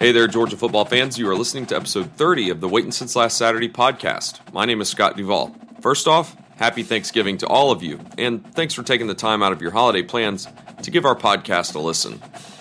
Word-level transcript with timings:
Hey 0.00 0.12
there, 0.12 0.26
Georgia 0.26 0.56
football 0.56 0.86
fans. 0.86 1.18
You 1.18 1.28
are 1.28 1.36
listening 1.36 1.66
to 1.66 1.76
episode 1.76 2.10
30 2.12 2.48
of 2.48 2.62
the 2.62 2.68
Waiting 2.70 2.90
Since 2.90 3.16
Last 3.16 3.36
Saturday 3.36 3.68
podcast. 3.68 4.40
My 4.50 4.64
name 4.64 4.80
is 4.80 4.88
Scott 4.88 5.14
Duvall. 5.14 5.54
First 5.82 6.08
off, 6.08 6.34
happy 6.56 6.82
Thanksgiving 6.82 7.36
to 7.36 7.46
all 7.46 7.70
of 7.70 7.82
you, 7.82 8.00
and 8.16 8.42
thanks 8.54 8.72
for 8.72 8.82
taking 8.82 9.08
the 9.08 9.14
time 9.14 9.42
out 9.42 9.52
of 9.52 9.60
your 9.60 9.72
holiday 9.72 10.02
plans 10.02 10.48
to 10.82 10.90
give 10.90 11.04
our 11.04 11.14
podcast 11.14 11.74
a 11.74 11.78
listen. 11.78 12.18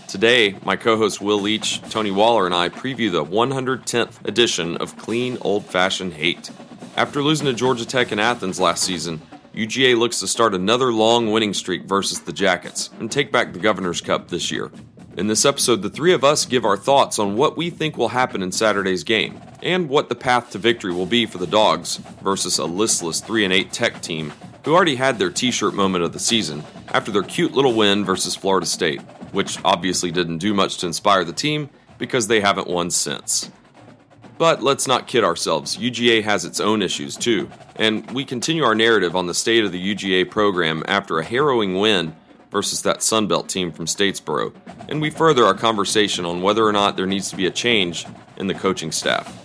Today, 0.09 0.57
my 0.65 0.75
co 0.75 0.97
hosts 0.97 1.21
Will 1.21 1.39
Leach, 1.39 1.81
Tony 1.83 2.11
Waller, 2.11 2.45
and 2.45 2.53
I 2.53 2.67
preview 2.67 3.09
the 3.09 3.23
110th 3.23 4.27
edition 4.27 4.75
of 4.75 4.97
Clean 4.97 5.37
Old 5.39 5.65
Fashioned 5.65 6.15
Hate. 6.15 6.51
After 6.97 7.23
losing 7.23 7.45
to 7.45 7.53
Georgia 7.53 7.85
Tech 7.85 8.11
in 8.11 8.19
Athens 8.19 8.59
last 8.59 8.83
season, 8.83 9.21
UGA 9.55 9.97
looks 9.97 10.19
to 10.19 10.27
start 10.27 10.53
another 10.53 10.91
long 10.91 11.31
winning 11.31 11.53
streak 11.53 11.85
versus 11.85 12.19
the 12.19 12.33
Jackets 12.33 12.89
and 12.99 13.09
take 13.09 13.31
back 13.31 13.53
the 13.53 13.59
Governor's 13.59 14.01
Cup 14.01 14.27
this 14.27 14.51
year. 14.51 14.69
In 15.17 15.27
this 15.27 15.43
episode, 15.43 15.81
the 15.81 15.89
three 15.89 16.13
of 16.13 16.23
us 16.23 16.45
give 16.45 16.63
our 16.63 16.77
thoughts 16.77 17.17
on 17.17 17.35
what 17.35 17.57
we 17.57 17.69
think 17.69 17.97
will 17.97 18.09
happen 18.09 18.43
in 18.43 18.51
Saturday's 18.51 19.03
game 19.03 19.41
and 19.61 19.89
what 19.89 20.07
the 20.07 20.15
path 20.15 20.51
to 20.51 20.59
victory 20.59 20.93
will 20.93 21.07
be 21.07 21.25
for 21.25 21.39
the 21.39 21.47
Dogs 21.47 21.97
versus 22.23 22.59
a 22.59 22.65
listless 22.65 23.19
3 23.19 23.45
and 23.45 23.53
8 23.53 23.73
Tech 23.73 24.01
team 24.01 24.31
who 24.63 24.73
already 24.73 24.95
had 24.95 25.17
their 25.17 25.31
t-shirt 25.31 25.73
moment 25.73 26.03
of 26.03 26.13
the 26.13 26.19
season 26.19 26.63
after 26.89 27.11
their 27.11 27.23
cute 27.23 27.53
little 27.53 27.73
win 27.73 28.05
versus 28.05 28.35
Florida 28.35 28.67
State, 28.67 29.01
which 29.31 29.57
obviously 29.65 30.11
didn't 30.11 30.37
do 30.37 30.53
much 30.53 30.77
to 30.77 30.85
inspire 30.85 31.23
the 31.23 31.33
team 31.33 31.69
because 31.97 32.27
they 32.27 32.39
haven't 32.39 32.67
won 32.67 32.91
since. 32.91 33.49
But 34.37 34.61
let's 34.61 34.87
not 34.87 35.07
kid 35.07 35.23
ourselves, 35.23 35.75
UGA 35.75 36.23
has 36.23 36.45
its 36.45 36.59
own 36.59 36.81
issues 36.81 37.17
too, 37.17 37.49
and 37.75 38.09
we 38.11 38.23
continue 38.23 38.63
our 38.63 38.75
narrative 38.75 39.15
on 39.15 39.25
the 39.25 39.33
state 39.33 39.65
of 39.65 39.71
the 39.71 39.95
UGA 39.95 40.29
program 40.29 40.83
after 40.87 41.19
a 41.19 41.25
harrowing 41.25 41.77
win 41.77 42.15
versus 42.51 42.81
that 42.81 42.99
Sunbelt 42.99 43.47
team 43.47 43.71
from 43.71 43.85
Statesboro, 43.85 44.53
and 44.87 45.01
we 45.01 45.09
further 45.09 45.45
our 45.45 45.53
conversation 45.53 46.25
on 46.25 46.41
whether 46.41 46.65
or 46.65 46.71
not 46.71 46.95
there 46.95 47.05
needs 47.05 47.29
to 47.29 47.35
be 47.35 47.45
a 47.45 47.51
change 47.51 48.05
in 48.37 48.47
the 48.47 48.53
coaching 48.53 48.91
staff. 48.91 49.35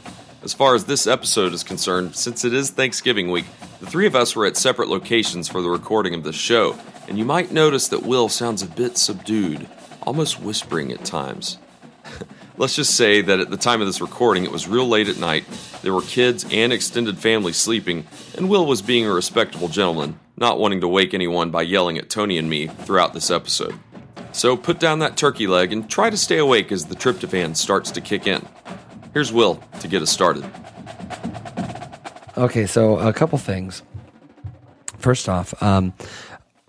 As 0.42 0.52
far 0.52 0.74
as 0.74 0.84
this 0.84 1.06
episode 1.06 1.52
is 1.52 1.62
concerned, 1.62 2.16
since 2.16 2.44
it 2.44 2.52
is 2.52 2.70
Thanksgiving 2.70 3.30
week, 3.30 3.46
the 3.80 3.86
three 3.86 4.06
of 4.06 4.14
us 4.14 4.36
were 4.36 4.46
at 4.46 4.56
separate 4.56 4.88
locations 4.88 5.48
for 5.48 5.62
the 5.62 5.70
recording 5.70 6.14
of 6.14 6.22
the 6.22 6.32
show, 6.32 6.78
and 7.08 7.18
you 7.18 7.24
might 7.24 7.52
notice 7.52 7.88
that 7.88 8.02
Will 8.02 8.28
sounds 8.28 8.62
a 8.62 8.66
bit 8.66 8.98
subdued, 8.98 9.68
almost 10.02 10.40
whispering 10.40 10.92
at 10.92 11.04
times. 11.04 11.58
Let's 12.56 12.76
just 12.76 12.94
say 12.94 13.20
that 13.20 13.40
at 13.40 13.50
the 13.50 13.56
time 13.56 13.80
of 13.80 13.88
this 13.88 14.00
recording, 14.00 14.44
it 14.44 14.52
was 14.52 14.68
real 14.68 14.86
late 14.86 15.08
at 15.08 15.18
night. 15.18 15.44
There 15.82 15.92
were 15.92 16.02
kids 16.02 16.46
and 16.52 16.72
extended 16.72 17.18
family 17.18 17.52
sleeping, 17.52 18.06
and 18.36 18.48
Will 18.48 18.64
was 18.64 18.80
being 18.80 19.06
a 19.06 19.12
respectable 19.12 19.66
gentleman, 19.66 20.20
not 20.36 20.60
wanting 20.60 20.80
to 20.82 20.88
wake 20.88 21.14
anyone 21.14 21.50
by 21.50 21.62
yelling 21.62 21.98
at 21.98 22.08
Tony 22.08 22.38
and 22.38 22.48
me 22.48 22.68
throughout 22.68 23.12
this 23.12 23.28
episode. 23.28 23.74
So 24.30 24.56
put 24.56 24.78
down 24.78 25.00
that 25.00 25.16
turkey 25.16 25.48
leg 25.48 25.72
and 25.72 25.90
try 25.90 26.10
to 26.10 26.16
stay 26.16 26.38
awake 26.38 26.70
as 26.70 26.86
the 26.86 26.94
tryptophan 26.94 27.56
starts 27.56 27.90
to 27.90 28.00
kick 28.00 28.28
in. 28.28 28.46
Here's 29.12 29.32
Will 29.32 29.60
to 29.80 29.88
get 29.88 30.00
us 30.00 30.10
started. 30.10 30.48
Okay, 32.36 32.66
so 32.66 32.98
a 32.98 33.12
couple 33.12 33.38
things. 33.38 33.82
First 34.98 35.28
off, 35.28 35.60
um, 35.60 35.92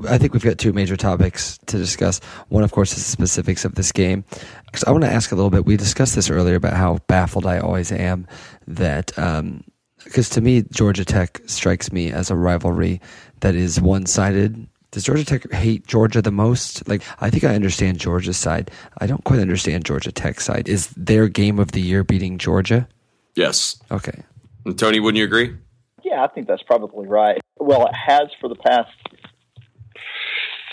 I 0.08 0.18
think 0.18 0.34
we've 0.34 0.44
got 0.44 0.58
two 0.58 0.74
major 0.74 0.98
topics 0.98 1.58
to 1.68 1.78
discuss. 1.78 2.20
One, 2.50 2.64
of 2.64 2.72
course, 2.72 2.92
is 2.98 3.06
the 3.06 3.12
specifics 3.12 3.64
of 3.64 3.76
this 3.76 3.92
game. 3.92 4.26
Because 4.66 4.84
I 4.84 4.92
want 4.92 5.06
to 5.06 5.12
ask 5.12 5.32
a 5.32 5.36
little 5.36 5.50
bit. 5.50 5.66
We 5.66 5.78
discussed 5.78 6.16
this 6.16 6.30
earlier 6.30 6.56
about 6.56 6.74
how 6.74 6.98
baffled 7.08 7.46
I 7.46 7.60
always 7.60 7.92
am 7.92 8.28
that 8.68 9.18
um, 9.18 9.64
because 10.06 10.30
to 10.30 10.42
me, 10.42 10.64
Georgia 10.72 11.04
Tech 11.04 11.42
strikes 11.48 11.92
me 11.92 12.12
as 12.12 12.30
a 12.30 12.36
rivalry 12.36 13.02
that 13.42 13.56
is 13.56 13.82
one 13.82 14.06
sided. 14.06 14.68
Does 14.92 15.04
Georgia 15.04 15.26
Tech 15.26 15.52
hate 15.52 15.86
Georgia 15.88 16.22
the 16.22 16.32
most? 16.32 16.88
Like, 16.88 17.02
I 17.20 17.30
think 17.30 17.44
I 17.44 17.56
understand 17.56 18.00
Georgia's 18.00 18.38
side. 18.38 18.72
I 19.00 19.08
don't 19.08 19.24
quite 19.24 19.40
understand 19.40 19.84
Georgia 19.84 20.12
Tech's 20.12 20.46
side. 20.46 20.70
Is 20.70 20.88
their 20.92 21.28
game 21.28 21.60
of 21.60 21.72
the 21.72 21.82
year 21.82 22.04
beating 22.04 22.38
Georgia? 22.38 22.88
Yes. 23.36 23.78
Okay. 23.92 24.24
And 24.66 24.78
Tony, 24.80 25.00
wouldn't 25.00 25.18
you 25.18 25.26
agree? 25.26 25.56
Yeah, 26.04 26.24
I 26.24 26.28
think 26.28 26.48
that's 26.48 26.64
probably 26.64 27.08
right. 27.08 27.42
Well, 27.58 27.88
it 27.88 27.96
has 27.96 28.30
for 28.40 28.48
the 28.48 28.56
past 28.56 28.92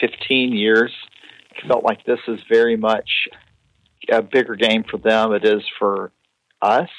15 0.03 0.53
years. 0.53 0.93
Felt 1.67 1.85
like 1.85 2.05
this 2.05 2.21
is 2.29 2.41
very 2.51 2.77
much 2.77 3.29
a 4.11 4.21
bigger 4.21 4.57
game 4.57 4.85
for 4.85 4.99
them. 4.99 5.33
It 5.33 5.45
is 5.45 5.63
for 5.79 6.13
us 6.61 6.91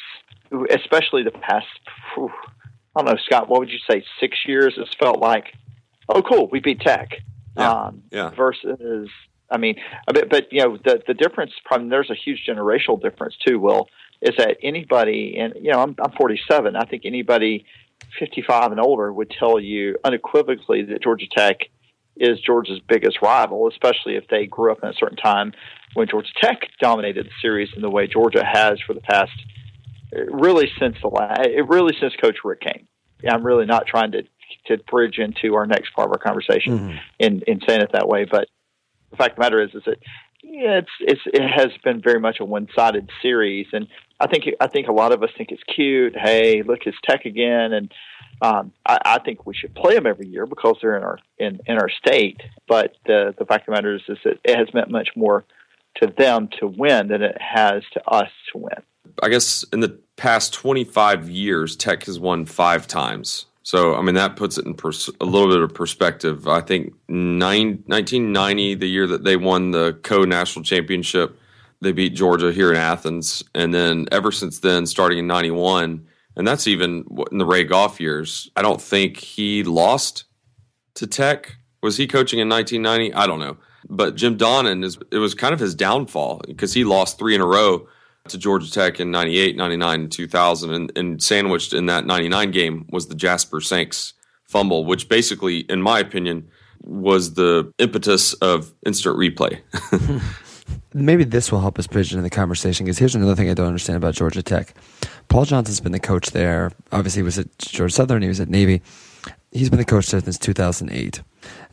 especially 0.69 1.23
the 1.23 1.31
past, 1.31 1.67
whew, 2.15 2.31
I 2.95 3.01
don't 3.01 3.13
know, 3.13 3.21
Scott, 3.25 3.49
what 3.49 3.59
would 3.59 3.69
you 3.69 3.79
say, 3.89 4.03
six 4.19 4.37
years? 4.45 4.75
It's 4.77 4.93
felt 4.95 5.19
like, 5.19 5.53
oh, 6.09 6.21
cool, 6.21 6.47
we 6.51 6.59
beat 6.59 6.81
Tech. 6.81 7.09
Yeah. 7.57 7.71
Um, 7.71 8.03
yeah. 8.11 8.29
Versus, 8.31 9.09
I 9.49 9.57
mean, 9.57 9.75
but, 10.07 10.29
but 10.29 10.51
you 10.51 10.63
know, 10.63 10.77
the 10.77 11.01
the 11.05 11.13
difference, 11.13 11.51
probably, 11.65 11.89
there's 11.89 12.09
a 12.09 12.15
huge 12.15 12.45
generational 12.47 13.01
difference 13.01 13.35
too. 13.45 13.59
Will 13.59 13.89
is 14.21 14.35
that 14.37 14.57
anybody, 14.63 15.37
and 15.37 15.53
you 15.61 15.71
know, 15.71 15.81
I'm 15.81 15.95
I'm 16.03 16.11
47. 16.17 16.75
I 16.75 16.85
think 16.85 17.03
anybody 17.05 17.65
55 18.17 18.71
and 18.71 18.79
older 18.79 19.13
would 19.13 19.29
tell 19.29 19.59
you 19.59 19.97
unequivocally 20.03 20.83
that 20.83 21.03
Georgia 21.03 21.27
Tech 21.27 21.69
is 22.15 22.39
Georgia's 22.39 22.79
biggest 22.87 23.21
rival, 23.21 23.67
especially 23.67 24.15
if 24.15 24.27
they 24.29 24.45
grew 24.45 24.71
up 24.71 24.79
in 24.83 24.89
a 24.89 24.93
certain 24.93 25.17
time 25.17 25.53
when 25.93 26.07
Georgia 26.07 26.29
Tech 26.41 26.61
dominated 26.79 27.25
the 27.25 27.31
series 27.41 27.69
in 27.75 27.81
the 27.81 27.89
way 27.89 28.07
Georgia 28.07 28.43
has 28.43 28.79
for 28.85 28.93
the 28.93 29.01
past 29.01 29.31
really 30.31 30.69
since 30.79 30.95
the 31.01 31.07
last, 31.07 31.41
it 31.41 31.67
really 31.67 31.95
since 31.99 32.13
Coach 32.21 32.37
Richt 32.43 32.63
came. 32.63 32.87
I'm 33.27 33.45
really 33.45 33.65
not 33.65 33.87
trying 33.87 34.11
to 34.11 34.23
to 34.67 34.77
bridge 34.89 35.17
into 35.17 35.55
our 35.55 35.65
next 35.65 35.93
part 35.93 36.07
of 36.07 36.11
our 36.11 36.19
conversation 36.19 36.79
mm-hmm. 36.79 36.97
in 37.19 37.41
in 37.47 37.61
saying 37.67 37.81
it 37.81 37.91
that 37.93 38.07
way, 38.07 38.25
but 38.29 38.47
the 39.11 39.17
fact 39.17 39.31
of 39.31 39.35
the 39.37 39.41
matter 39.41 39.61
is, 39.61 39.69
is 39.73 39.83
that 39.85 39.97
yeah, 40.43 40.79
it's 40.79 40.91
it's 40.99 41.21
it 41.25 41.47
has 41.47 41.69
been 41.83 42.01
very 42.01 42.19
much 42.19 42.37
a 42.39 42.45
one 42.45 42.67
sided 42.75 43.09
series, 43.21 43.67
and 43.71 43.87
I 44.19 44.27
think 44.27 44.45
I 44.59 44.67
think 44.67 44.87
a 44.87 44.93
lot 44.93 45.13
of 45.13 45.23
us 45.23 45.29
think 45.37 45.51
it's 45.51 45.63
cute. 45.63 46.15
Hey, 46.17 46.63
look, 46.63 46.79
it's 46.85 46.97
Tech 47.07 47.25
again, 47.25 47.71
and 47.71 47.91
um, 48.41 48.71
I, 48.85 48.99
I 49.05 49.19
think 49.19 49.45
we 49.45 49.53
should 49.53 49.73
play 49.75 49.95
them 49.95 50.05
every 50.05 50.27
year 50.27 50.45
because 50.45 50.77
they're 50.81 50.97
in 50.97 51.03
our 51.03 51.19
in, 51.37 51.59
in 51.65 51.77
our 51.77 51.89
state. 51.89 52.41
But 52.67 52.95
the 53.05 53.33
the 53.37 53.45
fact 53.45 53.61
of 53.61 53.65
the 53.67 53.71
matter 53.73 53.95
is, 53.95 54.01
is 54.07 54.17
that 54.23 54.39
it 54.43 54.57
has 54.57 54.73
meant 54.73 54.89
much 54.89 55.09
more 55.15 55.45
to 56.01 56.07
them 56.07 56.49
to 56.59 56.67
win 56.67 57.07
than 57.07 57.21
it 57.21 57.37
has 57.39 57.83
to 57.93 58.07
us 58.07 58.29
to 58.51 58.57
win. 58.57 58.81
I 59.21 59.29
guess 59.29 59.63
in 59.71 59.81
the 59.81 59.99
past 60.15 60.53
25 60.53 61.29
years, 61.29 61.75
Tech 61.75 62.05
has 62.05 62.19
won 62.19 62.45
five 62.45 62.87
times. 62.87 63.45
So, 63.63 63.95
I 63.95 64.01
mean, 64.01 64.15
that 64.15 64.35
puts 64.35 64.57
it 64.57 64.65
in 64.65 64.73
pers- 64.73 65.09
a 65.21 65.25
little 65.25 65.47
bit 65.47 65.61
of 65.61 65.73
perspective. 65.73 66.47
I 66.47 66.59
think 66.59 66.93
nine, 67.07 67.83
1990, 67.85 68.75
the 68.75 68.87
year 68.87 69.07
that 69.07 69.23
they 69.23 69.37
won 69.37 69.71
the 69.71 69.97
co 70.03 70.25
national 70.25 70.63
championship, 70.63 71.39
they 71.79 71.93
beat 71.93 72.13
Georgia 72.13 72.51
here 72.51 72.71
in 72.71 72.77
Athens. 72.77 73.43
And 73.55 73.73
then 73.73 74.07
ever 74.11 74.31
since 74.31 74.59
then, 74.59 74.85
starting 74.85 75.19
in 75.19 75.27
91, 75.27 76.05
and 76.35 76.47
that's 76.47 76.67
even 76.67 77.05
in 77.31 77.37
the 77.37 77.45
Ray 77.45 77.63
Goff 77.63 77.99
years, 77.99 78.49
I 78.55 78.61
don't 78.61 78.81
think 78.81 79.17
he 79.17 79.63
lost 79.63 80.25
to 80.95 81.07
Tech. 81.07 81.55
Was 81.81 81.97
he 81.97 82.07
coaching 82.07 82.39
in 82.39 82.49
1990? 82.49 83.13
I 83.13 83.27
don't 83.27 83.39
know. 83.39 83.57
But 83.89 84.15
Jim 84.15 84.37
Donnan, 84.37 84.83
is, 84.83 84.97
it 85.11 85.17
was 85.17 85.35
kind 85.35 85.53
of 85.53 85.59
his 85.59 85.75
downfall 85.75 86.41
because 86.47 86.73
he 86.73 86.83
lost 86.83 87.19
three 87.19 87.35
in 87.35 87.41
a 87.41 87.45
row 87.45 87.87
to 88.29 88.37
Georgia 88.37 88.71
Tech 88.71 88.99
in 88.99 89.11
98, 89.11 89.57
99, 89.57 89.99
and 90.01 90.11
2000. 90.11 90.73
And, 90.73 90.91
and 90.97 91.21
sandwiched 91.21 91.73
in 91.73 91.87
that 91.87 92.05
99 92.05 92.51
game 92.51 92.85
was 92.89 93.07
the 93.07 93.15
Jasper 93.15 93.59
Sanks 93.59 94.13
fumble, 94.43 94.85
which 94.85 95.09
basically, 95.09 95.59
in 95.59 95.81
my 95.81 95.99
opinion, 95.99 96.47
was 96.81 97.33
the 97.33 97.71
impetus 97.79 98.33
of 98.35 98.73
instant 98.85 99.17
replay. 99.17 99.59
Maybe 100.93 101.23
this 101.23 101.51
will 101.51 101.61
help 101.61 101.79
us 101.79 101.87
bridge 101.87 102.11
into 102.11 102.23
the 102.23 102.29
conversation 102.29 102.85
because 102.85 102.99
here's 102.99 103.15
another 103.15 103.35
thing 103.35 103.49
I 103.49 103.53
don't 103.53 103.67
understand 103.67 103.97
about 103.97 104.13
Georgia 104.13 104.43
Tech. 104.43 104.73
Paul 105.29 105.45
Johnson's 105.45 105.79
been 105.79 105.91
the 105.91 105.99
coach 105.99 106.31
there. 106.31 106.71
Obviously, 106.91 107.19
he 107.19 107.23
was 107.23 107.39
at 107.39 107.57
Georgia 107.57 107.93
Southern, 107.93 108.21
he 108.21 108.27
was 108.27 108.39
at 108.39 108.49
Navy. 108.49 108.81
He's 109.51 109.69
been 109.69 109.79
the 109.79 109.85
coach 109.85 110.07
there 110.07 110.19
since 110.19 110.37
2008. 110.37 111.21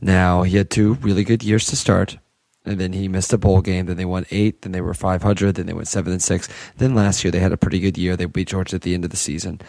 Now, 0.01 0.43
he 0.43 0.57
had 0.57 0.71
two 0.71 0.95
really 0.95 1.25
good 1.25 1.43
years 1.43 1.67
to 1.67 1.77
start 1.77 2.19
and 2.65 2.79
then 2.79 2.93
he 2.93 3.09
missed 3.09 3.33
a 3.33 3.39
bowl 3.39 3.63
game. 3.63 3.87
Then 3.87 3.97
they 3.97 4.05
won 4.05 4.27
eight. 4.31 4.63
Then 4.63 4.73
they 4.73 4.81
were 4.81 4.95
five 4.95 5.23
hundred. 5.23 5.55
Then 5.55 5.67
they 5.67 5.73
went 5.73 5.89
seven 5.89 6.13
and 6.13 6.23
six. 6.23 6.49
Then 6.77 6.95
last 6.95 7.25
year 7.25 7.31
they 7.31 7.41
had 7.41 7.53
a 7.53 7.57
pretty 7.57 7.81
good 7.81 7.97
year. 7.97 8.17
They 8.17 8.27
beat 8.27 8.49
Georgia 8.49 8.77
at 8.77 8.83
the 8.83 8.95
end 8.95 9.05
of 9.05 9.11
the 9.11 9.17
season. 9.17 9.61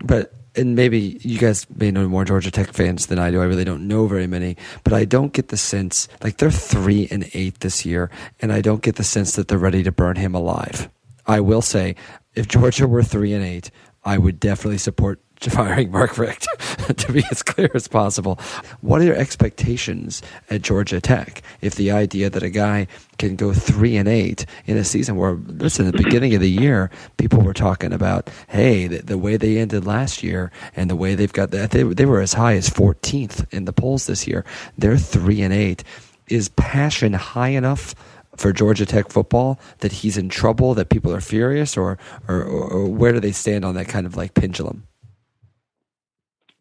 But 0.00 0.34
and 0.56 0.74
maybe 0.74 1.18
you 1.22 1.38
guys 1.38 1.66
may 1.76 1.90
know 1.90 2.08
more 2.08 2.24
Georgia 2.24 2.50
Tech 2.50 2.72
fans 2.72 3.06
than 3.06 3.18
I 3.18 3.30
do. 3.30 3.40
I 3.40 3.44
really 3.44 3.64
don't 3.64 3.86
know 3.86 4.06
very 4.06 4.26
many, 4.26 4.56
but 4.84 4.92
I 4.92 5.04
don't 5.04 5.32
get 5.32 5.48
the 5.48 5.56
sense 5.56 6.08
like 6.22 6.38
they're 6.38 6.50
three 6.50 7.08
and 7.10 7.28
eight 7.34 7.60
this 7.60 7.84
year, 7.84 8.10
and 8.40 8.52
I 8.52 8.60
don't 8.60 8.82
get 8.82 8.96
the 8.96 9.04
sense 9.04 9.36
that 9.36 9.48
they're 9.48 9.58
ready 9.58 9.82
to 9.82 9.92
burn 9.92 10.16
him 10.16 10.34
alive. 10.34 10.88
I 11.26 11.40
will 11.40 11.62
say, 11.62 11.96
if 12.34 12.48
Georgia 12.48 12.86
were 12.86 13.02
three 13.02 13.32
and 13.32 13.44
eight, 13.44 13.70
I 14.04 14.18
would 14.18 14.38
definitely 14.38 14.78
support 14.78 15.20
firing 15.50 15.90
Mark 15.90 16.18
Richt 16.18 16.46
to 16.96 17.12
be 17.12 17.24
as 17.30 17.42
clear 17.42 17.70
as 17.74 17.88
possible. 17.88 18.38
What 18.80 19.00
are 19.00 19.04
your 19.04 19.16
expectations 19.16 20.22
at 20.50 20.62
Georgia 20.62 21.00
Tech 21.00 21.42
if 21.60 21.74
the 21.74 21.90
idea 21.90 22.30
that 22.30 22.42
a 22.42 22.50
guy 22.50 22.86
can 23.18 23.36
go 23.36 23.52
three 23.52 23.96
and 23.96 24.08
eight 24.08 24.46
in 24.66 24.76
a 24.76 24.84
season 24.84 25.16
where, 25.16 25.32
listen, 25.32 25.86
at 25.86 25.96
the 25.96 26.02
beginning 26.02 26.34
of 26.34 26.40
the 26.40 26.50
year, 26.50 26.90
people 27.16 27.42
were 27.42 27.54
talking 27.54 27.92
about, 27.92 28.30
hey, 28.48 28.86
the, 28.86 29.02
the 29.02 29.18
way 29.18 29.36
they 29.36 29.58
ended 29.58 29.86
last 29.86 30.22
year 30.22 30.50
and 30.74 30.90
the 30.90 30.96
way 30.96 31.14
they've 31.14 31.32
got 31.32 31.50
that, 31.50 31.70
they, 31.70 31.82
they 31.82 32.06
were 32.06 32.20
as 32.20 32.32
high 32.32 32.54
as 32.54 32.68
14th 32.70 33.52
in 33.52 33.64
the 33.64 33.72
polls 33.72 34.06
this 34.06 34.26
year. 34.26 34.44
They're 34.78 34.98
three 34.98 35.42
and 35.42 35.52
eight. 35.52 35.84
Is 36.28 36.48
passion 36.48 37.12
high 37.12 37.50
enough 37.50 37.94
for 38.36 38.52
Georgia 38.52 38.84
Tech 38.84 39.08
football 39.10 39.60
that 39.78 39.92
he's 39.92 40.16
in 40.16 40.28
trouble, 40.28 40.74
that 40.74 40.88
people 40.88 41.14
are 41.14 41.20
furious, 41.20 41.76
or 41.76 41.98
or, 42.26 42.42
or 42.42 42.88
where 42.88 43.12
do 43.12 43.20
they 43.20 43.32
stand 43.32 43.64
on 43.64 43.76
that 43.76 43.88
kind 43.88 44.06
of 44.06 44.16
like 44.16 44.34
pendulum? 44.34 44.86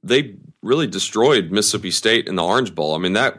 They 0.06 0.36
really 0.62 0.88
destroyed 0.88 1.52
Mississippi 1.52 1.92
State 1.92 2.28
in 2.28 2.36
the 2.36 2.44
Orange 2.44 2.74
Bowl. 2.74 2.96
I 2.96 3.00
mean 3.00 3.14
that 3.14 3.38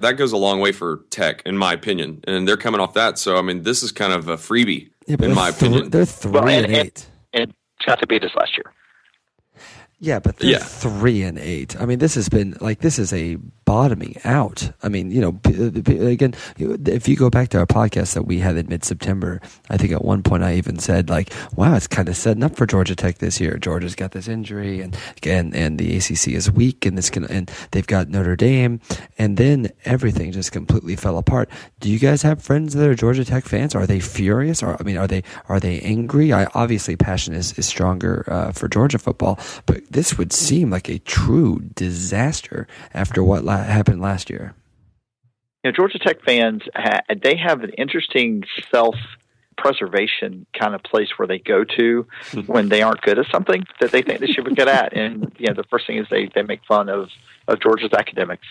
that 0.00 0.12
goes 0.12 0.32
a 0.32 0.36
long 0.36 0.60
way 0.60 0.72
for 0.72 1.04
Tech, 1.10 1.42
in 1.46 1.56
my 1.56 1.72
opinion, 1.72 2.20
and 2.26 2.46
they're 2.46 2.56
coming 2.56 2.80
off 2.80 2.94
that. 2.94 3.18
So 3.18 3.36
I 3.36 3.42
mean, 3.42 3.62
this 3.62 3.82
is 3.82 3.90
kind 3.92 4.12
of 4.12 4.28
a 4.28 4.36
freebie, 4.36 4.90
Yeah, 5.06 5.16
in 5.20 5.34
my 5.34 5.50
they're 5.50 5.60
th- 5.60 5.62
opinion. 5.72 5.90
they're 5.90 6.04
three 6.04 6.30
Well, 6.32 6.48
and, 6.48 6.66
and- 6.66 6.74
and- 6.74 6.86
eight. 6.86 7.06
And 7.32 7.54
got 7.86 8.00
to 8.00 8.06
beat 8.06 8.22
us 8.24 8.30
last 8.36 8.56
year. 8.56 8.72
Yeah, 10.00 10.20
but 10.20 10.36
they're 10.36 10.50
Yeah. 10.50 10.58
three 10.58 11.22
and 11.22 11.38
eight. 11.38 11.74
I 11.80 11.84
mean, 11.86 11.98
this 11.98 12.14
has 12.14 12.28
been 12.28 12.56
like 12.60 12.80
this 12.80 12.98
is 12.98 13.12
a 13.12 13.36
bottoming 13.68 14.16
out. 14.24 14.70
I 14.82 14.88
mean, 14.88 15.10
you 15.10 15.20
know, 15.20 15.38
again, 15.44 16.32
if 16.56 17.06
you 17.06 17.16
go 17.16 17.28
back 17.28 17.50
to 17.50 17.58
our 17.58 17.66
podcast 17.66 18.14
that 18.14 18.22
we 18.22 18.38
had 18.38 18.56
in 18.56 18.66
mid 18.66 18.82
September, 18.82 19.42
I 19.68 19.76
think 19.76 19.92
at 19.92 20.02
one 20.02 20.22
point 20.22 20.42
I 20.42 20.54
even 20.54 20.78
said 20.78 21.10
like, 21.10 21.34
"Wow, 21.54 21.74
it's 21.74 21.86
kind 21.86 22.08
of 22.08 22.16
setting 22.16 22.42
up 22.42 22.56
for 22.56 22.64
Georgia 22.66 22.96
Tech 22.96 23.18
this 23.18 23.42
year. 23.42 23.58
Georgia's 23.58 23.94
got 23.94 24.12
this 24.12 24.26
injury, 24.26 24.80
and 24.80 24.96
and 25.22 25.54
and 25.54 25.78
the 25.78 25.98
ACC 25.98 26.28
is 26.28 26.50
weak, 26.50 26.86
and 26.86 26.96
this 26.96 27.10
can 27.10 27.26
and 27.26 27.50
they've 27.72 27.86
got 27.86 28.08
Notre 28.08 28.36
Dame, 28.36 28.80
and 29.18 29.36
then 29.36 29.70
everything 29.84 30.32
just 30.32 30.50
completely 30.50 30.96
fell 30.96 31.18
apart. 31.18 31.50
Do 31.80 31.90
you 31.90 31.98
guys 31.98 32.22
have 32.22 32.42
friends 32.42 32.72
that 32.72 32.88
are 32.88 32.94
Georgia 32.94 33.26
Tech 33.26 33.44
fans? 33.44 33.74
Are 33.74 33.86
they 33.86 34.00
furious? 34.00 34.62
Or 34.62 34.78
I 34.80 34.82
mean, 34.82 34.96
are 34.96 35.06
they 35.06 35.22
are 35.50 35.60
they 35.60 35.78
angry? 35.80 36.32
I 36.32 36.46
obviously 36.54 36.96
passion 36.96 37.34
is 37.34 37.52
is 37.58 37.66
stronger 37.66 38.24
uh, 38.28 38.52
for 38.52 38.66
Georgia 38.66 38.98
football, 38.98 39.38
but 39.66 39.82
this 39.90 40.16
would 40.16 40.32
seem 40.32 40.70
like 40.70 40.88
a 40.88 41.00
true 41.00 41.60
disaster 41.74 42.66
after 42.94 43.22
what 43.22 43.44
happened 43.66 44.00
last 44.00 44.30
year. 44.30 44.54
you 45.64 45.70
know, 45.70 45.74
Georgia 45.74 45.98
Tech 45.98 46.22
fans, 46.24 46.62
ha- 46.74 47.00
they 47.22 47.36
have 47.36 47.62
an 47.62 47.70
interesting 47.70 48.44
self 48.70 48.94
preservation 49.56 50.46
kind 50.58 50.74
of 50.74 50.82
place 50.84 51.08
where 51.16 51.26
they 51.26 51.38
go 51.40 51.64
to 51.64 52.06
when 52.46 52.68
they 52.68 52.80
aren't 52.80 53.02
good 53.02 53.18
at 53.18 53.26
something 53.30 53.64
that 53.80 53.90
they 53.90 54.02
think 54.02 54.20
they 54.20 54.28
should 54.28 54.44
be 54.44 54.54
good 54.54 54.68
at. 54.68 54.96
And, 54.96 55.32
you 55.36 55.48
know, 55.48 55.54
the 55.54 55.64
first 55.64 55.86
thing 55.86 55.98
is 55.98 56.06
they, 56.10 56.30
they 56.32 56.42
make 56.42 56.60
fun 56.64 56.88
of, 56.88 57.08
of 57.48 57.60
Georgia's 57.60 57.92
academics. 57.92 58.46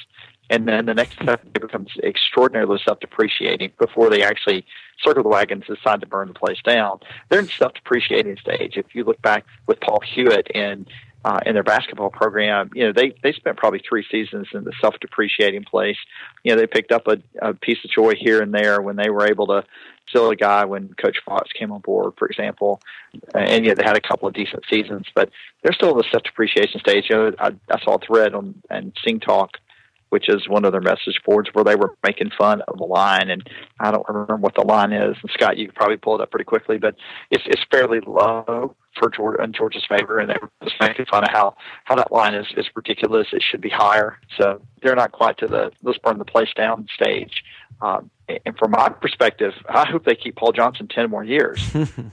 And 0.50 0.68
then 0.68 0.86
the 0.86 0.94
next 0.94 1.14
step 1.14 1.42
it 1.56 1.62
becomes 1.62 1.92
extraordinarily 2.04 2.80
self 2.86 3.00
depreciating 3.02 3.72
before 3.80 4.10
they 4.10 4.24
actually 4.24 4.66
circle 5.04 5.24
the 5.24 5.30
wagons 5.30 5.66
and 5.68 5.78
decide 5.78 6.00
to 6.02 6.08
burn 6.08 6.30
the 6.30 6.34
place 6.34 6.60
down. 6.64 7.00
They're 7.30 7.40
in 7.40 7.50
self 7.50 7.74
depreciating 7.74 8.38
stage. 8.38 8.78
If 8.78 8.94
you 8.94 9.04
look 9.04 9.22
back 9.22 9.46
with 9.68 9.82
Paul 9.82 10.00
Hewitt 10.02 10.48
and 10.56 10.88
uh, 11.28 11.42
in 11.46 11.56
their 11.56 11.64
basketball 11.64 12.10
program, 12.10 12.70
you 12.74 12.86
know, 12.86 12.94
they, 12.96 13.14
they 13.22 13.34
spent 13.34 13.58
probably 13.58 13.82
three 13.88 14.06
seasons 14.10 14.48
in 14.54 14.64
the 14.64 14.72
self 14.80 14.96
depreciating 15.02 15.66
place. 15.66 15.98
You 16.44 16.54
know, 16.54 16.58
they 16.58 16.68
picked 16.68 16.94
up 16.94 17.06
a, 17.08 17.18
a 17.42 17.54
piece 17.54 17.80
of 17.84 17.92
joy 17.92 18.14
here 18.18 18.42
and 18.42 18.54
there 18.54 18.82
when 18.82 18.96
they 18.96 19.10
were 19.10 19.28
able 19.28 19.48
to 19.48 19.66
sell 20.14 20.30
a 20.30 20.38
guy 20.38 20.64
when 20.64 20.94
Coach 20.94 21.18
Fox 21.26 21.50
came 21.52 21.70
on 21.74 21.82
board, 21.82 22.14
for 22.18 22.30
example. 22.30 22.80
And 23.34 23.66
yet 23.66 23.76
they 23.76 23.84
had 23.84 23.98
a 23.98 24.08
couple 24.08 24.30
of 24.30 24.36
decent 24.36 24.64
seasons, 24.72 25.08
but 25.14 25.30
they're 25.64 25.74
still 25.74 25.92
in 25.92 25.98
the 25.98 26.06
self 26.10 26.24
depreciation 26.24 26.80
stage. 26.80 27.08
You 27.10 27.16
know, 27.18 27.32
I, 27.40 27.52
I 27.70 27.82
saw 27.84 27.96
a 27.96 28.06
thread 28.06 28.34
on 28.34 28.62
and 28.70 28.96
Stingtalk 28.96 29.50
which 30.10 30.30
is 30.30 30.48
one 30.48 30.64
of 30.64 30.72
their 30.72 30.80
message 30.80 31.20
boards 31.26 31.50
where 31.52 31.66
they 31.66 31.76
were 31.76 31.94
making 32.02 32.32
fun 32.38 32.62
of 32.62 32.78
the 32.78 32.86
line. 32.86 33.30
And 33.30 33.46
I 33.78 33.92
don't 33.92 34.08
remember 34.08 34.38
what 34.38 34.56
the 34.56 34.62
line 34.62 34.94
is. 34.94 35.18
And 35.22 35.32
Scott, 35.34 35.58
you 35.58 35.66
could 35.66 35.76
probably 35.76 35.98
pull 35.98 36.16
it 36.16 36.22
up 36.22 36.32
pretty 36.32 36.46
quickly, 36.46 36.78
but 36.78 36.96
it's 37.30 37.44
it's 37.46 37.62
fairly 37.70 38.00
low 38.00 38.74
for 39.00 39.10
Georgia 39.10 39.44
in 39.44 39.54
Georgia's 39.54 39.86
favor, 39.88 40.20
and 40.20 40.30
they 40.30 40.36
were 40.42 40.50
just 40.64 40.76
making 40.80 41.06
fun 41.06 41.24
of 41.24 41.30
how 41.32 41.56
how 41.86 41.96
that 41.96 42.12
line 42.12 42.34
is 42.34 42.48
is 42.56 42.66
ridiculous. 42.76 43.28
It 43.32 43.44
should 43.44 43.62
be 43.62 43.70
higher. 43.70 44.18
So 44.40 44.62
they're 44.82 44.96
not 44.96 45.12
quite 45.12 45.38
to 45.40 45.48
the 45.48 45.72
let's 45.84 46.00
burn 46.00 46.18
the 46.18 46.26
place 46.26 46.50
down 46.56 46.88
stage. 46.94 47.44
Um, 47.82 48.10
and 48.46 48.58
from 48.58 48.72
my 48.72 48.90
perspective, 48.90 49.54
I 49.70 49.88
hope 49.88 50.06
they 50.06 50.16
keep 50.16 50.36
Paul 50.36 50.52
Johnson 50.52 50.88
ten 50.88 51.10
more 51.10 51.24
years. 51.24 51.62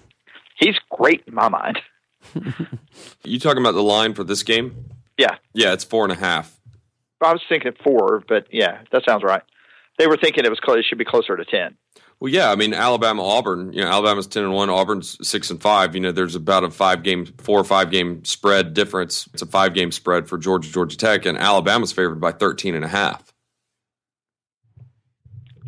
He's 0.59 0.77
great 0.91 1.25
in 1.27 1.35
my 1.35 1.49
mind. 1.49 1.81
You 3.25 3.39
talking 3.39 3.63
about 3.63 3.73
the 3.73 3.83
line 3.83 4.15
for 4.15 4.23
this 4.23 4.43
game? 4.43 4.85
Yeah. 5.19 5.37
Yeah, 5.55 5.73
it's 5.73 5.83
four 5.83 6.05
and 6.05 6.13
a 6.13 6.17
half. 6.17 6.61
I 7.23 7.33
was 7.33 7.43
thinking 7.49 7.73
four, 7.83 8.23
but 8.29 8.47
yeah, 8.51 8.83
that 8.93 9.03
sounds 9.09 9.23
right. 9.23 9.43
They 9.99 10.07
were 10.07 10.19
thinking 10.19 10.45
it 10.45 10.51
was 10.51 10.61
close. 10.61 10.79
It 10.79 10.85
should 10.85 10.99
be 10.99 11.05
closer 11.05 11.37
to 11.37 11.45
ten. 11.45 11.77
Well, 12.21 12.33
yeah, 12.33 12.51
I 12.51 12.57
mean 12.57 12.73
Alabama, 12.73 13.23
Auburn. 13.23 13.73
You 13.73 13.83
know, 13.83 13.89
Alabama's 13.89 14.27
ten 14.27 14.45
and 14.45 14.55
one, 14.55 14.71
Auburn's 14.71 15.19
six 15.27 15.51
and 15.51 15.61
five. 15.61 15.95
You 15.95 16.01
know, 16.01 16.13
there's 16.13 16.35
about 16.35 16.65
a 16.65 16.71
five 16.71 17.03
game, 17.03 17.27
four 17.39 17.61
or 17.61 17.65
five 17.65 17.91
game 17.91 18.25
spread 18.25 18.73
difference. 18.73 19.29
It's 19.35 19.43
a 19.43 19.47
five 19.47 19.75
game 19.75 19.93
spread 19.93 20.29
for 20.29 20.39
Georgia, 20.39 20.71
Georgia 20.71 20.97
Tech, 20.97 21.27
and 21.27 21.37
Alabama's 21.37 21.93
favored 21.93 22.21
by 22.21 22.33
13 22.33 22.75
and 22.75 22.85
a 22.85 22.89
half. 22.89 23.34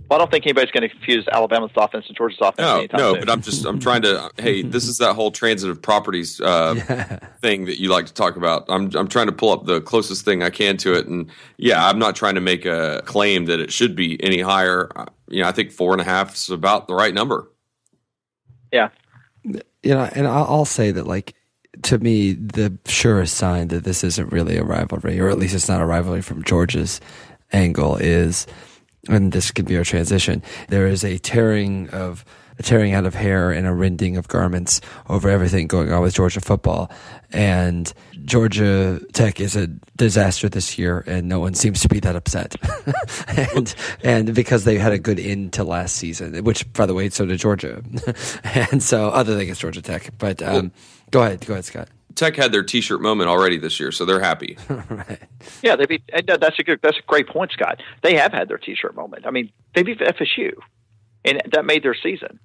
Well, 0.09 0.19
I 0.19 0.23
don't 0.23 0.31
think 0.31 0.47
anybody's 0.47 0.71
going 0.71 0.83
to 0.83 0.89
confuse 0.89 1.27
Alabama's 1.33 1.71
offense 1.77 2.05
and 2.07 2.17
Georgia's 2.17 2.39
offense. 2.41 2.59
No, 2.59 2.79
anytime 2.79 2.99
no, 3.01 3.13
soon. 3.15 3.21
but 3.23 3.31
I'm 3.31 3.43
just 3.43 3.65
I'm 3.65 3.81
trying 3.81 4.03
to. 4.03 4.31
Hey, 4.39 4.63
this 4.63 4.87
is 4.87 4.99
that 4.99 5.15
whole 5.15 5.31
transitive 5.31 5.81
properties 5.83 6.41
uh, 6.41 6.75
Yeah. 6.89 7.19
thing 7.41 7.65
that 7.65 7.81
you 7.81 7.89
like 7.89 8.07
to 8.07 8.15
talk 8.15 8.37
about. 8.37 8.65
I'm 8.69 8.91
I'm 8.95 9.09
trying 9.09 9.27
to 9.27 9.33
pull 9.33 9.51
up 9.51 9.67
the 9.67 9.81
closest 9.81 10.25
thing 10.25 10.43
I 10.43 10.51
can 10.51 10.77
to 10.79 10.95
it, 10.95 11.07
and 11.07 11.29
yeah, 11.57 11.87
I'm 11.89 11.99
not 11.99 12.15
trying 12.15 12.37
to 12.37 12.41
make 12.41 12.65
a 12.67 13.03
claim 13.05 13.47
that 13.47 13.59
it 13.61 13.73
should 13.73 13.97
be 13.97 14.23
any 14.23 14.41
higher. 14.41 14.91
Uh, 14.97 15.07
You 15.29 15.43
know, 15.43 15.49
I 15.49 15.53
think 15.53 15.73
four 15.73 15.93
and 15.93 16.01
a 16.01 16.05
half 16.05 16.35
is 16.35 16.51
about 16.51 16.87
the 16.87 16.95
right 16.95 17.13
number. 17.15 17.51
yeah, 18.73 18.91
you 19.45 19.61
know, 19.95 20.09
and 20.15 20.27
I'll, 20.27 20.45
I'll 20.45 20.65
say 20.65 20.91
that 20.93 21.07
like 21.07 21.35
to 21.83 21.99
me, 21.99 22.33
the 22.33 22.77
surest 22.87 23.35
sign 23.37 23.69
that 23.69 23.85
this 23.85 24.03
isn't 24.03 24.33
really 24.33 24.57
a 24.57 24.65
rivalry, 24.65 25.21
or 25.21 25.29
at 25.29 25.39
least 25.39 25.55
it's 25.55 25.69
not 25.69 25.81
a 25.83 25.87
rivalry 25.87 26.23
from 26.23 26.43
Georgia's 26.43 27.01
angle, 27.53 27.97
is, 27.97 28.47
and 29.09 29.33
this 29.33 29.51
could 29.51 29.67
be 29.67 29.77
our 29.77 29.85
transition. 29.85 30.43
There 30.69 30.87
is 30.87 31.05
a 31.05 31.19
tearing 31.19 31.89
of 31.91 32.25
a 32.59 32.63
tearing 32.63 32.95
out 32.95 33.05
of 33.05 33.15
hair 33.15 33.51
and 33.51 33.67
a 33.67 33.73
rending 33.73 34.17
of 34.17 34.29
garments 34.29 34.81
over 35.09 35.29
everything 35.29 35.67
going 35.67 35.93
on 35.93 36.01
with 36.01 36.15
Georgia 36.15 36.41
football, 36.41 36.91
and 37.33 37.93
Georgia 38.25 39.01
Tech 39.13 39.41
is 39.41 39.57
a 39.57 39.67
disaster 39.97 40.49
this 40.49 40.79
year, 40.79 41.05
and 41.07 41.29
no 41.29 41.39
one 41.39 41.55
seems 41.55 41.81
to 41.81 41.89
be 41.89 42.01
that 42.01 42.17
upset, 42.17 42.57
and 43.29 43.75
and 44.03 44.35
because 44.35 44.65
they 44.65 44.79
had 44.79 44.93
a 44.93 44.99
good 44.99 45.21
end 45.21 45.53
to 45.55 45.65
last 45.65 45.97
season, 45.97 46.43
which 46.45 46.71
by 46.73 46.87
the 46.87 46.95
way, 46.95 47.11
so 47.11 47.27
did 47.27 47.39
Georgia, 47.39 47.83
and 48.45 48.83
so 48.83 49.09
other 49.09 49.33
than 49.33 49.43
against 49.43 49.61
Georgia 49.61 49.83
Tech, 49.83 50.11
but 50.19 50.43
um, 50.43 50.73
go 51.11 51.23
ahead, 51.23 51.45
go 51.45 51.55
ahead, 51.55 51.65
Scott. 51.65 51.89
Tech 52.17 52.35
had 52.35 52.51
their 52.51 52.63
T-shirt 52.63 53.01
moment 53.01 53.29
already 53.29 53.59
this 53.59 53.79
year, 53.79 53.93
so 53.93 54.05
they're 54.05 54.21
happy. 54.21 54.59
right. 54.69 55.23
yeah. 55.63 55.77
They 55.77 55.87
beat. 55.87 56.03
and 56.13 56.29
uh, 56.29 56.37
That's 56.39 56.59
a 56.59 56.65
good. 56.65 56.81
That's 56.83 56.99
a 56.99 57.03
great 57.07 57.29
point, 57.29 57.53
Scott. 57.53 57.83
They 58.03 58.17
have 58.17 58.33
had 58.33 58.49
their 58.49 58.59
T-shirt 58.59 58.97
moment. 58.97 59.27
I 59.27 59.31
mean, 59.31 59.53
they 59.75 59.83
beat 59.83 60.01
FSU, 60.01 60.53
and 61.25 61.43
that 61.53 61.65
made 61.65 61.83
their 61.83 61.95
season. 61.95 62.41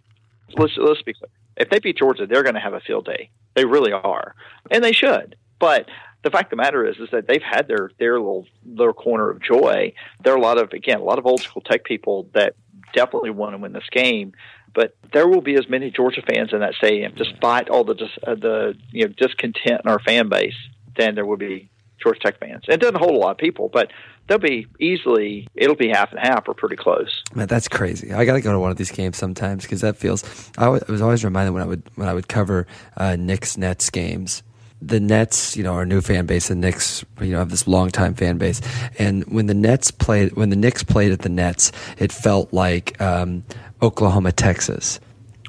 Let's 0.56 0.74
let's 0.78 1.02
be 1.02 1.14
clear. 1.14 1.30
If 1.58 1.70
they 1.70 1.80
beat 1.80 1.98
Georgia, 1.98 2.28
they're 2.28 2.44
going 2.44 2.56
to 2.56 2.62
have 2.62 2.74
a 2.74 2.80
field 2.80 3.06
day. 3.06 3.30
They 3.56 3.66
really 3.66 3.92
are, 3.92 4.36
and 4.70 4.84
they 4.84 4.92
should. 4.92 5.36
But 5.60 5.88
the 6.24 6.30
fact 6.30 6.48
of 6.48 6.50
the 6.52 6.56
matter 6.58 6.86
is, 6.86 6.98
is 6.98 7.10
that 7.12 7.28
they've 7.28 7.42
had 7.42 7.68
their 7.68 7.92
their 8.00 8.20
little 8.20 8.46
their 8.66 8.94
corner 8.94 9.30
of 9.30 9.42
joy. 9.42 9.94
There 10.24 10.34
are 10.34 10.38
a 10.38 10.42
lot 10.42 10.58
of 10.58 10.72
again 10.74 11.00
a 11.00 11.04
lot 11.04 11.20
of 11.20 11.26
old 11.26 11.42
school 11.42 11.62
Tech 11.62 11.84
people 11.84 12.30
that 12.34 12.56
definitely 12.94 13.30
want 13.30 13.54
to 13.54 13.58
win 13.58 13.74
this 13.74 13.90
game. 13.92 14.34
But 14.74 14.96
there 15.12 15.28
will 15.28 15.42
be 15.42 15.56
as 15.56 15.68
many 15.70 15.92
Georgia 15.92 16.22
fans 16.22 16.54
in 16.54 16.60
that 16.60 16.74
stadium, 16.76 17.14
despite 17.16 17.70
all 17.70 17.84
the 17.84 17.96
dis, 17.96 18.10
uh, 18.26 18.36
the 18.36 18.76
you 18.92 19.08
know 19.08 19.14
discontent 19.18 19.82
in 19.84 19.92
our 19.92 20.00
fan 20.00 20.30
base, 20.30 20.56
than 20.98 21.16
there 21.16 21.26
will 21.26 21.38
be 21.38 21.70
Georgia 22.02 22.20
Tech 22.20 22.40
fans. 22.40 22.64
It 22.68 22.80
doesn't 22.80 22.98
hold 22.98 23.16
a 23.16 23.18
lot 23.18 23.32
of 23.32 23.38
people, 23.38 23.70
but 23.70 23.92
they'll 24.28 24.38
be 24.38 24.68
easily 24.80 25.48
it'll 25.56 25.76
be 25.76 25.90
half 25.90 26.12
and 26.12 26.20
half 26.20 26.48
or 26.48 26.54
pretty 26.54 26.76
close. 26.76 27.24
Man, 27.34 27.48
that's 27.48 27.68
crazy. 27.68 28.14
I 28.14 28.26
got 28.26 28.34
to 28.34 28.42
go 28.42 28.52
to 28.52 28.60
one 28.60 28.72
of 28.72 28.78
these 28.78 28.92
games 28.92 29.18
sometimes 29.18 29.64
because 29.64 29.82
that 29.82 29.98
feels. 29.98 30.24
I 30.58 30.70
was 30.70 31.02
always 31.02 31.24
reminded 31.24 31.52
when 31.52 31.64
I 31.64 31.66
would 31.66 31.84
when 31.96 32.08
I 32.08 32.14
would 32.14 32.28
cover 32.28 32.68
uh, 32.98 33.16
Knicks 33.16 33.58
Nets 33.58 33.90
games. 33.90 34.44
The 34.84 35.00
Nets, 35.00 35.56
you 35.56 35.62
know, 35.62 35.74
our 35.74 35.86
new 35.86 36.02
fan 36.02 36.26
base, 36.26 36.48
the 36.48 36.56
Knicks, 36.56 37.06
you 37.20 37.34
know, 37.34 37.38
have 37.38 37.52
this 37.52 37.68
longtime 37.68 38.16
fan 38.16 38.40
base. 38.40 38.62
And 38.98 39.24
when 39.32 39.46
the 39.46 39.54
Nets 39.54 39.92
played, 39.92 40.36
when 40.36 40.50
the 40.50 40.56
Knicks 40.56 40.82
played 40.82 41.12
at 41.12 41.20
the 41.20 41.30
Nets, 41.30 41.72
it 42.00 42.12
felt 42.12 42.52
like 42.52 43.00
um, 43.00 43.44
Oklahoma, 43.82 44.32
Texas. 44.32 45.00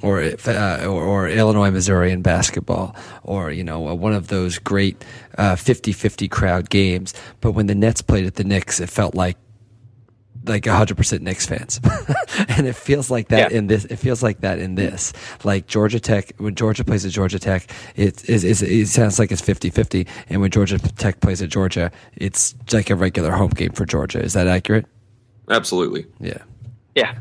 Or, 0.02 0.20
if, 0.20 0.48
uh, 0.48 0.80
or 0.82 1.04
or 1.04 1.28
Illinois, 1.28 1.70
Missouri 1.70 2.10
in 2.10 2.22
basketball, 2.22 2.96
or 3.22 3.52
you 3.52 3.62
know 3.62 3.78
one 3.78 4.12
of 4.12 4.26
those 4.26 4.58
great 4.58 5.04
uh, 5.38 5.54
50-50 5.54 6.28
crowd 6.28 6.68
games. 6.70 7.14
But 7.40 7.52
when 7.52 7.66
the 7.68 7.74
Nets 7.76 8.02
played 8.02 8.26
at 8.26 8.34
the 8.34 8.42
Knicks, 8.42 8.80
it 8.80 8.90
felt 8.90 9.14
like 9.14 9.36
like 10.44 10.64
100% 10.64 11.20
Knicks 11.20 11.46
fans. 11.46 11.78
and 12.48 12.66
it 12.66 12.74
feels 12.74 13.12
like 13.12 13.28
that 13.28 13.52
Yeah. 13.52 13.58
in 13.58 13.68
this 13.68 13.84
it 13.84 13.94
feels 13.96 14.24
like 14.24 14.40
that 14.40 14.58
in 14.58 14.74
this. 14.74 15.12
Like 15.44 15.68
Georgia 15.68 16.00
Tech 16.00 16.32
when 16.38 16.56
Georgia 16.56 16.82
plays 16.82 17.06
at 17.06 17.12
Georgia 17.12 17.38
Tech, 17.38 17.70
it 17.94 18.28
is 18.28 18.42
it, 18.42 18.60
it 18.68 18.88
sounds 18.88 19.20
like 19.20 19.30
it's 19.30 19.40
50-50 19.42 20.08
and 20.28 20.40
when 20.40 20.50
Georgia 20.50 20.80
Tech 20.80 21.20
plays 21.20 21.42
at 21.42 21.48
Georgia, 21.48 21.92
it's 22.16 22.56
like 22.72 22.90
a 22.90 22.96
regular 22.96 23.30
home 23.30 23.50
game 23.50 23.70
for 23.70 23.86
Georgia. 23.86 24.20
Is 24.20 24.32
that 24.32 24.48
accurate? 24.48 24.86
Absolutely. 25.48 26.06
Yeah. 26.18 26.38
Yeah, 26.96 27.12
yeah. 27.12 27.18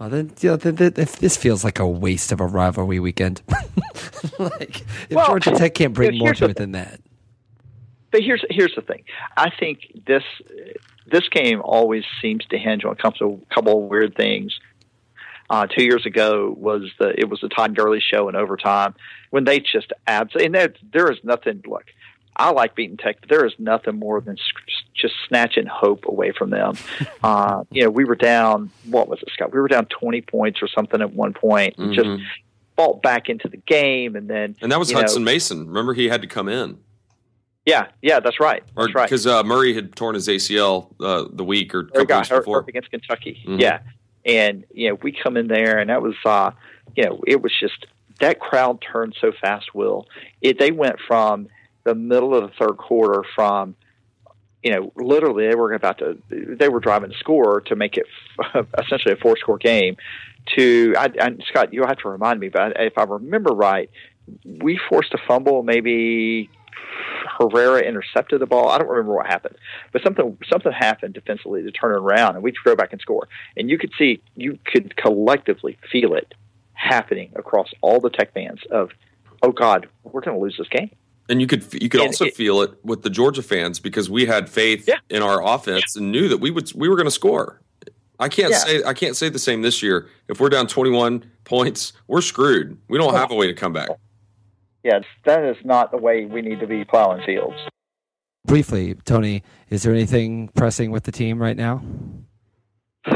Well, 0.00 0.08
then, 0.08 0.32
you 0.40 0.48
know, 0.48 0.56
then, 0.56 0.76
then, 0.76 0.94
if 0.96 1.18
this 1.18 1.36
feels 1.36 1.62
like 1.62 1.78
a 1.78 1.86
waste 1.86 2.32
of 2.32 2.40
a 2.40 2.46
rivalry 2.46 2.98
weekend. 2.98 3.42
like, 4.38 4.80
if 4.80 5.10
Well, 5.10 5.26
Georgia 5.26 5.50
Tech 5.50 5.74
can't 5.74 5.92
bring 5.92 6.16
more 6.16 6.32
to 6.32 6.46
it 6.46 6.56
than 6.56 6.72
that. 6.72 7.00
But 8.10 8.22
here's 8.22 8.42
here's 8.48 8.74
the 8.74 8.80
thing. 8.80 9.04
I 9.36 9.50
think 9.50 9.80
this 10.06 10.24
this 11.06 11.28
game 11.28 11.60
always 11.62 12.04
seems 12.22 12.44
to 12.46 12.58
hinge 12.58 12.84
on 12.84 12.92
a 12.92 12.96
couple 12.96 13.34
of, 13.34 13.48
couple 13.50 13.84
of 13.84 13.90
weird 13.90 14.16
things. 14.16 14.58
Uh, 15.50 15.66
two 15.66 15.84
years 15.84 16.06
ago 16.06 16.54
was 16.56 16.90
the 16.98 17.12
it 17.20 17.28
was 17.28 17.40
the 17.42 17.48
Todd 17.50 17.76
Gurley 17.76 18.00
show 18.00 18.28
in 18.28 18.34
overtime 18.34 18.94
when 19.28 19.44
they 19.44 19.60
just 19.60 19.92
absolutely 20.06 20.46
and 20.46 20.54
there, 20.54 20.74
there 20.92 21.12
is 21.12 21.18
nothing. 21.22 21.62
Look, 21.66 21.84
I 22.34 22.50
like 22.50 22.74
beating 22.74 22.96
Tech, 22.96 23.20
but 23.20 23.28
there 23.28 23.44
is 23.44 23.52
nothing 23.58 23.98
more 23.98 24.20
than 24.20 24.38
just 24.94 25.14
snatching 25.28 25.66
hope 25.66 26.04
away 26.06 26.32
from 26.32 26.50
them. 26.50 26.74
uh, 27.22 27.64
you 27.70 27.84
know, 27.84 27.90
we 27.90 28.04
were 28.04 28.16
down. 28.16 28.70
What 28.86 29.08
was 29.08 29.20
it, 29.22 29.28
Scott? 29.32 29.52
We 29.52 29.60
were 29.60 29.68
down 29.68 29.86
twenty 29.86 30.20
points 30.20 30.60
or 30.62 30.68
something 30.68 31.00
at 31.00 31.12
one 31.12 31.32
point. 31.32 31.76
Mm-hmm. 31.76 31.92
Just 31.92 32.22
fought 32.76 33.02
back 33.02 33.28
into 33.28 33.48
the 33.48 33.58
game, 33.58 34.16
and 34.16 34.28
then 34.28 34.56
and 34.60 34.72
that 34.72 34.78
was 34.78 34.92
Hutson 34.92 35.18
know, 35.18 35.24
Mason. 35.24 35.66
Remember, 35.66 35.94
he 35.94 36.08
had 36.08 36.22
to 36.22 36.28
come 36.28 36.48
in. 36.48 36.78
Yeah, 37.66 37.88
yeah, 38.00 38.20
that's 38.20 38.40
right. 38.40 38.62
That's 38.74 38.94
right. 38.94 39.04
Because 39.04 39.26
uh, 39.26 39.42
Murray 39.44 39.74
had 39.74 39.94
torn 39.94 40.14
his 40.14 40.28
ACL 40.28 40.94
uh, 41.00 41.26
the 41.30 41.44
week 41.44 41.74
or 41.74 41.84
couple 41.84 42.16
weeks 42.16 42.28
before 42.28 42.64
against 42.66 42.90
Kentucky. 42.90 43.42
Mm-hmm. 43.46 43.60
Yeah, 43.60 43.80
and 44.24 44.64
you 44.72 44.88
know 44.88 44.98
we 45.02 45.12
come 45.12 45.36
in 45.36 45.46
there, 45.46 45.78
and 45.78 45.90
that 45.90 46.02
was 46.02 46.14
uh, 46.24 46.52
you 46.96 47.04
know 47.04 47.20
it 47.26 47.42
was 47.42 47.52
just 47.58 47.86
that 48.20 48.40
crowd 48.40 48.80
turned 48.80 49.16
so 49.20 49.32
fast. 49.40 49.74
Will 49.74 50.06
it? 50.40 50.58
They 50.58 50.70
went 50.70 51.00
from 51.06 51.48
the 51.84 51.94
middle 51.94 52.34
of 52.34 52.42
the 52.42 52.56
third 52.56 52.76
quarter 52.76 53.24
from 53.34 53.74
you 54.62 54.72
know, 54.72 54.92
literally 54.96 55.48
they 55.48 55.54
were 55.54 55.72
about 55.72 55.98
to, 55.98 56.18
they 56.30 56.68
were 56.68 56.80
driving 56.80 57.10
to 57.10 57.18
score 57.18 57.62
to 57.62 57.76
make 57.76 57.96
it 57.96 58.06
essentially 58.78 59.14
a 59.14 59.16
four 59.16 59.36
score 59.36 59.58
game. 59.58 59.96
To, 60.56 60.94
I, 60.96 61.08
I, 61.20 61.36
Scott, 61.48 61.72
you'll 61.72 61.86
have 61.86 61.98
to 61.98 62.08
remind 62.08 62.40
me, 62.40 62.48
but 62.48 62.72
if 62.76 62.96
I 62.96 63.04
remember 63.04 63.52
right, 63.52 63.90
we 64.44 64.78
forced 64.88 65.12
a 65.12 65.18
fumble 65.26 65.62
maybe 65.62 66.50
Herrera 67.38 67.80
intercepted 67.80 68.40
the 68.40 68.46
ball. 68.46 68.68
I 68.68 68.78
don't 68.78 68.88
remember 68.88 69.14
what 69.14 69.26
happened, 69.26 69.56
but 69.92 70.02
something 70.02 70.36
something 70.50 70.72
happened 70.72 71.14
defensively 71.14 71.62
to 71.62 71.70
turn 71.70 71.92
it 71.92 71.98
around, 71.98 72.34
and 72.34 72.42
we 72.42 72.52
go 72.64 72.76
back 72.76 72.92
and 72.92 73.00
score. 73.00 73.28
And 73.56 73.70
you 73.70 73.78
could 73.78 73.92
see, 73.98 74.22
you 74.36 74.58
could 74.64 74.96
collectively 74.96 75.78
feel 75.90 76.14
it 76.14 76.34
happening 76.74 77.32
across 77.36 77.68
all 77.80 78.00
the 78.00 78.10
Tech 78.10 78.32
fans 78.32 78.60
of, 78.70 78.90
oh 79.42 79.52
God, 79.52 79.88
we're 80.02 80.20
going 80.20 80.36
to 80.36 80.42
lose 80.42 80.56
this 80.58 80.68
game. 80.68 80.90
And 81.30 81.40
you 81.40 81.46
could 81.46 81.62
you 81.80 81.88
could 81.88 82.00
and 82.00 82.08
also 82.08 82.26
it, 82.26 82.34
feel 82.34 82.60
it 82.60 82.72
with 82.84 83.02
the 83.02 83.10
Georgia 83.10 83.42
fans 83.42 83.78
because 83.78 84.10
we 84.10 84.26
had 84.26 84.50
faith 84.50 84.86
yeah. 84.88 84.98
in 85.08 85.22
our 85.22 85.42
offense 85.42 85.94
yeah. 85.94 86.02
and 86.02 86.12
knew 86.12 86.28
that 86.28 86.38
we 86.38 86.50
would 86.50 86.72
we 86.74 86.88
were 86.88 86.96
going 86.96 87.06
to 87.06 87.10
score. 87.12 87.60
I 88.18 88.28
can't 88.28 88.50
yeah. 88.50 88.58
say 88.58 88.82
I 88.84 88.92
can't 88.92 89.16
say 89.16 89.28
the 89.28 89.38
same 89.38 89.62
this 89.62 89.82
year. 89.82 90.08
If 90.28 90.40
we're 90.40 90.48
down 90.48 90.66
21 90.66 91.24
points, 91.44 91.92
we're 92.08 92.20
screwed. 92.20 92.76
We 92.88 92.98
don't 92.98 93.14
have 93.14 93.30
a 93.30 93.34
way 93.36 93.46
to 93.46 93.54
come 93.54 93.72
back. 93.72 93.88
Yes, 94.82 95.04
that 95.24 95.44
is 95.44 95.56
not 95.64 95.90
the 95.90 95.98
way 95.98 96.24
we 96.24 96.42
need 96.42 96.60
to 96.60 96.66
be 96.66 96.84
plowing 96.84 97.22
fields. 97.24 97.56
Briefly, 98.46 98.94
Tony, 99.04 99.42
is 99.68 99.82
there 99.82 99.92
anything 99.92 100.48
pressing 100.48 100.90
with 100.90 101.04
the 101.04 101.12
team 101.12 101.40
right 101.40 101.56
now? 101.56 101.82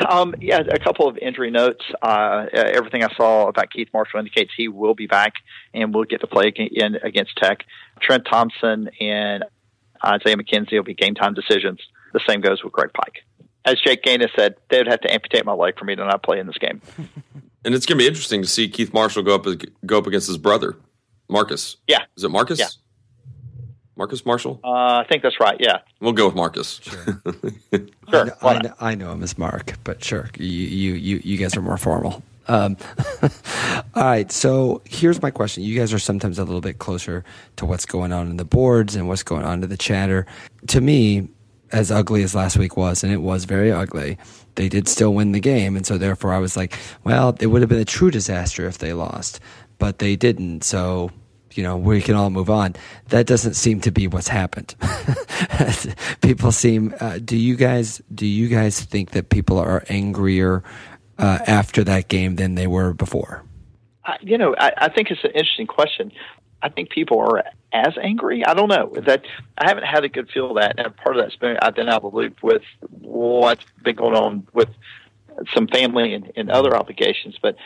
Um, 0.08 0.34
yeah, 0.40 0.60
a 0.60 0.78
couple 0.78 1.08
of 1.08 1.18
injury 1.18 1.50
notes. 1.50 1.84
Uh, 2.00 2.46
everything 2.52 3.04
I 3.04 3.14
saw 3.14 3.48
about 3.48 3.70
Keith 3.70 3.88
Marshall 3.92 4.18
indicates 4.18 4.50
he 4.56 4.68
will 4.68 4.94
be 4.94 5.06
back 5.06 5.34
and 5.74 5.94
will 5.94 6.04
get 6.04 6.20
to 6.20 6.26
play 6.26 6.52
in 6.56 6.96
against 7.02 7.36
Tech. 7.36 7.64
Trent 8.00 8.24
Thompson 8.24 8.88
and 9.00 9.44
Isaiah 10.04 10.36
McKenzie 10.36 10.72
will 10.72 10.84
be 10.84 10.94
game 10.94 11.14
time 11.14 11.34
decisions. 11.34 11.80
The 12.12 12.20
same 12.26 12.40
goes 12.40 12.62
with 12.64 12.72
Greg 12.72 12.90
Pyke. 12.94 13.24
As 13.66 13.80
Jake 13.80 14.02
Ganus 14.02 14.30
said, 14.36 14.56
they 14.70 14.78
would 14.78 14.88
have 14.88 15.00
to 15.02 15.12
amputate 15.12 15.44
my 15.44 15.52
leg 15.52 15.78
for 15.78 15.84
me 15.84 15.96
to 15.96 16.04
not 16.04 16.22
play 16.22 16.38
in 16.38 16.46
this 16.46 16.58
game. 16.58 16.80
and 17.64 17.74
it's 17.74 17.86
going 17.86 17.98
to 17.98 18.02
be 18.02 18.06
interesting 18.06 18.42
to 18.42 18.48
see 18.48 18.68
Keith 18.68 18.92
Marshall 18.92 19.22
go 19.22 19.34
up 19.34 19.46
go 19.84 19.98
up 19.98 20.06
against 20.06 20.26
his 20.26 20.38
brother. 20.38 20.76
Marcus. 21.28 21.76
Yeah. 21.86 22.04
Is 22.16 22.24
it 22.24 22.30
Marcus? 22.30 22.58
Yeah. 22.58 22.66
Marcus 23.96 24.24
Marshall? 24.26 24.60
Uh, 24.64 24.68
I 24.68 25.06
think 25.08 25.22
that's 25.22 25.40
right. 25.40 25.56
Yeah. 25.60 25.78
We'll 26.00 26.12
go 26.12 26.26
with 26.26 26.34
Marcus. 26.34 26.80
Sure. 26.82 27.22
sure. 28.10 28.36
I, 28.42 28.58
know, 28.58 28.74
I, 28.80 28.94
know, 28.94 29.12
him 29.12 29.22
as 29.22 29.38
Mark, 29.38 29.74
but 29.84 30.02
sure, 30.02 30.30
you 30.36 30.46
you 30.46 30.94
you, 30.94 31.20
you 31.24 31.36
guys 31.36 31.56
are 31.56 31.62
more 31.62 31.78
formal. 31.78 32.22
Um, 32.46 32.76
all 33.94 34.02
right, 34.04 34.30
so 34.30 34.82
here's 34.84 35.22
my 35.22 35.30
question. 35.30 35.62
You 35.62 35.78
guys 35.78 35.94
are 35.94 35.98
sometimes 35.98 36.38
a 36.38 36.44
little 36.44 36.60
bit 36.60 36.78
closer 36.78 37.24
to 37.56 37.64
what's 37.64 37.86
going 37.86 38.12
on 38.12 38.28
in 38.28 38.36
the 38.36 38.44
boards 38.44 38.96
and 38.96 39.08
what's 39.08 39.22
going 39.22 39.44
on 39.44 39.62
to 39.62 39.66
the 39.66 39.78
chatter. 39.78 40.26
To 40.68 40.80
me, 40.80 41.28
as 41.72 41.90
ugly 41.90 42.22
as 42.22 42.34
last 42.34 42.58
week 42.58 42.76
was, 42.76 43.02
and 43.02 43.12
it 43.12 43.22
was 43.22 43.46
very 43.46 43.72
ugly, 43.72 44.18
they 44.56 44.68
did 44.68 44.88
still 44.88 45.14
win 45.14 45.32
the 45.32 45.40
game. 45.40 45.74
And 45.74 45.86
so 45.86 45.96
therefore 45.96 46.34
I 46.34 46.38
was 46.38 46.54
like, 46.54 46.78
well, 47.02 47.34
it 47.40 47.46
would 47.46 47.62
have 47.62 47.70
been 47.70 47.80
a 47.80 47.84
true 47.84 48.10
disaster 48.10 48.66
if 48.66 48.76
they 48.76 48.92
lost 48.92 49.40
but 49.78 49.98
they 49.98 50.16
didn't. 50.16 50.64
So, 50.64 51.10
you 51.56 51.62
know, 51.62 51.76
we 51.76 52.00
can 52.00 52.14
all 52.14 52.30
move 52.30 52.50
on. 52.50 52.74
That 53.08 53.26
doesn't 53.26 53.54
seem 53.54 53.80
to 53.82 53.90
be 53.90 54.08
what's 54.08 54.28
happened. 54.28 54.74
people 56.20 56.52
seem. 56.52 56.94
Uh, 57.00 57.18
do 57.18 57.36
you 57.36 57.56
guys? 57.56 58.02
Do 58.14 58.26
you 58.26 58.48
guys 58.48 58.80
think 58.80 59.10
that 59.10 59.28
people 59.28 59.58
are 59.58 59.84
angrier 59.88 60.62
uh, 61.18 61.38
after 61.46 61.84
that 61.84 62.08
game 62.08 62.36
than 62.36 62.54
they 62.54 62.66
were 62.66 62.92
before? 62.92 63.42
Uh, 64.04 64.14
you 64.20 64.36
know, 64.36 64.54
I, 64.58 64.72
I 64.76 64.88
think 64.88 65.10
it's 65.10 65.24
an 65.24 65.30
interesting 65.30 65.66
question. 65.66 66.12
I 66.62 66.68
think 66.68 66.90
people 66.90 67.20
are 67.20 67.44
as 67.72 67.94
angry. 68.00 68.44
I 68.44 68.54
don't 68.54 68.68
know 68.68 68.92
that 69.06 69.24
I 69.58 69.68
haven't 69.68 69.84
had 69.84 70.04
a 70.04 70.08
good 70.08 70.30
feel 70.30 70.50
of 70.50 70.56
that, 70.56 70.78
and 70.78 70.96
part 70.96 71.16
of 71.16 71.22
that's 71.22 71.36
been 71.36 71.58
I've 71.60 71.74
been 71.74 71.88
out 71.88 72.02
of 72.04 72.12
the 72.12 72.16
loop 72.16 72.42
with 72.42 72.62
what's 73.00 73.64
been 73.82 73.96
going 73.96 74.14
on 74.14 74.46
with 74.52 74.68
some 75.52 75.66
family 75.66 76.14
and, 76.14 76.32
and 76.36 76.50
other 76.50 76.76
obligations. 76.76 77.36
But 77.40 77.56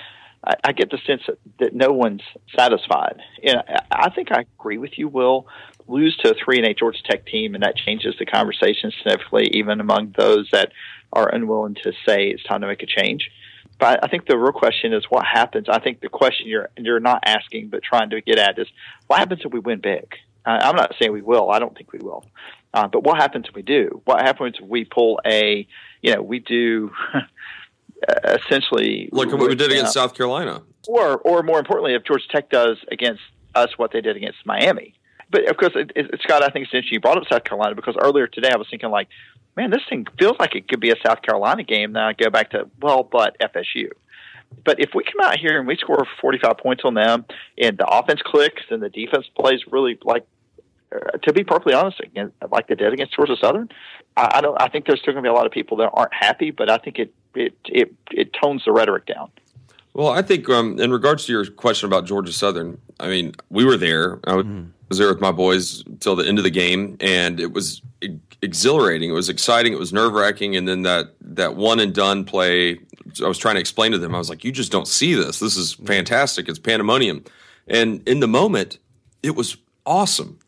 I, 0.45 0.54
I 0.64 0.73
get 0.73 0.90
the 0.90 0.99
sense 1.07 1.23
that, 1.26 1.38
that 1.59 1.75
no 1.75 1.92
one's 1.92 2.23
satisfied. 2.57 3.21
And 3.42 3.59
I, 3.59 3.83
I 3.90 4.11
think 4.11 4.33
I 4.33 4.45
agree 4.59 4.78
with 4.78 4.99
you, 4.99 5.09
Will. 5.09 5.47
Lose 5.87 6.16
to 6.18 6.33
a 6.33 6.35
three 6.35 6.59
and 6.59 6.66
eight 6.66 6.78
Georgia 6.78 7.02
Tech 7.02 7.26
team, 7.26 7.54
and 7.54 7.62
that 7.62 7.76
changes 7.76 8.14
the 8.18 8.26
conversation 8.26 8.92
significantly, 8.99 9.49
even 9.52 9.80
among 9.80 10.14
those 10.16 10.49
that 10.52 10.73
are 11.12 11.35
unwilling 11.35 11.76
to 11.83 11.92
say 12.07 12.28
it's 12.28 12.42
time 12.42 12.61
to 12.61 12.66
make 12.66 12.83
a 12.83 12.87
change. 12.87 13.30
But 13.78 14.04
I 14.04 14.09
think 14.09 14.26
the 14.26 14.37
real 14.37 14.52
question 14.52 14.92
is 14.92 15.04
what 15.09 15.25
happens. 15.25 15.66
I 15.68 15.78
think 15.78 16.00
the 16.00 16.09
question 16.09 16.49
you're 16.49 16.68
you're 16.76 17.00
not 17.00 17.23
asking, 17.25 17.68
but 17.68 17.83
trying 17.83 18.11
to 18.11 18.21
get 18.21 18.38
at 18.38 18.59
is 18.59 18.66
what 19.07 19.18
happens 19.18 19.42
if 19.45 19.52
we 19.52 19.61
win 19.61 19.80
big. 19.80 20.14
I'm 20.45 20.76
not 20.76 20.95
saying 20.99 21.12
we 21.12 21.21
will. 21.21 21.50
I 21.50 21.59
don't 21.59 21.76
think 21.76 21.92
we 21.92 21.99
will. 21.99 22.25
Uh, 22.73 22.88
but 22.88 23.04
what 23.04 23.18
happens 23.18 23.47
if 23.49 23.54
we 23.54 23.62
do? 23.62 24.00
What 24.04 24.23
happens 24.23 24.57
if 24.61 24.66
we 24.66 24.85
pull 24.85 25.21
a, 25.26 25.66
you 26.02 26.14
know, 26.14 26.23
we 26.23 26.38
do 26.38 26.90
uh, 28.07 28.37
essentially 28.45 29.09
like 29.12 29.28
what 29.28 29.49
we 29.49 29.55
did 29.55 29.73
against 29.73 29.93
South 29.93 30.14
Carolina, 30.14 30.62
or 30.87 31.19
or 31.19 31.43
more 31.43 31.59
importantly, 31.59 31.95
if 31.95 32.05
Georgia 32.05 32.26
Tech 32.31 32.50
does 32.50 32.76
against 32.93 33.23
us 33.55 33.76
what 33.76 33.93
they 33.93 34.00
did 34.00 34.17
against 34.17 34.38
Miami. 34.45 34.95
But 35.31 35.49
of 35.49 35.57
course, 35.57 35.73
it, 35.75 35.93
it, 35.95 36.21
Scott, 36.23 36.43
I 36.43 36.49
think 36.49 36.64
it's 36.64 36.75
interesting 36.75 36.95
you 36.95 37.00
brought 37.00 37.19
up 37.19 37.25
South 37.31 37.45
Carolina 37.45 37.75
because 37.75 37.97
earlier 38.00 38.26
today 38.26 38.50
I 38.52 38.57
was 38.57 38.67
thinking 38.71 38.90
like, 38.90 39.09
man, 39.57 39.71
this 39.71 39.83
thing 39.88 40.07
feels 40.19 40.37
like 40.38 40.55
it 40.55 40.69
could 40.69 40.81
be 40.81 40.90
a 40.90 40.97
South 41.05 41.23
Carolina 41.23 41.64
game. 41.64 41.93
Now 41.93 42.09
I 42.09 42.12
go 42.12 42.31
back 42.31 42.50
to 42.50 42.69
well, 42.81 43.02
but 43.02 43.37
FSU. 43.38 43.88
But 44.64 44.81
if 44.81 44.90
we 44.95 45.05
come 45.05 45.21
out 45.23 45.38
here 45.38 45.59
and 45.59 45.67
we 45.67 45.76
score 45.76 46.07
45 46.21 46.57
points 46.59 46.83
on 46.85 46.95
them, 46.95 47.26
and 47.59 47.76
the 47.76 47.87
offense 47.87 48.21
clicks 48.25 48.62
and 48.71 48.83
the 48.83 48.88
defense 48.88 49.26
plays 49.38 49.61
really 49.71 49.99
like 50.02 50.26
to 51.23 51.33
be 51.33 51.45
perfectly 51.45 51.75
honest, 51.75 52.00
again, 52.00 52.33
like 52.50 52.68
they 52.68 52.75
did 52.75 52.92
against 52.92 53.14
Georgia 53.14 53.37
Southern, 53.37 53.68
I, 54.16 54.38
I 54.38 54.40
don't. 54.40 54.61
I 54.61 54.68
think 54.68 54.87
there's 54.87 55.00
still 55.00 55.12
going 55.12 55.23
to 55.23 55.28
be 55.28 55.33
a 55.33 55.37
lot 55.37 55.47
of 55.47 55.52
people 55.52 55.76
that 55.78 55.90
aren't 55.92 56.14
happy, 56.14 56.50
but 56.50 56.71
I 56.71 56.78
think 56.78 56.99
it 56.99 57.14
it 57.35 57.54
it, 57.66 57.95
it 58.11 58.33
tones 58.33 58.64
the 58.64 58.73
rhetoric 58.73 59.07
down. 59.07 59.30
Well, 59.95 60.09
I 60.09 60.23
think 60.23 60.49
um, 60.49 60.78
in 60.78 60.92
regards 60.92 61.26
to 61.26 61.33
your 61.33 61.47
question 61.47 61.87
about 61.88 62.07
Georgia 62.07 62.33
Southern, 62.33 62.80
I 63.00 63.09
mean, 63.09 63.35
we 63.50 63.64
were 63.64 63.76
there. 63.76 64.21
I 64.25 64.33
mm. 64.35 64.71
was 64.88 64.99
there 64.99 65.09
with 65.09 65.21
my 65.21 65.33
boys 65.33 65.83
till 66.00 66.14
the 66.16 66.26
end 66.26 66.38
of 66.38 66.45
the 66.45 66.50
game, 66.50 66.97
and 67.00 67.40
it 67.40 67.52
was 67.52 67.83
exhilarating. 68.40 69.11
It 69.11 69.14
was 69.14 69.28
exciting. 69.28 69.73
It 69.73 69.78
was 69.78 69.92
nerve 69.92 70.12
wracking, 70.12 70.57
and 70.57 70.68
then 70.68 70.83
that 70.83 71.14
that 71.21 71.57
one 71.57 71.80
and 71.80 71.95
done 71.95 72.25
play. 72.25 72.78
I 73.23 73.26
was 73.26 73.38
trying 73.38 73.54
to 73.57 73.61
explain 73.61 73.92
to 73.92 73.99
them. 73.99 74.14
I 74.14 74.18
was 74.18 74.30
like, 74.30 74.45
"You 74.45 74.52
just 74.52 74.73
don't 74.73 74.88
see 74.88 75.14
this. 75.14 75.40
This 75.40 75.57
is 75.57 75.75
fantastic. 75.75 76.49
It's 76.49 76.59
pandemonium." 76.59 77.25
And 77.66 78.07
in 78.09 78.21
the 78.21 78.28
moment, 78.28 78.78
it 79.23 79.35
was 79.35 79.57
awesome. 79.85 80.38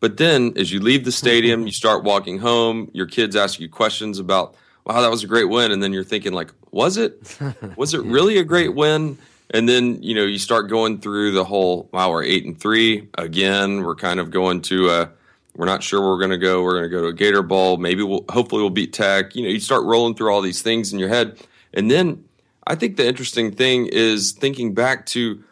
But 0.00 0.16
then 0.16 0.54
as 0.56 0.72
you 0.72 0.80
leave 0.80 1.04
the 1.04 1.12
stadium, 1.12 1.60
mm-hmm. 1.60 1.66
you 1.66 1.72
start 1.72 2.04
walking 2.04 2.38
home, 2.38 2.90
your 2.92 3.06
kids 3.06 3.36
ask 3.36 3.60
you 3.60 3.68
questions 3.68 4.18
about, 4.18 4.56
wow, 4.84 5.00
that 5.00 5.10
was 5.10 5.22
a 5.22 5.26
great 5.26 5.48
win. 5.48 5.70
And 5.70 5.82
then 5.82 5.92
you're 5.92 6.04
thinking, 6.04 6.32
like, 6.32 6.50
was 6.70 6.96
it? 6.96 7.38
Was 7.76 7.94
it 7.94 8.00
really 8.04 8.38
a 8.38 8.44
great 8.44 8.74
win? 8.74 9.18
And 9.52 9.68
then, 9.68 10.02
you 10.02 10.14
know, 10.14 10.24
you 10.24 10.38
start 10.38 10.68
going 10.68 11.00
through 11.00 11.32
the 11.32 11.44
whole, 11.44 11.88
wow, 11.92 12.10
we're 12.10 12.22
eight 12.22 12.44
and 12.46 12.58
three. 12.58 13.08
Again, 13.18 13.82
we're 13.82 13.96
kind 13.96 14.20
of 14.20 14.30
going 14.30 14.62
to 14.62 14.90
a, 14.90 15.10
we're 15.56 15.66
not 15.66 15.82
sure 15.82 16.00
where 16.00 16.10
we're 16.10 16.18
going 16.18 16.30
to 16.30 16.38
go. 16.38 16.62
We're 16.62 16.78
going 16.78 16.84
to 16.84 16.88
go 16.88 17.02
to 17.02 17.08
a 17.08 17.12
Gator 17.12 17.42
Bowl. 17.42 17.76
Maybe 17.76 18.02
we'll, 18.02 18.24
hopefully 18.30 18.62
we'll 18.62 18.70
beat 18.70 18.92
Tech. 18.92 19.34
You 19.34 19.42
know, 19.42 19.48
you 19.48 19.60
start 19.60 19.84
rolling 19.84 20.14
through 20.14 20.32
all 20.32 20.40
these 20.40 20.62
things 20.62 20.92
in 20.92 20.98
your 20.98 21.08
head. 21.08 21.38
And 21.74 21.90
then 21.90 22.24
I 22.66 22.76
think 22.76 22.96
the 22.96 23.06
interesting 23.06 23.50
thing 23.50 23.86
is 23.86 24.32
thinking 24.32 24.72
back 24.72 25.06
to, 25.06 25.42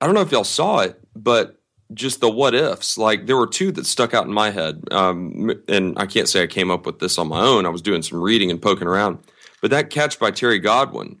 I 0.00 0.06
don't 0.06 0.14
know 0.14 0.20
if 0.20 0.30
y'all 0.30 0.44
saw 0.44 0.80
it, 0.80 1.00
but 1.16 1.60
just 1.92 2.20
the 2.20 2.30
what 2.30 2.54
ifs. 2.54 2.96
Like 2.96 3.26
there 3.26 3.36
were 3.36 3.46
two 3.46 3.72
that 3.72 3.86
stuck 3.86 4.14
out 4.14 4.26
in 4.26 4.32
my 4.32 4.50
head, 4.50 4.82
um, 4.90 5.52
and 5.68 5.98
I 5.98 6.06
can't 6.06 6.28
say 6.28 6.42
I 6.42 6.46
came 6.46 6.70
up 6.70 6.86
with 6.86 6.98
this 6.98 7.18
on 7.18 7.28
my 7.28 7.40
own. 7.40 7.66
I 7.66 7.70
was 7.70 7.82
doing 7.82 8.02
some 8.02 8.22
reading 8.22 8.50
and 8.50 8.60
poking 8.60 8.88
around, 8.88 9.18
but 9.60 9.70
that 9.70 9.90
catch 9.90 10.18
by 10.18 10.30
Terry 10.30 10.58
Godwin, 10.58 11.18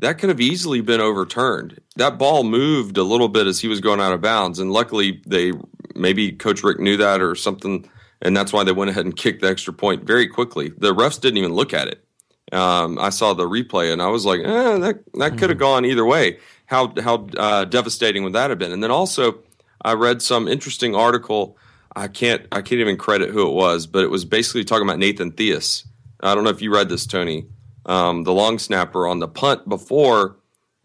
that 0.00 0.18
could 0.18 0.28
have 0.28 0.40
easily 0.40 0.80
been 0.80 1.00
overturned. 1.00 1.80
That 1.96 2.18
ball 2.18 2.44
moved 2.44 2.96
a 2.96 3.02
little 3.02 3.28
bit 3.28 3.46
as 3.46 3.60
he 3.60 3.68
was 3.68 3.80
going 3.80 4.00
out 4.00 4.12
of 4.12 4.20
bounds, 4.20 4.58
and 4.58 4.72
luckily 4.72 5.22
they 5.26 5.52
maybe 5.94 6.32
Coach 6.32 6.62
Richt 6.62 6.80
knew 6.80 6.96
that 6.96 7.20
or 7.20 7.34
something, 7.34 7.88
and 8.22 8.36
that's 8.36 8.52
why 8.52 8.64
they 8.64 8.72
went 8.72 8.90
ahead 8.90 9.04
and 9.04 9.16
kicked 9.16 9.42
the 9.42 9.48
extra 9.48 9.72
point 9.72 10.04
very 10.04 10.28
quickly. 10.28 10.70
The 10.78 10.94
refs 10.94 11.20
didn't 11.20 11.38
even 11.38 11.52
look 11.52 11.74
at 11.74 11.88
it. 11.88 12.04
Um, 12.52 12.98
I 12.98 13.10
saw 13.10 13.34
the 13.34 13.44
replay 13.44 13.92
and 13.92 14.00
I 14.00 14.08
was 14.08 14.24
like, 14.24 14.40
eh, 14.40 14.78
that 14.78 15.00
that 15.14 15.32
could 15.32 15.50
have 15.50 15.50
mm-hmm. 15.50 15.58
gone 15.58 15.84
either 15.84 16.04
way. 16.04 16.38
How 16.66 16.92
how 17.02 17.26
uh, 17.36 17.64
devastating 17.64 18.22
would 18.24 18.32
that 18.32 18.50
have 18.50 18.58
been? 18.58 18.72
And 18.72 18.82
then 18.82 18.90
also, 18.90 19.38
I 19.82 19.94
read 19.94 20.22
some 20.22 20.48
interesting 20.48 20.94
article. 20.94 21.56
I 21.94 22.08
can't 22.08 22.46
I 22.52 22.62
can't 22.62 22.80
even 22.80 22.96
credit 22.96 23.30
who 23.30 23.48
it 23.48 23.54
was, 23.54 23.86
but 23.86 24.04
it 24.04 24.10
was 24.10 24.24
basically 24.24 24.64
talking 24.64 24.86
about 24.86 24.98
Nathan 24.98 25.32
Theus. 25.32 25.86
I 26.20 26.34
don't 26.34 26.44
know 26.44 26.50
if 26.50 26.62
you 26.62 26.72
read 26.72 26.88
this, 26.88 27.06
Tony. 27.06 27.46
Um, 27.86 28.24
the 28.24 28.32
long 28.32 28.58
snapper 28.58 29.06
on 29.06 29.18
the 29.18 29.28
punt 29.28 29.68
before 29.68 30.36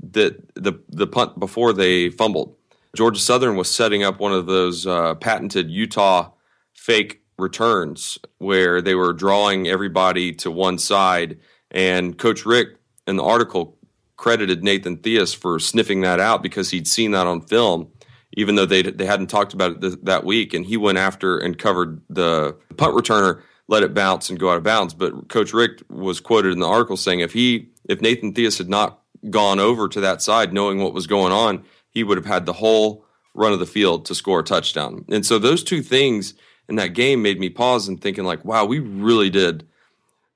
the 0.01 0.41
the 0.55 0.73
the 0.89 1.07
punt 1.07 1.39
before 1.39 1.73
they 1.73 2.09
fumbled. 2.09 2.55
Georgia 2.95 3.19
Southern 3.19 3.55
was 3.55 3.73
setting 3.73 4.03
up 4.03 4.19
one 4.19 4.33
of 4.33 4.45
those 4.45 4.85
uh, 4.85 5.15
patented 5.15 5.71
Utah 5.71 6.31
fake 6.73 7.21
returns 7.39 8.19
where 8.37 8.81
they 8.81 8.93
were 8.93 9.13
drawing 9.13 9.67
everybody 9.67 10.31
to 10.33 10.51
one 10.51 10.77
side, 10.77 11.39
and 11.71 12.17
Coach 12.17 12.45
Richt 12.45 12.77
in 13.07 13.15
the 13.15 13.23
article 13.23 13.77
credited 14.15 14.63
Nathan 14.63 14.97
Theus 14.97 15.35
for 15.35 15.59
sniffing 15.59 16.01
that 16.01 16.19
out 16.19 16.43
because 16.43 16.69
he'd 16.69 16.87
seen 16.87 17.11
that 17.11 17.27
on 17.27 17.41
film, 17.41 17.91
even 18.33 18.55
though 18.55 18.65
they 18.65 18.81
they 18.81 19.05
hadn't 19.05 19.27
talked 19.27 19.53
about 19.53 19.71
it 19.71 19.81
th- 19.81 19.99
that 20.03 20.23
week, 20.23 20.53
and 20.53 20.65
he 20.65 20.77
went 20.77 20.97
after 20.97 21.37
and 21.37 21.57
covered 21.57 22.01
the 22.09 22.55
punt 22.77 22.95
returner, 22.95 23.41
let 23.67 23.83
it 23.83 23.93
bounce 23.93 24.29
and 24.29 24.39
go 24.39 24.49
out 24.49 24.57
of 24.57 24.63
bounds. 24.63 24.93
But 24.93 25.29
Coach 25.29 25.53
Richt 25.53 25.83
was 25.89 26.19
quoted 26.19 26.51
in 26.51 26.59
the 26.59 26.67
article 26.67 26.97
saying 26.97 27.19
if 27.19 27.33
he 27.33 27.69
if 27.87 28.01
Nathan 28.01 28.33
Theus 28.33 28.57
had 28.57 28.69
not 28.69 28.99
gone 29.29 29.59
over 29.59 29.87
to 29.87 30.01
that 30.01 30.21
side, 30.21 30.53
knowing 30.53 30.79
what 30.79 30.93
was 30.93 31.07
going 31.07 31.31
on, 31.31 31.63
he 31.89 32.03
would 32.03 32.17
have 32.17 32.25
had 32.25 32.45
the 32.45 32.53
whole 32.53 33.05
run 33.33 33.53
of 33.53 33.59
the 33.59 33.65
field 33.65 34.05
to 34.05 34.15
score 34.15 34.39
a 34.39 34.43
touchdown. 34.43 35.05
And 35.09 35.25
so 35.25 35.39
those 35.39 35.63
two 35.63 35.81
things 35.81 36.33
in 36.69 36.75
that 36.75 36.89
game 36.89 37.21
made 37.21 37.39
me 37.39 37.49
pause 37.49 37.87
and 37.87 37.99
thinking 37.99 38.25
like, 38.25 38.43
wow, 38.45 38.65
we 38.65 38.79
really 38.79 39.29
did 39.29 39.67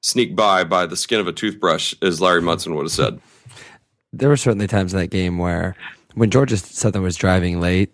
sneak 0.01 0.35
by 0.35 0.63
by 0.63 0.85
the 0.85 0.95
skin 0.95 1.19
of 1.19 1.27
a 1.27 1.33
toothbrush, 1.33 1.93
as 2.01 2.21
Larry 2.21 2.41
Munson 2.41 2.75
would 2.75 2.85
have 2.85 2.91
said. 2.91 3.19
There 4.13 4.29
were 4.29 4.37
certainly 4.37 4.67
times 4.67 4.93
in 4.93 4.99
that 4.99 5.09
game 5.09 5.37
where 5.37 5.75
when 6.17 6.31
Georgia 6.31 6.57
Southern 6.57 7.03
was 7.03 7.15
driving 7.15 7.61
late, 7.61 7.91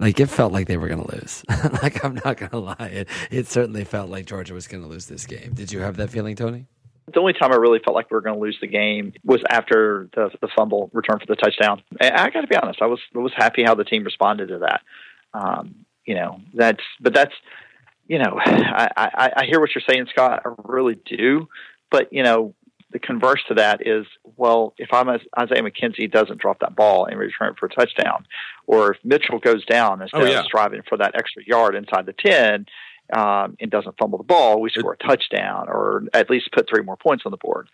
like 0.00 0.18
it 0.18 0.26
felt 0.26 0.52
like 0.52 0.66
they 0.66 0.76
were 0.76 0.88
going 0.88 1.04
to 1.04 1.16
lose. 1.16 1.44
like 1.82 2.04
I'm 2.04 2.20
not 2.24 2.36
going 2.36 2.50
to 2.50 2.58
lie, 2.58 2.90
it, 2.92 3.08
it 3.30 3.46
certainly 3.46 3.84
felt 3.84 4.10
like 4.10 4.26
Georgia 4.26 4.52
was 4.52 4.66
going 4.66 4.82
to 4.82 4.88
lose 4.88 5.06
this 5.06 5.26
game. 5.26 5.52
Did 5.54 5.70
you 5.70 5.80
have 5.80 5.96
that 5.96 6.10
feeling, 6.10 6.34
Tony? 6.34 6.66
The 7.12 7.20
only 7.20 7.34
time 7.34 7.52
I 7.52 7.56
really 7.56 7.78
felt 7.78 7.94
like 7.94 8.10
we 8.10 8.16
were 8.16 8.20
going 8.20 8.34
to 8.34 8.40
lose 8.40 8.58
the 8.60 8.66
game 8.66 9.12
was 9.24 9.40
after 9.48 10.08
the, 10.16 10.28
the 10.40 10.48
fumble 10.56 10.90
return 10.92 11.20
for 11.20 11.26
the 11.26 11.36
touchdown. 11.36 11.82
And 12.00 12.16
I 12.16 12.30
got 12.30 12.40
to 12.40 12.48
be 12.48 12.56
honest, 12.56 12.82
I 12.82 12.86
was 12.86 12.98
I 13.14 13.20
was 13.20 13.32
happy 13.36 13.62
how 13.62 13.76
the 13.76 13.84
team 13.84 14.02
responded 14.02 14.48
to 14.48 14.58
that. 14.58 14.80
Um, 15.32 15.86
you 16.04 16.16
know, 16.16 16.40
that's 16.52 16.82
but 17.00 17.14
that's 17.14 17.34
you 18.08 18.18
know, 18.18 18.38
I, 18.44 18.88
I, 18.96 19.32
I 19.36 19.44
hear 19.46 19.60
what 19.60 19.70
you're 19.74 19.84
saying, 19.88 20.06
Scott. 20.10 20.42
I 20.44 20.50
really 20.64 20.96
do, 21.04 21.48
but 21.92 22.12
you 22.12 22.24
know, 22.24 22.54
the 22.90 22.98
converse 22.98 23.42
to 23.48 23.54
that 23.54 23.86
is, 23.86 24.06
well, 24.36 24.74
if 24.78 24.92
I'm 24.92 25.08
a, 25.08 25.18
Isaiah 25.38 25.62
McKenzie 25.62 26.10
doesn't 26.10 26.40
drop 26.40 26.60
that 26.60 26.76
ball 26.76 27.06
and 27.06 27.18
return 27.18 27.50
it 27.50 27.58
for 27.58 27.66
a 27.66 27.68
touchdown, 27.68 28.26
or 28.66 28.92
if 28.92 28.98
Mitchell 29.04 29.38
goes 29.38 29.64
down 29.64 30.02
instead 30.02 30.22
oh, 30.22 30.26
yeah. 30.26 30.40
of 30.40 30.46
striving 30.46 30.82
for 30.88 30.96
that 30.98 31.16
extra 31.16 31.42
yard 31.44 31.74
inside 31.74 32.06
the 32.06 32.12
ten, 32.12 32.66
um, 33.12 33.56
and 33.60 33.70
doesn't 33.70 33.96
fumble 33.98 34.18
the 34.18 34.24
ball, 34.24 34.60
we 34.60 34.70
score 34.70 34.92
a 34.92 34.96
touchdown 34.96 35.68
or 35.68 36.04
at 36.12 36.30
least 36.30 36.50
put 36.52 36.68
three 36.68 36.82
more 36.82 36.96
points 36.96 37.24
on 37.24 37.30
the 37.30 37.36
board. 37.36 37.68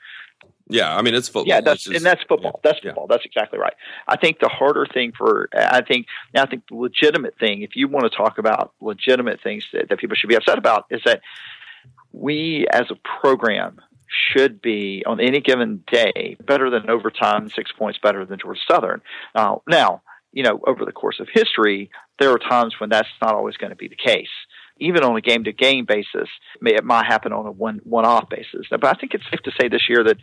Yeah, 0.69 0.95
I 0.95 1.03
mean 1.03 1.15
it's 1.15 1.29
football. 1.29 1.49
Yeah, 1.49 1.61
that's 1.61 1.85
just, 1.85 1.97
and 1.97 2.05
that's 2.05 2.23
football. 2.23 2.61
Yeah, 2.63 2.71
that's 2.71 2.81
football. 2.81 3.07
Yeah. 3.09 3.15
That's 3.15 3.27
exactly 3.27 3.59
right. 3.59 3.75
I 4.09 4.17
think 4.17 4.39
the 4.41 4.49
harder 4.49 4.87
thing 4.87 5.13
for 5.17 5.49
I 5.55 5.83
think 5.83 6.07
I 6.35 6.47
think 6.47 6.69
the 6.69 6.77
legitimate 6.77 7.39
thing, 7.39 7.63
if 7.63 7.77
you 7.77 7.89
want 7.89 8.11
to 8.11 8.17
talk 8.17 8.39
about 8.39 8.73
legitimate 8.81 9.43
things 9.43 9.67
that, 9.73 9.89
that 9.89 9.99
people 9.99 10.17
should 10.17 10.29
be 10.29 10.37
upset 10.37 10.59
about, 10.59 10.87
is 10.91 11.03
that 11.05 11.21
we 12.13 12.67
as 12.71 12.91
a 12.91 12.97
program 13.21 13.81
should 14.31 14.61
be 14.63 15.03
on 15.07 15.21
any 15.21 15.41
given 15.41 15.85
day 15.91 16.37
better 16.45 16.71
than 16.71 16.91
overtime, 16.91 17.49
six 17.49 17.73
points 17.73 17.99
better 18.03 18.25
than 18.25 18.39
Georgia 18.39 18.61
Southern. 18.71 19.03
Uh, 19.35 19.57
now, 19.69 20.03
you 20.33 20.43
know, 20.43 20.61
over 20.67 20.85
the 20.85 20.93
course 20.93 21.21
of 21.21 21.29
history, 21.33 21.91
there 22.19 22.31
are 22.31 22.39
times 22.39 22.75
when 22.79 22.91
that's 22.91 23.09
not 23.21 23.35
always 23.35 23.57
going 23.57 23.71
to 23.71 23.77
be 23.77 23.89
the 23.89 23.97
case 23.97 24.29
even 24.79 25.05
on 25.05 25.17
a 25.17 25.21
game 25.21 25.45
to 25.45 25.53
game 25.53 25.85
basis, 25.85 26.29
it 26.61 26.85
might 26.85 27.07
happen 27.07 27.33
on 27.33 27.47
a 27.47 27.51
one 27.51 27.81
one 27.85 28.05
off 28.05 28.29
basis. 28.29 28.67
But 28.71 28.85
I 28.85 28.95
think 28.95 29.15
it's 29.15 29.25
safe 29.31 29.41
to 29.45 29.53
say 29.61 29.69
this 29.69 29.89
year 29.89 30.03
that 30.05 30.17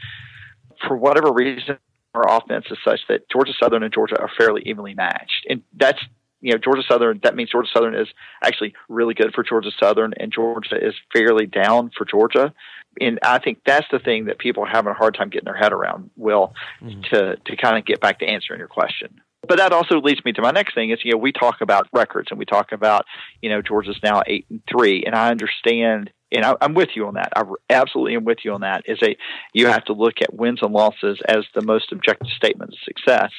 for 0.88 0.98
whatever 0.98 1.32
reason, 1.32 1.78
our 2.14 2.38
offense 2.38 2.66
is 2.70 2.78
such 2.84 3.02
that 3.08 3.30
Georgia 3.30 3.54
Southern 3.62 3.84
and 3.84 3.94
Georgia 3.94 4.20
are 4.20 4.30
fairly 4.38 4.64
evenly 4.66 4.94
matched, 4.94 5.46
and 5.50 5.62
that's 5.76 6.00
you 6.42 6.52
know 6.52 6.58
Georgia 6.58 6.84
Southern. 6.88 7.20
That 7.24 7.36
means 7.36 7.52
Georgia 7.52 7.70
Southern 7.74 7.96
is 7.96 8.08
actually 8.44 8.74
really 8.88 9.14
good 9.14 9.34
for 9.34 9.44
Georgia 9.44 9.72
Southern, 9.80 10.14
and 10.20 10.32
Georgia 10.32 10.76
is 10.76 10.96
fairly 11.14 11.46
down 11.46 11.92
for 11.98 12.06
Georgia. 12.06 12.54
And 13.00 13.20
I 13.24 13.40
think 13.40 13.60
that's 13.66 13.88
the 13.92 14.00
thing 14.00 14.26
that 14.26 14.40
people 14.40 14.64
are 14.64 14.70
having 14.70 14.92
a 14.92 14.96
hard 14.96 15.16
time 15.16 15.30
getting 15.30 15.46
their 15.46 15.56
head 15.56 15.74
around. 15.74 16.10
Will 16.16 16.54
mm-hmm. 16.82 17.02
to 17.14 17.36
to 17.36 17.56
kind 17.56 17.78
of 17.78 17.86
get 17.86 18.00
back 18.00 18.20
to 18.20 18.26
answering 18.26 18.60
your 18.60 18.68
question 18.68 19.22
but 19.48 19.58
that 19.58 19.72
also 19.72 20.00
leads 20.00 20.24
me 20.24 20.34
to 20.34 20.42
my 20.42 20.52
next 20.52 20.76
thing 20.76 20.92
is 20.92 21.00
you 21.04 21.12
know 21.12 21.18
we 21.18 21.32
talk 21.32 21.62
about 21.62 21.88
records 21.94 22.28
and 22.30 22.38
we 22.38 22.46
talk 22.46 22.72
about 22.72 23.06
you 23.42 23.50
know 23.50 23.62
Georgia's 23.62 24.00
now 24.04 24.22
eight 24.28 24.46
and 24.50 24.62
three 24.70 25.04
and 25.06 25.16
I 25.16 25.32
understand 25.32 26.12
and 26.32 26.46
I, 26.46 26.56
am 26.62 26.76
with 26.76 26.90
you 26.96 27.08
on 27.08 27.16
that. 27.16 27.34
I 27.36 27.44
absolutely 27.70 28.16
am 28.16 28.24
with 28.24 28.40
you 28.44 28.54
on 28.54 28.62
that. 28.62 28.84
Is 28.86 29.00
a 29.02 29.18
you 29.54 29.68
have 29.68 29.86
to 29.86 29.94
look 29.94 30.22
at 30.22 30.34
wins 30.34 30.60
and 30.62 30.72
losses 30.72 31.20
as 31.28 31.46
the 31.56 31.64
most 31.64 31.92
objective 31.92 32.30
statement 32.30 32.74
of 32.74 32.80
success. 32.84 33.32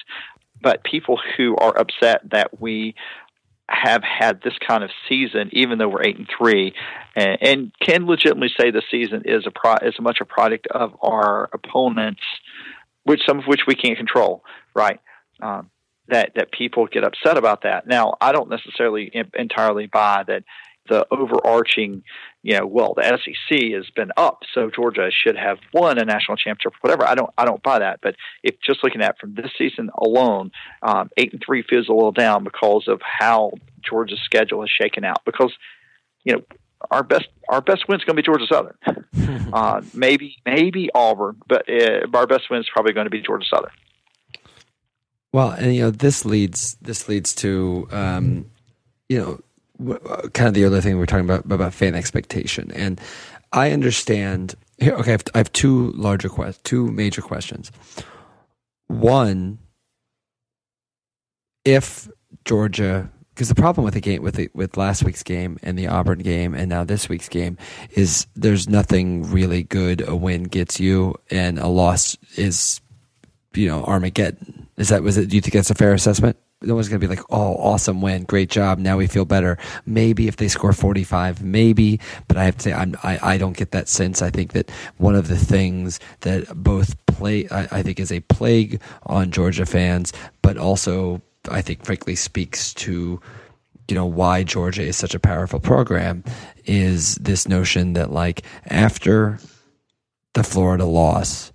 But 0.60 0.84
people 0.84 1.18
who 1.36 1.56
are 1.56 1.78
upset 1.78 2.22
that 2.30 2.60
we 2.60 2.94
have 3.70 4.02
had 4.02 4.42
this 4.42 4.54
kind 4.66 4.82
of 4.82 4.90
season, 5.08 5.48
even 5.52 5.78
though 5.78 5.88
we're 5.88 6.02
eight 6.02 6.18
and 6.18 6.28
three, 6.36 6.74
and, 7.14 7.38
and 7.40 7.72
can 7.80 8.06
legitimately 8.06 8.50
say 8.60 8.70
the 8.70 8.82
season 8.90 9.22
is 9.24 9.46
a 9.46 9.50
pro, 9.50 9.74
is 9.82 9.94
much 10.00 10.18
a 10.20 10.24
product 10.24 10.66
of 10.66 10.96
our 11.02 11.48
opponents, 11.52 12.22
which 13.04 13.20
some 13.26 13.38
of 13.38 13.44
which 13.46 13.60
we 13.66 13.74
can't 13.74 13.96
control, 13.96 14.42
right? 14.74 15.00
Um, 15.40 15.70
that 16.08 16.32
that 16.34 16.50
people 16.50 16.86
get 16.86 17.04
upset 17.04 17.38
about 17.38 17.62
that. 17.62 17.86
Now, 17.86 18.16
I 18.20 18.32
don't 18.32 18.50
necessarily 18.50 19.12
entirely 19.34 19.86
buy 19.86 20.24
that 20.26 20.42
the 20.88 21.06
overarching, 21.10 22.02
you 22.42 22.58
know, 22.58 22.66
well, 22.66 22.94
the 22.94 23.02
SEC 23.02 23.58
has 23.74 23.88
been 23.94 24.10
up, 24.16 24.40
so 24.54 24.70
Georgia 24.70 25.10
should 25.10 25.36
have 25.36 25.58
won 25.72 25.98
a 25.98 26.04
national 26.04 26.36
championship, 26.36 26.72
or 26.72 26.78
whatever. 26.80 27.06
I 27.06 27.14
don't, 27.14 27.30
I 27.38 27.44
don't 27.44 27.62
buy 27.62 27.78
that. 27.78 28.00
But 28.02 28.16
if 28.42 28.56
just 28.60 28.82
looking 28.82 29.02
at 29.02 29.18
from 29.18 29.34
this 29.34 29.50
season 29.56 29.90
alone, 29.96 30.50
um, 30.82 31.10
eight 31.16 31.32
and 31.32 31.42
three 31.44 31.62
feels 31.62 31.88
a 31.88 31.92
little 31.92 32.12
down 32.12 32.44
because 32.44 32.84
of 32.88 33.00
how 33.02 33.52
Georgia's 33.82 34.20
schedule 34.24 34.62
is 34.64 34.70
shaken 34.70 35.04
out. 35.04 35.24
Because, 35.24 35.52
you 36.24 36.34
know, 36.34 36.42
our 36.90 37.02
best 37.02 37.26
our 37.48 37.60
best 37.60 37.88
win 37.88 37.98
is 38.00 38.04
going 38.04 38.16
to 38.16 38.22
be 38.22 38.26
Georgia 38.26 38.46
Southern. 38.46 39.50
uh, 39.52 39.82
maybe 39.92 40.36
maybe 40.46 40.88
Auburn, 40.94 41.36
but 41.48 41.68
uh, 41.68 42.06
our 42.14 42.26
best 42.26 42.50
win 42.50 42.60
is 42.60 42.68
probably 42.72 42.92
going 42.92 43.06
to 43.06 43.10
be 43.10 43.20
Georgia 43.20 43.46
Southern. 43.46 43.70
Well, 45.32 45.50
and 45.50 45.74
you 45.74 45.82
know 45.82 45.90
this 45.90 46.24
leads 46.24 46.76
this 46.80 47.08
leads 47.08 47.34
to 47.36 47.88
um, 47.90 48.50
you 49.08 49.18
know 49.18 49.40
Uh, 49.80 50.28
kind 50.34 50.48
of 50.48 50.54
the 50.54 50.64
other 50.64 50.80
thing 50.80 50.96
we 50.96 51.02
are 51.02 51.06
talking 51.06 51.24
about 51.24 51.44
about 51.50 51.72
fan 51.72 51.94
expectation, 51.94 52.70
and 52.72 53.00
I 53.52 53.72
understand. 53.72 54.54
Here, 54.78 54.94
okay, 54.94 55.10
I 55.10 55.12
have, 55.12 55.24
I 55.34 55.38
have 55.38 55.52
two 55.52 55.92
larger 55.92 56.28
questions, 56.28 56.60
two 56.64 56.90
major 56.90 57.20
questions. 57.20 57.70
One, 58.86 59.58
if 61.64 62.08
Georgia 62.44 63.10
because 63.34 63.48
the 63.48 63.54
problem 63.54 63.84
with 63.84 63.94
the 63.94 64.00
game 64.00 64.22
with 64.22 64.34
the, 64.34 64.50
with 64.52 64.76
last 64.76 65.02
week's 65.02 65.22
game 65.22 65.58
and 65.62 65.78
the 65.78 65.86
Auburn 65.86 66.18
game 66.18 66.54
and 66.54 66.68
now 66.68 66.84
this 66.84 67.08
week's 67.08 67.28
game 67.28 67.56
is 67.92 68.26
there's 68.36 68.68
nothing 68.68 69.30
really 69.30 69.62
good 69.62 70.06
a 70.06 70.14
win 70.14 70.42
gets 70.42 70.78
you 70.78 71.14
and 71.30 71.58
a 71.58 71.66
loss 71.66 72.18
is 72.36 72.80
you 73.54 73.66
know 73.66 73.82
Armageddon. 73.84 74.68
Is 74.76 74.90
that 74.90 75.02
was 75.02 75.16
it? 75.16 75.30
Do 75.30 75.36
you 75.36 75.40
think 75.40 75.54
that's 75.54 75.70
a 75.70 75.74
fair 75.74 75.94
assessment? 75.94 76.36
No 76.62 76.74
one's 76.74 76.88
going 76.88 77.00
to 77.00 77.06
be 77.06 77.14
like, 77.14 77.24
"Oh, 77.30 77.56
awesome 77.56 78.02
win, 78.02 78.24
great 78.24 78.50
job." 78.50 78.78
Now 78.78 78.98
we 78.98 79.06
feel 79.06 79.24
better. 79.24 79.56
Maybe 79.86 80.28
if 80.28 80.36
they 80.36 80.48
score 80.48 80.72
forty-five, 80.72 81.42
maybe. 81.42 82.00
But 82.28 82.36
I 82.36 82.44
have 82.44 82.56
to 82.58 82.62
say, 82.62 82.72
I'm, 82.72 82.96
I 83.02 83.18
I 83.34 83.38
don't 83.38 83.56
get 83.56 83.70
that 83.72 83.88
sense. 83.88 84.20
I 84.22 84.30
think 84.30 84.52
that 84.52 84.70
one 84.98 85.14
of 85.14 85.28
the 85.28 85.38
things 85.38 86.00
that 86.20 86.46
both 86.54 86.94
play, 87.06 87.48
I, 87.50 87.78
I 87.78 87.82
think, 87.82 87.98
is 87.98 88.12
a 88.12 88.20
plague 88.20 88.80
on 89.04 89.30
Georgia 89.30 89.64
fans, 89.66 90.12
but 90.42 90.58
also 90.58 91.22
I 91.50 91.62
think, 91.62 91.84
frankly, 91.84 92.14
speaks 92.14 92.74
to 92.74 93.20
you 93.88 93.94
know 93.94 94.06
why 94.06 94.44
Georgia 94.44 94.82
is 94.82 94.96
such 94.96 95.14
a 95.14 95.20
powerful 95.20 95.60
program 95.60 96.22
is 96.64 97.16
this 97.16 97.48
notion 97.48 97.94
that 97.94 98.12
like 98.12 98.42
after 98.66 99.38
the 100.34 100.44
Florida 100.44 100.84
loss 100.84 101.49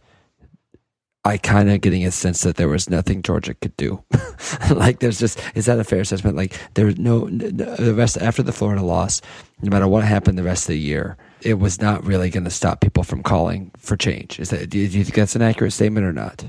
I 1.25 1.39
kind 1.39 1.71
of 1.71 1.81
getting 1.81 2.05
a 2.05 2.11
sense 2.11 2.41
that 2.41 2.55
there 2.55 2.69
was 2.69 2.87
nothing 2.87 3.23
Georgia 3.23 3.55
could 3.55 3.75
do. 3.77 4.03
like 4.69 4.99
there's 4.99 5.19
just 5.19 5.41
is 5.55 5.65
that 5.65 5.79
a 5.79 5.83
fair 5.83 6.01
assessment? 6.01 6.37
Like 6.37 6.55
there's 6.75 6.99
no 6.99 7.27
the 7.27 7.95
rest 7.95 8.17
after 8.17 8.43
the 8.43 8.53
Florida 8.53 8.83
loss, 8.83 9.21
no 9.63 9.71
matter 9.71 9.87
what 9.87 10.03
happened 10.03 10.37
the 10.37 10.43
rest 10.43 10.65
of 10.65 10.73
the 10.73 10.79
year, 10.79 11.17
it 11.41 11.55
was 11.55 11.81
not 11.81 12.05
really 12.05 12.29
going 12.29 12.43
to 12.43 12.51
stop 12.51 12.79
people 12.79 13.03
from 13.03 13.23
calling 13.23 13.71
for 13.75 13.97
change. 13.97 14.39
Is 14.39 14.51
that 14.51 14.69
do 14.69 14.77
you 14.77 14.87
think 14.87 15.15
that's 15.15 15.35
an 15.35 15.41
accurate 15.41 15.73
statement 15.73 16.05
or 16.05 16.13
not? 16.13 16.45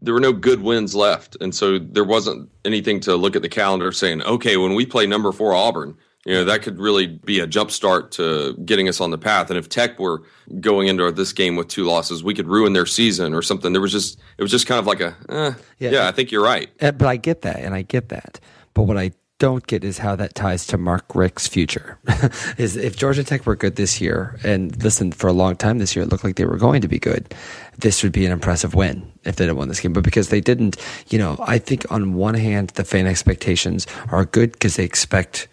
There 0.00 0.14
were 0.14 0.20
no 0.20 0.32
good 0.32 0.62
wins 0.62 0.94
left, 0.94 1.36
and 1.40 1.54
so 1.54 1.78
there 1.78 2.04
wasn't 2.04 2.48
anything 2.64 3.00
to 3.00 3.16
look 3.16 3.36
at 3.36 3.42
the 3.42 3.48
calendar 3.48 3.92
saying, 3.92 4.22
okay, 4.22 4.56
when 4.56 4.74
we 4.74 4.86
play 4.86 5.06
number 5.06 5.32
four 5.32 5.54
Auburn 5.54 5.98
you 6.28 6.34
know 6.34 6.44
that 6.44 6.60
could 6.60 6.78
really 6.78 7.06
be 7.06 7.40
a 7.40 7.46
jump 7.46 7.70
start 7.70 8.12
to 8.12 8.52
getting 8.66 8.86
us 8.86 9.00
on 9.00 9.10
the 9.10 9.16
path. 9.16 9.48
And 9.48 9.58
if 9.58 9.70
Tech 9.70 9.98
were 9.98 10.22
going 10.60 10.86
into 10.86 11.10
this 11.10 11.32
game 11.32 11.56
with 11.56 11.68
two 11.68 11.84
losses, 11.84 12.22
we 12.22 12.34
could 12.34 12.46
ruin 12.46 12.74
their 12.74 12.84
season 12.84 13.32
or 13.32 13.40
something. 13.40 13.72
There 13.72 13.80
was 13.80 13.92
just 13.92 14.20
it 14.36 14.42
was 14.42 14.50
just 14.50 14.66
kind 14.66 14.78
of 14.78 14.86
like 14.86 15.00
a 15.00 15.16
eh, 15.30 15.54
yeah, 15.78 15.90
yeah, 15.90 16.06
I 16.06 16.12
think 16.12 16.30
you're 16.30 16.44
right. 16.44 16.68
Uh, 16.82 16.92
but 16.92 17.08
I 17.08 17.16
get 17.16 17.40
that, 17.42 17.60
and 17.60 17.74
I 17.74 17.80
get 17.80 18.10
that. 18.10 18.40
But 18.74 18.82
what 18.82 18.98
I 18.98 19.12
don't 19.38 19.66
get 19.66 19.84
is 19.84 19.96
how 19.96 20.16
that 20.16 20.34
ties 20.34 20.66
to 20.66 20.76
Mark 20.76 21.14
Richt's 21.14 21.48
future. 21.48 21.98
is 22.58 22.76
if 22.76 22.98
Georgia 22.98 23.24
Tech 23.24 23.46
were 23.46 23.56
good 23.56 23.76
this 23.76 23.98
year, 23.98 24.38
and 24.44 24.82
listen, 24.82 25.12
for 25.12 25.28
a 25.28 25.32
long 25.32 25.56
time 25.56 25.78
this 25.78 25.96
year, 25.96 26.02
it 26.02 26.10
looked 26.10 26.24
like 26.24 26.36
they 26.36 26.44
were 26.44 26.58
going 26.58 26.82
to 26.82 26.88
be 26.88 26.98
good. 26.98 27.34
This 27.78 28.02
would 28.02 28.12
be 28.12 28.26
an 28.26 28.32
impressive 28.32 28.74
win 28.74 29.10
if 29.24 29.36
they 29.36 29.46
had 29.46 29.56
won 29.56 29.68
this 29.68 29.80
game. 29.80 29.94
But 29.94 30.04
because 30.04 30.28
they 30.28 30.42
didn't, 30.42 30.76
you 31.08 31.18
know, 31.18 31.36
I 31.40 31.56
think 31.56 31.90
on 31.90 32.12
one 32.12 32.34
hand, 32.34 32.70
the 32.70 32.84
fan 32.84 33.06
expectations 33.06 33.86
are 34.10 34.26
good 34.26 34.52
because 34.52 34.76
they 34.76 34.84
expect 34.84 35.48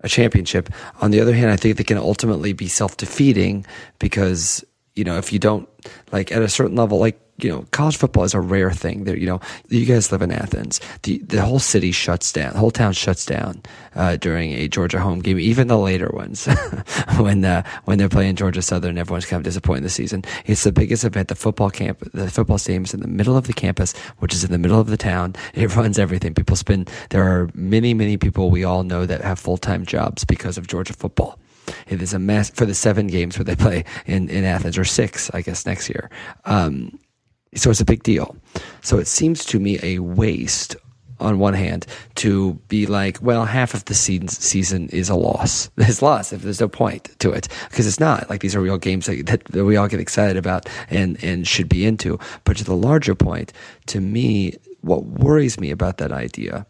a 0.00 0.08
championship. 0.08 0.68
On 1.00 1.10
the 1.10 1.20
other 1.20 1.34
hand, 1.34 1.50
I 1.50 1.56
think 1.56 1.76
they 1.76 1.84
can 1.84 1.98
ultimately 1.98 2.52
be 2.52 2.68
self 2.68 2.96
defeating 2.96 3.66
because, 3.98 4.64
you 4.94 5.04
know, 5.04 5.18
if 5.18 5.32
you 5.32 5.38
don't, 5.38 5.68
like, 6.12 6.32
at 6.32 6.42
a 6.42 6.48
certain 6.48 6.76
level, 6.76 6.98
like, 6.98 7.20
you 7.38 7.50
know, 7.50 7.64
college 7.70 7.96
football 7.96 8.24
is 8.24 8.34
a 8.34 8.40
rare 8.40 8.72
thing. 8.72 9.04
There, 9.04 9.16
you 9.16 9.26
know, 9.26 9.40
you 9.68 9.86
guys 9.86 10.10
live 10.10 10.22
in 10.22 10.32
Athens. 10.32 10.80
The 11.02 11.18
the 11.18 11.42
whole 11.42 11.60
city 11.60 11.92
shuts 11.92 12.32
down. 12.32 12.52
The 12.52 12.58
whole 12.58 12.70
town 12.70 12.92
shuts 12.92 13.24
down 13.24 13.62
uh, 13.94 14.16
during 14.16 14.52
a 14.52 14.68
Georgia 14.68 14.98
home 14.98 15.20
game. 15.20 15.38
Even 15.38 15.68
the 15.68 15.78
later 15.78 16.10
ones, 16.12 16.46
when 17.18 17.44
uh, 17.44 17.62
when 17.84 17.98
they're 17.98 18.08
playing 18.08 18.36
Georgia 18.36 18.62
Southern, 18.62 18.98
everyone's 18.98 19.26
kind 19.26 19.40
of 19.40 19.44
disappointed 19.44 19.84
this 19.84 19.94
season. 19.94 20.24
It's 20.46 20.64
the 20.64 20.72
biggest 20.72 21.04
event. 21.04 21.28
The 21.28 21.36
football 21.36 21.70
camp, 21.70 22.00
the 22.12 22.30
football 22.30 22.58
stadium 22.58 22.84
is 22.84 22.94
in 22.94 23.00
the 23.00 23.08
middle 23.08 23.36
of 23.36 23.46
the 23.46 23.52
campus, 23.52 23.96
which 24.18 24.34
is 24.34 24.42
in 24.42 24.50
the 24.50 24.58
middle 24.58 24.80
of 24.80 24.88
the 24.88 24.96
town. 24.96 25.34
It 25.58 25.74
runs 25.74 25.98
everything. 25.98 26.34
People 26.34 26.56
spend. 26.56 26.90
There 27.10 27.22
are 27.22 27.50
many 27.54 27.92
many 27.92 28.16
people 28.16 28.50
we 28.50 28.64
all 28.64 28.84
know 28.84 29.06
that 29.06 29.22
have 29.22 29.38
full 29.38 29.56
time 29.56 29.84
jobs 29.84 30.24
because 30.24 30.56
of 30.56 30.66
Georgia 30.66 30.92
football. 30.92 31.38
It 31.88 32.02
is 32.02 32.14
a 32.14 32.18
mess 32.18 32.50
for 32.50 32.66
the 32.66 32.74
seven 32.74 33.06
games 33.06 33.38
where 33.38 33.44
they 33.44 33.56
play 33.56 33.84
in, 34.06 34.28
in 34.28 34.44
Athens 34.44 34.78
or 34.78 34.84
six, 34.84 35.30
I 35.34 35.42
guess, 35.42 35.66
next 35.66 35.88
year. 35.88 36.10
Um, 36.44 36.98
so 37.54 37.70
it's 37.70 37.80
a 37.80 37.84
big 37.84 38.02
deal. 38.02 38.36
So 38.82 38.98
it 38.98 39.06
seems 39.06 39.44
to 39.46 39.60
me 39.60 39.78
a 39.82 39.98
waste 40.00 40.76
on 41.20 41.38
one 41.38 41.54
hand 41.54 41.86
to 42.16 42.54
be 42.68 42.86
like, 42.86 43.18
well, 43.20 43.44
half 43.44 43.74
of 43.74 43.84
the 43.86 43.94
season 43.94 44.88
is 44.90 45.08
a 45.08 45.14
loss. 45.14 45.70
It's 45.78 46.02
loss 46.02 46.32
if 46.32 46.42
there's 46.42 46.60
no 46.60 46.68
point 46.68 47.18
to 47.20 47.32
it 47.32 47.48
because 47.70 47.86
it's 47.86 47.98
not 47.98 48.28
like 48.30 48.40
these 48.40 48.54
are 48.54 48.60
real 48.60 48.78
games 48.78 49.06
that, 49.06 49.26
that, 49.26 49.44
that, 49.46 49.64
we 49.64 49.76
all 49.76 49.88
get 49.88 50.00
excited 50.00 50.36
about 50.36 50.68
and, 50.90 51.22
and 51.24 51.46
should 51.46 51.68
be 51.68 51.86
into. 51.86 52.18
But 52.44 52.58
to 52.58 52.64
the 52.64 52.76
larger 52.76 53.14
point, 53.14 53.52
to 53.86 54.00
me, 54.00 54.54
what 54.82 55.04
worries 55.04 55.58
me 55.58 55.70
about 55.70 55.96
that 55.98 56.12
idea 56.12 56.66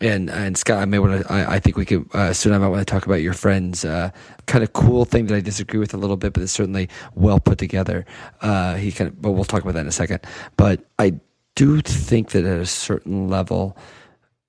and 0.00 0.30
and 0.30 0.56
Scott, 0.56 0.78
I 0.78 0.84
may 0.84 0.98
want 0.98 1.26
to. 1.26 1.32
I, 1.32 1.54
I, 1.54 1.58
think 1.58 1.76
we 1.76 1.84
could 1.84 2.08
uh, 2.14 2.32
soon. 2.32 2.52
I 2.52 2.58
might 2.58 2.68
want 2.68 2.86
to 2.86 2.90
talk 2.90 3.06
about 3.06 3.16
your 3.16 3.32
friend's 3.32 3.84
uh, 3.84 4.10
kind 4.46 4.62
of 4.62 4.72
cool 4.72 5.04
thing 5.04 5.26
that 5.26 5.34
I 5.34 5.40
disagree 5.40 5.80
with 5.80 5.92
a 5.92 5.96
little 5.96 6.16
bit, 6.16 6.32
but 6.32 6.42
it's 6.42 6.52
certainly 6.52 6.88
well 7.14 7.40
put 7.40 7.58
together. 7.58 8.06
Uh, 8.40 8.74
he 8.74 8.92
kind 8.92 9.08
of, 9.08 9.20
but 9.20 9.32
we'll 9.32 9.44
talk 9.44 9.62
about 9.62 9.74
that 9.74 9.80
in 9.80 9.88
a 9.88 9.92
second. 9.92 10.20
But 10.56 10.84
I 10.98 11.18
do 11.56 11.80
think 11.80 12.30
that 12.30 12.44
at 12.44 12.60
a 12.60 12.66
certain 12.66 13.28
level, 13.28 13.76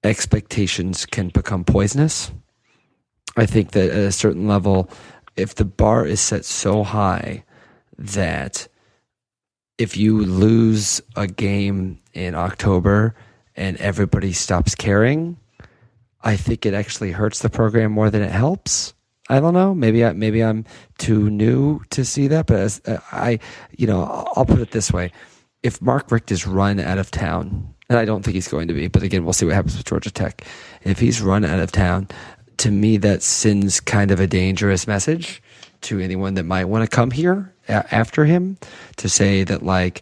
expectations 0.04 1.06
can 1.06 1.30
become 1.30 1.64
poisonous. 1.64 2.32
I 3.36 3.46
think 3.46 3.72
that 3.72 3.90
at 3.90 3.98
a 3.98 4.12
certain 4.12 4.48
level, 4.48 4.90
if 5.36 5.56
the 5.56 5.66
bar 5.66 6.06
is 6.06 6.20
set 6.20 6.46
so 6.46 6.84
high 6.84 7.44
that 7.98 8.68
if 9.80 9.98
you 9.98 10.24
lose 10.24 11.02
a 11.16 11.26
game 11.26 12.00
in 12.14 12.36
October 12.36 13.16
and 13.60 13.76
everybody 13.78 14.32
stops 14.32 14.74
caring, 14.74 15.38
I 16.24 16.38
think 16.38 16.66
it 16.66 16.74
actually 16.74 17.12
hurts 17.12 17.40
the 17.40 17.50
program 17.50 17.92
more 17.92 18.10
than 18.10 18.22
it 18.22 18.32
helps. 18.32 18.94
I 19.30 19.40
don't 19.40 19.54
know. 19.54 19.76
Maybe 19.76 20.04
I, 20.04 20.14
maybe 20.14 20.44
I'm 20.44 20.66
too 20.98 21.30
new 21.30 21.82
to 21.92 22.04
see 22.04 22.28
that, 22.28 22.48
but 22.48 22.58
as, 22.58 22.82
uh, 22.88 22.98
I, 23.12 23.40
you 23.78 23.86
know, 23.86 24.04
I'll 24.36 24.46
put 24.46 24.60
it 24.60 24.72
this 24.72 24.92
way: 24.92 25.12
if 25.62 25.82
Mark 25.82 26.10
Richt 26.10 26.32
is 26.32 26.48
run 26.48 26.80
out 26.80 26.98
of 26.98 27.12
town, 27.12 27.76
and 27.90 28.00
I 28.00 28.06
don't 28.06 28.24
think 28.24 28.34
he's 28.34 28.48
going 28.48 28.70
to 28.70 28.74
be, 28.74 28.88
but 28.88 29.04
again, 29.04 29.24
we'll 29.24 29.34
see 29.34 29.46
what 29.46 29.54
happens 29.54 29.78
with 29.78 29.86
Georgia 29.86 30.10
Tech. 30.10 30.44
If 30.84 31.00
he's 31.00 31.22
run 31.22 31.46
out 31.46 31.60
of 31.60 31.72
town, 31.72 32.08
to 32.58 32.72
me, 32.72 32.98
that 32.98 33.22
sends 33.22 33.80
kind 33.80 34.10
of 34.10 34.20
a 34.20 34.26
dangerous 34.26 34.88
message 34.88 35.44
to 35.82 36.00
anyone 36.00 36.34
that 36.34 36.44
might 36.44 36.66
want 36.66 36.90
to 36.90 36.96
come 36.96 37.12
here 37.12 37.54
after 37.68 38.26
him 38.26 38.58
to 38.98 39.08
say 39.08 39.44
that 39.44 39.64
like 39.64 40.02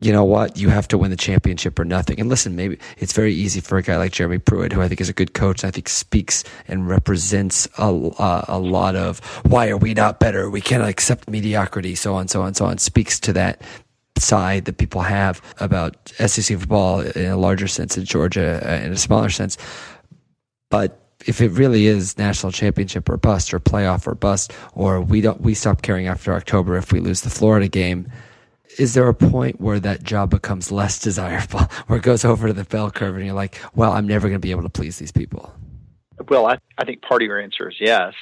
you 0.00 0.12
know 0.12 0.24
what? 0.24 0.56
You 0.56 0.70
have 0.70 0.88
to 0.88 0.98
win 0.98 1.10
the 1.10 1.16
championship 1.16 1.78
or 1.78 1.84
nothing. 1.84 2.18
And 2.18 2.28
listen, 2.28 2.56
maybe 2.56 2.78
it's 2.98 3.12
very 3.12 3.34
easy 3.34 3.60
for 3.60 3.76
a 3.76 3.82
guy 3.82 3.98
like 3.98 4.12
Jeremy 4.12 4.38
Pruitt, 4.38 4.72
who 4.72 4.80
I 4.80 4.88
think 4.88 5.00
is 5.00 5.10
a 5.10 5.12
good 5.12 5.34
coach, 5.34 5.62
I 5.62 5.70
think 5.70 5.88
speaks 5.88 6.42
and 6.68 6.88
represents 6.88 7.68
a, 7.76 7.92
uh, 8.18 8.44
a 8.48 8.58
lot 8.58 8.96
of 8.96 9.18
why 9.44 9.68
are 9.68 9.76
we 9.76 9.92
not 9.92 10.18
better? 10.18 10.48
We 10.48 10.62
cannot 10.62 10.88
accept 10.88 11.28
mediocrity, 11.28 11.94
so 11.94 12.14
on, 12.14 12.28
so 12.28 12.40
on, 12.40 12.54
so 12.54 12.64
on. 12.64 12.78
Speaks 12.78 13.20
to 13.20 13.32
that 13.34 13.60
side 14.16 14.64
that 14.64 14.78
people 14.78 15.02
have 15.02 15.42
about 15.60 16.08
SEC 16.18 16.58
football 16.58 17.00
in 17.00 17.26
a 17.26 17.36
larger 17.36 17.68
sense 17.68 17.98
in 17.98 18.04
Georgia 18.04 18.60
uh, 18.64 18.84
in 18.84 18.92
a 18.92 18.96
smaller 18.96 19.30
sense. 19.30 19.58
But 20.70 20.98
if 21.26 21.42
it 21.42 21.50
really 21.50 21.86
is 21.86 22.16
national 22.16 22.52
championship 22.52 23.08
or 23.08 23.18
bust 23.18 23.52
or 23.52 23.60
playoff 23.60 24.06
or 24.06 24.14
bust, 24.14 24.52
or 24.74 25.00
we 25.00 25.20
don't, 25.20 25.42
we 25.42 25.52
stop 25.52 25.82
caring 25.82 26.06
after 26.06 26.32
October 26.32 26.76
if 26.76 26.92
we 26.92 27.00
lose 27.00 27.20
the 27.20 27.30
Florida 27.30 27.68
game 27.68 28.10
is 28.78 28.94
there 28.94 29.08
a 29.08 29.14
point 29.14 29.60
where 29.60 29.80
that 29.80 30.02
job 30.02 30.30
becomes 30.30 30.70
less 30.70 30.98
desirable, 30.98 31.60
where 31.86 31.98
it 31.98 32.02
goes 32.02 32.24
over 32.24 32.48
to 32.48 32.52
the 32.52 32.64
bell 32.64 32.90
curve 32.90 33.16
and 33.16 33.24
you're 33.24 33.34
like, 33.34 33.60
well, 33.74 33.92
I'm 33.92 34.06
never 34.06 34.28
going 34.28 34.40
to 34.40 34.46
be 34.46 34.50
able 34.50 34.62
to 34.62 34.68
please 34.68 34.98
these 34.98 35.12
people? 35.12 35.52
Well, 36.28 36.46
I, 36.46 36.58
I 36.76 36.84
think 36.84 37.02
part 37.02 37.22
of 37.22 37.26
your 37.26 37.40
answer 37.40 37.68
is 37.68 37.76
yes. 37.80 38.12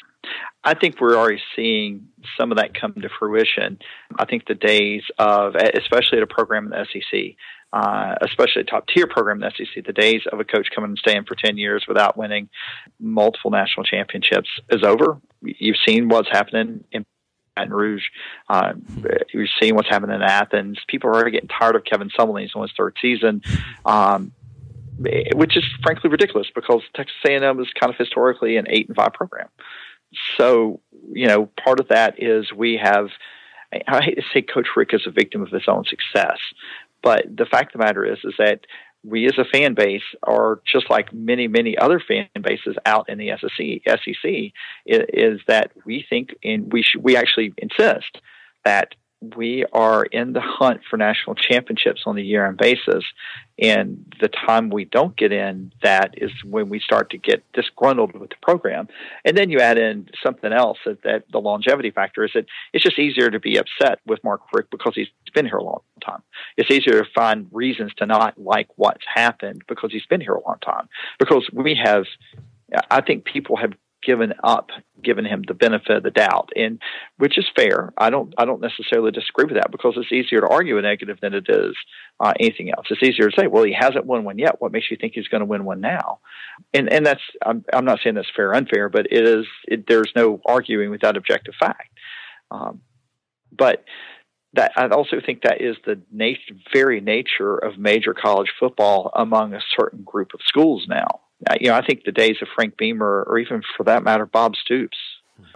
I 0.65 0.75
think 0.75 1.01
we're 1.01 1.17
already 1.17 1.41
seeing 1.57 2.09
some 2.39 2.51
of 2.51 2.59
that 2.59 2.79
come 2.79 2.95
to 2.95 3.09
fruition. 3.19 3.79
I 4.19 4.25
think 4.25 4.47
the 4.47 4.55
days 4.55 5.03
of, 5.19 5.55
especially 5.55 6.19
at 6.19 6.25
a 6.25 6.27
program 6.27 6.67
in 6.67 6.71
the 6.71 6.87
SEC, 6.93 7.37
uh, 7.73 8.15
especially 8.23 8.63
a 8.63 8.65
top 8.65 8.87
tier 8.89 9.07
program 9.07 9.43
in 9.43 9.49
the 9.49 9.65
SEC, 9.67 9.85
the 9.85 9.93
days 9.93 10.23
of 10.31 10.41
a 10.41 10.45
coach 10.45 10.69
coming 10.75 10.91
and 10.91 10.99
staying 10.99 11.25
for 11.25 11.35
10 11.35 11.57
years 11.57 11.85
without 11.89 12.17
winning 12.17 12.49
multiple 12.99 13.51
national 13.51 13.85
championships 13.85 14.49
is 14.71 14.83
over. 14.83 15.21
You've 15.43 15.77
seen 15.87 16.09
what's 16.09 16.29
happening 16.31 16.85
in 16.93 17.05
Baton 17.59 17.73
Rouge. 17.73 18.05
Uh, 18.49 18.75
you're 19.33 19.47
seeing 19.61 19.75
what's 19.75 19.89
happening 19.89 20.17
in 20.17 20.23
Athens. 20.23 20.79
People 20.87 21.11
are 21.11 21.15
already 21.15 21.33
getting 21.33 21.49
tired 21.49 21.77
of 21.77 21.85
Kevin 21.85 22.11
Sumlin. 22.11 22.43
He's 22.43 22.55
on 22.55 22.63
his 22.63 22.73
third 22.77 22.97
season, 23.01 23.43
um, 23.85 24.33
which 25.35 25.57
is 25.57 25.65
frankly 25.83 26.11
ridiculous 26.11 26.49
because 26.55 26.83
Texas 26.95 27.17
A&M 27.27 27.61
is 27.61 27.69
kind 27.79 27.93
of 27.93 27.97
historically 27.97 28.57
an 28.57 28.67
eight 28.69 28.89
and 28.89 28.97
five 28.97 29.13
program. 29.13 29.49
So, 30.37 30.81
you 31.13 31.27
know, 31.27 31.47
part 31.47 31.81
of 31.81 31.89
that 31.89 32.23
is 32.23 32.53
we 32.53 32.79
have. 32.83 33.09
I 33.87 34.01
hate 34.01 34.15
to 34.15 34.23
say 34.33 34.41
Coach 34.41 34.69
Richt 34.77 34.95
is 34.95 35.07
a 35.07 35.11
victim 35.11 35.43
of 35.43 35.51
his 35.51 35.65
own 35.69 35.85
success, 35.85 36.39
but 37.03 37.25
the 37.37 37.45
fact 37.45 37.75
of 37.75 37.79
the 37.79 37.85
matter 37.85 38.03
is, 38.03 38.19
is 38.25 38.33
that 38.39 38.61
we 39.09 39.27
as 39.27 39.39
a 39.39 39.45
fan 39.45 39.75
base 39.75 40.03
are 40.23 40.61
just 40.71 40.91
like 40.91 41.13
many, 41.13 41.49
many 41.49 41.77
other 41.77 42.01
fan 42.01 42.29
bases 42.41 42.77
out 42.85 43.09
in 43.09 43.19
the 43.19 43.31
SEC, 43.41 43.83
SEC 43.87 44.53
is, 44.87 45.41
that 45.47 45.71
we 45.85 46.05
think 46.09 46.35
and 46.45 46.73
we 46.73 46.83
should, 46.83 47.03
we 47.03 47.17
actually 47.17 47.55
insist 47.59 48.19
that 48.65 48.95
we 49.37 49.65
are 49.73 50.05
in 50.05 50.33
the 50.33 50.41
hunt 50.41 50.81
for 50.89 50.97
national 50.97 51.35
championships 51.35 52.03
on 52.07 52.19
a 52.19 52.21
year-end 52.21 52.57
basis, 52.57 53.05
and 53.59 54.15
the 54.21 54.29
time 54.29 54.71
we 54.71 54.85
don't 54.85 55.17
get 55.17 55.33
in, 55.33 55.73
that 55.83 56.15
is 56.17 56.31
when 56.45 56.69
we 56.69 56.79
start 56.79 57.11
to 57.11 57.19
get 57.19 57.45
disgruntled 57.53 58.15
with 58.15 58.31
the 58.31 58.37
program. 58.41 58.89
And 59.25 59.37
then 59.37 59.51
you 59.51 59.59
add 59.59 59.79
in 59.79 60.09
something 60.23 60.53
else 60.53 60.79
that, 60.87 61.03
that 61.03 61.25
the 61.33 61.41
longevity 61.41 61.91
factor 61.91 62.25
is 62.25 62.31
that 62.35 62.47
it's 62.73 62.85
just 62.85 62.99
easier 62.99 63.31
to 63.31 63.41
be 63.41 63.59
upset 63.59 63.99
with 64.07 64.23
Mark 64.23 64.43
Richt 64.53 64.71
because 64.71 64.95
he's 64.95 65.09
been 65.35 65.47
here 65.47 65.57
a 65.57 65.65
long 65.65 65.81
time. 66.05 66.23
It's 66.57 66.71
easier 66.71 67.03
to 67.03 67.11
find 67.15 67.49
reasons 67.51 67.93
to 67.97 68.07
not 68.07 68.39
like 68.39 68.69
what's 68.77 69.05
happened 69.13 69.63
because 69.67 69.91
he's 69.93 70.07
been 70.07 70.21
here 70.21 70.35
a 70.35 70.45
long 70.47 70.59
time. 70.65 70.89
Because 71.19 71.49
we 71.53 71.75
have, 71.83 72.05
I 72.91 73.01
think 73.01 73.25
people 73.25 73.57
have 73.57 73.73
given 74.05 74.33
up, 74.45 74.69
given 75.03 75.25
him 75.25 75.43
the 75.47 75.55
benefit 75.55 75.97
of 75.97 76.03
the 76.03 76.11
doubt, 76.11 76.51
and 76.55 76.81
which 77.17 77.37
is 77.37 77.47
fair. 77.57 77.93
I 77.99 78.11
don't, 78.11 78.33
I 78.39 78.45
don't 78.45 78.61
necessarily 78.61 79.11
disagree 79.11 79.47
with 79.47 79.55
that 79.55 79.71
because 79.71 79.95
it's 79.97 80.13
easier 80.13 80.41
to 80.41 80.49
argue 80.49 80.79
a 80.79 80.83
negative 80.83 81.19
than 81.21 81.35
it 81.35 81.47
is 81.49 81.75
uh, 82.21 82.33
anything 82.39 82.71
else. 82.71 82.87
It's 82.91 83.03
easier 83.03 83.29
to 83.29 83.37
say, 83.39 83.47
well, 83.47 83.65
he 83.65 83.77
hasn't 83.79 84.07
won 84.07 84.25
one 84.25 84.39
yet. 84.39 84.61
What 84.61 84.73
makes 84.73 84.91
you 84.91 84.97
think 85.01 85.15
he's 85.15 85.29
going 85.29 85.41
to 85.41 85.47
win 85.47 85.65
one 85.65 85.81
now? 85.81 86.21
And 86.73 86.93
and 86.93 87.05
that's, 87.05 87.23
I'm, 87.45 87.65
I'm 87.73 87.85
not 87.85 88.01
saying 88.03 88.15
that's 88.15 88.31
fair 88.35 88.51
or 88.51 88.55
unfair, 88.55 88.89
but 88.89 89.07
it 89.11 89.27
is. 89.27 89.47
It, 89.67 89.87
there's 89.89 90.13
no 90.15 90.41
arguing 90.47 90.91
with 90.91 91.01
that 91.01 91.17
objective 91.17 91.55
fact. 91.59 91.91
Um, 92.51 92.81
but 93.57 93.85
that 94.55 94.73
I 94.77 94.89
also 94.89 95.17
think 95.25 95.43
that 95.43 95.61
is 95.61 95.77
the 95.85 96.01
nat- 96.11 96.37
very 96.73 97.01
nature 97.01 97.57
of 97.57 97.79
major 97.79 98.15
college 98.15 98.51
football 98.59 99.11
among 99.15 99.55
a 99.55 99.61
certain 99.77 100.03
group 100.05 100.33
of 100.35 100.41
schools 100.47 100.87
now. 100.89 101.21
You 101.61 101.69
know, 101.69 101.75
I 101.75 101.87
think 101.87 102.05
the 102.05 102.13
days 102.13 102.37
of 102.43 102.49
Frank 102.55 102.77
Beamer, 102.77 103.25
or 103.29 103.39
even 103.39 103.63
for 103.77 103.85
that 103.85 104.03
matter, 104.03 104.27
Bob 104.27 104.57
Stoops, 104.57 104.99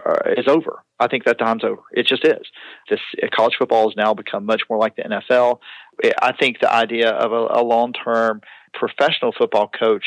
uh, 0.05 0.31
is 0.37 0.47
over. 0.47 0.83
I 0.99 1.07
think 1.07 1.25
that 1.25 1.39
time's 1.39 1.63
over. 1.63 1.81
It 1.91 2.07
just 2.07 2.25
is. 2.25 2.47
This 2.89 2.99
uh, 3.21 3.27
college 3.35 3.55
football 3.59 3.89
has 3.89 3.97
now 3.97 4.13
become 4.13 4.45
much 4.45 4.61
more 4.69 4.79
like 4.79 4.95
the 4.95 5.03
NFL. 5.03 5.59
I 6.21 6.31
think 6.39 6.59
the 6.61 6.73
idea 6.73 7.09
of 7.09 7.33
a, 7.33 7.59
a 7.59 7.63
long-term 7.63 8.41
professional 8.73 9.33
football 9.37 9.67
coach 9.67 10.05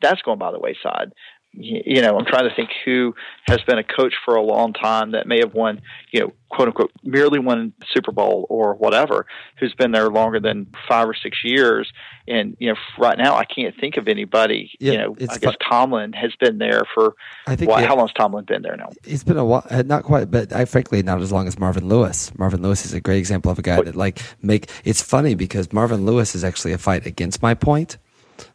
that's 0.00 0.22
going 0.22 0.38
by 0.38 0.52
the 0.52 0.60
wayside. 0.60 1.12
You 1.52 2.02
know, 2.02 2.16
I'm 2.16 2.24
trying 2.24 2.48
to 2.48 2.54
think 2.54 2.70
who 2.84 3.14
has 3.46 3.60
been 3.62 3.78
a 3.78 3.84
coach 3.84 4.14
for 4.24 4.34
a 4.34 4.42
long 4.42 4.72
time 4.72 5.12
that 5.12 5.26
may 5.26 5.40
have 5.40 5.54
won, 5.54 5.80
you 6.12 6.20
know, 6.20 6.32
quote 6.50 6.68
unquote, 6.68 6.92
merely 7.02 7.38
won 7.38 7.72
Super 7.92 8.12
Bowl 8.12 8.46
or 8.48 8.74
whatever, 8.74 9.26
who's 9.58 9.74
been 9.74 9.90
there 9.90 10.08
longer 10.08 10.40
than 10.40 10.66
five 10.88 11.08
or 11.08 11.14
six 11.14 11.38
years. 11.42 11.90
And, 12.28 12.56
you 12.60 12.68
know, 12.68 12.78
right 12.98 13.16
now 13.18 13.34
I 13.34 13.44
can't 13.44 13.74
think 13.80 13.96
of 13.96 14.08
anybody, 14.08 14.70
yeah, 14.78 14.92
you 14.92 14.98
know, 14.98 15.16
I 15.28 15.38
guess 15.38 15.54
Tomlin 15.68 16.12
has 16.12 16.32
been 16.38 16.58
there 16.58 16.82
for, 16.94 17.14
I 17.46 17.56
think, 17.56 17.70
how 17.72 17.96
long 17.96 18.06
has 18.06 18.14
Tomlin 18.14 18.44
been 18.44 18.62
there 18.62 18.76
now? 18.76 18.90
It's 19.04 19.24
been 19.24 19.38
a 19.38 19.44
while, 19.44 19.66
uh, 19.70 19.82
not 19.82 20.04
quite, 20.04 20.30
but 20.30 20.52
I 20.52 20.64
frankly, 20.66 21.02
not 21.02 21.20
as 21.22 21.32
long 21.32 21.48
as 21.48 21.58
Marvin 21.58 21.88
Lewis. 21.88 22.30
Marvin 22.38 22.62
Lewis 22.62 22.84
is 22.84 22.92
a 22.92 23.00
great 23.00 23.18
example 23.18 23.50
of 23.50 23.58
a 23.58 23.62
guy 23.62 23.80
that 23.80 23.96
like 23.96 24.20
make, 24.42 24.70
it's 24.84 25.02
funny 25.02 25.34
because 25.34 25.72
Marvin 25.72 26.04
Lewis 26.04 26.34
is 26.34 26.44
actually 26.44 26.72
a 26.72 26.78
fight 26.78 27.06
against 27.06 27.42
my 27.42 27.54
point 27.54 27.98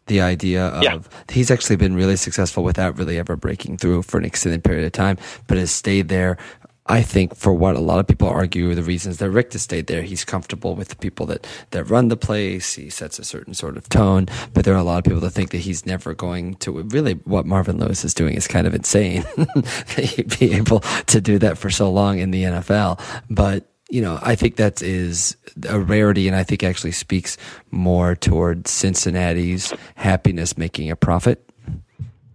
the 0.07 0.21
idea 0.21 0.67
of 0.67 0.83
yeah. 0.83 0.99
he's 1.29 1.51
actually 1.51 1.75
been 1.75 1.95
really 1.95 2.15
successful 2.15 2.63
without 2.63 2.97
really 2.97 3.17
ever 3.17 3.35
breaking 3.35 3.77
through 3.77 4.03
for 4.03 4.17
an 4.17 4.25
extended 4.25 4.63
period 4.63 4.85
of 4.85 4.91
time, 4.91 5.17
but 5.47 5.57
has 5.57 5.71
stayed 5.71 6.09
there. 6.09 6.37
I 6.85 7.01
think 7.01 7.33
for 7.35 7.53
what 7.53 7.77
a 7.77 7.79
lot 7.79 7.99
of 7.99 8.07
people 8.07 8.27
argue 8.27 8.75
the 8.75 8.83
reasons 8.83 9.17
that 9.19 9.29
Richt 9.29 9.53
has 9.53 9.61
stayed 9.61 9.87
there, 9.87 10.01
he's 10.01 10.25
comfortable 10.25 10.75
with 10.75 10.89
the 10.89 10.97
people 10.97 11.25
that, 11.27 11.47
that 11.71 11.85
run 11.85 12.09
the 12.09 12.17
place. 12.17 12.73
He 12.73 12.89
sets 12.89 13.19
a 13.19 13.23
certain 13.23 13.53
sort 13.53 13.77
of 13.77 13.87
tone, 13.87 14.27
but 14.53 14.65
there 14.65 14.73
are 14.73 14.79
a 14.79 14.83
lot 14.83 14.97
of 14.97 15.05
people 15.05 15.21
that 15.21 15.29
think 15.29 15.51
that 15.51 15.59
he's 15.59 15.85
never 15.85 16.13
going 16.13 16.55
to 16.55 16.81
really 16.83 17.13
what 17.23 17.45
Marvin 17.45 17.77
Lewis 17.77 18.03
is 18.03 18.13
doing 18.13 18.35
is 18.35 18.49
kind 18.49 18.67
of 18.67 18.75
insane. 18.75 19.23
that 19.37 20.13
He'd 20.15 20.37
be 20.37 20.53
able 20.55 20.81
to 20.81 21.21
do 21.21 21.39
that 21.39 21.57
for 21.57 21.69
so 21.69 21.89
long 21.89 22.19
in 22.19 22.31
the 22.31 22.43
NFL, 22.43 22.99
but 23.29 23.72
you 23.93 24.01
know, 24.01 24.17
I 24.23 24.33
think 24.33 24.55
that 24.55 24.81
is 24.81 25.37
a 25.69 25.79
rarity, 25.79 26.27
and 26.27 26.35
I 26.35 26.41
think 26.41 26.63
actually 26.63 26.93
speaks 26.93 27.37
more 27.69 28.15
toward 28.15 28.67
Cincinnati's 28.67 29.71
happiness 29.93 30.57
making 30.57 30.89
a 30.89 30.95
profit. 30.95 31.47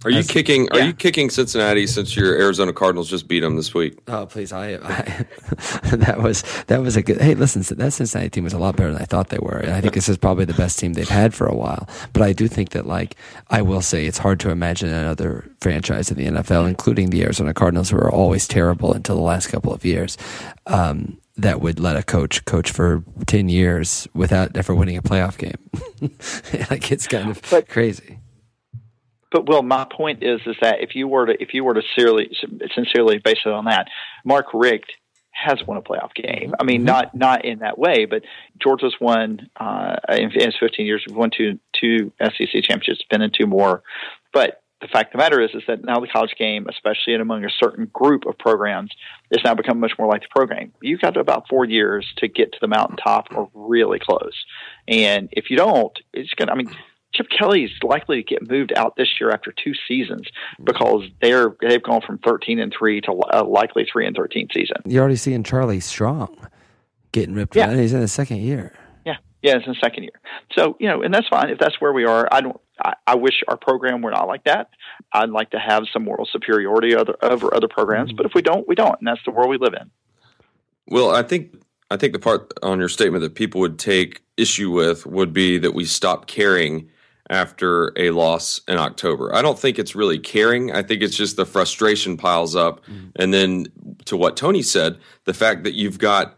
Are 0.05 0.11
you 0.11 0.21
As, 0.21 0.29
kicking? 0.29 0.71
Are 0.71 0.79
yeah. 0.79 0.85
you 0.87 0.93
kicking 0.93 1.29
Cincinnati 1.29 1.89
since 1.89 2.15
your 2.15 2.39
Arizona 2.39 2.73
Cardinals 2.73 3.11
just 3.11 3.27
beat 3.27 3.41
them 3.41 3.57
this 3.57 3.75
week? 3.75 3.99
Oh, 4.07 4.27
please! 4.27 4.53
I, 4.53 4.75
I 4.75 5.27
that 5.97 6.21
was 6.23 6.45
that 6.69 6.81
was 6.81 6.97
a 6.97 7.03
good. 7.03 7.21
Hey, 7.21 7.35
listen, 7.35 7.63
that 7.77 7.91
Cincinnati 7.91 8.31
team 8.31 8.45
was 8.45 8.53
a 8.53 8.59
lot 8.61 8.77
better 8.77 8.93
than 8.93 9.03
I 9.03 9.07
thought 9.07 9.31
they 9.31 9.41
were, 9.41 9.59
and 9.59 9.73
I 9.73 9.81
think 9.81 9.95
this 9.95 10.09
is 10.09 10.17
probably 10.17 10.45
the 10.45 10.55
best 10.55 10.79
team 10.79 10.93
they've 10.93 11.09
had 11.09 11.35
for 11.35 11.49
a 11.49 11.57
while. 11.57 11.89
But 12.13 12.23
I 12.23 12.33
do 12.33 12.47
think 12.47 12.71
that, 12.71 12.87
like, 12.87 13.17
I 13.51 13.63
will 13.63 13.83
say, 13.83 14.07
it's 14.07 14.19
hard 14.19 14.39
to 14.41 14.51
imagine 14.51 14.91
another 14.91 15.51
franchise 15.61 16.09
in 16.13 16.19
the 16.19 16.27
NFL, 16.27 16.69
including 16.69 17.11
the 17.11 17.25
Arizona 17.25 17.53
Cardinals, 17.53 17.91
who 17.91 17.97
are 17.97 18.13
always 18.13 18.47
terrible 18.47 18.93
until 18.93 19.17
the 19.17 19.23
last 19.23 19.49
couple 19.49 19.75
of 19.75 19.85
years. 19.85 20.17
Um, 20.69 21.19
that 21.39 21.61
would 21.61 21.81
let 21.81 21.97
a 21.97 22.03
coach 22.03 22.45
coach 22.45 22.71
for 22.71 23.05
10 23.27 23.49
years 23.49 24.09
without 24.15 24.57
ever 24.57 24.75
winning 24.75 24.97
a 24.97 25.03
playoff 25.03 25.39
game. 25.39 25.57
like 26.71 26.91
it's 26.93 27.07
kind 27.07 27.31
of 27.31 27.41
but, 27.51 27.69
crazy. 27.69 28.19
But 29.31 29.49
Will, 29.49 29.63
my 29.63 29.87
point 29.91 30.23
is 30.23 30.41
is 30.47 30.57
that 30.61 30.81
if 30.81 30.95
you 30.95 31.07
were 31.07 31.27
to 31.27 31.43
if 31.43 31.55
you 31.55 31.65
were 31.65 31.75
to 31.75 31.83
sincerely 31.95 32.31
sincerely 32.75 33.19
base 33.19 33.39
it 33.45 33.53
on 33.53 33.67
that, 33.67 33.89
Mark 34.25 34.47
Richt 34.53 34.93
has 35.31 35.59
won 35.67 35.77
a 35.77 35.83
playoff 35.83 36.15
game. 36.15 36.55
I 36.59 36.65
mean, 36.65 36.79
mm-hmm. 36.79 36.87
not 36.87 37.15
not 37.15 37.45
in 37.45 37.61
that 37.61 37.79
way, 37.79 38.07
but 38.07 38.23
Georgia's 38.61 38.97
won 39.01 39.49
uh, 39.57 39.97
in, 40.09 40.33
in 40.33 40.47
his 40.47 40.57
15 40.59 40.85
years. 40.85 41.05
We've 41.07 41.17
won 41.17 41.31
two 41.37 41.59
two 41.79 42.13
SEC 42.21 42.63
championships, 42.63 43.05
been 43.09 43.23
in 43.23 43.31
two 43.31 43.47
more. 43.47 43.83
But 44.33 44.63
the 44.81 44.89
fact 44.89 45.15
of 45.15 45.19
the 45.19 45.25
matter 45.25 45.41
is, 45.41 45.51
is 45.55 45.63
that 45.67 45.85
now 45.85 45.99
the 46.01 46.07
college 46.07 46.35
game, 46.39 46.67
especially 46.69 47.15
in 47.15 47.21
among 47.21 47.45
a 47.45 47.51
certain 47.51 47.91
group 47.93 48.27
of 48.27 48.39
programs, 48.39 48.91
is 49.31 49.41
now 49.45 49.55
become 49.55 49.81
much 49.81 49.93
more 49.99 50.09
like 50.09 50.23
the 50.23 50.29
pro 50.35 50.47
game. 50.47 50.73
You've 50.81 51.01
got 51.01 51.17
about 51.17 51.49
four 51.49 51.65
years 51.65 52.07
to 52.19 52.29
get 52.29 52.53
to 52.53 52.59
the 52.61 52.69
mountaintop 52.69 53.29
or 53.35 53.51
really 53.55 53.99
close. 53.99 54.45
And 54.87 55.29
if 55.33 55.51
you 55.51 55.57
don't, 55.57 55.99
it's 56.13 56.33
going 56.35 56.47
to, 56.47 56.53
I 56.53 56.57
mean, 56.57 56.71
Chip 57.13 57.27
Kelly 57.37 57.65
is 57.65 57.73
likely 57.83 58.17
to 58.17 58.23
get 58.23 58.49
moved 58.49 58.73
out 58.77 58.95
this 58.97 59.09
year 59.21 59.31
after 59.31 59.53
two 59.53 59.73
seasons 59.89 60.29
because 60.63 61.05
they're 61.21 61.57
they've 61.61 61.83
gone 61.83 62.03
from 62.07 62.19
thirteen 62.19 62.61
and 62.61 62.73
three 62.77 63.01
to 63.01 63.21
a 63.33 63.43
likely 63.43 63.87
three 63.91 64.07
and 64.07 64.15
thirteen 64.15 64.49
season. 64.55 64.77
You're 64.85 65.03
already 65.03 65.17
seeing 65.17 65.43
Charlie 65.43 65.81
Strong 65.81 66.47
getting 67.11 67.35
ripped. 67.35 67.57
Yeah. 67.57 67.75
He's 67.75 67.95
in 67.95 68.03
his 68.03 68.13
second 68.13 68.39
year. 68.39 68.75
Yeah, 69.43 69.57
it's 69.57 69.67
in 69.67 69.73
the 69.73 69.79
second 69.81 70.05
year. 70.05 70.21
So 70.53 70.77
you 70.81 70.89
know, 70.89 71.03
and 71.03 71.15
that's 71.15 71.29
fine 71.29 71.51
if 71.51 71.59
that's 71.59 71.81
where 71.81 71.93
we 71.93 72.05
are. 72.05 72.29
I 72.31 72.41
don't. 72.41 72.61
I, 72.85 72.95
I, 73.09 73.15
wish 73.17 73.43
our 73.49 73.57
program 73.57 74.03
were 74.03 74.13
not 74.13 74.29
like 74.29 74.45
that. 74.45 74.71
I'd 75.13 75.31
like 75.31 75.51
to 75.51 75.59
have 75.59 75.85
some 75.93 76.05
moral 76.05 76.29
superiority 76.31 76.95
other, 76.95 77.17
over 77.23 77.53
other 77.53 77.67
programs, 77.67 78.13
but 78.13 78.25
if 78.25 78.35
we 78.35 78.43
don't, 78.43 78.69
we 78.69 78.77
don't, 78.77 78.97
and 79.01 79.07
that's 79.07 79.21
the 79.25 79.33
world 79.33 79.51
we 79.51 79.59
live 79.59 79.75
in. 79.75 79.91
Well, 80.87 81.11
I 81.15 81.23
think 81.23 81.57
I 81.91 81.97
think 81.97 82.13
the 82.13 82.19
part 82.19 82.53
on 82.63 82.79
your 82.79 82.89
statement 82.89 83.23
that 83.23 83.35
people 83.35 83.61
would 83.61 83.79
take 83.79 84.23
issue 84.37 84.71
with 84.71 85.07
would 85.07 85.33
be 85.33 85.59
that 85.59 85.75
we 85.75 85.85
stop 85.85 86.27
caring 86.27 86.89
after 87.31 87.93
a 87.97 88.11
loss 88.11 88.61
in 88.69 88.79
October. 88.79 89.35
I 89.35 89.43
don't 89.43 89.59
think 89.59 89.79
it's 89.79 89.95
really 89.95 90.19
caring. 90.19 90.73
I 90.73 90.83
think 90.83 91.03
it's 91.03 91.17
just 91.17 91.37
the 91.37 91.45
frustration 91.45 92.17
piles 92.17 92.57
up, 92.57 92.85
mm-hmm. 92.87 93.09
and 93.17 93.35
then 93.35 93.67
to 94.07 94.17
what 94.17 94.37
Tony 94.37 94.63
said, 94.63 94.99
the 95.25 95.35
fact 95.35 95.65
that 95.65 95.75
you've 95.75 95.99
got 95.99 96.37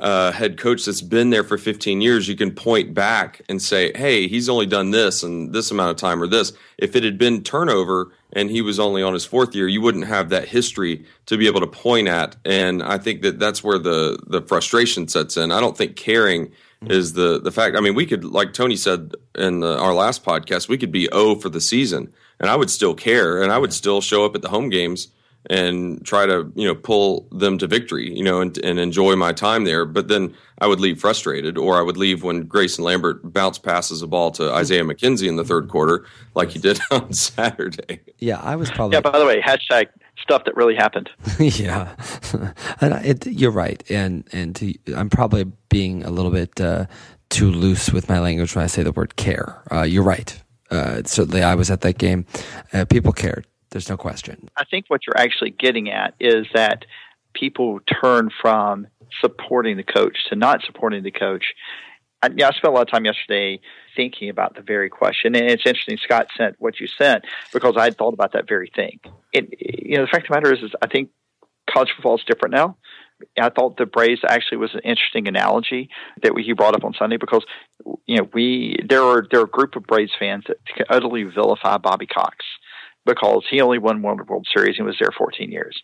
uh, 0.00 0.32
head 0.32 0.58
coach 0.58 0.86
that's 0.86 1.02
been 1.02 1.30
there 1.30 1.44
for 1.44 1.58
15 1.58 2.00
years, 2.00 2.26
you 2.26 2.34
can 2.34 2.50
point 2.50 2.94
back 2.94 3.42
and 3.48 3.60
say, 3.60 3.92
hey, 3.94 4.26
he's 4.26 4.48
only 4.48 4.66
done 4.66 4.90
this 4.90 5.22
and 5.22 5.52
this 5.52 5.70
amount 5.70 5.90
of 5.90 5.96
time 5.96 6.22
or 6.22 6.26
this. 6.26 6.52
If 6.78 6.96
it 6.96 7.04
had 7.04 7.18
been 7.18 7.42
turnover 7.42 8.10
and 8.32 8.50
he 8.50 8.62
was 8.62 8.80
only 8.80 9.02
on 9.02 9.12
his 9.12 9.24
fourth 9.24 9.54
year, 9.54 9.68
you 9.68 9.80
wouldn't 9.80 10.06
have 10.06 10.30
that 10.30 10.48
history 10.48 11.04
to 11.26 11.36
be 11.36 11.46
able 11.46 11.60
to 11.60 11.66
point 11.66 12.08
at. 12.08 12.36
And 12.44 12.82
I 12.82 12.98
think 12.98 13.22
that 13.22 13.38
that's 13.38 13.62
where 13.62 13.78
the, 13.78 14.18
the 14.26 14.40
frustration 14.42 15.06
sets 15.06 15.36
in. 15.36 15.52
I 15.52 15.60
don't 15.60 15.76
think 15.76 15.96
caring 15.96 16.46
mm-hmm. 16.46 16.90
is 16.90 17.12
the, 17.12 17.38
the 17.38 17.52
fact. 17.52 17.76
I 17.76 17.80
mean, 17.80 17.94
we 17.94 18.06
could, 18.06 18.24
like 18.24 18.54
Tony 18.54 18.76
said 18.76 19.12
in 19.34 19.60
the, 19.60 19.78
our 19.78 19.92
last 19.92 20.24
podcast, 20.24 20.68
we 20.68 20.78
could 20.78 20.92
be 20.92 21.10
O 21.10 21.34
for 21.34 21.50
the 21.50 21.60
season 21.60 22.12
and 22.40 22.48
I 22.48 22.56
would 22.56 22.70
still 22.70 22.94
care 22.94 23.42
and 23.42 23.52
I 23.52 23.58
would 23.58 23.72
still 23.72 24.00
show 24.00 24.24
up 24.24 24.34
at 24.34 24.42
the 24.42 24.48
home 24.48 24.70
games 24.70 25.08
and 25.48 26.04
try 26.04 26.26
to 26.26 26.52
you 26.54 26.66
know 26.66 26.74
pull 26.74 27.26
them 27.32 27.56
to 27.56 27.66
victory 27.66 28.14
you 28.14 28.22
know 28.22 28.40
and, 28.40 28.58
and 28.58 28.78
enjoy 28.78 29.16
my 29.16 29.32
time 29.32 29.64
there. 29.64 29.84
But 29.84 30.08
then 30.08 30.34
i 30.58 30.66
would 30.66 30.80
leave 30.80 31.00
frustrated 31.00 31.56
or 31.56 31.78
i 31.78 31.82
would 31.82 31.96
leave 31.96 32.22
when 32.22 32.42
grayson 32.42 32.84
lambert 32.84 33.32
bounce 33.32 33.58
passes 33.58 34.02
a 34.02 34.06
ball 34.06 34.30
to 34.30 34.52
isaiah 34.52 34.84
mckenzie 34.84 35.26
in 35.26 35.36
the 35.36 35.44
third 35.44 35.68
quarter 35.68 36.04
like 36.34 36.50
he 36.50 36.58
did 36.58 36.78
on 36.90 37.12
saturday. 37.12 38.00
Yeah 38.18 38.40
i 38.42 38.56
was 38.56 38.70
probably 38.70 38.96
yeah 38.96 39.00
by 39.00 39.18
the 39.18 39.24
way 39.24 39.40
hashtag 39.40 39.88
stuff 40.20 40.44
that 40.44 40.54
really 40.56 40.74
happened. 40.74 41.10
Yeah. 41.38 41.94
And 42.82 43.04
it, 43.04 43.26
you're 43.26 43.50
right. 43.50 43.82
And 43.90 44.24
and 44.32 44.54
to, 44.56 44.74
i'm 44.94 45.10
probably 45.10 45.44
being 45.68 46.04
a 46.04 46.10
little 46.10 46.30
bit 46.30 46.60
uh, 46.60 46.86
too 47.30 47.50
loose 47.50 47.90
with 47.90 48.08
my 48.08 48.18
language 48.18 48.54
when 48.54 48.64
i 48.64 48.66
say 48.66 48.82
the 48.82 48.92
word 48.92 49.16
care. 49.16 49.62
Uh, 49.72 49.82
you're 49.82 50.04
right. 50.04 50.40
Uh, 50.70 51.02
certainly 51.04 51.42
I 51.42 51.54
was 51.56 51.70
at 51.70 51.80
that 51.80 51.98
game. 51.98 52.26
Uh, 52.72 52.84
people 52.84 53.12
cared. 53.12 53.46
There's 53.70 53.88
no 53.88 53.96
question. 53.96 54.48
I 54.56 54.64
think 54.64 54.86
what 54.88 55.02
you're 55.06 55.16
actually 55.16 55.50
getting 55.50 55.90
at 55.90 56.14
is 56.18 56.46
that 56.54 56.84
people 57.34 57.80
turn 58.02 58.30
from 58.40 58.88
supporting 59.20 59.76
the 59.76 59.84
coach 59.84 60.16
to 60.28 60.36
not 60.36 60.62
supporting 60.64 61.02
the 61.02 61.12
coach. 61.12 61.54
I, 62.22 62.26
I 62.26 62.50
spent 62.50 62.64
a 62.64 62.70
lot 62.70 62.82
of 62.82 62.90
time 62.90 63.04
yesterday 63.04 63.60
thinking 63.96 64.28
about 64.28 64.54
the 64.54 64.62
very 64.62 64.90
question, 64.90 65.34
and 65.34 65.50
it's 65.50 65.62
interesting. 65.64 65.98
Scott 66.02 66.26
sent 66.36 66.56
what 66.58 66.80
you 66.80 66.86
sent 66.86 67.24
because 67.52 67.76
I 67.76 67.84
had 67.84 67.96
thought 67.96 68.14
about 68.14 68.32
that 68.32 68.48
very 68.48 68.70
thing. 68.74 69.00
It, 69.32 69.48
you 69.58 69.96
know, 69.96 70.02
the 70.02 70.08
fact 70.08 70.24
of 70.24 70.28
the 70.28 70.34
matter 70.34 70.52
is, 70.52 70.62
is 70.62 70.72
I 70.82 70.88
think 70.88 71.10
college 71.70 71.90
football 71.96 72.16
is 72.16 72.24
different 72.26 72.54
now. 72.54 72.76
I 73.38 73.50
thought 73.50 73.76
the 73.76 73.86
Braves 73.86 74.22
actually 74.26 74.58
was 74.58 74.74
an 74.74 74.80
interesting 74.80 75.28
analogy 75.28 75.90
that 76.22 76.32
he 76.36 76.52
brought 76.54 76.74
up 76.74 76.84
on 76.84 76.94
Sunday 76.94 77.18
because 77.18 77.44
you 78.06 78.16
know 78.16 78.28
we 78.32 78.76
there 78.88 79.02
are 79.02 79.26
there 79.30 79.40
are 79.40 79.44
a 79.44 79.48
group 79.48 79.76
of 79.76 79.84
Braves 79.84 80.12
fans 80.18 80.44
that 80.48 80.56
utterly 80.88 81.24
vilify 81.24 81.76
Bobby 81.76 82.06
Cox 82.06 82.44
because 83.06 83.44
he 83.50 83.60
only 83.60 83.78
won 83.78 84.02
one 84.02 84.18
World 84.26 84.46
Series 84.54 84.76
and 84.78 84.86
was 84.86 84.96
there 85.00 85.10
14 85.16 85.50
years. 85.50 85.80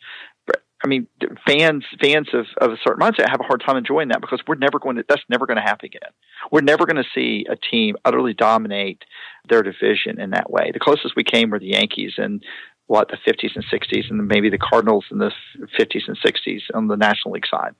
But 0.46 0.62
I 0.84 0.88
mean, 0.88 1.06
fans 1.46 1.84
fans 2.00 2.28
of, 2.34 2.46
of 2.60 2.72
a 2.72 2.76
certain 2.86 3.00
mindset 3.00 3.30
have 3.30 3.40
a 3.40 3.44
hard 3.44 3.62
time 3.66 3.76
enjoying 3.76 4.08
that 4.08 4.20
because 4.20 4.42
we're 4.46 4.56
never 4.56 4.78
going 4.78 4.96
to. 4.96 5.04
That's 5.08 5.22
never 5.28 5.46
going 5.46 5.56
to 5.56 5.62
happen 5.62 5.86
again. 5.86 6.10
We're 6.50 6.60
never 6.60 6.84
going 6.84 7.02
to 7.02 7.08
see 7.14 7.46
a 7.50 7.56
team 7.56 7.96
utterly 8.04 8.34
dominate 8.34 9.02
their 9.48 9.62
division 9.62 10.20
in 10.20 10.30
that 10.30 10.50
way. 10.50 10.70
The 10.72 10.80
closest 10.80 11.16
we 11.16 11.24
came 11.24 11.50
were 11.50 11.58
the 11.58 11.72
Yankees 11.72 12.14
and 12.18 12.42
what 12.86 13.08
the 13.08 13.16
50s 13.16 13.56
and 13.56 13.64
60s, 13.64 14.10
and 14.10 14.28
maybe 14.28 14.48
the 14.48 14.58
Cardinals 14.58 15.06
in 15.10 15.18
the 15.18 15.32
50s 15.78 16.02
and 16.06 16.16
60s 16.18 16.60
on 16.72 16.86
the 16.86 16.96
National 16.96 17.32
League 17.32 17.46
side. 17.50 17.74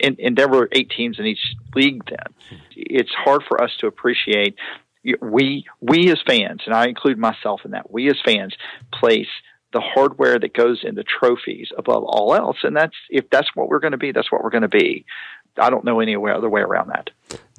And, 0.00 0.18
and 0.18 0.36
there 0.36 0.48
were 0.48 0.68
eight 0.72 0.90
teams 0.90 1.18
in 1.18 1.26
each 1.26 1.54
league 1.74 2.02
then. 2.08 2.34
It's 2.74 3.12
hard 3.14 3.42
for 3.48 3.62
us 3.62 3.70
to 3.80 3.86
appreciate 3.86 4.56
we 5.20 5.66
we 5.80 6.10
as 6.10 6.20
fans, 6.26 6.62
and 6.66 6.74
I 6.74 6.86
include 6.86 7.18
myself 7.18 7.62
in 7.64 7.72
that, 7.72 7.90
we 7.90 8.08
as 8.10 8.18
fans 8.24 8.54
place 8.92 9.28
the 9.72 9.80
hardware 9.80 10.38
that 10.38 10.54
goes 10.54 10.80
into 10.82 11.04
trophies 11.04 11.68
above 11.76 12.04
all 12.04 12.34
else, 12.34 12.58
and 12.62 12.76
that's 12.76 12.96
if 13.10 13.28
that's 13.30 13.48
what 13.54 13.68
we're 13.68 13.80
going 13.80 13.92
to 13.92 13.98
be, 13.98 14.12
that's 14.12 14.32
what 14.32 14.42
we're 14.42 14.50
going 14.50 14.62
to 14.62 14.68
be. 14.68 15.04
I 15.56 15.70
don't 15.70 15.84
know 15.84 16.00
any 16.00 16.14
other 16.14 16.48
way 16.48 16.60
around 16.60 16.88
that. 16.88 17.10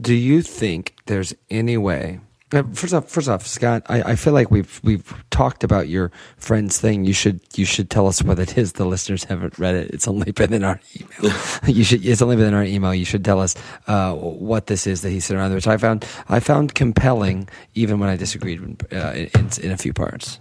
Do 0.01 0.13
you 0.13 0.41
think 0.41 0.95
there's 1.05 1.33
any 1.49 1.77
way 1.77 2.21
first 2.51 2.93
off, 2.93 3.09
first 3.09 3.27
off, 3.29 3.45
Scott, 3.45 3.83
I, 3.87 4.01
I 4.11 4.15
feel 4.15 4.33
like 4.33 4.49
we've 4.51 4.79
we've 4.83 5.13
talked 5.29 5.63
about 5.63 5.87
your 5.87 6.11
friend's 6.37 6.79
thing. 6.79 7.05
You 7.05 7.13
should 7.13 7.39
you 7.55 7.65
should 7.65 7.89
tell 7.89 8.07
us 8.07 8.23
what 8.23 8.39
it 8.39 8.57
is. 8.57 8.73
The 8.73 8.85
listeners 8.85 9.23
haven't 9.23 9.57
read 9.59 9.75
it. 9.75 9.91
It's 9.91 10.07
only 10.07 10.31
been 10.31 10.53
in 10.53 10.63
our 10.63 10.79
email. 10.99 11.33
you 11.67 11.83
should. 11.83 12.05
It's 12.05 12.21
only 12.21 12.35
been 12.35 12.47
in 12.47 12.53
our 12.53 12.63
email. 12.63 12.93
You 12.93 13.05
should 13.05 13.23
tell 13.25 13.39
us 13.39 13.55
uh, 13.87 14.13
what 14.15 14.67
this 14.67 14.87
is 14.87 15.01
that 15.01 15.09
he 15.11 15.19
said 15.19 15.37
around, 15.37 15.53
which 15.53 15.67
I 15.67 15.77
found 15.77 16.05
I 16.27 16.39
found 16.39 16.73
compelling, 16.75 17.47
even 17.75 17.99
when 17.99 18.09
I 18.09 18.15
disagreed 18.15 18.59
uh, 18.91 19.11
in, 19.13 19.49
in 19.61 19.71
a 19.71 19.77
few 19.77 19.93
parts. 19.93 20.39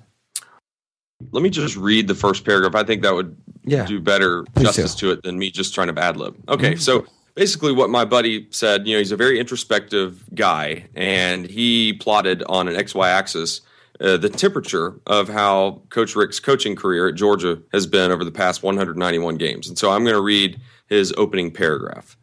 let 1.33 1.43
me 1.43 1.51
just 1.51 1.77
read 1.77 2.07
the 2.09 2.15
first 2.15 2.45
paragraph. 2.45 2.75
I 2.75 2.85
think 2.85 3.03
that 3.03 3.15
would 3.15 3.37
Yeah. 3.65 3.85
do 3.87 4.01
better 4.01 4.45
Please 4.55 4.65
justice 4.67 4.95
do. 4.95 5.09
to 5.09 5.13
it 5.15 5.23
than 5.25 5.39
me 5.39 5.51
just 5.51 5.75
trying 5.75 5.93
to 5.95 6.01
ad 6.01 6.17
lib. 6.17 6.37
Okay, 6.49 6.75
Mhm. 6.75 6.81
so 6.81 7.07
basically, 7.39 7.71
what 7.71 7.89
my 7.89 8.05
buddy 8.05 8.49
said, 8.51 8.87
you 8.87 8.95
know, 8.95 8.99
he's 8.99 9.13
a 9.13 9.17
very 9.17 9.39
introspective 9.39 10.25
guy, 10.35 10.85
and 10.97 11.47
he 11.47 11.93
plotted 11.93 12.43
on 12.49 12.67
an 12.67 12.75
XY 12.75 13.07
axis 13.07 13.61
uh, 14.01 14.17
the 14.17 14.29
temperature 14.29 15.01
of 15.07 15.29
how 15.29 15.83
Coach 15.91 16.17
Richt's 16.17 16.41
coaching 16.41 16.75
career 16.77 17.09
at 17.09 17.15
Georgia 17.15 17.61
has 17.73 17.87
been 17.87 18.11
over 18.11 18.25
the 18.25 18.33
past 18.33 18.63
191 18.63 19.37
games. 19.37 19.69
And 19.69 19.79
so 19.79 19.91
I'm 19.91 20.03
going 20.05 20.15
to 20.15 20.23
read 20.23 20.61
his 20.87 21.13
opening 21.17 21.53
paragraph. 21.53 22.17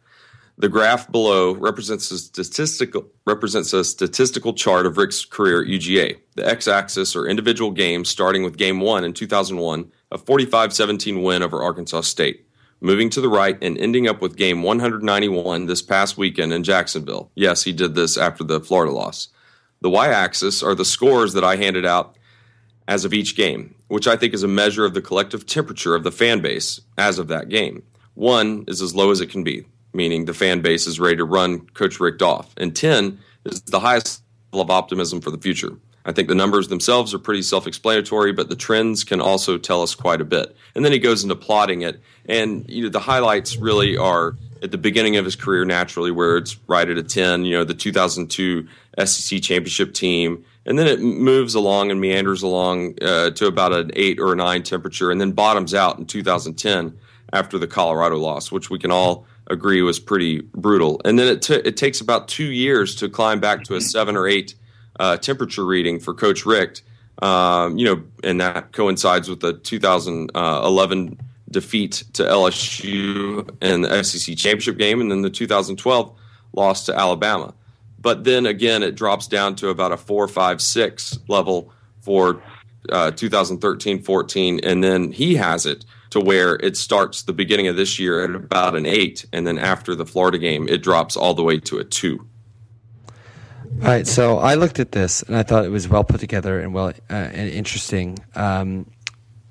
The 0.58 0.70
graph 0.70 1.10
below 1.10 1.52
represents 1.52 2.10
a 2.10 2.18
statistical 2.18 3.06
represents 3.26 3.74
a 3.74 3.84
statistical 3.84 4.54
chart 4.54 4.86
of 4.86 4.96
Richt's 4.96 5.26
career 5.26 5.62
at 5.62 5.68
UGA. 5.68 6.16
The 6.34 6.48
x-axis 6.48 7.14
are 7.14 7.26
individual 7.26 7.70
games 7.70 8.08
starting 8.08 8.42
with 8.42 8.56
game 8.56 8.80
1 8.80 9.04
in 9.04 9.12
2001, 9.12 9.92
a 10.12 10.18
45-17 10.18 11.22
win 11.22 11.42
over 11.42 11.62
Arkansas 11.62 12.02
State. 12.02 12.45
Moving 12.86 13.10
to 13.10 13.20
the 13.20 13.28
right 13.28 13.58
and 13.60 13.76
ending 13.78 14.06
up 14.06 14.22
with 14.22 14.36
game 14.36 14.62
191 14.62 15.66
this 15.66 15.82
past 15.82 16.16
weekend 16.16 16.52
in 16.52 16.62
Jacksonville. 16.62 17.32
Yes, 17.34 17.64
he 17.64 17.72
did 17.72 17.96
this 17.96 18.16
after 18.16 18.44
the 18.44 18.60
Florida 18.60 18.92
loss. 18.92 19.26
The 19.80 19.90
y-axis 19.90 20.62
are 20.62 20.76
the 20.76 20.84
scores 20.84 21.32
that 21.32 21.42
I 21.42 21.56
handed 21.56 21.84
out 21.84 22.16
as 22.86 23.04
of 23.04 23.12
each 23.12 23.36
game, 23.36 23.74
which 23.88 24.06
I 24.06 24.14
think 24.14 24.34
is 24.34 24.44
a 24.44 24.46
measure 24.46 24.84
of 24.84 24.94
the 24.94 25.02
collective 25.02 25.46
temperature 25.46 25.96
of 25.96 26.04
the 26.04 26.12
fan 26.12 26.40
base 26.40 26.80
as 26.96 27.18
of 27.18 27.26
that 27.26 27.48
game. 27.48 27.82
One 28.14 28.64
is 28.68 28.80
as 28.80 28.94
low 28.94 29.10
as 29.10 29.20
it 29.20 29.30
can 29.30 29.42
be, 29.42 29.66
meaning 29.92 30.24
the 30.24 30.32
fan 30.32 30.60
base 30.60 30.86
is 30.86 31.00
ready 31.00 31.16
to 31.16 31.24
run 31.24 31.68
Coach 31.70 31.98
Richt 31.98 32.22
off, 32.22 32.54
and 32.56 32.76
10 32.76 33.18
is 33.46 33.62
the 33.62 33.80
highest 33.80 34.22
level 34.52 34.62
of 34.62 34.70
optimism 34.70 35.20
for 35.20 35.32
the 35.32 35.38
future. 35.38 35.76
I 36.06 36.12
think 36.12 36.28
the 36.28 36.36
numbers 36.36 36.68
themselves 36.68 37.12
are 37.12 37.18
pretty 37.18 37.42
self 37.42 37.66
explanatory, 37.66 38.32
but 38.32 38.48
the 38.48 38.54
trends 38.54 39.02
can 39.02 39.20
also 39.20 39.58
tell 39.58 39.82
us 39.82 39.94
quite 39.94 40.20
a 40.20 40.24
bit. 40.24 40.56
And 40.74 40.84
then 40.84 40.92
he 40.92 41.00
goes 41.00 41.24
into 41.24 41.34
plotting 41.34 41.82
it, 41.82 42.00
and 42.26 42.64
you 42.70 42.84
know 42.84 42.88
the 42.88 43.00
highlights 43.00 43.56
really 43.56 43.96
are 43.96 44.36
at 44.62 44.70
the 44.70 44.78
beginning 44.78 45.16
of 45.16 45.24
his 45.24 45.34
career 45.34 45.64
naturally, 45.64 46.12
where 46.12 46.36
it's 46.36 46.56
right 46.68 46.88
at 46.88 46.96
a 46.96 47.02
10, 47.02 47.44
you 47.44 47.56
know, 47.56 47.64
the 47.64 47.74
2002 47.74 48.66
SEC 49.04 49.42
championship 49.42 49.92
team. 49.92 50.44
And 50.64 50.78
then 50.78 50.86
it 50.86 51.00
moves 51.00 51.54
along 51.54 51.90
and 51.90 52.00
meanders 52.00 52.42
along 52.42 52.94
uh, 53.02 53.30
to 53.30 53.46
about 53.46 53.72
an 53.72 53.90
eight 53.94 54.18
or 54.18 54.32
a 54.32 54.36
nine 54.36 54.62
temperature, 54.62 55.10
and 55.10 55.20
then 55.20 55.32
bottoms 55.32 55.74
out 55.74 55.98
in 55.98 56.06
2010 56.06 56.96
after 57.32 57.58
the 57.58 57.66
Colorado 57.66 58.16
loss, 58.16 58.50
which 58.52 58.70
we 58.70 58.78
can 58.78 58.92
all 58.92 59.26
agree 59.48 59.82
was 59.82 59.98
pretty 59.98 60.40
brutal. 60.40 61.00
And 61.04 61.18
then 61.18 61.28
it, 61.28 61.42
t- 61.42 61.54
it 61.54 61.76
takes 61.76 62.00
about 62.00 62.28
two 62.28 62.50
years 62.50 62.94
to 62.96 63.08
climb 63.08 63.40
back 63.40 63.64
to 63.64 63.74
a 63.74 63.80
seven 63.80 64.16
or 64.16 64.26
eight 64.26 64.54
uh, 64.98 65.16
temperature 65.16 65.64
reading 65.64 66.00
for 66.00 66.14
Coach 66.14 66.46
Richt. 66.46 66.82
Um, 67.22 67.78
you 67.78 67.86
know, 67.86 68.02
and 68.22 68.40
that 68.40 68.72
coincides 68.72 69.28
with 69.28 69.40
the 69.40 69.54
2011 69.54 71.18
defeat 71.50 72.04
to 72.12 72.22
LSU 72.22 73.48
in 73.62 73.82
the 73.82 74.02
SEC 74.02 74.36
championship 74.36 74.76
game, 74.76 75.00
and 75.00 75.10
then 75.10 75.22
the 75.22 75.30
2012 75.30 76.14
loss 76.52 76.86
to 76.86 76.94
Alabama. 76.94 77.54
But 77.98 78.24
then 78.24 78.46
again, 78.46 78.82
it 78.82 78.94
drops 78.94 79.26
down 79.26 79.56
to 79.56 79.68
about 79.68 79.92
a 79.92 79.96
four, 79.96 80.28
five, 80.28 80.60
six 80.60 81.18
level 81.28 81.72
for 82.00 82.42
uh, 82.90 83.10
2013 83.10 84.02
14. 84.02 84.60
And 84.62 84.84
then 84.84 85.12
he 85.12 85.34
has 85.36 85.66
it 85.66 85.84
to 86.10 86.20
where 86.20 86.54
it 86.56 86.76
starts 86.76 87.22
the 87.22 87.32
beginning 87.32 87.66
of 87.66 87.76
this 87.76 87.98
year 87.98 88.22
at 88.24 88.34
about 88.34 88.76
an 88.76 88.86
eight. 88.86 89.26
And 89.32 89.46
then 89.46 89.58
after 89.58 89.94
the 89.94 90.06
Florida 90.06 90.38
game, 90.38 90.68
it 90.68 90.82
drops 90.82 91.16
all 91.16 91.34
the 91.34 91.42
way 91.42 91.58
to 91.60 91.78
a 91.78 91.84
two. 91.84 92.26
All 93.82 93.92
right, 93.92 94.06
so 94.06 94.38
I 94.38 94.54
looked 94.54 94.80
at 94.80 94.92
this 94.92 95.22
and 95.22 95.36
I 95.36 95.42
thought 95.42 95.64
it 95.64 95.68
was 95.68 95.86
well 95.86 96.02
put 96.02 96.18
together 96.18 96.60
and 96.60 96.72
well 96.72 96.88
uh, 96.88 97.12
and 97.12 97.50
interesting. 97.50 98.18
Um, 98.34 98.90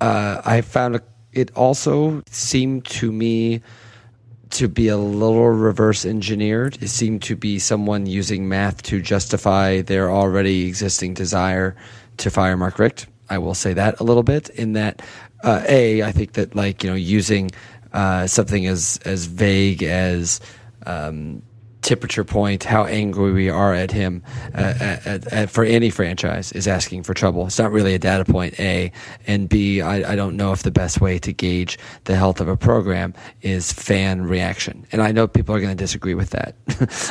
uh, 0.00 0.42
I 0.44 0.60
found 0.60 0.96
a, 0.96 1.02
it 1.32 1.56
also 1.56 2.22
seemed 2.30 2.84
to 2.86 3.12
me 3.12 3.62
to 4.50 4.68
be 4.68 4.88
a 4.88 4.96
little 4.96 5.48
reverse 5.48 6.04
engineered. 6.04 6.82
It 6.82 6.88
seemed 6.88 7.22
to 7.22 7.36
be 7.36 7.58
someone 7.58 8.06
using 8.06 8.48
math 8.48 8.82
to 8.84 9.00
justify 9.00 9.82
their 9.82 10.10
already 10.10 10.66
existing 10.66 11.14
desire 11.14 11.76
to 12.18 12.30
fire 12.30 12.56
Mark 12.56 12.78
Richt. 12.78 13.06
I 13.30 13.38
will 13.38 13.54
say 13.54 13.74
that 13.74 14.00
a 14.00 14.04
little 14.04 14.22
bit 14.22 14.48
in 14.50 14.72
that 14.74 15.02
uh, 15.44 15.62
a 15.68 16.02
I 16.02 16.12
think 16.12 16.32
that 16.32 16.54
like 16.54 16.82
you 16.82 16.90
know 16.90 16.96
using 16.96 17.52
uh, 17.92 18.26
something 18.26 18.66
as 18.66 18.98
as 19.04 19.26
vague 19.26 19.82
as 19.82 20.40
um, 20.84 21.42
temperature 21.86 22.24
point, 22.24 22.64
how 22.64 22.84
angry 22.84 23.32
we 23.32 23.48
are 23.48 23.72
at 23.72 23.92
him 23.92 24.22
uh, 24.54 24.74
at, 24.80 25.06
at, 25.06 25.32
at, 25.32 25.50
for 25.50 25.64
any 25.64 25.88
franchise 25.88 26.50
is 26.52 26.66
asking 26.66 27.04
for 27.04 27.14
trouble. 27.14 27.46
It's 27.46 27.58
not 27.58 27.70
really 27.70 27.94
a 27.94 27.98
data 27.98 28.24
point, 28.24 28.58
A. 28.58 28.90
And 29.26 29.48
B, 29.48 29.80
I, 29.80 30.12
I 30.12 30.16
don't 30.16 30.36
know 30.36 30.52
if 30.52 30.64
the 30.64 30.72
best 30.72 31.00
way 31.00 31.18
to 31.20 31.32
gauge 31.32 31.78
the 32.04 32.16
health 32.16 32.40
of 32.40 32.48
a 32.48 32.56
program 32.56 33.14
is 33.40 33.72
fan 33.72 34.22
reaction. 34.22 34.84
And 34.90 35.00
I 35.00 35.12
know 35.12 35.28
people 35.28 35.54
are 35.54 35.60
going 35.60 35.76
to 35.76 35.82
disagree 35.82 36.14
with 36.14 36.30
that. 36.30 36.56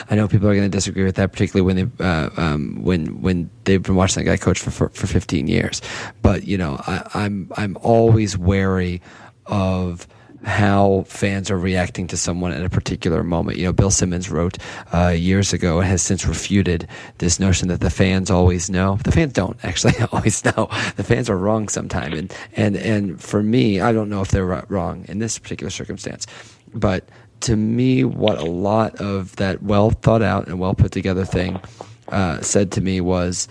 I 0.09 0.15
know 0.15 0.27
people 0.27 0.49
are 0.49 0.55
going 0.55 0.69
to 0.69 0.77
disagree 0.77 1.05
with 1.05 1.15
that, 1.15 1.31
particularly 1.31 1.65
when 1.65 1.75
they 1.97 2.03
uh, 2.05 2.29
um, 2.35 2.83
when 2.83 3.21
when 3.21 3.49
they've 3.63 3.81
been 3.81 3.95
watching 3.95 4.23
that 4.23 4.29
guy 4.29 4.37
coach 4.37 4.59
for, 4.59 4.71
for, 4.71 4.89
for 4.89 5.07
15 5.07 5.47
years. 5.47 5.81
But 6.21 6.43
you 6.43 6.57
know, 6.57 6.81
I, 6.85 7.09
I'm 7.13 7.49
I'm 7.55 7.77
always 7.81 8.37
wary 8.37 9.01
of 9.45 10.07
how 10.45 11.03
fans 11.07 11.49
are 11.49 11.57
reacting 11.57 12.05
to 12.07 12.15
someone 12.15 12.51
at 12.51 12.63
a 12.63 12.69
particular 12.69 13.23
moment. 13.23 13.57
You 13.57 13.65
know, 13.65 13.73
Bill 13.73 13.89
Simmons 13.89 14.29
wrote 14.29 14.57
uh, 14.93 15.07
years 15.07 15.53
ago 15.53 15.79
and 15.79 15.87
has 15.87 16.03
since 16.03 16.25
refuted 16.25 16.87
this 17.17 17.39
notion 17.39 17.67
that 17.69 17.81
the 17.81 17.89
fans 17.89 18.29
always 18.29 18.69
know. 18.69 18.97
The 19.03 19.11
fans 19.11 19.33
don't 19.33 19.57
actually 19.63 19.95
always 20.11 20.45
know. 20.45 20.69
The 20.95 21.03
fans 21.03 21.29
are 21.29 21.37
wrong 21.37 21.67
sometimes, 21.67 22.17
and 22.17 22.33
and 22.55 22.75
and 22.77 23.21
for 23.21 23.41
me, 23.41 23.81
I 23.81 23.91
don't 23.91 24.09
know 24.09 24.21
if 24.21 24.29
they're 24.29 24.65
wrong 24.69 25.05
in 25.07 25.19
this 25.19 25.39
particular 25.39 25.71
circumstance, 25.71 26.27
but 26.73 27.09
to 27.41 27.55
me, 27.55 28.03
what 28.03 28.37
a 28.37 28.45
lot 28.45 28.95
of 29.01 29.35
that 29.37 29.63
well 29.63 29.89
thought 29.89 30.21
out 30.21 30.47
and 30.47 30.59
well 30.59 30.75
put 30.75 30.91
together 30.91 31.25
thing 31.25 31.59
uh, 32.09 32.39
said 32.41 32.71
to 32.73 32.81
me 32.81 33.01
was 33.01 33.47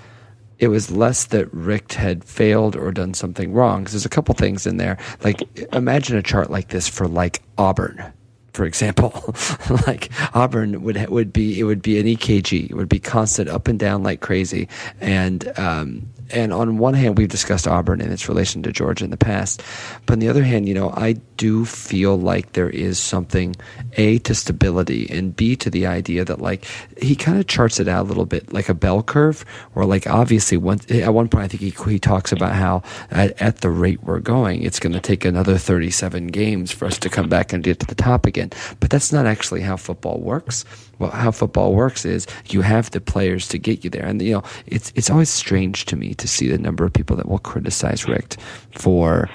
it 0.59 0.69
was 0.69 0.91
less 0.91 1.27
that 1.27 1.53
Richt 1.53 1.95
had 1.95 2.25
failed 2.25 2.77
or 2.77 2.93
done 2.93 3.15
something 3.15 3.53
wrong. 3.53 3.83
Because 3.83 3.93
there's 3.93 4.07
a 4.07 4.11
couple 4.11 4.35
things 4.35 4.67
in 4.67 4.77
there. 4.77 4.99
Like, 5.23 5.43
imagine 5.73 6.17
a 6.17 6.23
chart 6.23 6.51
like 6.51 6.69
this 6.69 6.89
for 6.89 7.09
like 7.09 7.43
Auburn, 7.59 8.13
for 8.53 8.65
example. 8.65 9.35
like 9.87 10.11
Auburn 10.35 10.83
would 10.83 11.09
would 11.09 11.33
be 11.33 11.59
it 11.59 11.65
would 11.65 11.83
be 11.83 11.99
an 11.99 12.07
EKG. 12.07 12.71
It 12.71 12.75
would 12.75 12.89
be 12.89 13.01
constant 13.01 13.49
up 13.49 13.69
and 13.69 13.79
down 13.79 14.03
like 14.03 14.21
crazy. 14.21 14.69
And 15.01 15.53
um, 15.59 16.09
and 16.35 16.53
on 16.53 16.79
one 16.79 16.95
hand, 16.95 17.17
we've 17.17 17.29
discussed 17.29 17.69
Auburn 17.69 18.01
and 18.01 18.13
its 18.13 18.29
relation 18.29 18.63
to 18.65 18.73
Georgia 18.73 19.05
in 19.05 19.11
the 19.11 19.17
past, 19.17 19.63
but 20.07 20.15
on 20.15 20.19
the 20.19 20.29
other 20.29 20.43
hand, 20.43 20.69
you 20.69 20.75
know, 20.75 20.91
I 20.91 21.15
do 21.37 21.65
feel 21.65 22.19
like 22.19 22.53
there 22.53 22.71
is 22.71 22.99
something 22.99 23.55
a 23.95 24.19
to 24.21 24.35
stability 24.35 25.09
and 25.11 25.35
b 25.35 25.57
to 25.57 25.71
the 25.71 25.87
idea 25.87 26.25
that 26.25 26.41
like 26.41 26.65
he 27.01 27.17
kind 27.17 27.39
of 27.39 27.47
charts 27.47 27.81
it 27.81 27.89
out 27.89 28.05
a 28.05 28.09
little 28.09 28.27
bit 28.27 28.53
like 28.53 28.69
a 28.69 28.75
bell 28.75 29.03
curve, 29.03 29.45
or 29.75 29.85
like 29.85 30.07
obviously 30.07 30.57
at 31.01 31.15
one 31.15 31.29
point 31.29 31.45
I 31.45 31.49
think 31.49 31.63
he 31.63 31.91
he 31.91 31.99
talks 31.99 32.33
about 32.33 32.53
how 32.53 32.83
at, 33.11 33.41
at 33.41 33.61
the 33.61 33.71
rate 33.71 34.03
we're 34.03 34.21
going, 34.21 34.63
it's 34.63 34.81
going 34.81 34.93
to 34.93 35.01
take 35.01 35.25
another 35.25 35.57
37 35.57 36.29
games 36.29 36.73
for 36.73 36.87
us 36.87 36.99
to 36.99 37.09
come 37.09 37.29
back 37.29 37.53
and 37.53 37.63
get 37.63 37.81
to 37.81 37.87
the 37.87 37.95
top 37.95 38.27
again. 38.27 38.51
But 38.81 38.91
that's 38.91 39.13
not 39.13 39.27
actually 39.27 39.61
how 39.61 39.77
football 39.77 40.21
works. 40.21 40.65
Well, 40.99 41.11
how 41.11 41.31
football 41.31 41.75
works 41.75 42.05
is 42.05 42.27
you 42.49 42.63
have 42.63 42.91
the 42.91 43.01
players 43.01 43.49
to 43.49 43.59
get 43.59 43.85
you 43.85 43.91
there, 43.91 44.05
and 44.05 44.21
you 44.21 44.33
know 44.33 44.43
it's 44.67 44.93
it's 44.95 45.11
always 45.11 45.31
strange 45.31 45.87
to 45.87 45.97
me 45.97 46.15
to 46.15 46.29
see 46.29 46.49
the 46.49 46.59
number 46.59 46.85
of 46.85 46.93
people 46.93 47.17
that 47.17 47.29
will 47.29 47.39
criticize 47.39 48.07
Richt 48.07 48.37
for 48.73 49.29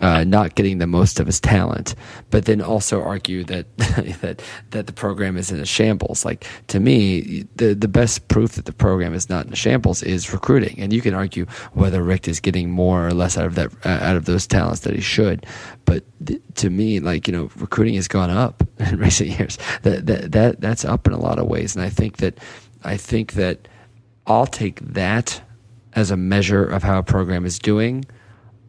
uh, 0.00 0.24
not 0.24 0.54
getting 0.54 0.78
the 0.78 0.86
most 0.86 1.18
of 1.20 1.26
his 1.26 1.40
talent, 1.40 1.94
but 2.30 2.44
then 2.44 2.60
also 2.60 3.02
argue 3.02 3.44
that 3.44 3.76
that 3.78 4.42
that 4.70 4.86
the 4.86 4.92
program 4.92 5.36
is 5.36 5.50
in 5.50 5.58
a 5.58 5.64
shambles. 5.64 6.24
Like 6.24 6.46
to 6.68 6.80
me, 6.80 7.46
the 7.56 7.74
the 7.74 7.88
best 7.88 8.28
proof 8.28 8.52
that 8.52 8.66
the 8.66 8.72
program 8.72 9.14
is 9.14 9.30
not 9.30 9.46
in 9.46 9.52
a 9.52 9.56
shambles 9.56 10.02
is 10.02 10.32
recruiting, 10.32 10.78
and 10.78 10.92
you 10.92 11.00
can 11.00 11.14
argue 11.14 11.46
whether 11.72 12.02
Richt 12.02 12.28
is 12.28 12.40
getting 12.40 12.70
more 12.70 13.06
or 13.06 13.12
less 13.12 13.38
out 13.38 13.46
of 13.46 13.54
that 13.54 13.72
uh, 13.86 14.04
out 14.04 14.16
of 14.16 14.26
those 14.26 14.46
talents 14.46 14.80
that 14.80 14.94
he 14.94 15.00
should. 15.00 15.46
But 15.86 16.04
th- 16.24 16.42
to 16.56 16.68
me, 16.70 17.00
like 17.00 17.26
you 17.26 17.32
know, 17.32 17.50
recruiting 17.56 17.94
has 17.94 18.08
gone 18.08 18.30
up 18.30 18.62
in 18.78 18.98
recent 18.98 19.30
years. 19.38 19.58
That 19.82 20.06
that 20.06 20.32
that 20.32 20.60
that's 20.60 20.84
up 20.84 21.06
in 21.06 21.14
a 21.14 21.18
lot 21.20 21.38
of 21.38 21.46
ways, 21.46 21.74
and 21.74 21.84
I 21.84 21.88
think 21.88 22.18
that 22.18 22.38
I 22.84 22.98
think 22.98 23.32
that 23.32 23.66
I'll 24.26 24.46
take 24.46 24.80
that 24.80 25.40
as 25.94 26.10
a 26.10 26.16
measure 26.16 26.64
of 26.64 26.82
how 26.82 26.98
a 26.98 27.02
program 27.02 27.46
is 27.46 27.58
doing 27.58 28.04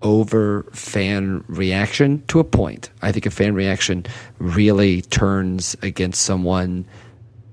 over 0.02 0.64
fan 0.74 1.44
reaction 1.48 2.24
to 2.28 2.40
a 2.40 2.44
point. 2.44 2.90
I 3.02 3.12
think 3.12 3.26
a 3.26 3.32
fan 3.32 3.56
reaction 3.56 4.06
really 4.40 5.02
turns 5.02 5.76
against 5.82 6.22
someone 6.22 6.86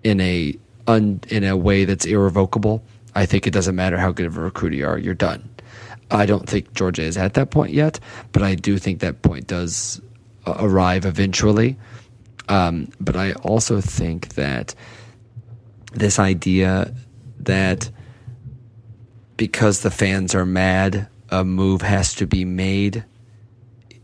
in 0.03 0.21
a 0.21 0.55
un, 0.87 1.21
in 1.29 1.45
a 1.45 1.57
way 1.57 1.85
that's 1.85 2.05
irrevocable. 2.05 2.85
I 3.15 3.27
think 3.27 3.47
it 3.47 3.53
doesn't 3.53 3.75
matter 3.75 3.97
how 3.97 4.13
good 4.13 4.27
of 4.27 4.37
a 4.37 4.41
recruiter 4.41 4.77
you 4.77 4.87
are, 4.87 4.99
you're 4.99 5.15
done. 5.15 5.49
I 6.11 6.27
don't 6.27 6.49
think 6.49 6.75
Georgia 6.75 7.03
is 7.03 7.17
at 7.17 7.35
that 7.35 7.51
point 7.51 7.73
yet, 7.73 7.99
but 8.33 8.43
I 8.43 8.55
do 8.55 8.79
think 8.79 9.01
that 9.01 9.23
point 9.23 9.47
does 9.47 10.01
uh, 10.47 10.57
arrive 10.59 11.07
eventually. 11.07 11.77
Um, 12.49 12.89
but 13.01 13.17
I 13.17 13.33
also 13.33 13.81
think 13.81 14.35
that 14.35 14.75
this 15.93 16.19
idea 16.19 16.95
that 17.41 17.91
because 19.37 19.81
the 19.81 19.91
fans 19.91 20.35
are 20.35 20.45
mad 20.45 21.09
a 21.35 21.45
move 21.45 21.83
has 21.83 22.15
to 22.15 22.27
be 22.27 22.45
made 22.45 23.05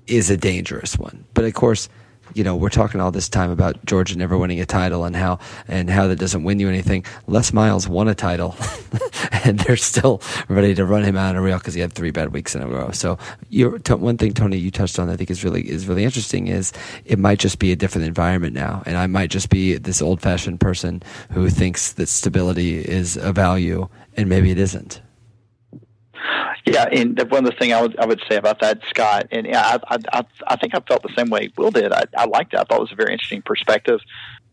is 0.09 0.31
a 0.31 0.37
dangerous 0.37 0.99
one. 0.99 1.25
But 1.33 1.45
of 1.45 1.55
course, 1.55 1.89
you 2.35 2.45
know, 2.45 2.57
we're 2.57 2.71
talking 2.71 3.01
all 3.01 3.11
this 3.11 3.29
time 3.29 3.51
about 3.51 3.85
Georgia 3.85 4.17
never 4.17 4.37
winning 4.37 4.61
a 4.61 4.67
title 4.67 5.05
and 5.05 5.15
how 5.15 5.39
and 5.69 5.89
how 5.89 6.07
that 6.09 6.17
doesn't 6.17 6.43
win 6.43 6.59
you 6.61 6.69
anything. 6.69 7.05
Les 7.27 7.53
Miles 7.53 7.89
won 7.89 8.09
a 8.09 8.15
title, 8.15 8.57
and 9.45 9.61
they're 9.61 9.77
still 9.77 10.23
ready 10.49 10.75
to 10.75 10.85
run 10.85 11.05
him 11.05 11.17
out 11.17 11.37
of 11.37 11.43
real 11.43 11.59
because 11.59 11.75
he 11.75 11.81
had 11.81 11.93
three 11.93 12.11
bad 12.11 12.33
weeks 12.33 12.55
in 12.55 12.63
a 12.63 12.69
row. 12.69 12.91
So, 12.93 13.19
one 13.51 14.17
thing, 14.17 14.33
Tony, 14.33 14.59
you 14.59 14.71
touched 14.71 14.99
on, 14.99 15.09
I 15.09 15.17
think 15.17 15.31
is 15.31 15.45
really 15.45 15.69
is 15.69 15.87
really 15.87 16.05
interesting 16.05 16.49
is 16.49 16.73
it 17.05 17.19
might 17.19 17.39
just 17.39 17.59
be 17.59 17.73
a 17.73 17.77
different 17.77 18.07
environment 18.07 18.55
now, 18.55 18.83
and 18.87 18.97
I 18.97 19.07
might 19.07 19.31
just 19.31 19.51
be 19.51 19.77
this 19.77 20.03
old 20.03 20.21
fashioned 20.21 20.61
person 20.61 21.03
who 21.33 21.49
thinks 21.49 21.93
that 21.93 22.09
stability 22.09 22.79
is 22.79 23.17
a 23.17 23.33
value, 23.33 23.89
and 24.17 24.29
maybe 24.29 24.51
it 24.51 24.59
isn't. 24.59 25.01
Yeah, 26.67 26.87
and 26.93 27.19
one 27.31 27.45
of 27.45 27.51
the 27.51 27.57
things 27.59 27.73
I 27.73 27.81
would 27.81 27.99
I 27.99 28.07
would 28.07 28.21
say 28.29 28.37
about 28.37 28.61
that, 28.61 28.81
Scott, 28.91 29.29
and 29.31 29.47
I 29.55 29.79
I, 29.89 30.25
I 30.47 30.57
think 30.57 30.75
I 30.75 30.81
felt 30.81 31.03
the 31.03 31.15
same 31.17 31.31
way 31.31 31.51
Will 31.57 31.71
did. 31.71 31.93
I, 31.93 32.05
I 32.17 32.27
liked 32.27 32.53
it. 32.53 32.61
I 32.61 32.65
thought 32.65 32.79
it 32.79 32.83
was 32.83 32.93
a 32.93 32.97
very 32.97 33.13
interesting 33.13 33.43
perspective 33.43 34.01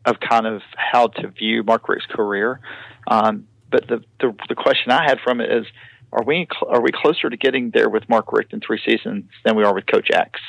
of 0.05 0.19
kind 0.19 0.47
of 0.47 0.61
how 0.75 1.07
to 1.07 1.27
view 1.27 1.63
Mark 1.63 1.89
Richt's 1.89 2.07
career. 2.09 2.61
Um, 3.07 3.47
but 3.69 3.87
the, 3.87 4.03
the 4.19 4.33
the 4.47 4.55
question 4.55 4.91
I 4.91 5.03
had 5.03 5.19
from 5.19 5.41
it 5.41 5.51
is, 5.51 5.65
are 6.13 6.23
we 6.23 6.47
are 6.67 6.81
we 6.81 6.91
closer 6.91 7.29
to 7.29 7.37
getting 7.37 7.71
there 7.71 7.89
with 7.89 8.07
Mark 8.07 8.31
Richt 8.31 8.53
in 8.53 8.61
three 8.61 8.79
seasons 8.85 9.25
than 9.43 9.55
we 9.55 9.63
are 9.63 9.73
with 9.73 9.85
Coach 9.85 10.09
X? 10.11 10.39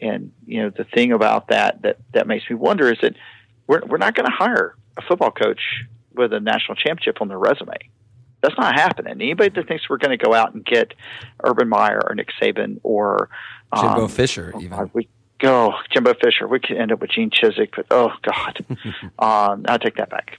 And 0.00 0.32
you 0.46 0.62
know, 0.62 0.70
the 0.70 0.84
thing 0.84 1.12
about 1.12 1.48
that 1.48 1.82
that 1.82 1.98
that 2.14 2.26
makes 2.26 2.48
me 2.48 2.54
wonder 2.54 2.92
is 2.92 2.98
that 3.02 3.14
we're 3.66 3.84
we're 3.84 3.98
not 3.98 4.14
going 4.14 4.26
to 4.26 4.32
hire 4.32 4.76
a 4.96 5.02
football 5.02 5.32
coach 5.32 5.60
with 6.14 6.32
a 6.32 6.40
national 6.40 6.76
championship 6.76 7.20
on 7.20 7.28
their 7.28 7.38
resume. 7.38 7.76
That's 8.42 8.56
not 8.58 8.74
happening. 8.74 9.14
Anybody 9.14 9.50
that 9.50 9.68
thinks 9.68 9.88
we're 9.88 9.98
going 9.98 10.16
to 10.16 10.22
go 10.22 10.34
out 10.34 10.54
and 10.54 10.64
get 10.64 10.94
Urban 11.44 11.68
Meyer 11.68 12.00
or 12.04 12.14
Nick 12.14 12.28
Saban 12.40 12.80
or 12.82 13.28
um, 13.72 13.86
Jimbo 13.86 14.08
Fisher, 14.08 14.52
even. 14.60 14.90
We 14.92 15.08
go 15.38 15.72
Jimbo 15.90 16.14
Fisher. 16.14 16.46
We 16.48 16.60
could 16.60 16.76
end 16.76 16.92
up 16.92 17.00
with 17.00 17.10
Gene 17.10 17.30
Chizik, 17.30 17.70
but 17.74 17.86
oh 17.90 18.12
god, 18.22 18.64
um, 19.18 19.64
I'll 19.68 19.78
take 19.78 19.96
that 19.96 20.10
back. 20.10 20.38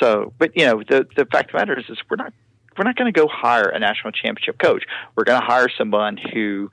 So, 0.00 0.32
but 0.38 0.56
you 0.56 0.66
know, 0.66 0.82
the 0.86 1.06
the 1.16 1.24
fact 1.26 1.50
of 1.50 1.52
the 1.52 1.58
matter 1.58 1.78
is, 1.78 1.86
is 1.88 1.98
we're 2.10 2.16
not 2.16 2.32
we're 2.76 2.84
not 2.84 2.96
going 2.96 3.12
to 3.12 3.18
go 3.18 3.28
hire 3.28 3.68
a 3.68 3.78
national 3.78 4.12
championship 4.12 4.58
coach. 4.58 4.84
We're 5.14 5.24
going 5.24 5.40
to 5.40 5.46
hire 5.46 5.68
someone 5.68 6.18
who 6.18 6.70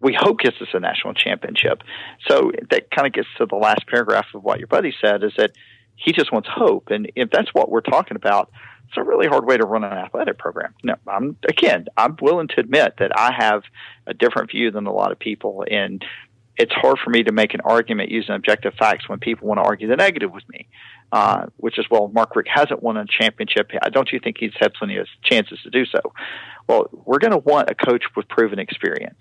we 0.00 0.16
hope 0.18 0.38
gets 0.38 0.60
us 0.60 0.68
a 0.72 0.80
national 0.80 1.14
championship. 1.14 1.82
So 2.28 2.52
that 2.70 2.90
kind 2.90 3.06
of 3.06 3.12
gets 3.12 3.28
to 3.38 3.46
the 3.46 3.56
last 3.56 3.86
paragraph 3.86 4.26
of 4.34 4.42
what 4.42 4.58
your 4.58 4.68
buddy 4.68 4.94
said 5.00 5.22
is 5.22 5.32
that 5.36 5.52
he 5.96 6.12
just 6.12 6.32
wants 6.32 6.48
hope, 6.50 6.88
and 6.90 7.12
if 7.14 7.30
that's 7.30 7.52
what 7.52 7.70
we're 7.70 7.82
talking 7.82 8.16
about, 8.16 8.50
it's 8.90 8.98
a 8.98 9.04
really 9.04 9.28
hard 9.28 9.46
way 9.46 9.56
to 9.56 9.64
run 9.64 9.84
an 9.84 9.92
athletic 9.92 10.36
program. 10.36 10.74
No, 10.82 10.96
I'm 11.06 11.36
again, 11.48 11.86
I'm 11.96 12.16
willing 12.20 12.48
to 12.48 12.54
admit 12.58 12.94
that 12.98 13.12
I 13.16 13.32
have 13.32 13.62
a 14.08 14.14
different 14.14 14.50
view 14.50 14.72
than 14.72 14.86
a 14.86 14.92
lot 14.92 15.12
of 15.12 15.18
people, 15.20 15.64
and 15.70 16.04
it's 16.56 16.72
hard 16.72 16.98
for 16.98 17.10
me 17.10 17.22
to 17.22 17.30
make 17.30 17.54
an 17.54 17.60
argument 17.64 18.10
using 18.10 18.34
objective 18.34 18.74
facts 18.74 19.08
when 19.08 19.20
people 19.20 19.46
want 19.46 19.58
to 19.58 19.62
argue 19.62 19.86
the 19.86 19.94
negative 19.94 20.32
with 20.32 20.42
me. 20.48 20.66
Uh, 21.12 21.46
which 21.56 21.76
is, 21.76 21.86
well, 21.90 22.08
Mark 22.14 22.36
Richt 22.36 22.48
hasn't 22.52 22.84
won 22.84 22.96
a 22.96 23.04
championship. 23.04 23.70
Don't 23.90 24.12
you 24.12 24.20
think 24.20 24.36
he's 24.38 24.52
had 24.60 24.72
plenty 24.74 24.96
of 24.96 25.08
chances 25.24 25.58
to 25.64 25.70
do 25.70 25.84
so? 25.84 25.98
Well, 26.68 26.88
we're 26.92 27.18
going 27.18 27.32
to 27.32 27.38
want 27.38 27.68
a 27.68 27.74
coach 27.74 28.04
with 28.14 28.28
proven 28.28 28.60
experience. 28.60 29.18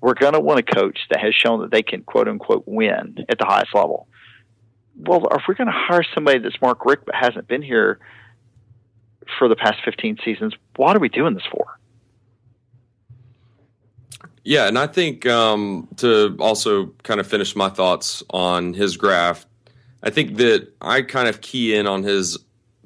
We're 0.00 0.14
going 0.14 0.34
to 0.34 0.40
want 0.40 0.60
a 0.60 0.62
coach 0.62 0.96
that 1.10 1.18
has 1.20 1.34
shown 1.34 1.60
that 1.62 1.72
they 1.72 1.82
can 1.82 2.02
quote 2.02 2.28
unquote 2.28 2.62
win 2.66 3.16
at 3.28 3.38
the 3.38 3.46
highest 3.46 3.74
level. 3.74 4.06
Well, 4.96 5.26
if 5.32 5.42
we're 5.48 5.54
going 5.54 5.66
to 5.66 5.72
hire 5.72 6.04
somebody 6.14 6.38
that's 6.38 6.60
Mark 6.62 6.84
Richt 6.84 7.04
but 7.04 7.16
hasn't 7.16 7.48
been 7.48 7.62
here 7.62 7.98
for 9.38 9.48
the 9.48 9.56
past 9.56 9.78
15 9.84 10.18
seasons. 10.24 10.54
What 10.76 10.96
are 10.96 11.00
we 11.00 11.08
doing 11.08 11.34
this 11.34 11.44
for? 11.50 11.78
Yeah, 14.44 14.68
and 14.68 14.78
I 14.78 14.86
think 14.86 15.26
um, 15.26 15.88
to 15.96 16.36
also 16.38 16.88
kind 17.02 17.18
of 17.18 17.26
finish 17.26 17.56
my 17.56 17.70
thoughts 17.70 18.22
on 18.30 18.74
his 18.74 18.96
graph, 18.96 19.46
I 20.02 20.10
think 20.10 20.36
that 20.36 20.68
I 20.82 21.00
kind 21.02 21.28
of 21.28 21.40
key 21.40 21.74
in 21.74 21.86
on 21.86 22.02
his 22.02 22.38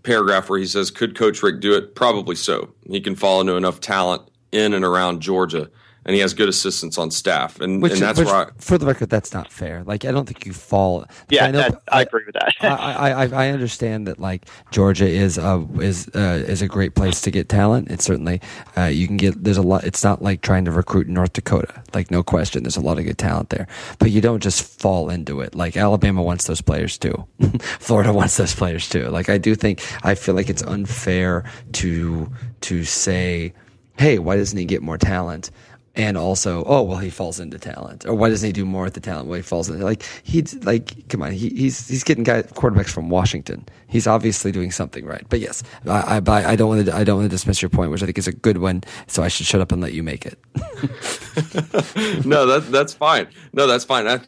paragraph 0.05 0.49
where 0.49 0.59
he 0.59 0.67
says, 0.67 0.93
Could 0.93 1.17
Coach 1.17 1.43
Richt 1.43 1.61
do 1.61 1.75
it? 1.75 1.97
Probably 1.97 2.37
so. 2.37 2.73
He 2.87 3.01
can 3.01 3.17
fall 3.17 3.41
into 3.41 3.57
enough 3.57 3.81
talent 3.81 4.23
in 4.53 4.73
and 4.73 4.85
around 4.85 5.21
Georgia 5.21 5.69
and 6.09 6.15
he 6.15 6.23
has 6.23 6.33
good 6.33 6.49
assistants 6.49 6.97
on 6.97 7.11
staff, 7.11 7.61
and, 7.61 7.83
which, 7.83 7.93
and 7.93 8.01
that's 8.01 8.19
which, 8.19 8.29
why. 8.29 8.47
For 8.57 8.79
the 8.79 8.87
record, 8.87 9.11
that's 9.11 9.35
not 9.35 9.53
fair. 9.53 9.85
Like, 9.85 10.07
I 10.07 10.11
don't 10.11 10.25
think 10.25 10.47
you 10.47 10.55
fall. 10.55 11.05
Yeah, 11.29 11.45
I, 11.45 11.51
know, 11.51 11.59
that, 11.59 11.83
I, 11.93 11.99
I, 11.99 12.03
agree 12.03 12.23
with 12.25 12.33
that. 12.33 12.55
I, 12.63 13.11
I, 13.11 13.27
I 13.27 13.49
understand 13.51 14.07
that 14.07 14.19
like 14.19 14.47
Georgia 14.71 15.07
is 15.07 15.37
a 15.37 15.69
is 15.83 16.09
uh, 16.15 16.43
is 16.49 16.63
a 16.63 16.67
great 16.67 16.95
place 16.95 17.21
to 17.21 17.31
get 17.31 17.51
talent. 17.51 17.91
It's 17.91 18.07
certainly 18.07 18.41
uh, 18.75 18.85
you 18.85 19.07
can 19.07 19.19
get. 19.19 19.45
There's 19.45 19.59
a 19.59 19.63
lot. 19.63 19.85
It's 19.85 20.03
not 20.03 20.23
like 20.23 20.41
trying 20.41 20.65
to 20.65 20.71
recruit 20.71 21.09
in 21.09 21.13
North 21.13 21.35
Dakota. 21.35 21.83
Like, 21.93 22.11
no 22.11 22.23
question, 22.23 22.63
there's 22.63 22.79
a 22.79 22.81
lot 22.81 22.99
of 22.99 23.05
good 23.05 23.19
talent 23.19 23.51
there. 23.51 23.67
But 23.99 24.11
you 24.11 24.23
don't 24.23 24.43
just 24.43 24.63
fall 24.81 25.11
into 25.11 25.43
it. 25.43 25.55
Like 25.55 25.77
Alabama 25.77 26.23
wants 26.23 26.47
those 26.47 26.63
players 26.63 26.97
too. 26.97 27.27
Florida 27.61 28.15
wants 28.15 28.39
those 28.39 28.55
players 28.55 28.89
too. 28.89 29.11
Like, 29.11 29.29
I 29.29 29.37
do 29.37 29.55
think 29.55 29.85
I 30.03 30.15
feel 30.15 30.35
like 30.35 30.49
it's 30.49 30.63
unfair 30.63 31.45
to 31.73 32.33
to 32.63 32.85
say, 32.85 33.53
hey, 33.99 34.19
why 34.19 34.37
doesn't 34.37 34.57
he 34.57 34.65
get 34.65 34.81
more 34.81 34.97
talent? 34.97 35.51
And 35.95 36.17
also, 36.17 36.65
oh 36.65 36.83
well, 36.83 36.99
he 36.99 37.11
falls 37.11 37.41
into 37.41 37.59
talent, 37.59 38.07
or 38.07 38.15
why 38.15 38.29
doesn't 38.29 38.47
he 38.47 38.53
do 38.53 38.65
more 38.65 38.85
with 38.85 38.95
the 38.95 39.01
talent? 39.01 39.29
Well, 39.29 39.37
he 39.37 39.43
falls 39.43 39.69
into 39.69 39.85
like 39.85 40.03
he's 40.23 40.55
like, 40.65 41.09
come 41.09 41.23
on, 41.23 41.33
he, 41.33 41.49
he's 41.51 41.89
he's 41.89 42.05
getting 42.05 42.25
guys 42.25 42.45
quarterbacks 42.53 42.91
from 42.91 43.11
Washington. 43.11 43.67
He's 43.89 44.07
obviously 44.07 44.53
doing 44.53 44.71
something 44.71 45.05
right. 45.05 45.25
But 45.29 45.41
yes, 45.41 45.63
I 45.87 46.23
I, 46.25 46.53
I 46.53 46.57
don't 46.57 46.69
want 46.69 46.87
to 46.87 46.95
I 46.95 47.05
don't 47.05 47.19
want 47.19 47.27
to 47.27 47.35
dismiss 47.35 47.61
your 47.61 47.69
point, 47.69 47.91
which 47.91 48.03
I 48.03 48.07
think 48.07 48.19
is 48.19 48.29
a 48.29 48.33
good 48.33 48.59
one. 48.59 48.85
So 49.07 49.23
I 49.23 49.29
should 49.29 49.47
shut 49.47 49.61
up 49.61 49.73
and 49.73 49.83
let 49.83 49.93
you 49.93 50.03
make 50.03 50.25
it. 50.25 50.39
no, 52.25 52.47
that 52.47 52.69
that's 52.71 52.95
fine. 52.95 53.27
No, 53.53 53.67
that's 53.67 53.85
fine. 53.85 54.07
I 54.07 54.21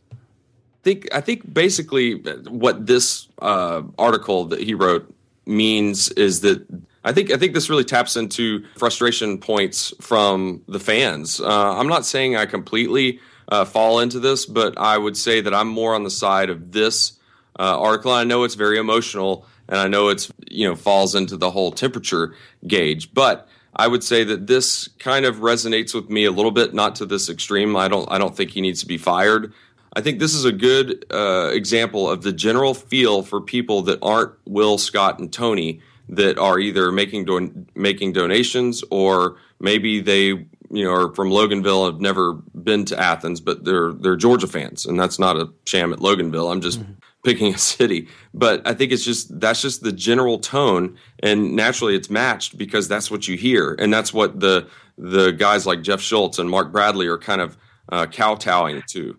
think 0.82 1.08
I 1.14 1.20
think 1.20 1.52
basically 1.52 2.14
what 2.48 2.86
this 2.86 3.28
uh, 3.40 3.82
article 3.98 4.46
that 4.46 4.60
he 4.60 4.74
wrote 4.74 5.12
means 5.46 6.08
is 6.10 6.40
that 6.40 6.66
I 7.04 7.12
think 7.12 7.32
I 7.32 7.36
think 7.36 7.54
this 7.54 7.70
really 7.70 7.84
taps 7.84 8.16
into 8.16 8.64
frustration 8.76 9.38
points 9.38 9.94
from 10.00 10.62
the 10.68 10.80
fans. 10.80 11.40
Uh, 11.40 11.78
I'm 11.78 11.88
not 11.88 12.04
saying 12.04 12.36
I 12.36 12.46
completely 12.46 13.20
uh, 13.48 13.64
fall 13.64 14.00
into 14.00 14.20
this, 14.20 14.46
but 14.46 14.76
I 14.78 14.98
would 14.98 15.16
say 15.16 15.40
that 15.40 15.54
I'm 15.54 15.68
more 15.68 15.94
on 15.94 16.04
the 16.04 16.10
side 16.10 16.50
of 16.50 16.72
this 16.72 17.18
uh, 17.58 17.80
article. 17.80 18.12
I 18.12 18.24
know 18.24 18.44
it's 18.44 18.54
very 18.54 18.78
emotional, 18.78 19.46
and 19.68 19.78
I 19.78 19.88
know 19.88 20.08
it's 20.08 20.30
you 20.50 20.68
know 20.68 20.76
falls 20.76 21.14
into 21.14 21.36
the 21.36 21.50
whole 21.50 21.72
temperature 21.72 22.34
gauge, 22.66 23.14
but 23.14 23.48
I 23.74 23.86
would 23.86 24.04
say 24.04 24.24
that 24.24 24.46
this 24.46 24.88
kind 24.98 25.24
of 25.24 25.36
resonates 25.36 25.94
with 25.94 26.10
me 26.10 26.24
a 26.26 26.30
little 26.30 26.50
bit, 26.50 26.74
not 26.74 26.96
to 26.96 27.06
this 27.06 27.30
extreme. 27.30 27.76
I 27.76 27.88
don't 27.88 28.10
I 28.10 28.18
don't 28.18 28.36
think 28.36 28.50
he 28.50 28.60
needs 28.60 28.80
to 28.80 28.86
be 28.86 28.98
fired. 28.98 29.54
I 29.94 30.02
think 30.02 30.20
this 30.20 30.34
is 30.34 30.44
a 30.44 30.52
good 30.52 31.04
uh, 31.10 31.50
example 31.52 32.08
of 32.08 32.22
the 32.22 32.32
general 32.32 32.74
feel 32.74 33.22
for 33.22 33.40
people 33.40 33.82
that 33.82 33.98
aren't 34.02 34.32
Will, 34.46 34.78
Scott, 34.78 35.18
and 35.18 35.32
Tony 35.32 35.80
that 36.10 36.38
are 36.38 36.58
either 36.58 36.92
making 36.92 37.24
don- 37.24 37.68
making 37.74 38.12
donations 38.12 38.84
or 38.90 39.36
maybe 39.58 40.00
they 40.00 40.26
you 40.72 40.84
know 40.84 40.92
are 40.92 41.14
from 41.14 41.30
Loganville 41.30 41.86
have 41.86 42.00
never 42.00 42.34
been 42.34 42.84
to 42.86 42.98
Athens 42.98 43.40
but 43.40 43.64
they're 43.64 43.92
they're 43.92 44.16
Georgia 44.16 44.46
fans 44.46 44.86
and 44.86 44.98
that's 44.98 45.18
not 45.18 45.36
a 45.36 45.48
sham 45.64 45.92
at 45.92 46.00
Loganville 46.00 46.52
I'm 46.52 46.60
just 46.60 46.80
mm-hmm. 46.80 46.92
picking 47.24 47.54
a 47.54 47.58
city 47.58 48.08
but 48.34 48.66
I 48.66 48.74
think 48.74 48.92
it's 48.92 49.04
just 49.04 49.40
that's 49.40 49.62
just 49.62 49.82
the 49.82 49.92
general 49.92 50.38
tone 50.38 50.98
and 51.22 51.54
naturally 51.54 51.94
it's 51.94 52.10
matched 52.10 52.58
because 52.58 52.88
that's 52.88 53.10
what 53.10 53.28
you 53.28 53.36
hear 53.36 53.76
and 53.78 53.92
that's 53.92 54.12
what 54.12 54.40
the 54.40 54.68
the 54.98 55.30
guys 55.30 55.66
like 55.66 55.82
Jeff 55.82 56.00
Schultz 56.00 56.38
and 56.38 56.50
Mark 56.50 56.72
Bradley 56.72 57.06
are 57.06 57.18
kind 57.18 57.40
of 57.40 57.56
uh, 57.90 58.06
kowtowing 58.06 58.82
to. 58.88 59.16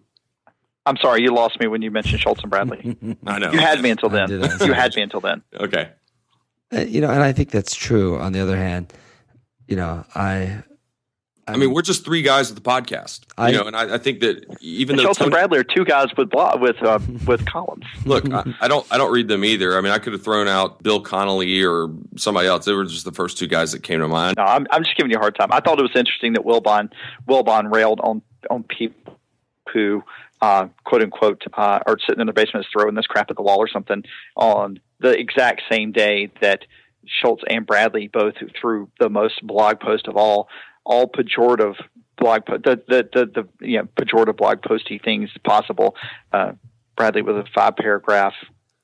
I'm 0.85 0.97
sorry, 0.97 1.21
you 1.21 1.33
lost 1.33 1.59
me 1.59 1.67
when 1.67 1.81
you 1.81 1.91
mentioned 1.91 2.21
Schultz 2.21 2.41
and 2.41 2.49
Bradley. 2.49 2.97
I 3.25 3.39
know. 3.39 3.51
You 3.51 3.59
had 3.59 3.81
me 3.81 3.89
until 3.89 4.09
then. 4.09 4.29
You 4.29 4.73
had 4.73 4.95
me 4.95 5.01
until 5.01 5.19
then. 5.19 5.43
Okay. 5.53 5.89
Uh, 6.73 6.81
you 6.81 7.01
know, 7.01 7.09
and 7.09 7.21
I 7.21 7.33
think 7.33 7.51
that's 7.51 7.75
true. 7.75 8.17
On 8.17 8.31
the 8.31 8.39
other 8.39 8.57
hand, 8.57 8.93
you 9.67 9.75
know, 9.75 10.05
I. 10.15 10.63
I, 11.47 11.53
I 11.53 11.57
mean, 11.57 11.73
we're 11.73 11.81
just 11.81 12.05
three 12.05 12.21
guys 12.21 12.53
with 12.53 12.63
the 12.63 12.69
podcast, 12.69 13.25
you 13.49 13.57
know, 13.57 13.65
and 13.65 13.75
I, 13.75 13.95
I, 13.95 13.97
think 13.97 14.19
that 14.19 14.45
even 14.61 14.95
though 14.95 15.01
Shelton 15.01 15.31
Bradley 15.31 15.57
are 15.57 15.63
two 15.63 15.83
guys 15.83 16.09
with 16.15 16.29
with 16.59 16.83
uh, 16.83 16.99
with 17.25 17.43
columns. 17.47 17.83
Look, 18.05 18.31
I, 18.31 18.45
I, 18.61 18.67
don't 18.67 18.85
I 18.91 18.99
don't 18.99 19.11
read 19.11 19.27
them 19.27 19.43
either. 19.43 19.75
I 19.75 19.81
mean, 19.81 19.91
I 19.91 19.97
could 19.97 20.13
have 20.13 20.23
thrown 20.23 20.47
out 20.47 20.83
Bill 20.83 21.01
Connolly 21.01 21.63
or 21.63 21.89
somebody 22.15 22.47
else. 22.47 22.65
They 22.65 22.73
were 22.73 22.85
just 22.85 23.05
the 23.05 23.11
first 23.11 23.39
two 23.39 23.47
guys 23.47 23.71
that 23.71 23.81
came 23.81 24.01
to 24.01 24.07
mind. 24.07 24.35
No, 24.37 24.43
I'm 24.43 24.67
I'm 24.69 24.83
just 24.83 24.95
giving 24.95 25.09
you 25.09 25.17
a 25.17 25.19
hard 25.19 25.35
time. 25.35 25.51
I 25.51 25.61
thought 25.61 25.79
it 25.79 25.81
was 25.81 25.95
interesting 25.95 26.33
that 26.33 26.43
Wilbon 26.45 26.91
Wilbon 27.27 27.73
railed 27.73 27.99
on 28.01 28.21
on 28.51 28.63
people 28.63 29.19
who 29.73 30.03
uh, 30.41 30.67
quote 30.83 31.01
unquote 31.01 31.41
uh, 31.53 31.79
are 31.85 31.97
sitting 32.07 32.21
in 32.21 32.27
the 32.27 32.33
basement 32.33 32.65
throwing 32.71 32.93
this 32.93 33.07
crap 33.07 33.29
at 33.29 33.35
the 33.35 33.41
wall 33.41 33.57
or 33.57 33.67
something 33.67 34.03
on 34.35 34.79
the 35.01 35.17
exact 35.17 35.61
same 35.69 35.91
day 35.91 36.31
that 36.41 36.65
Schultz 37.05 37.43
and 37.49 37.65
Bradley 37.65 38.07
both 38.07 38.35
threw 38.59 38.89
the 38.99 39.09
most 39.09 39.45
blog 39.45 39.79
post 39.79 40.07
of 40.07 40.15
all, 40.15 40.47
all 40.85 41.07
pejorative 41.07 41.75
blog 42.17 42.45
po- 42.45 42.57
the, 42.57 42.81
the 42.87 43.09
the 43.11 43.25
the 43.25 43.67
you 43.67 43.79
know 43.79 43.87
pejorative 43.99 44.37
blog 44.37 44.61
posty 44.61 44.99
things 44.99 45.29
possible. 45.43 45.95
Uh, 46.31 46.53
Bradley 46.95 47.21
with 47.21 47.37
a 47.37 47.45
five 47.53 47.75
paragraph 47.75 48.33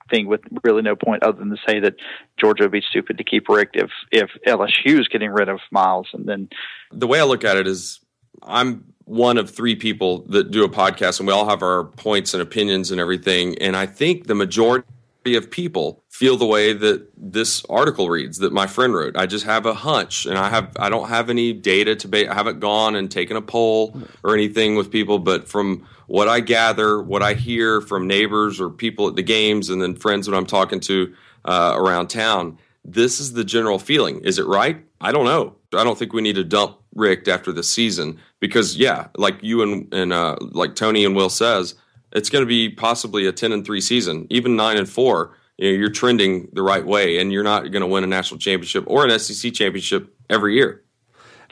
thing 0.09 0.27
with 0.27 0.41
really 0.63 0.81
no 0.81 0.95
point 0.95 1.23
other 1.23 1.37
than 1.37 1.49
to 1.49 1.57
say 1.67 1.79
that 1.81 1.95
Georgia 2.39 2.63
would 2.63 2.71
be 2.71 2.81
stupid 2.81 3.17
to 3.17 3.23
keep 3.23 3.47
Richt 3.47 3.75
if 3.75 3.91
if 4.11 4.29
LSU 4.45 4.99
is 4.99 5.07
getting 5.07 5.31
rid 5.31 5.49
of 5.49 5.59
Miles, 5.71 6.07
and 6.13 6.25
then 6.25 6.49
the 6.91 7.07
way 7.07 7.19
I 7.19 7.23
look 7.23 7.43
at 7.43 7.57
it 7.57 7.67
is 7.67 7.99
I'm 8.43 8.93
one 9.05 9.37
of 9.37 9.49
three 9.49 9.75
people 9.75 10.19
that 10.29 10.51
do 10.51 10.65
a 10.65 10.69
podcast, 10.69 11.19
and 11.19 11.27
we 11.27 11.33
all 11.33 11.47
have 11.47 11.63
our 11.63 11.85
points 11.85 12.33
and 12.33 12.43
opinions 12.43 12.91
and 12.91 12.99
everything. 12.99 13.57
And 13.59 13.75
I 13.75 13.85
think 13.85 14.27
the 14.27 14.35
majority 14.35 14.87
of 15.35 15.51
people 15.51 16.03
feel 16.09 16.37
the 16.37 16.45
way 16.45 16.73
that 16.73 17.07
this 17.15 17.63
article 17.69 18.09
reads 18.09 18.39
that 18.39 18.53
my 18.53 18.67
friend 18.67 18.93
wrote. 18.93 19.17
I 19.17 19.25
just 19.25 19.45
have 19.45 19.65
a 19.65 19.73
hunch, 19.73 20.25
and 20.25 20.37
I 20.37 20.49
have 20.49 20.71
I 20.79 20.89
don't 20.89 21.09
have 21.09 21.29
any 21.29 21.53
data 21.53 21.95
to. 21.95 22.07
Ba- 22.07 22.31
I 22.31 22.33
haven't 22.33 22.59
gone 22.59 22.95
and 22.95 23.11
taken 23.11 23.37
a 23.37 23.41
poll 23.41 24.01
or 24.23 24.33
anything 24.33 24.75
with 24.75 24.91
people, 24.91 25.19
but 25.19 25.47
from 25.47 25.87
what 26.07 26.27
I 26.27 26.39
gather, 26.39 27.01
what 27.01 27.21
I 27.21 27.33
hear 27.33 27.81
from 27.81 28.07
neighbors 28.07 28.61
or 28.61 28.69
people 28.69 29.07
at 29.07 29.15
the 29.15 29.23
games, 29.23 29.69
and 29.69 29.81
then 29.81 29.95
friends 29.95 30.25
that 30.27 30.35
I'm 30.35 30.45
talking 30.45 30.79
to 30.81 31.13
uh, 31.45 31.73
around 31.75 32.07
town, 32.07 32.57
this 32.85 33.19
is 33.19 33.33
the 33.33 33.43
general 33.43 33.79
feeling. 33.79 34.21
Is 34.21 34.39
it 34.39 34.45
right? 34.47 34.83
I 35.01 35.11
don't 35.11 35.25
know. 35.25 35.55
I 35.73 35.83
don't 35.83 35.97
think 35.99 36.13
we 36.13 36.21
need 36.21 36.35
to 36.35 36.43
dump 36.43 36.77
Richt 36.95 37.27
after 37.27 37.51
the 37.51 37.63
season 37.63 38.19
because, 38.39 38.77
yeah, 38.77 39.07
like 39.17 39.37
you 39.41 39.61
and, 39.61 39.93
and 39.93 40.13
uh, 40.13 40.37
like 40.41 40.75
Tony 40.75 41.05
and 41.05 41.15
Will 41.15 41.29
says, 41.29 41.75
it's 42.17 42.29
going 42.29 42.43
to 42.43 42.47
be 42.47 42.69
possibly 42.69 43.27
a 43.27 43.31
10 43.31 43.51
and 43.51 43.65
3 43.65 43.81
season, 43.81 44.27
even 44.29 44.55
9 44.55 44.77
and 44.77 44.89
4. 44.89 45.31
You 45.57 45.71
know, 45.71 45.77
you're 45.77 45.89
trending 45.89 46.49
the 46.53 46.61
right 46.61 46.85
way, 46.85 47.19
and 47.19 47.31
you're 47.31 47.43
not 47.43 47.71
going 47.71 47.81
to 47.81 47.87
win 47.87 48.03
a 48.03 48.07
national 48.07 48.39
championship 48.39 48.83
or 48.87 49.05
an 49.05 49.19
SEC 49.19 49.53
championship 49.53 50.13
every 50.29 50.55
year. 50.55 50.83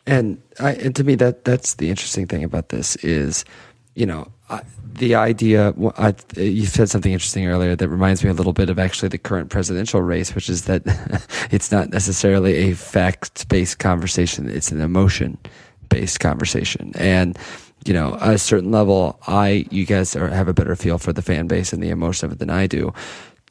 And, 0.06 0.42
I, 0.60 0.74
and 0.74 0.96
to 0.96 1.04
me, 1.04 1.16
that 1.16 1.46
that's 1.46 1.76
the 1.76 1.90
interesting 1.90 2.28
thing 2.28 2.44
about 2.44 2.70
this 2.70 2.96
is, 2.98 3.46
you 3.96 4.06
know, 4.06 4.32
I, 4.50 4.62
the 4.96 5.16
idea 5.16 5.74
I, 5.98 6.14
you 6.38 6.66
said 6.66 6.90
something 6.90 7.12
interesting 7.12 7.48
earlier 7.48 7.76
that 7.76 7.90
reminds 7.90 8.24
me 8.24 8.30
a 8.30 8.34
little 8.34 8.54
bit 8.54 8.70
of 8.70 8.80
actually 8.80 9.10
the 9.10 9.18
current 9.18 9.50
presidential 9.50 10.02
race 10.02 10.34
which 10.34 10.50
is 10.50 10.66
that 10.66 10.84
it's 11.52 11.72
not 11.72 11.90
necessarily 11.90 12.70
a 12.70 12.74
fact 12.74 13.48
based 13.50 13.80
conversation 13.80 14.48
it's 14.48 14.72
an 14.72 14.82
emotion 14.82 15.38
based 15.90 16.20
conversation 16.20 16.94
and 16.96 17.38
you 17.86 17.94
know 17.94 18.18
a 18.22 18.38
certain 18.38 18.72
level 18.72 19.20
i 19.28 19.66
you 19.72 19.86
guys 19.86 20.16
are, 20.16 20.28
have 20.30 20.48
a 20.48 20.54
better 20.54 20.76
feel 20.76 20.98
for 20.98 21.14
the 21.14 21.22
fan 21.22 21.48
base 21.48 21.72
and 21.72 21.82
the 21.82 21.90
emotion 21.90 22.26
of 22.26 22.32
it 22.32 22.40
than 22.40 22.50
i 22.50 22.68
do 22.68 22.94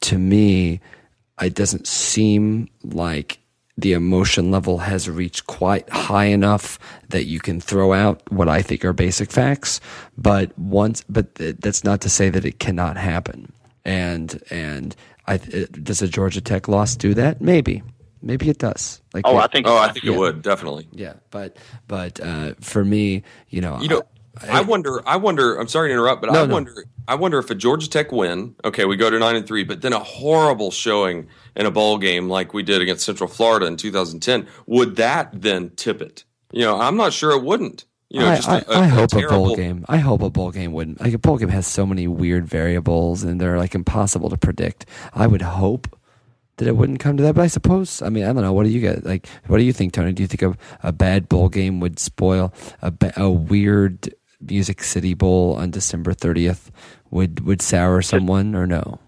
to 0.00 0.18
me 0.18 0.80
it 1.40 1.54
doesn't 1.54 1.86
seem 1.86 2.68
like 2.82 3.38
the 3.76 3.92
emotion 3.92 4.50
level 4.50 4.78
has 4.78 5.10
reached 5.10 5.46
quite 5.46 5.88
high 5.90 6.26
enough 6.26 6.78
that 7.08 7.24
you 7.24 7.40
can 7.40 7.60
throw 7.60 7.92
out 7.92 8.22
what 8.30 8.48
I 8.48 8.62
think 8.62 8.84
are 8.84 8.92
basic 8.92 9.32
facts. 9.32 9.80
But 10.16 10.56
once, 10.58 11.04
but 11.08 11.34
that's 11.34 11.82
not 11.82 12.00
to 12.02 12.08
say 12.08 12.30
that 12.30 12.44
it 12.44 12.60
cannot 12.60 12.96
happen. 12.96 13.52
And 13.84 14.40
and 14.50 14.94
I, 15.26 15.38
does 15.38 16.02
a 16.02 16.08
Georgia 16.08 16.40
Tech 16.40 16.68
loss 16.68 16.96
do 16.96 17.14
that? 17.14 17.40
Maybe, 17.40 17.82
maybe 18.22 18.48
it 18.48 18.58
does. 18.58 19.02
Like, 19.12 19.26
oh, 19.26 19.36
I 19.36 19.48
think, 19.48 19.66
oh, 19.66 19.76
I 19.76 19.90
think 19.90 20.04
yeah. 20.04 20.12
it 20.12 20.18
would 20.18 20.42
definitely. 20.42 20.86
Yeah, 20.92 21.14
but 21.30 21.56
but 21.88 22.20
uh, 22.20 22.54
for 22.60 22.84
me, 22.84 23.24
you 23.48 23.60
know, 23.60 23.80
you 23.80 23.88
know, 23.88 24.02
I, 24.42 24.58
I, 24.58 24.60
wonder. 24.62 25.06
I 25.06 25.16
wonder. 25.16 25.56
I'm 25.56 25.68
sorry 25.68 25.88
to 25.88 25.92
interrupt, 25.92 26.22
but 26.22 26.32
no, 26.32 26.42
I 26.42 26.46
wonder. 26.46 26.84
I 27.06 27.14
wonder 27.14 27.38
if 27.38 27.50
a 27.50 27.54
Georgia 27.54 27.88
Tech 27.88 28.12
win. 28.12 28.56
Okay, 28.64 28.84
we 28.84 28.96
go 28.96 29.10
to 29.10 29.18
nine 29.18 29.36
and 29.36 29.46
three, 29.46 29.64
but 29.64 29.82
then 29.82 29.92
a 29.92 29.98
horrible 29.98 30.70
showing 30.70 31.28
in 31.54 31.66
a 31.66 31.70
bowl 31.70 31.98
game 31.98 32.28
like 32.28 32.54
we 32.54 32.62
did 32.62 32.80
against 32.80 33.04
Central 33.04 33.28
Florida 33.28 33.66
in 33.66 33.76
2010, 33.76 34.48
would 34.66 34.96
that 34.96 35.30
then 35.32 35.70
tip 35.70 36.00
it? 36.02 36.24
You 36.52 36.62
know, 36.62 36.80
I'm 36.80 36.96
not 36.96 37.12
sure 37.12 37.32
it 37.32 37.42
wouldn't. 37.42 37.84
You 38.08 38.20
know, 38.20 38.28
I, 38.28 38.36
just 38.36 38.48
a, 38.48 38.64
I 38.70 38.86
hope 38.86 39.12
a, 39.12 39.16
terrible... 39.16 39.36
a 39.36 39.38
bowl 39.38 39.56
game. 39.56 39.84
I 39.88 39.98
hope 39.98 40.22
a 40.22 40.30
bowl 40.30 40.50
game 40.50 40.72
wouldn't. 40.72 41.00
Like 41.00 41.14
a 41.14 41.18
bowl 41.18 41.36
game 41.36 41.48
has 41.48 41.66
so 41.66 41.84
many 41.84 42.06
weird 42.06 42.46
variables, 42.46 43.24
and 43.24 43.40
they're 43.40 43.58
like 43.58 43.74
impossible 43.74 44.30
to 44.30 44.36
predict. 44.36 44.86
I 45.12 45.26
would 45.26 45.42
hope 45.42 45.88
that 46.56 46.68
it 46.68 46.76
wouldn't 46.76 47.00
come 47.00 47.16
to 47.16 47.22
that, 47.24 47.34
but 47.34 47.42
I 47.42 47.48
suppose. 47.48 48.02
I 48.02 48.10
mean, 48.10 48.24
I 48.24 48.32
don't 48.32 48.42
know. 48.42 48.52
What 48.52 48.64
do 48.64 48.70
you 48.70 48.80
get? 48.80 49.04
Like, 49.04 49.26
what 49.46 49.58
do 49.58 49.64
you 49.64 49.72
think, 49.72 49.92
Tony? 49.92 50.12
Do 50.12 50.22
you 50.22 50.28
think 50.28 50.42
a, 50.42 50.56
a 50.82 50.92
bad 50.92 51.28
bowl 51.28 51.48
game 51.48 51.80
would 51.80 51.98
spoil 51.98 52.52
a, 52.82 52.92
a 53.16 53.28
weird 53.30 54.14
Music 54.48 54.82
City 54.82 55.14
Bowl 55.14 55.56
on 55.58 55.70
December 55.70 56.12
30th? 56.12 56.70
Would 57.10 57.44
would 57.46 57.62
sour 57.62 58.02
someone 58.02 58.54
or 58.54 58.66
no? 58.66 58.98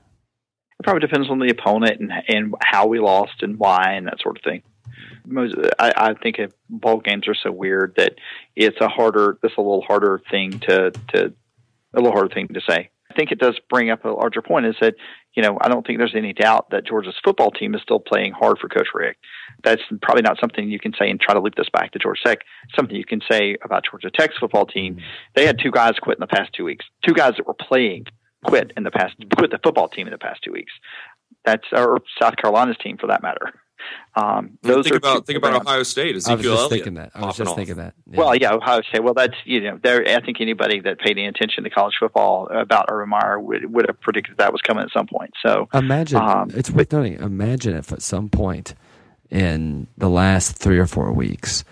It 0.79 0.85
probably 0.85 1.01
depends 1.01 1.31
on 1.31 1.39
the 1.39 1.51
opponent 1.51 2.01
and 2.01 2.13
and 2.29 2.55
how 2.61 2.87
we 2.87 3.01
lost 3.01 3.43
and 3.43 3.59
why 3.59 3.93
and 3.93 4.07
that 4.07 4.21
sort 4.21 4.37
of 4.37 4.43
thing. 4.43 4.63
Most, 5.27 5.57
I, 5.79 5.93
I 5.97 6.15
think 6.15 6.39
ball 6.71 7.01
games 7.01 7.27
are 7.27 7.35
so 7.35 7.51
weird 7.51 7.95
that 7.97 8.15
it's 8.55 8.81
a 8.81 8.89
harder, 8.89 9.39
it's 9.43 9.57
a 9.57 9.61
little 9.61 9.83
harder 9.83 10.21
thing 10.31 10.61
to 10.61 10.93
to 11.13 11.33
a 11.95 12.01
little 12.01 12.13
harder 12.13 12.33
thing 12.33 12.49
to 12.49 12.61
say. 12.61 12.91
I 13.11 13.15
think 13.15 13.33
it 13.33 13.39
does 13.39 13.59
bring 13.69 13.91
up 13.91 14.05
a 14.05 14.11
larger 14.11 14.43
point. 14.43 14.67
Is 14.67 14.77
that 14.81 14.95
you 15.37 15.43
know 15.43 15.59
I 15.61 15.69
don't 15.69 15.87
think 15.87 15.99
there's 15.99 16.15
any 16.17 16.33
doubt 16.33 16.71
that 16.71 16.87
Georgia's 16.87 17.15
football 17.23 17.51
team 17.51 17.75
is 17.75 17.83
still 17.83 18.01
playing 18.01 18.33
hard 18.33 18.59
for 18.59 18.69
Coach 18.69 18.89
Richt. 18.95 19.21
That's 19.63 19.83
probably 20.03 20.23
not 20.23 20.41
something 20.41 20.69
you 20.69 20.81
can 20.81 20.93
say 20.99 21.09
and 21.09 21.21
try 21.21 21.35
to 21.35 21.41
loop 21.41 21.55
this 21.55 21.69
back 21.73 21.93
to 21.93 21.99
Georgia 21.99 22.23
Tech. 22.25 22.39
Something 22.75 22.97
you 22.97 23.05
can 23.05 23.21
say 23.31 23.57
about 23.63 23.85
Georgia 23.89 24.11
Tech's 24.11 24.39
football 24.39 24.67
team. 24.67 24.95
Mm-hmm. 24.95 25.05
They 25.35 25.47
had 25.47 25.59
two 25.63 25.71
guys 25.71 25.95
quit 26.01 26.19
in 26.19 26.21
the 26.21 26.27
past 26.27 26.53
two 26.55 26.65
weeks. 26.65 26.87
Two 27.07 27.15
guys 27.15 27.35
that 27.37 27.47
were 27.47 27.55
playing 27.55 28.07
quit 28.45 28.73
in 28.77 28.83
the 28.83 28.91
past 28.91 29.15
quit 29.37 29.51
the 29.51 29.61
football 29.63 29.89
team 29.89 30.07
in 30.07 30.13
the 30.13 30.19
past 30.19 30.41
two 30.43 30.53
weeks. 30.53 30.73
That's 31.45 31.67
or 31.73 32.01
South 32.21 32.37
Carolina's 32.37 32.77
team 32.83 32.97
for 32.99 33.07
that 33.09 33.23
matter. 33.23 33.53
Um, 34.15 34.59
those 34.63 34.85
think 34.85 34.97
about 34.97 35.27
think 35.27 35.37
about 35.37 35.63
Ohio 35.63 35.83
State. 35.83 36.17
Ezekiel 36.17 36.33
I 36.33 36.37
was 36.37 36.45
just 36.45 36.57
Elliott 36.57 36.71
thinking 36.71 36.95
that. 36.95 37.11
I 37.15 37.27
was 37.27 37.37
just 37.37 37.55
thinking 37.55 37.77
that. 37.77 37.95
Yeah. 38.11 38.19
Well, 38.19 38.35
yeah, 38.35 38.55
Ohio 38.55 38.81
State. 38.83 39.05
Well, 39.05 39.15
that's 39.15 39.35
you 39.45 39.61
know, 39.61 39.79
there. 39.83 40.09
I 40.09 40.21
think 40.21 40.41
anybody 40.41 40.81
that 40.81 40.99
paid 40.99 41.19
any 41.19 41.27
attention 41.27 41.65
to 41.65 41.71
college 41.71 41.95
football 42.01 42.49
about 42.51 42.87
Urban 42.89 43.11
Meyer 43.11 43.39
would 43.39 43.73
would 43.75 43.87
have 43.89 44.01
predicted 44.01 44.39
that 44.39 44.53
was 44.53 44.63
coming 44.63 44.85
at 44.85 44.91
some 44.91 45.07
point. 45.07 45.33
So 45.45 45.69
imagine 45.75 46.19
um, 46.19 46.51
it's 46.55 46.71
worth 46.71 46.93
noting. 46.93 47.15
Imagine 47.15 47.77
if 47.77 47.93
at 47.93 48.01
some 48.01 48.31
point 48.31 48.75
in 49.31 49.87
the 49.99 50.09
last 50.09 50.57
three 50.57 50.79
or 50.79 50.87
four 50.87 51.13
weeks, 51.13 51.65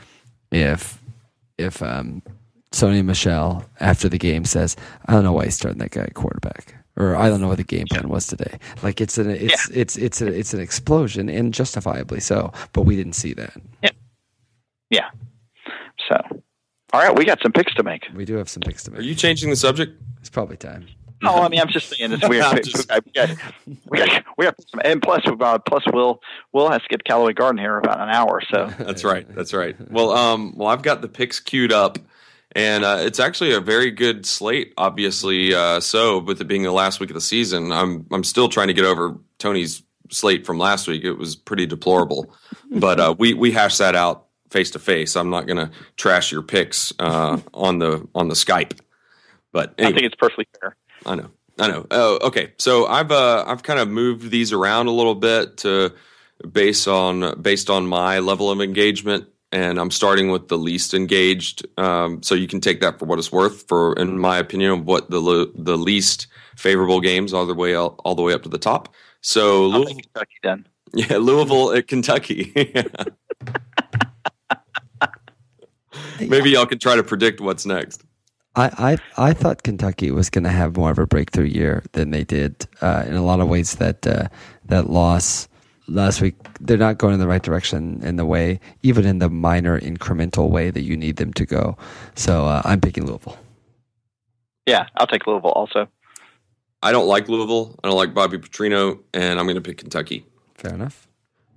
if 0.53 1.01
if 1.57 1.83
um, 1.83 2.23
Sony 2.73 3.05
Michel 3.05 3.65
after 3.81 4.09
the 4.09 4.19
game 4.19 4.45
says, 4.45 4.77
"I 5.07 5.13
don't 5.13 5.25
know 5.25 5.33
why 5.33 5.45
he's 5.45 5.55
starting 5.55 5.79
that 5.79 5.93
guy 5.93 6.03
at 6.03 6.15
quarterback." 6.15 6.84
Or 6.97 7.17
I 7.17 7.29
don't 7.29 7.41
know 7.41 7.49
what 7.49 7.57
the 7.57 7.65
game 7.65 7.87
plan 7.91 8.09
was 8.09 8.27
today. 8.27 8.59
Like 8.83 9.01
it's 9.01 9.19
an 9.19 9.31
it's 9.31 9.69
yeah. 9.69 9.81
it's 9.81 9.97
it's 9.97 10.21
a, 10.23 10.27
it's 10.27 10.55
an 10.55 10.61
explosion 10.61 11.29
and 11.29 11.53
justifiably 11.53 12.21
so, 12.21 12.53
but 12.73 12.83
we 12.83 12.95
didn't 12.95 13.15
see 13.15 13.33
that. 13.35 13.55
Yeah. 13.83 13.91
Yeah. 14.91 15.11
So, 16.09 16.21
all 16.93 17.01
right, 17.01 17.17
we 17.17 17.25
got 17.25 17.41
some 17.43 17.53
picks 17.53 17.75
to 17.75 17.83
make. 17.83 18.07
We 18.15 18.25
do 18.25 18.37
have 18.37 18.49
some 18.49 18.61
picks 18.61 18.85
to 18.85 18.93
make. 18.93 19.01
Are 19.01 19.05
you 19.05 19.15
changing 19.15 19.51
the 19.51 19.57
subject? 19.57 20.01
It's 20.21 20.31
probably 20.31 20.57
time. 20.57 20.87
No, 21.25 21.35
I 21.37 21.49
mean 21.49 21.61
I'm 21.61 21.69
just 21.69 21.89
saying 21.89 22.13
it's 22.13 22.29
weird. 22.29 22.63
just... 22.63 22.91
we, 23.07 23.13
got, 23.13 23.31
we 23.91 23.99
got 23.99 24.25
we 24.37 24.45
got 24.45 24.55
some, 24.69 24.81
and 24.85 25.03
plus 25.03 25.23
uh, 25.27 25.59
plus 25.59 25.83
Will 25.93 26.21
Will 26.53 26.71
has 26.71 26.83
to 26.83 26.89
get 26.89 27.05
Callaway 27.05 27.33
Garden 27.33 27.59
here 27.59 27.79
about 27.79 28.01
an 28.01 28.11
hour. 28.11 28.41
So 28.53 28.67
that's 28.79 29.05
right. 29.05 29.27
That's 29.35 29.53
right. 29.53 29.75
Well, 29.91 30.13
um, 30.13 30.55
well 30.57 30.69
I've 30.69 30.83
got 30.83 31.03
the 31.03 31.09
picks 31.09 31.41
queued 31.41 31.73
up 31.73 31.99
and 32.55 32.85
uh, 32.85 32.99
it's 33.01 33.19
actually 33.19 33.53
a 33.53 33.61
very 33.61 33.91
good 33.91 34.25
slate. 34.27 34.73
Obviously, 34.77 35.55
uh, 35.55 35.81
so 35.81 36.19
with 36.19 36.41
it 36.41 36.45
being 36.45 36.63
the 36.63 36.73
last 36.73 37.01
week 37.01 37.11
of 37.11 37.15
the 37.15 37.21
season, 37.21 37.73
I'm 37.73 38.07
I'm 38.13 38.25
still 38.25 38.49
trying 38.49 38.69
to 38.69 38.75
get 38.75 38.85
over 38.85 39.17
Tony's 39.39 39.83
slate 40.11 40.47
from 40.47 40.59
last 40.59 40.87
week. 40.87 41.05
It 41.05 41.15
was 41.15 41.35
pretty 41.37 41.67
deplorable, 41.67 42.33
but 42.71 43.01
uh, 43.01 43.15
we 43.19 43.35
we 43.35 43.51
hashed 43.51 43.79
that 43.79 43.95
out 43.95 44.27
face 44.51 44.71
to 44.71 44.79
face. 44.79 45.17
I'm 45.17 45.31
not 45.31 45.47
going 45.47 45.57
to 45.57 45.71
trash 45.97 46.31
your 46.31 46.43
picks 46.43 46.93
uh, 46.99 47.41
on 47.53 47.79
the 47.79 48.07
on 48.15 48.29
the 48.29 48.35
Skype. 48.35 48.79
But 49.53 49.75
anyway, 49.79 49.91
I 49.91 49.95
think 49.95 50.07
it's 50.07 50.17
perfectly 50.17 50.47
fair. 50.61 50.77
I 51.07 51.17
know, 51.17 51.31
I 51.59 51.69
know. 51.69 51.87
Oh, 51.91 52.19
okay. 52.23 52.53
So 52.59 52.87
I've 52.87 53.11
uh, 53.11 53.45
I've 53.47 53.65
kind 53.65 53.81
of 53.81 53.89
moved 53.89 54.31
these 54.31 54.53
around 54.53 54.87
a 54.87 54.93
little 54.93 55.17
bit 55.17 55.59
to 55.59 55.93
based 56.51 56.87
on 56.87 57.41
based 57.41 57.69
on 57.69 57.87
my 57.87 58.21
level 58.21 58.51
of 58.51 58.61
engagement 58.61 59.27
and 59.55 59.79
I'm 59.79 59.93
starting 59.93 60.33
with 60.33 60.49
the 60.49 60.59
least 60.59 60.95
engaged. 60.95 61.65
Um, 61.79 62.23
so 62.25 62.35
you 62.35 62.49
can 62.49 62.61
take 62.61 62.81
that 62.81 62.99
for 62.99 63.07
what 63.07 63.21
it's 63.21 63.31
worth. 63.31 63.67
For 63.69 63.95
in 63.95 64.19
my 64.19 64.37
opinion, 64.37 64.85
what 64.85 65.09
the 65.11 65.51
the 65.55 65.79
least 65.79 66.27
favorable 66.57 67.01
games 67.01 67.33
all 67.33 67.47
the 67.47 67.55
way 67.55 67.75
all, 67.75 67.95
all 68.05 68.17
the 68.17 68.23
way 68.23 68.33
up 68.35 68.43
to 68.43 68.49
the 68.49 68.59
top. 68.59 68.93
So 69.21 69.67
Louisville, 69.69 69.95
Kentucky 69.95 70.35
then. 70.43 70.67
Yeah, 70.97 71.17
Louisville 71.17 71.73
at 71.73 71.89
Kentucky. 71.89 72.53
Maybe 76.21 76.51
y'all 76.51 76.67
can 76.67 76.79
try 76.79 76.95
to 76.95 77.03
predict 77.03 77.41
what's 77.41 77.67
next. 77.67 78.05
I, 78.55 78.99
I, 79.19 79.31
I 79.31 79.33
thought 79.33 79.65
Kentucky 79.65 80.13
was 80.13 80.31
going 80.31 80.45
to 80.45 80.51
have 80.51 80.77
more 80.77 80.93
of 80.93 81.01
a 81.01 81.07
breakthrough 81.09 81.47
year 81.47 81.83
than 81.93 82.13
they 82.13 82.23
did. 82.23 82.69
Uh, 82.81 83.03
in 83.09 83.15
a 83.17 83.25
lot 83.25 83.41
of 83.41 83.49
ways, 83.49 83.75
that 83.77 84.07
uh, 84.07 84.29
that 84.67 84.89
loss 84.89 85.49
last 85.87 86.21
week 86.21 86.35
they're 86.61 86.77
not 86.77 86.99
going 86.99 87.15
in 87.15 87.21
the 87.21 87.29
right 87.29 87.43
direction 87.43 88.01
in 88.03 88.17
the 88.17 88.25
way, 88.25 88.61
even 88.83 89.05
in 89.05 89.19
the 89.19 89.29
minor 89.29 89.79
incremental 89.81 90.51
way 90.51 90.71
that 90.71 90.83
you 90.83 90.97
need 90.97 91.17
them 91.17 91.33
to 91.35 91.47
go. 91.47 91.77
So 92.15 92.47
uh, 92.47 92.63
I'm 92.65 92.81
picking 92.81 93.07
Louisville. 93.07 93.39
Yeah, 94.67 94.87
I'll 94.97 95.07
take 95.07 95.27
Louisville 95.27 95.53
also. 95.53 95.89
I 96.83 96.93
don't 96.93 97.07
like 97.07 97.29
Louisville. 97.29 97.79
I 97.83 97.89
don't 97.89 97.97
like 97.97 98.15
Bobby 98.15 98.39
Petrino, 98.39 99.01
and 99.13 99.39
I'm 99.39 99.47
going 99.47 99.57
to 99.57 99.63
pick 99.63 99.79
Kentucky. 99.79 100.27
Fair 100.55 100.75
enough. 100.75 101.09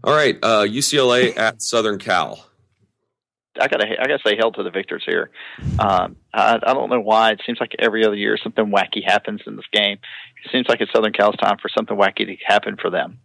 All 0.03 0.13
right, 0.13 0.37
uh, 0.41 0.63
UCLA 0.63 1.35
at 1.37 1.61
Southern 1.61 1.99
Cal. 1.99 2.45
I 3.59 3.67
gotta, 3.67 3.87
I 3.99 4.05
gotta 4.07 4.19
say, 4.25 4.35
hell 4.37 4.51
to 4.51 4.61
the 4.63 4.69
victors 4.69 5.03
here. 5.05 5.31
Um, 5.79 6.15
I, 6.31 6.59
I 6.61 6.73
don't 6.73 6.89
know 6.89 6.99
why. 6.99 7.31
It 7.31 7.41
seems 7.45 7.59
like 7.59 7.71
every 7.79 8.05
other 8.05 8.15
year 8.15 8.37
something 8.41 8.71
wacky 8.71 9.03
happens 9.03 9.41
in 9.47 9.55
this 9.55 9.65
game. 9.73 9.97
It 10.45 10.51
seems 10.51 10.67
like 10.69 10.79
it's 10.79 10.91
Southern 10.93 11.11
Cal's 11.11 11.35
time 11.37 11.57
for 11.59 11.67
something 11.75 11.97
wacky 11.97 12.27
to 12.27 12.35
happen 12.45 12.77
for 12.79 12.91
them. 12.91 13.19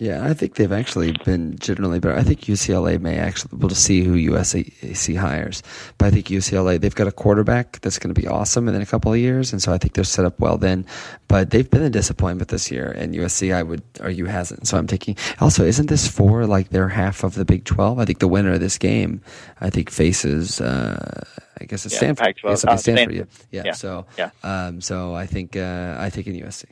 Yeah, 0.00 0.24
I 0.26 0.34
think 0.34 0.56
they've 0.56 0.72
actually 0.72 1.12
been 1.24 1.56
generally 1.60 2.00
better. 2.00 2.16
I 2.16 2.24
think 2.24 2.40
UCLA 2.42 3.00
may 3.00 3.16
actually, 3.16 3.56
we'll 3.56 3.68
just 3.68 3.84
see 3.84 4.02
who 4.02 4.14
USC 4.32 5.16
hires. 5.16 5.62
But 5.98 6.06
I 6.06 6.10
think 6.10 6.26
UCLA, 6.26 6.80
they've 6.80 6.94
got 6.94 7.06
a 7.06 7.12
quarterback 7.12 7.80
that's 7.80 7.98
going 8.00 8.12
to 8.12 8.20
be 8.20 8.26
awesome 8.26 8.68
in 8.68 8.74
a 8.74 8.86
couple 8.86 9.12
of 9.12 9.18
years. 9.20 9.52
And 9.52 9.62
so 9.62 9.72
I 9.72 9.78
think 9.78 9.94
they're 9.94 10.02
set 10.02 10.24
up 10.24 10.40
well 10.40 10.58
then. 10.58 10.84
But 11.28 11.50
they've 11.50 11.70
been 11.70 11.82
a 11.82 11.90
disappointment 11.90 12.48
this 12.50 12.72
year. 12.72 12.90
And 12.90 13.14
USC, 13.14 13.54
I 13.54 13.62
would 13.62 13.82
argue, 14.00 14.24
hasn't. 14.24 14.66
So 14.66 14.76
I'm 14.78 14.88
taking, 14.88 15.16
also, 15.40 15.64
isn't 15.64 15.88
this 15.88 16.08
for 16.08 16.44
like 16.44 16.70
their 16.70 16.88
half 16.88 17.22
of 17.22 17.36
the 17.36 17.44
Big 17.44 17.64
12? 17.64 18.00
I 18.00 18.04
think 18.04 18.18
the 18.18 18.28
winner 18.28 18.52
of 18.54 18.60
this 18.60 18.78
game, 18.78 19.20
I 19.60 19.70
think 19.70 19.90
faces, 19.90 20.60
uh, 20.60 21.24
I 21.60 21.66
guess 21.66 21.86
it's 21.86 21.94
Yeah, 21.94 21.98
Stanford. 21.98 22.24
Pac-12. 22.26 22.50
Yes, 22.50 22.64
Uh, 22.64 22.76
Stanford. 22.76 22.80
Stanford. 22.80 23.14
Yeah. 23.16 23.24
yeah. 23.52 23.62
Yeah. 23.66 23.72
So, 23.74 24.06
Yeah. 24.18 24.30
um, 24.42 24.80
so 24.80 25.14
I 25.14 25.26
think, 25.26 25.56
uh, 25.56 25.96
I 26.00 26.10
think 26.10 26.26
in 26.26 26.34
USC. 26.34 26.64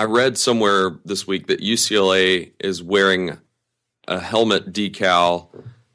I 0.00 0.04
read 0.04 0.38
somewhere 0.38 0.98
this 1.04 1.26
week 1.26 1.48
that 1.48 1.60
UCLA 1.60 2.52
is 2.58 2.82
wearing 2.82 3.36
a 4.08 4.18
helmet 4.18 4.72
decal 4.72 5.48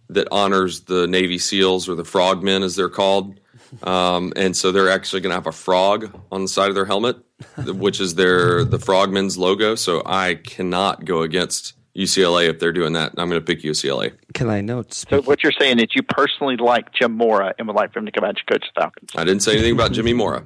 that 0.10 0.28
honors 0.32 0.82
the 0.82 1.08
Navy 1.08 1.39
SEALs 1.39 1.89
or 1.89 1.95
the 1.95 2.03
frogmen, 2.03 2.62
as 2.62 2.76
they're 2.76 2.88
called. 2.88 3.39
Um, 3.82 4.32
and 4.36 4.56
so 4.56 4.72
they're 4.72 4.91
actually 4.91 5.22
going 5.22 5.32
to 5.32 5.36
have 5.38 5.47
a 5.47 5.51
frog 5.51 6.16
on 6.32 6.43
the 6.43 6.47
side 6.47 6.70
of 6.70 6.76
their 6.76 6.86
helmet, 6.86 7.18
which 7.66 7.99
is 7.99 8.14
their 8.14 8.64
the 8.64 8.78
frogmen's 8.78 9.39
logo. 9.39 9.74
So 9.74 10.03
I 10.06 10.36
cannot 10.36 11.06
go 11.06 11.24
against 11.24 11.74
UCLA 11.97 12.47
if 12.47 12.60
they're 12.60 12.72
doing 12.72 12.93
that. 12.93 13.14
I'm 13.18 13.28
going 13.28 13.41
to 13.41 13.45
pick 13.45 13.64
UCLA. 13.64 14.14
Can 14.36 14.51
I 14.51 14.62
note? 14.62 14.93
So 14.93 15.24
what 15.24 15.41
you're 15.41 15.51
saying 15.60 15.80
is 15.80 15.88
you 15.95 16.03
personally 16.03 16.58
like 16.58 16.93
Jim 16.93 17.14
Mora 17.14 17.56
and 17.58 17.68
would 17.68 17.76
like 17.76 17.91
for 17.91 17.97
him 17.97 18.06
to 18.06 18.12
come 18.12 18.24
out 18.24 18.38
to 18.38 18.45
coach 18.45 18.66
the 18.76 18.82
Falcons. 18.82 19.10
I 19.16 19.24
didn't 19.24 19.41
say 19.41 19.53
anything 19.53 19.74
about 19.74 19.93
Jimmy 19.93 20.14
Mora. 20.14 20.45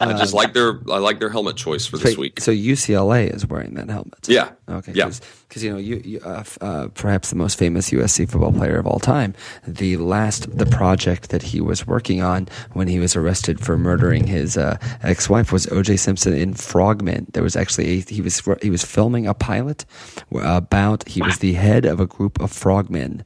I 0.00 0.12
just 0.12 0.34
like 0.34 0.52
their 0.52 0.80
I 0.90 0.98
like 0.98 1.18
their 1.18 1.30
helmet 1.30 1.56
choice 1.56 1.86
for 1.86 1.98
this 1.98 2.14
so, 2.14 2.20
week. 2.20 2.40
so 2.40 2.52
UCLA 2.52 3.34
is 3.34 3.46
wearing 3.46 3.74
that 3.74 3.88
helmet. 3.88 4.28
Yeah. 4.28 4.50
Okay. 4.68 4.92
Yeah. 4.94 5.10
Because 5.48 5.62
you 5.62 5.70
know, 5.70 5.78
you, 5.78 6.02
you 6.04 6.20
uh, 6.20 6.44
uh, 6.60 6.88
perhaps 6.94 7.30
the 7.30 7.36
most 7.36 7.58
famous 7.58 7.90
USC 7.90 8.28
football 8.28 8.52
player 8.52 8.78
of 8.78 8.86
all 8.86 8.98
time. 8.98 9.34
The 9.66 9.96
last, 9.96 10.56
the 10.56 10.66
project 10.66 11.30
that 11.30 11.42
he 11.42 11.60
was 11.60 11.86
working 11.86 12.22
on 12.22 12.48
when 12.72 12.88
he 12.88 12.98
was 12.98 13.16
arrested 13.16 13.60
for 13.60 13.78
murdering 13.78 14.26
his 14.26 14.56
uh, 14.56 14.76
ex-wife 15.02 15.52
was 15.52 15.66
O.J. 15.68 15.96
Simpson 15.96 16.34
in 16.34 16.54
Frogmen. 16.54 17.32
There 17.32 17.42
was 17.42 17.56
actually 17.56 17.98
a, 17.98 18.00
he 18.00 18.20
was 18.20 18.42
he 18.60 18.70
was 18.70 18.84
filming 18.84 19.26
a 19.26 19.34
pilot 19.34 19.84
about 20.32 21.08
he 21.08 21.22
was 21.22 21.38
the 21.38 21.54
head 21.54 21.84
of 21.84 22.00
a 22.00 22.06
group 22.06 22.40
of 22.40 22.52
frogmen. 22.52 23.24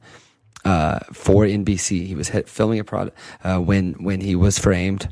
Uh, 0.63 0.99
for 1.11 1.43
NBC, 1.43 2.05
he 2.05 2.13
was 2.13 2.29
filming 2.45 2.79
a 2.79 2.83
product 2.83 3.17
uh, 3.43 3.57
when 3.57 3.93
when 3.93 4.21
he 4.21 4.35
was 4.35 4.59
framed 4.59 5.09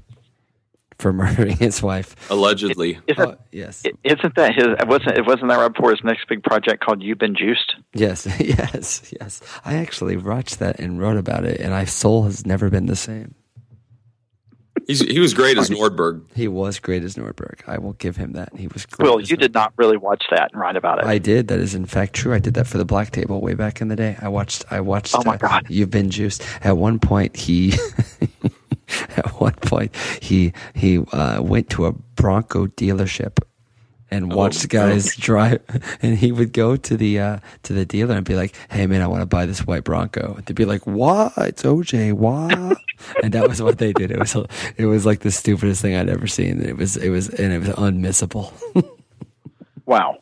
for 0.99 1.11
murdering 1.13 1.57
his 1.57 1.81
wife. 1.81 2.15
Allegedly. 2.29 2.99
Isn't, 3.07 3.19
Oh, 3.29 3.35
yes, 3.51 3.83
i- 3.85 3.91
isn't 4.03 4.35
that 4.35 4.53
his? 4.55 4.67
Wasn't 4.87 5.17
it? 5.17 5.25
Wasn't 5.25 5.47
that 5.49 5.57
right 5.57 5.73
before 5.73 5.91
his 5.91 6.03
next 6.03 6.27
big 6.27 6.43
project 6.43 6.83
called 6.83 7.01
"You've 7.01 7.17
Been 7.17 7.35
Juiced"? 7.35 7.75
Yes, 7.93 8.27
yes, 8.39 9.11
yes. 9.19 9.41
I 9.65 9.75
actually 9.75 10.17
watched 10.17 10.59
that 10.59 10.79
and 10.79 10.99
wrote 10.99 11.17
about 11.17 11.45
it, 11.45 11.59
and 11.59 11.71
my 11.71 11.85
soul 11.85 12.23
has 12.23 12.45
never 12.45 12.69
been 12.69 12.85
the 12.85 12.95
same. 12.95 13.33
He's, 14.87 15.01
he 15.01 15.19
was 15.19 15.35
great 15.35 15.57
as 15.59 15.69
Nordberg. 15.69 16.23
He 16.33 16.47
was 16.47 16.79
great 16.79 17.03
as 17.03 17.15
Nordberg. 17.15 17.59
I 17.67 17.77
will 17.77 17.93
give 17.93 18.15
him 18.17 18.31
that. 18.33 18.55
He 18.55 18.67
was 18.67 18.87
great. 18.87 19.07
Well, 19.07 19.19
as 19.19 19.29
you 19.29 19.37
did 19.37 19.53
not 19.53 19.71
really 19.77 19.97
watch 19.97 20.23
that 20.31 20.49
and 20.51 20.59
write 20.59 20.75
about 20.75 20.99
it. 20.99 21.05
I 21.05 21.19
did. 21.19 21.47
That 21.49 21.59
is 21.59 21.75
in 21.75 21.85
fact 21.85 22.13
true. 22.13 22.33
I 22.33 22.39
did 22.39 22.55
that 22.55 22.65
for 22.65 22.79
the 22.79 22.85
Black 22.85 23.11
Table 23.11 23.39
way 23.39 23.53
back 23.53 23.81
in 23.81 23.87
the 23.89 23.95
day. 23.95 24.17
I 24.19 24.29
watched. 24.29 24.65
I 24.71 24.81
watched. 24.81 25.13
Oh 25.15 25.21
my 25.25 25.35
uh, 25.35 25.37
God. 25.37 25.67
You've 25.69 25.91
been 25.91 26.09
juiced. 26.09 26.43
At 26.63 26.77
one 26.77 26.97
point, 26.99 27.35
he. 27.35 27.73
at 29.17 29.29
one 29.39 29.53
point, 29.53 29.95
he 30.21 30.53
he 30.73 30.99
uh, 31.11 31.41
went 31.41 31.69
to 31.71 31.85
a 31.85 31.91
Bronco 31.91 32.67
dealership. 32.67 33.39
And 34.11 34.33
watched 34.33 34.69
guys 34.69 35.15
drive, 35.17 35.61
and 36.01 36.17
he 36.17 36.31
would 36.31 36.51
go 36.51 36.75
to 36.75 36.97
the 36.97 37.19
uh, 37.19 37.39
to 37.61 37.73
the 37.73 37.85
dealer 37.85 38.15
and 38.15 38.25
be 38.25 38.33
like, 38.33 38.55
"Hey 38.71 38.87
man, 38.87 39.03
I 39.03 39.07
want 39.07 39.21
to 39.21 39.27
buy 39.27 39.45
this 39.45 39.67
white 39.67 39.83
Bronco." 39.83 40.33
And 40.33 40.45
they'd 40.47 40.55
be 40.55 40.65
like, 40.65 40.87
"What? 40.87 41.33
It's 41.37 41.61
OJ? 41.61 42.13
What?" 42.13 42.79
and 43.23 43.33
that 43.33 43.47
was 43.47 43.61
what 43.61 43.77
they 43.77 43.93
did. 43.93 44.09
It 44.09 44.17
was 44.17 44.35
it 44.77 44.87
was 44.87 45.05
like 45.05 45.19
the 45.19 45.29
stupidest 45.29 45.83
thing 45.83 45.95
I'd 45.95 46.09
ever 46.09 46.25
seen. 46.25 46.59
It 46.59 46.75
was 46.75 46.97
it 46.97 47.09
was 47.09 47.29
and 47.29 47.53
it 47.53 47.59
was 47.59 47.69
unmissable. 47.69 48.51
wow, 49.85 50.17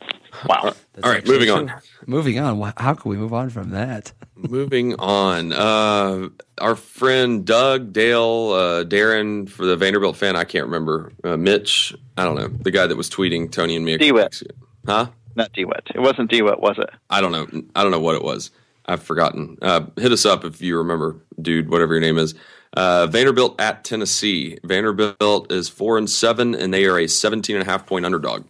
wow. 0.45 0.73
All 1.03 1.11
right, 1.11 1.25
moving 1.25 1.49
on. 1.49 1.73
Moving 2.05 2.39
on. 2.39 2.73
How 2.77 2.93
can 2.93 3.09
we 3.11 3.17
move 3.17 3.33
on 3.33 3.49
from 3.49 3.71
that? 3.71 4.13
Moving 4.35 4.93
on. 4.95 5.51
Uh, 5.51 6.29
our 6.59 6.75
friend 6.75 7.43
Doug, 7.43 7.91
Dale, 7.91 8.51
uh, 8.51 8.83
Darren 8.83 9.49
for 9.49 9.65
the 9.65 9.75
Vanderbilt 9.75 10.15
fan, 10.15 10.35
I 10.35 10.43
can't 10.43 10.65
remember. 10.65 11.11
Uh, 11.23 11.37
Mitch, 11.37 11.95
I 12.17 12.23
don't 12.23 12.35
know. 12.35 12.47
The 12.47 12.69
guy 12.69 12.85
that 12.85 12.95
was 12.95 13.09
tweeting 13.09 13.51
Tony 13.51 13.75
and 13.75 13.83
me. 13.83 13.93
a 13.93 13.97
couple 13.97 14.07
DeWitt. 14.07 14.43
Huh? 14.85 15.07
Not 15.35 15.53
DeWitt. 15.53 15.87
It 15.93 15.99
wasn't 15.99 16.29
DeWitt, 16.29 16.59
was 16.59 16.77
it? 16.77 16.89
I 17.09 17.21
don't 17.21 17.31
know. 17.31 17.47
I 17.75 17.81
don't 17.81 17.91
know 17.91 17.99
what 17.99 18.15
it 18.15 18.23
was. 18.23 18.51
I've 18.85 19.03
forgotten. 19.03 19.57
Uh, 19.61 19.87
hit 19.97 20.11
us 20.11 20.25
up 20.25 20.45
if 20.45 20.61
you 20.61 20.77
remember, 20.77 21.17
dude, 21.41 21.69
whatever 21.69 21.93
your 21.93 22.01
name 22.01 22.17
is. 22.17 22.35
Uh, 22.73 23.07
Vanderbilt 23.07 23.59
at 23.59 23.83
Tennessee. 23.83 24.57
Vanderbilt 24.63 25.51
is 25.51 25.67
four 25.67 25.97
and 25.97 26.09
seven, 26.09 26.53
and 26.53 26.73
they 26.73 26.85
are 26.85 26.99
a 26.99 27.07
17 27.07 27.55
and 27.55 27.67
a 27.67 27.69
half 27.69 27.85
point 27.85 28.05
underdog. 28.05 28.45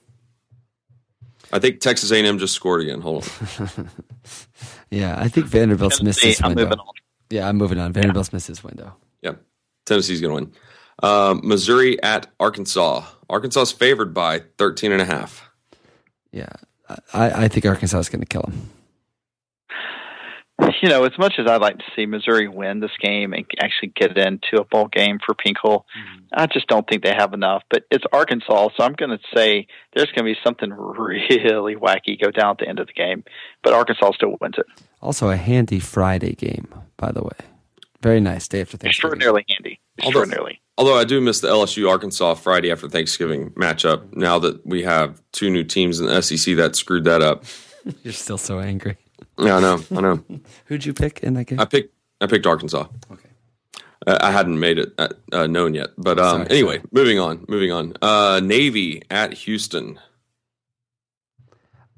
I 1.53 1.59
think 1.59 1.79
Texas 1.79 2.11
A&M 2.11 2.39
just 2.39 2.53
scored 2.53 2.81
again. 2.81 3.01
Hold 3.01 3.29
on. 3.59 3.89
Yeah, 4.89 5.19
I 5.19 5.27
think 5.27 5.47
Vanderbilt's 5.47 6.01
missed 6.01 6.21
Tennessee, 6.21 6.37
this 6.39 6.43
I'm 6.43 6.51
window. 6.51 6.63
moving 6.63 6.79
on. 6.79 6.93
Yeah, 7.29 7.49
I'm 7.49 7.57
moving 7.57 7.77
on. 7.77 7.91
Vanderbilt's 7.91 8.31
missed 8.31 8.47
this 8.47 8.63
window. 8.63 8.95
Yeah, 9.21 9.33
Tennessee's 9.85 10.21
going 10.21 10.31
to 10.31 10.45
win. 10.45 10.53
Uh, 11.03 11.35
Missouri 11.43 12.01
at 12.03 12.27
Arkansas. 12.39 13.03
Arkansas 13.29 13.63
is 13.63 13.71
favored 13.73 14.13
by 14.13 14.43
13 14.57 14.93
and 14.93 15.01
a 15.01 15.05
half. 15.05 15.49
Yeah, 16.31 16.47
I, 17.13 17.43
I 17.43 17.47
think 17.49 17.65
Arkansas 17.65 17.99
is 17.99 18.07
going 18.09 18.21
to 18.21 18.25
kill 18.27 18.43
him. 18.43 18.69
You 20.81 20.89
know, 20.89 21.05
as 21.05 21.17
much 21.17 21.35
as 21.39 21.47
I'd 21.47 21.61
like 21.61 21.79
to 21.79 21.83
see 21.95 22.05
Missouri 22.05 22.47
win 22.47 22.81
this 22.81 22.91
game 23.01 23.33
and 23.33 23.45
actually 23.59 23.89
get 23.95 24.15
into 24.17 24.59
a 24.59 24.63
bowl 24.63 24.87
game 24.87 25.17
for 25.25 25.33
Pinkel, 25.33 25.83
mm-hmm. 25.83 26.23
I 26.33 26.45
just 26.47 26.67
don't 26.67 26.87
think 26.87 27.03
they 27.03 27.13
have 27.17 27.33
enough. 27.33 27.63
But 27.69 27.83
it's 27.89 28.03
Arkansas, 28.11 28.69
so 28.77 28.83
I'm 28.83 28.93
going 28.93 29.09
to 29.11 29.19
say 29.35 29.67
there's 29.95 30.11
going 30.11 30.25
to 30.25 30.33
be 30.33 30.37
something 30.43 30.71
really 30.71 31.75
wacky 31.75 32.19
go 32.21 32.29
down 32.31 32.51
at 32.51 32.57
the 32.59 32.67
end 32.67 32.79
of 32.79 32.87
the 32.87 32.93
game. 32.93 33.23
But 33.63 33.73
Arkansas 33.73 34.11
still 34.13 34.35
wins 34.39 34.55
it. 34.57 34.65
Also, 35.01 35.29
a 35.29 35.35
handy 35.35 35.79
Friday 35.79 36.33
game, 36.33 36.67
by 36.95 37.11
the 37.11 37.23
way. 37.23 37.37
Very 38.01 38.19
nice 38.19 38.47
day 38.47 38.61
after 38.61 38.77
Thanksgiving. 38.77 38.89
Extraordinarily 38.89 39.45
handy. 39.49 39.79
Although- 40.01 40.09
Extraordinarily. 40.21 40.61
Although 40.79 40.97
I 40.97 41.05
do 41.05 41.19
miss 41.19 41.39
the 41.39 41.47
LSU 41.47 41.89
Arkansas 41.89 42.35
Friday 42.35 42.71
after 42.71 42.87
Thanksgiving 42.87 43.49
matchup. 43.51 44.15
Now 44.15 44.37
that 44.37 44.63
we 44.65 44.83
have 44.83 45.19
two 45.31 45.49
new 45.49 45.63
teams 45.63 45.99
in 45.99 46.05
the 46.05 46.21
SEC 46.21 46.55
that 46.57 46.75
screwed 46.75 47.03
that 47.05 47.23
up. 47.23 47.45
You're 48.03 48.13
still 48.13 48.37
so 48.37 48.59
angry. 48.59 48.97
Yeah, 49.39 49.57
I 49.57 49.59
know. 49.59 49.83
I 49.95 50.01
know. 50.01 50.23
Who'd 50.65 50.85
you 50.85 50.93
pick 50.93 51.19
in 51.21 51.33
that 51.35 51.45
game? 51.45 51.59
I 51.59 51.65
picked. 51.65 51.93
I 52.21 52.25
picked 52.27 52.45
Arkansas. 52.47 52.87
Okay. 53.11 53.29
Uh, 54.05 54.17
I 54.21 54.31
hadn't 54.31 54.59
made 54.59 54.79
it 54.79 54.93
uh, 54.97 55.09
uh, 55.31 55.47
known 55.47 55.73
yet, 55.73 55.89
but 55.97 56.17
um, 56.19 56.41
Sorry, 56.45 56.49
anyway, 56.49 56.77
sorry. 56.77 56.89
moving 56.91 57.19
on. 57.19 57.45
Moving 57.47 57.71
on. 57.71 57.93
Uh, 58.01 58.39
Navy 58.43 59.01
at 59.11 59.33
Houston. 59.33 59.99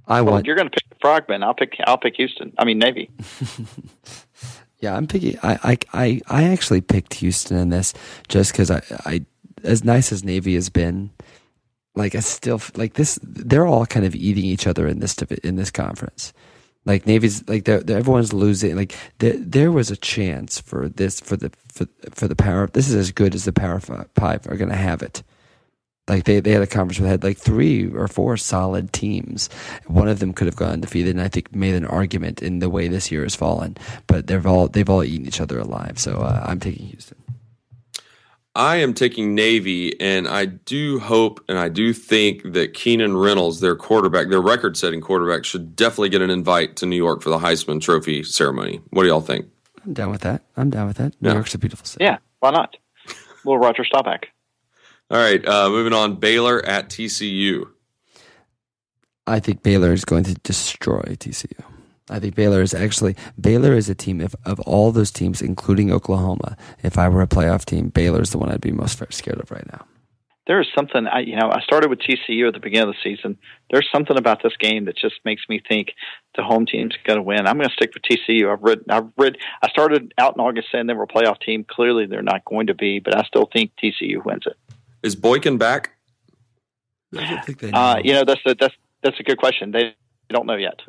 I 0.08 0.22
Well, 0.22 0.34
want. 0.34 0.48
you're 0.48 0.56
going 0.56 0.68
to 0.70 0.72
pick 0.72 0.90
the 0.90 0.96
Frogman. 1.00 1.44
I'll 1.44 1.54
pick. 1.54 1.76
I'll 1.86 1.98
pick 1.98 2.16
Houston. 2.16 2.52
I 2.58 2.66
mean 2.66 2.80
Navy. 2.80 3.10
Yeah, 4.82 4.96
I'm 4.96 5.08
picking. 5.08 5.38
I, 5.44 5.60
I, 5.62 5.78
I, 5.92 6.22
I 6.30 6.44
actually 6.46 6.80
picked 6.80 7.16
Houston 7.16 7.58
in 7.58 7.68
this 7.68 7.94
just 8.30 8.54
because 8.54 8.72
I, 8.72 8.82
I, 9.06 9.26
as 9.62 9.84
nice 9.84 10.14
as 10.14 10.24
Navy 10.24 10.56
has 10.56 10.70
been, 10.70 11.10
like 11.96 12.16
I 12.16 12.22
still 12.22 12.62
like 12.78 12.94
this. 12.94 13.20
They're 13.22 13.68
all 13.68 13.86
kind 13.86 14.06
of 14.06 14.16
eating 14.16 14.46
each 14.46 14.68
other 14.68 14.88
in 14.88 15.00
this 15.00 15.18
in 15.44 15.58
this 15.58 15.70
conference. 15.70 16.32
Like 16.90 17.06
Navy's, 17.06 17.48
like 17.48 17.66
they're, 17.66 17.82
they're- 17.82 18.00
everyone's 18.00 18.34
losing. 18.34 18.76
Like 18.76 18.96
there, 19.20 19.38
there 19.38 19.72
was 19.72 19.92
a 19.92 19.96
chance 19.96 20.60
for 20.60 20.90
this 20.90 21.20
for 21.20 21.38
the 21.38 21.52
for, 21.72 21.86
for 22.12 22.28
the 22.28 22.36
power. 22.36 22.68
This 22.68 22.90
is 22.90 22.96
as 22.96 23.12
good 23.12 23.36
as 23.36 23.46
the 23.46 23.54
Power 23.54 23.80
Fi- 23.80 24.06
Five 24.16 24.48
are 24.48 24.58
going 24.58 24.70
to 24.72 24.76
have 24.76 25.04
it. 25.04 25.22
Like 26.08 26.24
they, 26.24 26.40
they 26.40 26.52
had 26.52 26.64
a 26.64 26.68
conference 26.68 26.98
that 26.98 27.08
had 27.08 27.24
like 27.24 27.38
three 27.38 27.88
or 27.94 28.08
four 28.08 28.36
solid 28.38 28.92
teams. 28.92 29.48
One 29.86 30.08
of 30.08 30.18
them 30.18 30.34
could 30.34 30.48
have 30.48 30.56
gone 30.56 30.72
undefeated, 30.72 31.16
and 31.16 31.22
I 31.24 31.28
think 31.28 31.54
made 31.54 31.76
an 31.76 31.86
argument 31.86 32.42
in 32.42 32.58
the 32.58 32.70
way 32.72 32.88
this 32.88 33.12
year 33.12 33.22
has 33.22 33.36
fallen. 33.36 33.78
But 34.08 34.26
they've 34.26 34.48
all 34.48 34.68
they've 34.68 34.90
all 34.90 35.04
eaten 35.04 35.28
each 35.28 35.40
other 35.40 35.60
alive. 35.60 36.00
So 36.00 36.14
uh, 36.14 36.44
I'm 36.48 36.60
taking 36.60 36.88
Houston. 36.88 37.18
I 38.56 38.78
am 38.78 38.94
taking 38.94 39.36
Navy, 39.36 40.00
and 40.02 40.28
I 40.28 40.46
do 40.46 41.00
hope 41.00 41.40
and 41.48 41.58
I 41.58 41.70
do 41.70 41.94
think 41.94 42.54
that 42.54 42.74
Keenan 42.74 43.16
Reynolds, 43.16 43.60
their 43.60 43.76
quarterback, 43.76 44.30
their 44.30 44.42
record-setting 44.42 45.02
quarterback, 45.02 45.46
should 45.46 45.76
definitely 45.76 46.10
get 46.10 46.22
an 46.22 46.30
invite 46.30 46.76
to 46.78 46.86
New 46.86 46.96
York 46.98 47.22
for 47.22 47.30
the 47.30 47.38
Heisman 47.38 47.80
Trophy 47.80 48.24
ceremony. 48.24 48.82
What 48.90 49.04
do 49.04 49.10
y'all 49.10 49.22
think? 49.22 49.46
I'm 49.86 49.94
down 49.94 50.10
with 50.12 50.22
that. 50.22 50.42
I'm 50.58 50.70
down 50.70 50.88
with 50.88 50.98
that. 50.98 51.14
New 51.22 51.30
Yeah. 51.30 51.36
York's 51.36 51.54
a 51.54 51.58
beautiful 51.58 51.86
city. 51.86 52.04
Yeah, 52.04 52.18
why 52.40 52.52
not? 52.52 52.76
Little 53.46 53.60
Roger 53.60 53.86
Staubach. 53.86 54.26
All 55.12 55.18
right, 55.18 55.46
uh, 55.48 55.70
moving 55.70 55.94
on. 55.94 56.16
Baylor 56.16 56.64
at 56.66 56.90
TCU. 56.90 57.68
I 59.26 59.40
think 59.40 59.62
Baylor 59.64 59.94
is 59.94 60.06
going 60.06 60.24
to 60.26 60.34
destroy 60.34 61.02
TCU. 61.20 61.64
I 62.10 62.20
think 62.20 62.36
Baylor 62.36 62.62
is 62.62 62.74
actually 62.74 63.16
Baylor 63.40 63.74
is 63.74 63.90
a 63.90 63.96
team 63.96 64.22
if, 64.22 64.36
of 64.46 64.60
all 64.62 64.92
those 64.92 65.12
teams, 65.12 65.42
including 65.42 65.92
Oklahoma. 65.92 66.58
If 66.84 66.98
I 66.98 67.10
were 67.10 67.22
a 67.22 67.28
playoff 67.28 67.66
team, 67.66 67.90
Baylor 67.90 68.22
is 68.22 68.32
the 68.32 68.38
one 68.38 68.52
I'd 68.52 68.62
be 68.62 68.72
most 68.72 69.02
scared 69.12 69.40
of 69.40 69.52
right 69.52 69.66
now. 69.72 69.86
there 70.48 70.60
is 70.60 70.68
something 70.76 71.06
I 71.06 71.20
you 71.20 71.36
know 71.36 71.52
I 71.52 71.62
started 71.62 71.90
with 71.90 72.00
TCU 72.00 72.48
at 72.48 72.54
the 72.54 72.60
beginning 72.60 72.90
of 72.90 72.96
the 72.96 73.16
season. 73.16 73.38
There's 73.70 73.88
something 73.92 74.18
about 74.18 74.42
this 74.42 74.58
game 74.58 74.86
that 74.86 74.98
just 74.98 75.16
makes 75.24 75.44
me 75.48 75.62
think 75.68 75.94
the 76.36 76.44
home 76.44 76.66
team's 76.66 76.96
going 77.06 77.18
to 77.18 77.24
win. 77.24 77.46
I'm 77.46 77.58
going 77.58 77.70
to 77.70 77.74
stick 77.74 77.92
with 77.94 78.04
TCU. 78.04 78.52
I've 78.52 78.64
read 78.64 78.80
I've 78.90 79.10
read 79.18 79.38
I 79.62 79.70
started 79.70 80.14
out 80.18 80.36
in 80.36 80.42
August 80.42 80.70
saying 80.72 80.88
they 80.88 80.94
were 80.96 81.04
a 81.04 81.08
playoff 81.08 81.40
team. 81.40 81.64
Clearly 81.64 82.08
they're 82.08 82.24
not 82.24 82.44
going 82.46 82.68
to 82.68 82.74
be, 82.74 83.00
but 83.00 83.16
I 83.16 83.24
still 83.24 83.48
think 83.52 83.72
TCU 83.82 84.26
wins 84.26 84.44
it. 84.48 84.58
Is 85.04 85.16
Boykin 85.16 85.58
back? 85.58 85.92
I 87.18 87.30
don't 87.30 87.46
think 87.46 87.60
they 87.60 87.72
know. 87.72 87.78
Uh, 87.80 88.02
you 88.04 88.14
know 88.14 88.26
that's 88.26 88.42
a, 88.46 88.56
that's 88.56 88.76
that's 89.04 89.20
a 89.20 89.24
good 89.24 89.38
question. 89.38 89.72
They 89.72 89.96
don't 90.30 90.46
know 90.46 90.56
yet. 90.56 90.80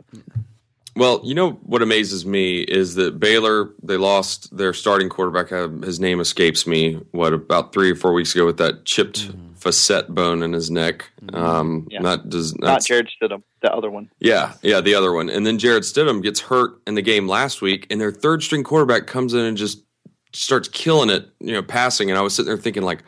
Well, 1.01 1.23
you 1.25 1.35
know 1.35 1.53
what 1.63 1.81
amazes 1.81 2.27
me 2.27 2.61
is 2.61 2.97
that 2.97 3.19
Baylor 3.19 3.71
they 3.83 3.97
lost 3.97 4.55
their 4.55 4.75
starting 4.75 5.09
quarterback. 5.09 5.51
uh, 5.51 5.69
His 5.83 5.99
name 5.99 6.21
escapes 6.21 6.67
me. 6.67 7.01
What 7.13 7.33
about 7.33 7.73
three 7.73 7.91
or 7.91 7.95
four 7.95 8.13
weeks 8.13 8.35
ago 8.35 8.45
with 8.45 8.59
that 8.59 8.85
chipped 8.85 9.31
facet 9.55 10.15
bone 10.15 10.43
in 10.43 10.53
his 10.53 10.71
neck? 10.71 11.11
Um, 11.33 11.89
Yeah. 11.91 12.03
That 12.03 12.29
does 12.29 12.55
Not 12.59 12.85
Jarrett 12.85 13.09
Stidham, 13.19 13.43
the 13.63 13.73
other 13.73 13.91
one. 13.91 14.11
Yeah, 14.21 14.53
yeah, 14.61 14.83
the 14.83 14.95
other 14.95 15.15
one. 15.15 15.31
And 15.31 15.47
then 15.47 15.57
Jarrett 15.59 15.85
Stidham 15.85 16.23
gets 16.23 16.39
hurt 16.39 16.83
in 16.87 16.97
the 16.97 17.03
game 17.03 17.27
last 17.27 17.63
week, 17.63 17.87
and 17.91 17.99
their 17.99 18.13
third 18.13 18.43
string 18.43 18.63
quarterback 18.63 19.07
comes 19.07 19.33
in 19.33 19.41
and 19.41 19.57
just 19.57 19.83
starts 20.35 20.69
killing 20.69 21.09
it, 21.09 21.31
you 21.41 21.53
know, 21.55 21.63
passing. 21.63 22.11
And 22.11 22.19
I 22.19 22.21
was 22.21 22.35
sitting 22.35 22.49
there 22.49 22.59
thinking, 22.59 22.83
like, 22.83 23.05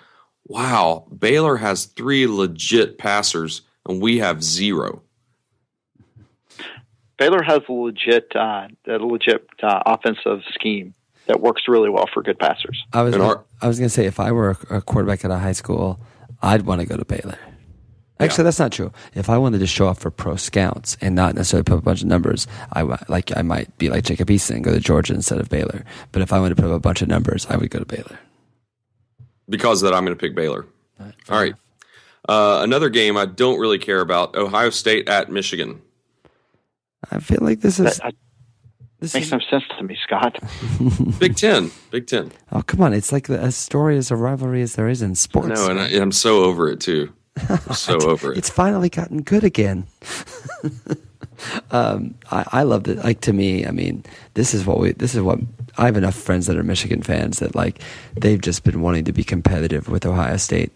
wow, 0.46 1.06
Baylor 1.18 1.58
has 1.58 1.84
three 1.84 2.26
legit 2.26 2.96
passers, 2.96 3.60
and 3.86 4.00
we 4.00 4.16
have 4.16 4.42
zero. 4.42 5.02
Baylor 7.22 7.42
has 7.42 7.60
a 7.68 7.72
legit 7.72 8.34
uh, 8.34 8.68
a 8.86 8.98
legit 8.98 9.46
uh, 9.62 9.82
offensive 9.86 10.40
scheme 10.52 10.94
that 11.26 11.40
works 11.40 11.62
really 11.68 11.88
well 11.90 12.08
for 12.12 12.22
good 12.22 12.38
passers. 12.38 12.82
I 12.92 13.02
was 13.02 13.14
gonna, 13.16 13.28
our- 13.28 13.44
I 13.60 13.68
was 13.68 13.78
going 13.78 13.86
to 13.88 13.94
say 13.94 14.06
if 14.06 14.18
I 14.18 14.32
were 14.32 14.56
a, 14.70 14.76
a 14.76 14.80
quarterback 14.80 15.24
at 15.24 15.30
a 15.30 15.38
high 15.38 15.52
school, 15.52 16.00
I'd 16.42 16.62
want 16.62 16.80
to 16.80 16.86
go 16.86 16.96
to 16.96 17.04
Baylor. 17.04 17.38
Actually, 18.18 18.44
that's 18.44 18.58
not 18.58 18.70
true. 18.72 18.92
If 19.14 19.28
I 19.28 19.38
wanted 19.38 19.58
to 19.60 19.66
show 19.66 19.88
up 19.88 19.98
for 19.98 20.10
pro 20.10 20.36
scouts 20.36 20.96
and 21.00 21.14
not 21.16 21.34
necessarily 21.34 21.64
put 21.64 21.74
up 21.74 21.80
a 21.80 21.82
bunch 21.82 22.02
of 22.02 22.08
numbers, 22.08 22.46
I 22.72 22.82
like 23.08 23.36
I 23.36 23.42
might 23.42 23.76
be 23.78 23.88
like 23.88 24.04
Jacob 24.04 24.28
Eason 24.28 24.56
and 24.56 24.64
go 24.64 24.72
to 24.72 24.78
Georgia 24.80 25.12
instead 25.14 25.38
of 25.40 25.48
Baylor. 25.48 25.84
But 26.12 26.22
if 26.22 26.32
I 26.32 26.38
wanted 26.38 26.56
to 26.56 26.62
put 26.62 26.70
up 26.70 26.76
a 26.76 26.80
bunch 26.80 27.02
of 27.02 27.08
numbers, 27.08 27.46
I 27.48 27.56
would 27.56 27.70
go 27.70 27.78
to 27.80 27.84
Baylor. 27.86 28.18
Because 29.48 29.82
of 29.82 29.90
that, 29.90 29.96
I'm 29.96 30.04
going 30.04 30.16
to 30.16 30.20
pick 30.20 30.34
Baylor. 30.36 30.66
All 31.00 31.06
right. 31.40 31.54
Uh, 32.28 32.60
another 32.62 32.88
game 32.90 33.16
I 33.16 33.26
don't 33.26 33.58
really 33.58 33.78
care 33.78 34.00
about 34.00 34.36
Ohio 34.36 34.70
State 34.70 35.08
at 35.08 35.30
Michigan. 35.30 35.82
I 37.10 37.18
feel 37.18 37.38
like 37.40 37.60
this 37.60 37.78
is 37.80 37.98
That, 37.98 38.06
uh, 38.06 38.10
this 39.00 39.14
makes 39.14 39.26
is 39.26 39.32
no 39.32 39.40
sense 39.50 39.64
to 39.76 39.82
me, 39.82 39.98
Scott. 40.02 40.38
Big 41.18 41.36
Ten. 41.36 41.72
Big 41.90 42.06
Ten. 42.06 42.30
oh 42.52 42.62
come 42.62 42.82
on! 42.82 42.92
It's 42.92 43.10
like 43.10 43.26
the, 43.26 43.38
as 43.38 43.56
story 43.56 43.96
as 43.96 44.10
a 44.12 44.16
rivalry 44.16 44.62
as 44.62 44.76
there 44.76 44.88
is 44.88 45.02
in 45.02 45.16
sports. 45.16 45.48
No, 45.48 45.70
and 45.70 45.80
I, 45.80 45.88
I'm 45.88 46.12
so 46.12 46.44
over 46.44 46.68
it, 46.68 46.80
too. 46.80 47.12
I'm 47.48 47.58
so 47.74 47.98
over 48.02 48.32
it. 48.32 48.38
It's 48.38 48.50
finally 48.50 48.88
gotten 48.88 49.22
good 49.22 49.42
again. 49.42 49.86
um, 51.70 52.14
I, 52.30 52.44
I 52.52 52.62
loved 52.62 52.88
it. 52.88 52.98
Like 52.98 53.20
to 53.22 53.32
me, 53.32 53.66
I 53.66 53.70
mean, 53.70 54.04
this 54.34 54.54
is 54.54 54.64
what 54.64 54.78
we. 54.78 54.92
This 54.92 55.14
is 55.14 55.20
what 55.20 55.40
I 55.78 55.86
have 55.86 55.96
enough 55.96 56.14
friends 56.14 56.46
that 56.46 56.56
are 56.56 56.62
Michigan 56.62 57.02
fans 57.02 57.38
that 57.40 57.54
like 57.54 57.80
they've 58.14 58.40
just 58.40 58.62
been 58.64 58.82
wanting 58.82 59.04
to 59.04 59.12
be 59.12 59.24
competitive 59.24 59.88
with 59.88 60.06
Ohio 60.06 60.36
State. 60.36 60.72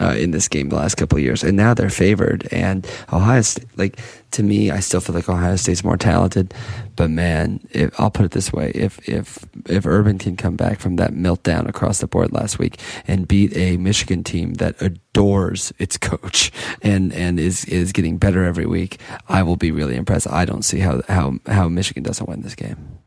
Uh, 0.00 0.14
in 0.14 0.30
this 0.30 0.48
game 0.48 0.70
the 0.70 0.76
last 0.76 0.94
couple 0.94 1.18
of 1.18 1.22
years, 1.22 1.44
and 1.44 1.58
now 1.58 1.74
they're 1.74 1.90
favored. 1.90 2.48
And 2.50 2.86
Ohio 3.12 3.42
State, 3.42 3.66
like 3.76 4.00
to 4.30 4.42
me, 4.42 4.70
I 4.70 4.80
still 4.80 4.98
feel 4.98 5.14
like 5.14 5.28
Ohio 5.28 5.56
State's 5.56 5.84
more 5.84 5.98
talented. 5.98 6.54
But 6.96 7.10
man, 7.10 7.60
if, 7.70 8.00
I'll 8.00 8.10
put 8.10 8.24
it 8.24 8.30
this 8.30 8.50
way: 8.50 8.72
if 8.74 9.06
if 9.06 9.44
if 9.66 9.84
Urban 9.84 10.16
can 10.16 10.36
come 10.36 10.56
back 10.56 10.80
from 10.80 10.96
that 10.96 11.12
meltdown 11.12 11.68
across 11.68 11.98
the 11.98 12.06
board 12.06 12.32
last 12.32 12.58
week 12.58 12.80
and 13.06 13.28
beat 13.28 13.54
a 13.54 13.76
Michigan 13.76 14.24
team 14.24 14.54
that 14.54 14.80
adores 14.80 15.70
its 15.78 15.98
coach 15.98 16.50
and 16.80 17.12
and 17.12 17.38
is 17.38 17.66
is 17.66 17.92
getting 17.92 18.16
better 18.16 18.42
every 18.42 18.66
week, 18.66 18.98
I 19.28 19.42
will 19.42 19.56
be 19.56 19.70
really 19.70 19.96
impressed. 19.96 20.26
I 20.30 20.46
don't 20.46 20.62
see 20.62 20.78
how 20.78 21.02
how 21.08 21.34
how 21.46 21.68
Michigan 21.68 22.02
doesn't 22.04 22.26
win 22.26 22.40
this 22.40 22.54
game. 22.54 23.00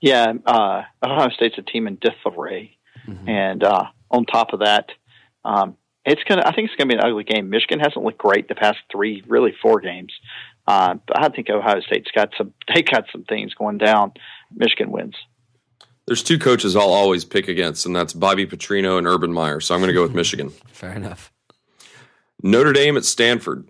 Yeah, 0.00 0.32
uh, 0.46 0.84
Ohio 1.04 1.28
State's 1.28 1.58
a 1.58 1.62
team 1.62 1.86
in 1.86 1.98
disarray, 2.00 2.78
and 3.26 3.62
uh, 3.62 3.84
on 4.10 4.24
top 4.24 4.54
of 4.54 4.60
that, 4.60 4.92
um, 5.44 5.76
it's 6.04 6.22
gonna. 6.24 6.42
I 6.44 6.54
think 6.54 6.68
it's 6.68 6.76
gonna 6.76 6.88
be 6.88 6.94
an 6.94 7.04
ugly 7.04 7.24
game. 7.24 7.50
Michigan 7.50 7.80
hasn't 7.80 8.04
looked 8.04 8.18
great 8.18 8.48
the 8.48 8.54
past 8.54 8.78
three, 8.90 9.22
really 9.26 9.54
four 9.62 9.80
games. 9.80 10.12
Uh, 10.66 10.94
but 11.06 11.20
I 11.20 11.28
think 11.28 11.50
Ohio 11.50 11.80
State's 11.80 12.10
got 12.10 12.30
some. 12.36 12.54
They 12.74 12.82
got 12.82 13.06
some 13.10 13.24
things 13.24 13.52
going 13.54 13.78
down. 13.78 14.12
Michigan 14.54 14.92
wins. 14.92 15.16
There's 16.06 16.22
two 16.22 16.38
coaches 16.38 16.76
I'll 16.76 16.92
always 16.92 17.24
pick 17.24 17.48
against, 17.48 17.86
and 17.86 17.94
that's 17.94 18.12
Bobby 18.12 18.46
Petrino 18.46 18.96
and 18.98 19.06
Urban 19.06 19.32
Meyer. 19.32 19.60
So 19.60 19.74
I'm 19.74 19.80
going 19.80 19.88
to 19.88 19.94
go 19.94 20.02
with 20.02 20.14
Michigan. 20.14 20.50
Fair 20.66 20.92
enough. 20.92 21.32
Notre 22.42 22.72
Dame 22.72 22.96
at 22.96 23.04
Stanford. 23.04 23.68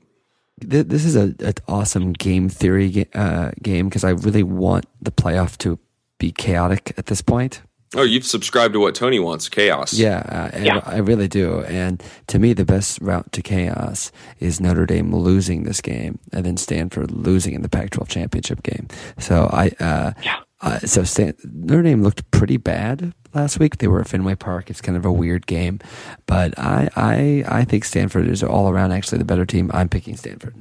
This 0.58 1.04
is 1.04 1.16
a 1.16 1.34
an 1.40 1.54
awesome 1.66 2.12
game 2.12 2.48
theory 2.48 3.06
uh, 3.14 3.52
game 3.62 3.88
because 3.88 4.04
I 4.04 4.10
really 4.10 4.42
want 4.42 4.84
the 5.00 5.10
playoff 5.10 5.56
to 5.58 5.78
be 6.18 6.32
chaotic 6.32 6.92
at 6.98 7.06
this 7.06 7.22
point. 7.22 7.62
Oh, 7.96 8.02
you've 8.02 8.24
subscribed 8.24 8.74
to 8.74 8.80
what 8.80 8.94
Tony 8.94 9.18
wants 9.18 9.48
chaos. 9.48 9.92
Yeah, 9.94 10.18
uh, 10.54 10.58
Yeah. 10.62 10.80
I 10.86 10.98
really 10.98 11.26
do. 11.26 11.62
And 11.64 12.00
to 12.28 12.38
me, 12.38 12.52
the 12.52 12.64
best 12.64 13.00
route 13.00 13.32
to 13.32 13.42
chaos 13.42 14.12
is 14.38 14.60
Notre 14.60 14.86
Dame 14.86 15.12
losing 15.14 15.64
this 15.64 15.80
game 15.80 16.20
and 16.32 16.46
then 16.46 16.56
Stanford 16.56 17.10
losing 17.10 17.52
in 17.54 17.62
the 17.62 17.68
Pac-12 17.68 18.06
championship 18.08 18.62
game. 18.62 18.86
So 19.18 19.48
I, 19.52 19.72
uh, 19.80 20.12
Yeah. 20.22 20.36
uh, 20.60 20.78
so 20.80 21.02
Stan- 21.02 21.34
Notre 21.42 21.82
Dame 21.82 22.00
looked 22.04 22.30
pretty 22.30 22.58
bad 22.58 23.12
last 23.34 23.58
week. 23.58 23.78
They 23.78 23.88
were 23.88 24.00
at 24.00 24.06
Fenway 24.08 24.36
Park. 24.36 24.70
It's 24.70 24.80
kind 24.80 24.96
of 24.96 25.04
a 25.04 25.10
weird 25.12 25.48
game, 25.48 25.80
but 26.26 26.56
I, 26.56 26.88
I, 26.94 27.44
I 27.48 27.64
think 27.64 27.84
Stanford 27.84 28.28
is 28.28 28.44
all 28.44 28.68
around 28.70 28.92
actually 28.92 29.18
the 29.18 29.24
better 29.24 29.44
team. 29.46 29.68
I'm 29.74 29.88
picking 29.88 30.16
Stanford. 30.16 30.54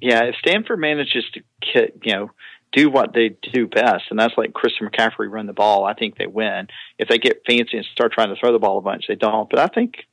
Yeah, 0.00 0.24
if 0.24 0.36
Stanford 0.36 0.78
manages 0.78 1.24
to 1.74 1.90
you 2.02 2.12
know 2.12 2.30
do 2.72 2.90
what 2.90 3.12
they 3.14 3.36
do 3.52 3.66
best, 3.66 4.04
and 4.10 4.18
that's 4.18 4.36
like 4.36 4.52
Christian 4.52 4.88
McCaffrey 4.88 5.30
run 5.30 5.46
the 5.46 5.52
ball, 5.52 5.84
I 5.84 5.94
think 5.94 6.16
they 6.16 6.26
win. 6.26 6.68
If 6.98 7.08
they 7.08 7.18
get 7.18 7.42
fancy 7.46 7.76
and 7.76 7.86
start 7.86 8.12
trying 8.12 8.28
to 8.28 8.36
throw 8.38 8.52
the 8.52 8.58
ball 8.58 8.78
a 8.78 8.82
bunch, 8.82 9.06
they 9.08 9.14
don't. 9.14 9.48
But 9.48 9.58
I 9.58 9.66
think 9.68 10.06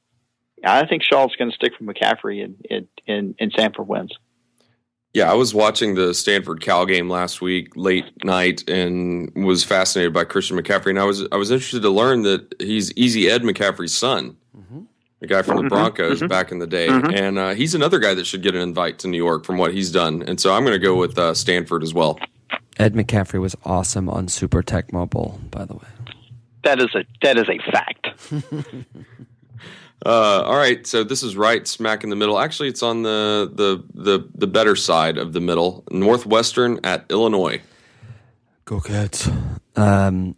I 0.64 0.86
think 0.86 1.04
Shaw's 1.04 1.36
going 1.36 1.52
to 1.52 1.56
stick 1.56 1.74
with 1.80 1.88
McCaffrey, 1.88 2.44
and 2.44 2.66
and, 2.70 2.88
and, 3.08 3.36
and 3.40 3.52
Stanford 3.52 3.88
wins. 3.88 4.12
Yeah, 5.14 5.32
I 5.32 5.36
was 5.36 5.54
watching 5.54 5.96
the 5.96 6.14
Stanford 6.14 6.60
Cal 6.60 6.86
game 6.86 7.10
last 7.10 7.42
week 7.42 7.72
late 7.78 8.12
night 8.26 8.70
and 8.70 9.32
was 9.46 9.64
fascinated 9.64 10.12
by 10.12 10.26
Christian 10.26 10.58
McCaffrey. 10.58 10.90
And 10.90 11.00
I 11.00 11.06
was 11.06 11.26
I 11.32 11.38
was 11.38 11.52
interested 11.52 11.84
to 11.84 11.90
learn 11.90 12.24
that 12.24 12.54
he's 12.60 12.92
Easy 12.98 13.30
Ed 13.30 13.42
McCaffrey's 13.44 13.96
son, 13.96 14.36
the 15.22 15.28
guy 15.28 15.42
from 15.42 15.64
the 15.64 15.70
Broncos 15.70 16.22
back 16.28 16.52
in 16.52 16.60
the 16.60 16.68
day. 16.68 16.90
And 16.90 17.40
uh, 17.40 17.54
he's 17.54 17.74
another 17.74 18.00
guy 18.00 18.14
that 18.14 18.26
should 18.26 18.44
get 18.44 18.56
an 18.56 18.62
invite 18.62 19.00
to 19.00 19.08
New 19.08 19.18
York 19.18 19.46
from 19.46 19.58
what 19.58 19.74
he's 19.74 19.90
done. 19.90 20.22
And 20.22 20.38
so 20.38 20.54
I'm 20.54 20.66
going 20.66 20.80
to 20.80 20.86
go 20.86 20.96
with 20.96 21.18
uh, 21.18 21.34
Stanford 21.34 21.82
as 21.84 21.94
well. 21.94 22.20
Ed 22.78 22.94
McCaffrey 22.94 23.40
was 23.40 23.56
awesome 23.64 24.10
on 24.10 24.28
Super 24.28 24.62
Tech 24.62 24.92
Mobile, 24.92 25.40
by 25.52 25.66
the 25.66 25.76
way. 25.76 25.88
That 26.64 26.80
is 26.80 26.94
a 26.96 27.06
that 27.22 27.38
is 27.38 27.48
a 27.48 27.72
fact. 27.72 28.08
Uh, 30.06 30.44
all 30.46 30.58
right, 30.58 30.86
so 30.86 31.04
this 31.04 31.24
is 31.24 31.36
right 31.36 31.68
smack 31.68 32.04
in 32.04 32.12
the 32.12 32.16
middle. 32.16 32.38
Actually, 32.38 32.70
it's 32.70 32.84
on 32.84 33.02
the 33.02 33.50
the 33.52 33.84
the 33.94 34.30
the 34.36 34.46
better 34.46 34.76
side 34.76 35.18
of 35.18 35.34
the 35.34 35.40
middle. 35.40 35.84
Northwestern 35.90 36.80
at 36.84 37.06
Illinois. 37.10 37.62
Go 38.66 38.80
Cats. 38.80 39.28
Um, 39.76 40.36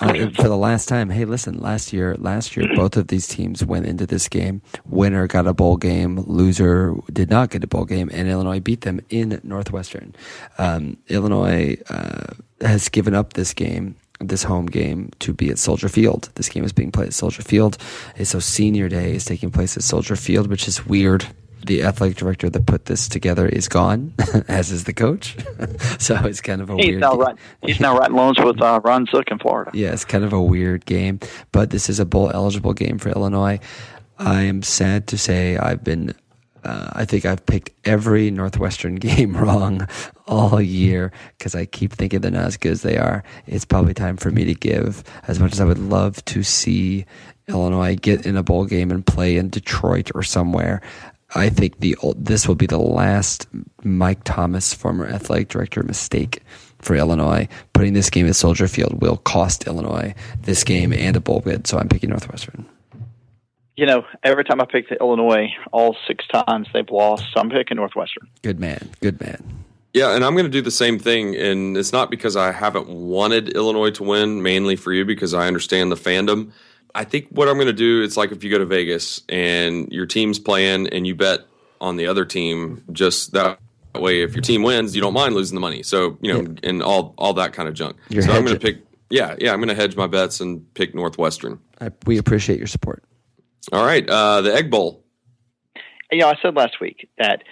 uh, 0.00 0.30
for 0.30 0.48
the 0.48 0.56
last 0.56 0.88
time, 0.88 1.10
hey, 1.10 1.24
listen. 1.24 1.60
Last 1.60 1.92
year, 1.92 2.16
last 2.18 2.56
year, 2.56 2.66
both 2.76 2.96
of 2.96 3.08
these 3.08 3.28
teams 3.28 3.64
went 3.64 3.86
into 3.86 4.06
this 4.06 4.28
game. 4.28 4.62
Winner 4.86 5.26
got 5.26 5.46
a 5.46 5.54
bowl 5.54 5.76
game. 5.76 6.20
Loser 6.20 6.94
did 7.12 7.30
not 7.30 7.50
get 7.50 7.64
a 7.64 7.66
bowl 7.66 7.84
game, 7.84 8.10
and 8.12 8.28
Illinois 8.28 8.60
beat 8.60 8.82
them 8.82 9.00
in 9.10 9.40
Northwestern. 9.42 10.14
Um, 10.58 10.96
Illinois 11.08 11.76
uh, 11.90 12.34
has 12.60 12.88
given 12.88 13.14
up 13.14 13.34
this 13.34 13.52
game, 13.54 13.96
this 14.20 14.42
home 14.42 14.66
game, 14.66 15.10
to 15.20 15.32
be 15.32 15.50
at 15.50 15.58
Soldier 15.58 15.88
Field. 15.88 16.30
This 16.34 16.48
game 16.48 16.64
is 16.64 16.72
being 16.72 16.92
played 16.92 17.08
at 17.08 17.14
Soldier 17.14 17.42
Field. 17.42 17.78
And 18.16 18.26
so 18.26 18.38
Senior 18.40 18.88
Day 18.88 19.14
is 19.14 19.24
taking 19.24 19.50
place 19.50 19.76
at 19.76 19.82
Soldier 19.82 20.16
Field, 20.16 20.48
which 20.48 20.68
is 20.68 20.86
weird. 20.86 21.26
The 21.64 21.82
athletic 21.84 22.16
director 22.16 22.50
that 22.50 22.66
put 22.66 22.86
this 22.86 23.08
together 23.08 23.46
is 23.48 23.68
gone, 23.68 24.14
as 24.48 24.70
is 24.72 24.84
the 24.84 24.92
coach. 24.92 25.36
so 25.98 26.16
it's 26.24 26.40
kind 26.40 26.60
of 26.60 26.70
a 26.70 26.76
He's 26.76 26.86
weird. 26.88 27.00
now 27.00 27.34
he's 27.62 27.80
now 27.80 27.96
writing 27.96 28.16
loans 28.16 28.38
with 28.40 28.60
uh, 28.60 28.80
Ron 28.82 29.06
Zook 29.06 29.28
in 29.30 29.38
Florida. 29.38 29.70
Yeah, 29.74 29.92
it's 29.92 30.04
kind 30.04 30.24
of 30.24 30.32
a 30.32 30.42
weird 30.42 30.84
game, 30.86 31.20
but 31.52 31.70
this 31.70 31.88
is 31.88 32.00
a 32.00 32.04
bowl 32.04 32.30
eligible 32.34 32.72
game 32.72 32.98
for 32.98 33.10
Illinois. 33.10 33.60
I 34.18 34.42
am 34.42 34.62
sad 34.62 35.06
to 35.08 35.18
say 35.18 35.56
I've 35.56 35.82
been. 35.84 36.14
Uh, 36.64 36.90
I 36.92 37.04
think 37.04 37.24
I've 37.24 37.44
picked 37.44 37.70
every 37.84 38.30
Northwestern 38.30 38.94
game 39.08 39.36
wrong 39.36 39.88
all 40.28 40.60
year 40.60 41.10
because 41.36 41.56
I 41.56 41.64
keep 41.66 41.92
thinking 41.92 42.20
they're 42.20 42.30
not 42.30 42.44
as 42.44 42.56
good 42.56 42.70
as 42.72 42.82
they 42.82 42.98
are. 42.98 43.24
It's 43.48 43.64
probably 43.64 43.94
time 43.94 44.16
for 44.16 44.30
me 44.30 44.44
to 44.44 44.54
give. 44.54 45.02
As 45.26 45.40
much 45.40 45.52
as 45.52 45.60
I 45.60 45.64
would 45.64 45.78
love 45.78 46.24
to 46.26 46.44
see 46.44 47.04
Illinois 47.48 47.96
get 47.96 48.24
in 48.26 48.36
a 48.36 48.44
bowl 48.44 48.66
game 48.66 48.92
and 48.92 49.04
play 49.04 49.36
in 49.38 49.48
Detroit 49.48 50.12
or 50.14 50.22
somewhere, 50.22 50.80
I 51.34 51.48
think 51.48 51.80
the 51.80 51.96
this 52.16 52.46
will 52.46 52.54
be 52.54 52.66
the 52.66 52.78
last 52.78 53.46
Mike 53.82 54.24
Thomas, 54.24 54.74
former 54.74 55.06
athletic 55.06 55.48
director, 55.48 55.82
mistake 55.82 56.42
for 56.78 56.94
Illinois. 56.96 57.48
Putting 57.72 57.94
this 57.94 58.10
game 58.10 58.26
at 58.26 58.36
Soldier 58.36 58.68
Field 58.68 59.00
will 59.00 59.16
cost 59.18 59.66
Illinois 59.66 60.14
this 60.42 60.64
game 60.64 60.92
and 60.92 61.16
a 61.16 61.20
bowl 61.20 61.40
bid. 61.40 61.66
So 61.66 61.78
I'm 61.78 61.88
picking 61.88 62.10
Northwestern. 62.10 62.66
You 63.76 63.86
know, 63.86 64.04
every 64.22 64.44
time 64.44 64.60
I 64.60 64.66
pick 64.66 64.90
the 64.90 64.96
Illinois, 65.00 65.48
all 65.72 65.96
six 66.06 66.26
times 66.26 66.68
they've 66.74 66.88
lost. 66.90 67.24
So 67.32 67.40
I'm 67.40 67.48
picking 67.48 67.78
Northwestern. 67.78 68.28
Good 68.42 68.60
man. 68.60 68.90
Good 69.00 69.20
man. 69.20 69.42
Yeah, 69.94 70.14
and 70.14 70.24
I'm 70.24 70.34
going 70.34 70.46
to 70.46 70.50
do 70.50 70.62
the 70.62 70.70
same 70.70 70.98
thing. 70.98 71.34
And 71.36 71.76
it's 71.76 71.92
not 71.92 72.10
because 72.10 72.36
I 72.36 72.52
haven't 72.52 72.88
wanted 72.88 73.50
Illinois 73.50 73.90
to 73.92 74.02
win, 74.02 74.42
mainly 74.42 74.76
for 74.76 74.92
you, 74.92 75.04
because 75.04 75.34
I 75.34 75.46
understand 75.46 75.90
the 75.90 75.96
fandom. 75.96 76.52
I 76.94 77.04
think 77.04 77.28
what 77.30 77.48
I'm 77.48 77.54
going 77.54 77.66
to 77.68 77.72
do, 77.72 78.02
it's 78.02 78.16
like 78.16 78.32
if 78.32 78.44
you 78.44 78.50
go 78.50 78.58
to 78.58 78.66
Vegas 78.66 79.22
and 79.28 79.90
your 79.90 80.06
team's 80.06 80.38
playing 80.38 80.88
and 80.88 81.06
you 81.06 81.14
bet 81.14 81.40
on 81.80 81.96
the 81.96 82.06
other 82.06 82.24
team, 82.24 82.84
just 82.92 83.32
that 83.32 83.58
way, 83.94 84.22
if 84.22 84.34
your 84.34 84.42
team 84.42 84.62
wins, 84.62 84.94
you 84.94 85.00
don't 85.00 85.14
mind 85.14 85.34
losing 85.34 85.54
the 85.54 85.60
money. 85.60 85.82
So, 85.82 86.18
you 86.20 86.32
know, 86.32 86.40
yeah. 86.40 86.68
and 86.68 86.82
all, 86.82 87.14
all 87.16 87.32
that 87.34 87.52
kind 87.52 87.68
of 87.68 87.74
junk. 87.74 87.96
You're 88.08 88.22
so 88.22 88.32
I'm 88.32 88.44
going 88.44 88.58
to 88.58 88.60
pick, 88.60 88.82
yeah, 89.10 89.36
yeah, 89.38 89.52
I'm 89.52 89.58
going 89.58 89.68
to 89.68 89.74
hedge 89.74 89.96
my 89.96 90.06
bets 90.06 90.40
and 90.40 90.72
pick 90.74 90.94
Northwestern. 90.94 91.58
I, 91.80 91.90
we 92.06 92.18
appreciate 92.18 92.58
your 92.58 92.66
support. 92.66 93.02
All 93.72 93.84
right. 93.84 94.08
Uh, 94.08 94.42
the 94.42 94.54
Egg 94.54 94.70
Bowl. 94.70 95.02
You 96.10 96.18
know, 96.18 96.28
I 96.28 96.34
said 96.42 96.54
last 96.54 96.80
week 96.80 97.08
that 97.16 97.42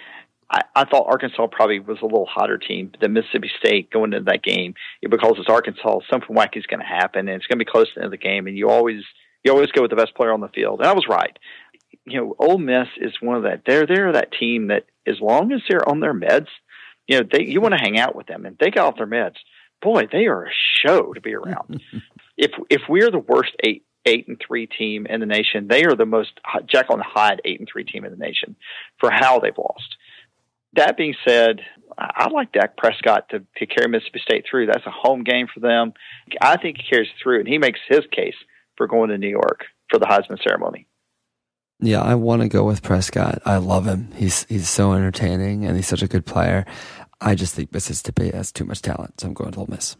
I, 0.51 0.61
I 0.75 0.85
thought 0.85 1.07
Arkansas 1.07 1.47
probably 1.47 1.79
was 1.79 1.97
a 2.01 2.05
little 2.05 2.27
hotter 2.27 2.57
team 2.57 2.91
than 2.99 3.13
Mississippi 3.13 3.49
State 3.57 3.89
going 3.89 4.13
into 4.13 4.25
that 4.25 4.43
game 4.43 4.75
because 5.09 5.35
it's 5.37 5.49
Arkansas. 5.49 5.99
Something 6.09 6.35
wacky 6.35 6.57
is 6.57 6.65
going 6.67 6.81
to 6.81 6.85
happen, 6.85 7.27
and 7.27 7.37
it's 7.37 7.47
going 7.47 7.57
to 7.57 7.65
be 7.65 7.71
close 7.71 7.87
to 7.87 7.93
the 7.95 8.01
end 8.01 8.05
of 8.05 8.11
the 8.11 8.17
game. 8.17 8.47
And 8.47 8.57
you 8.57 8.69
always 8.69 9.01
you 9.43 9.51
always 9.51 9.71
go 9.71 9.81
with 9.81 9.91
the 9.91 9.97
best 9.97 10.15
player 10.15 10.33
on 10.33 10.41
the 10.41 10.47
field. 10.49 10.79
And 10.79 10.87
I 10.87 10.93
was 10.93 11.05
right. 11.09 11.37
You 12.05 12.19
know, 12.19 12.35
Ole 12.39 12.57
Miss 12.57 12.87
is 12.97 13.13
one 13.21 13.37
of 13.37 13.43
that. 13.43 13.61
They're 13.65 13.85
they're 13.85 14.13
that 14.13 14.31
team 14.31 14.67
that 14.67 14.85
as 15.05 15.19
long 15.19 15.51
as 15.51 15.61
they're 15.69 15.87
on 15.87 15.99
their 15.99 16.13
meds, 16.13 16.47
you 17.07 17.19
know, 17.19 17.27
they 17.31 17.43
you 17.43 17.61
want 17.61 17.73
to 17.73 17.81
hang 17.81 17.99
out 17.99 18.15
with 18.15 18.27
them, 18.27 18.45
and 18.45 18.57
they 18.59 18.71
get 18.71 18.83
off 18.83 18.97
their 18.97 19.07
meds. 19.07 19.35
Boy, 19.81 20.07
they 20.11 20.25
are 20.27 20.45
a 20.45 20.51
show 20.85 21.13
to 21.13 21.21
be 21.21 21.33
around. 21.33 21.81
if 22.37 22.51
if 22.69 22.81
we're 22.89 23.11
the 23.11 23.19
worst 23.19 23.53
eight 23.63 23.85
eight 24.05 24.27
and 24.27 24.41
three 24.45 24.67
team 24.67 25.05
in 25.05 25.19
the 25.19 25.25
nation, 25.25 25.67
they 25.67 25.85
are 25.85 25.95
the 25.95 26.05
most 26.05 26.31
Jekyll 26.65 26.95
and 26.95 27.03
Hyde 27.03 27.41
eight 27.45 27.59
and 27.59 27.69
three 27.71 27.83
team 27.83 28.05
in 28.05 28.11
the 28.11 28.17
nation 28.17 28.55
for 28.99 29.11
how 29.11 29.39
they've 29.39 29.57
lost. 29.57 29.95
That 30.73 30.97
being 30.97 31.15
said, 31.27 31.61
I 31.97 32.29
like 32.29 32.53
Dak 32.53 32.77
Prescott 32.77 33.29
to, 33.29 33.43
to 33.57 33.65
carry 33.65 33.89
Mississippi 33.89 34.21
State 34.23 34.45
through. 34.49 34.67
That's 34.67 34.85
a 34.85 34.91
home 34.91 35.23
game 35.23 35.47
for 35.53 35.59
them. 35.59 35.93
I 36.39 36.57
think 36.57 36.77
he 36.77 36.89
carries 36.89 37.09
through, 37.21 37.39
and 37.39 37.47
he 37.47 37.57
makes 37.57 37.79
his 37.89 38.01
case 38.11 38.35
for 38.81 38.87
going 38.87 39.11
to 39.11 39.17
New 39.19 39.29
York 39.29 39.65
for 39.91 39.99
the 39.99 40.07
Heisman 40.07 40.41
ceremony. 40.41 40.87
Yeah, 41.79 42.01
I 42.01 42.15
want 42.15 42.41
to 42.41 42.47
go 42.47 42.63
with 42.63 42.81
Prescott. 42.81 43.39
I 43.45 43.57
love 43.57 43.85
him. 43.85 44.11
He's 44.15 44.45
he's 44.45 44.67
so 44.67 44.93
entertaining, 44.93 45.65
and 45.65 45.75
he's 45.75 45.85
such 45.85 46.01
a 46.01 46.07
good 46.07 46.25
player. 46.25 46.65
I 47.19 47.35
just 47.35 47.53
think 47.53 47.71
Mississippi 47.71 48.31
has 48.31 48.51
too 48.51 48.65
much 48.65 48.81
talent, 48.81 49.21
so 49.21 49.27
I'm 49.27 49.35
going 49.35 49.51
to 49.51 49.59
Ole 49.59 49.67
Miss. 49.69 49.97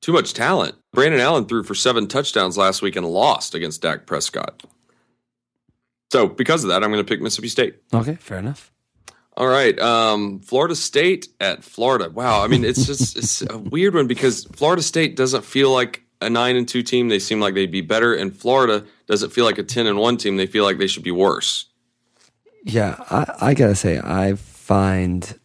Too 0.00 0.12
much 0.12 0.32
talent. 0.32 0.74
Brandon 0.94 1.20
Allen 1.20 1.44
threw 1.44 1.62
for 1.62 1.74
seven 1.74 2.08
touchdowns 2.08 2.56
last 2.56 2.80
week 2.80 2.96
and 2.96 3.04
lost 3.04 3.54
against 3.54 3.82
Dak 3.82 4.06
Prescott. 4.06 4.62
So 6.10 6.28
because 6.28 6.64
of 6.64 6.70
that, 6.70 6.82
I'm 6.82 6.90
going 6.90 7.04
to 7.04 7.08
pick 7.08 7.20
Mississippi 7.20 7.48
State. 7.48 7.76
Okay, 7.92 8.14
fair 8.14 8.38
enough. 8.38 8.72
All 9.36 9.48
right, 9.48 9.78
um, 9.78 10.40
Florida 10.40 10.74
State 10.74 11.28
at 11.40 11.62
Florida. 11.62 12.08
Wow, 12.08 12.42
I 12.42 12.48
mean 12.48 12.64
it's 12.64 12.86
just 12.86 13.18
it's 13.18 13.42
a 13.42 13.58
weird 13.58 13.94
one 13.94 14.06
because 14.06 14.44
Florida 14.44 14.82
State 14.82 15.14
doesn't 15.14 15.44
feel 15.44 15.70
like 15.70 16.04
a 16.20 16.30
nine 16.30 16.56
and 16.56 16.68
two 16.68 16.82
team. 16.82 17.08
They 17.08 17.18
seem 17.18 17.40
like 17.40 17.54
they'd 17.54 17.70
be 17.70 17.80
better, 17.80 18.14
and 18.14 18.34
Florida 18.34 18.84
doesn't 19.06 19.30
feel 19.30 19.44
like 19.44 19.58
a 19.58 19.62
ten 19.62 19.86
and 19.86 19.98
one 19.98 20.16
team. 20.16 20.36
They 20.36 20.46
feel 20.46 20.64
like 20.64 20.78
they 20.78 20.86
should 20.86 21.02
be 21.02 21.10
worse. 21.10 21.66
Yeah, 22.64 22.96
I, 23.10 23.34
I 23.40 23.54
gotta 23.54 23.74
say, 23.74 24.00
I 24.02 24.34
find 24.34 25.38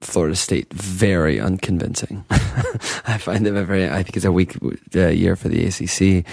Florida 0.00 0.36
State 0.36 0.72
very 0.72 1.40
unconvincing. 1.40 2.24
I 2.30 3.18
find 3.18 3.44
them 3.44 3.56
a 3.56 3.64
very. 3.64 3.88
I 3.88 4.02
think 4.02 4.16
it's 4.16 4.24
a 4.24 4.32
weak 4.32 4.56
uh, 4.94 5.08
year 5.08 5.36
for 5.36 5.48
the 5.48 5.64
ACC, 5.66 6.26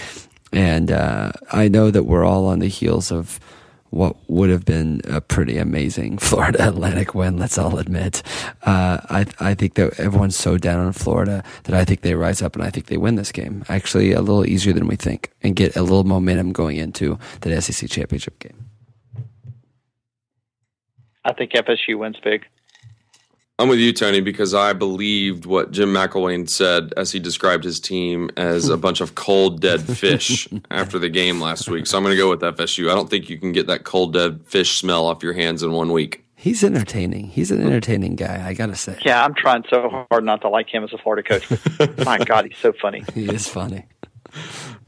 and 0.52 0.92
uh, 0.92 1.32
I 1.52 1.68
know 1.68 1.92
that 1.92 2.04
we're 2.04 2.26
all 2.26 2.48
on 2.48 2.60
the 2.60 2.68
heels 2.68 3.12
of 3.12 3.40
what 3.92 4.16
would 4.28 4.50
have 4.50 4.66
been 4.66 5.02
a 5.08 5.22
pretty 5.22 5.58
amazing 5.58 6.18
Florida 6.30 6.68
Atlantic 6.70 7.14
win. 7.14 7.38
Let's 7.38 7.58
all 7.58 7.78
admit. 7.78 8.24
Uh, 8.64 8.98
I 9.10 9.26
I 9.40 9.54
think 9.54 9.76
that 9.76 10.00
everyone's 10.00 10.36
so 10.36 10.58
down 10.58 10.86
on 10.86 10.94
Florida 10.94 11.44
that 11.64 11.76
I 11.76 11.86
think 11.86 12.02
they 12.02 12.16
rise 12.16 12.42
up 12.42 12.56
and 12.56 12.64
I 12.64 12.70
think 12.70 12.88
they 12.88 12.98
win 12.98 13.16
this 13.16 13.32
game. 13.32 13.64
Actually, 13.70 14.14
a 14.14 14.22
little 14.22 14.46
easier 14.46 14.74
than 14.74 14.88
we 14.88 14.96
think, 14.96 15.32
and 15.44 15.56
get 15.56 15.76
a 15.76 15.82
little 15.82 16.04
momentum 16.04 16.52
going 16.52 16.78
into 16.78 17.20
the 17.42 17.62
SEC 17.62 17.90
championship 17.90 18.40
game. 18.40 18.66
I 21.24 21.34
think 21.34 21.52
FSU 21.52 22.00
wins 22.00 22.18
big. 22.24 22.46
I'm 23.62 23.70
with 23.70 23.78
you, 23.78 23.94
Tony, 23.94 24.22
because 24.22 24.56
I 24.56 24.74
believed 24.74 25.46
what 25.46 25.70
Jim 25.70 25.94
McElwain 25.94 26.50
said 26.50 26.96
as 26.98 27.12
he 27.12 27.20
described 27.20 27.64
his 27.64 27.80
team 27.80 28.32
as 28.36 28.70
a 28.70 28.76
bunch 28.76 29.02
of 29.02 29.14
cold, 29.14 29.62
dead 29.62 29.82
fish 29.82 30.48
after 30.72 30.98
the 30.98 31.10
game 31.10 31.40
last 31.40 31.70
week. 31.70 31.86
So 31.86 31.96
I'm 31.96 32.04
going 32.04 32.16
to 32.16 32.18
go 32.18 32.28
with 32.28 32.42
FSU. 32.42 32.90
I 32.90 32.96
don't 32.96 33.08
think 33.08 33.30
you 33.30 33.38
can 33.38 33.52
get 33.52 33.68
that 33.68 33.84
cold, 33.84 34.14
dead 34.14 34.42
fish 34.48 34.80
smell 34.80 35.06
off 35.06 35.22
your 35.22 35.34
hands 35.34 35.62
in 35.62 35.74
one 35.74 35.92
week. 35.92 36.26
He's 36.34 36.64
entertaining. 36.64 37.28
He's 37.28 37.52
an 37.52 37.62
entertaining 37.62 38.16
guy, 38.16 38.48
I 38.48 38.56
got 38.56 38.68
to 38.68 38.76
say. 38.76 38.98
Yeah, 39.06 39.24
I'm 39.24 39.36
trying 39.36 39.64
so 39.70 40.06
hard 40.10 40.24
not 40.24 40.42
to 40.42 40.50
like 40.50 40.68
him 40.68 40.84
as 40.84 40.92
a 40.92 40.98
Florida 40.98 41.22
coach. 41.22 41.48
my 42.04 42.18
God, 42.18 42.46
he's 42.46 42.58
so 42.58 42.74
funny. 42.74 43.04
He 43.14 43.26
is 43.26 43.48
funny. 43.48 43.86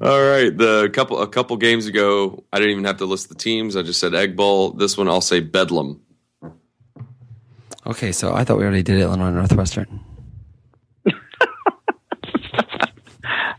All 0.01 0.19
right, 0.23 0.57
the 0.57 0.89
couple 0.93 1.21
a 1.21 1.27
couple 1.27 1.55
games 1.57 1.85
ago, 1.85 2.43
I 2.51 2.57
didn't 2.57 2.71
even 2.71 2.85
have 2.85 2.97
to 2.97 3.05
list 3.05 3.29
the 3.29 3.35
teams. 3.35 3.75
I 3.75 3.83
just 3.83 3.99
said 3.99 4.15
Egg 4.15 4.35
Bowl. 4.35 4.71
This 4.71 4.97
one, 4.97 5.07
I'll 5.07 5.21
say 5.21 5.41
Bedlam. 5.41 6.01
Okay, 7.85 8.13
so 8.13 8.33
I 8.33 8.45
thought 8.45 8.57
we 8.57 8.63
already 8.63 8.83
did 8.83 9.01
Illinois 9.01 9.31
Northwestern. 9.31 9.99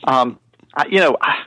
um, 0.04 0.38
I, 0.74 0.86
you 0.90 1.00
know, 1.00 1.18
I, 1.20 1.44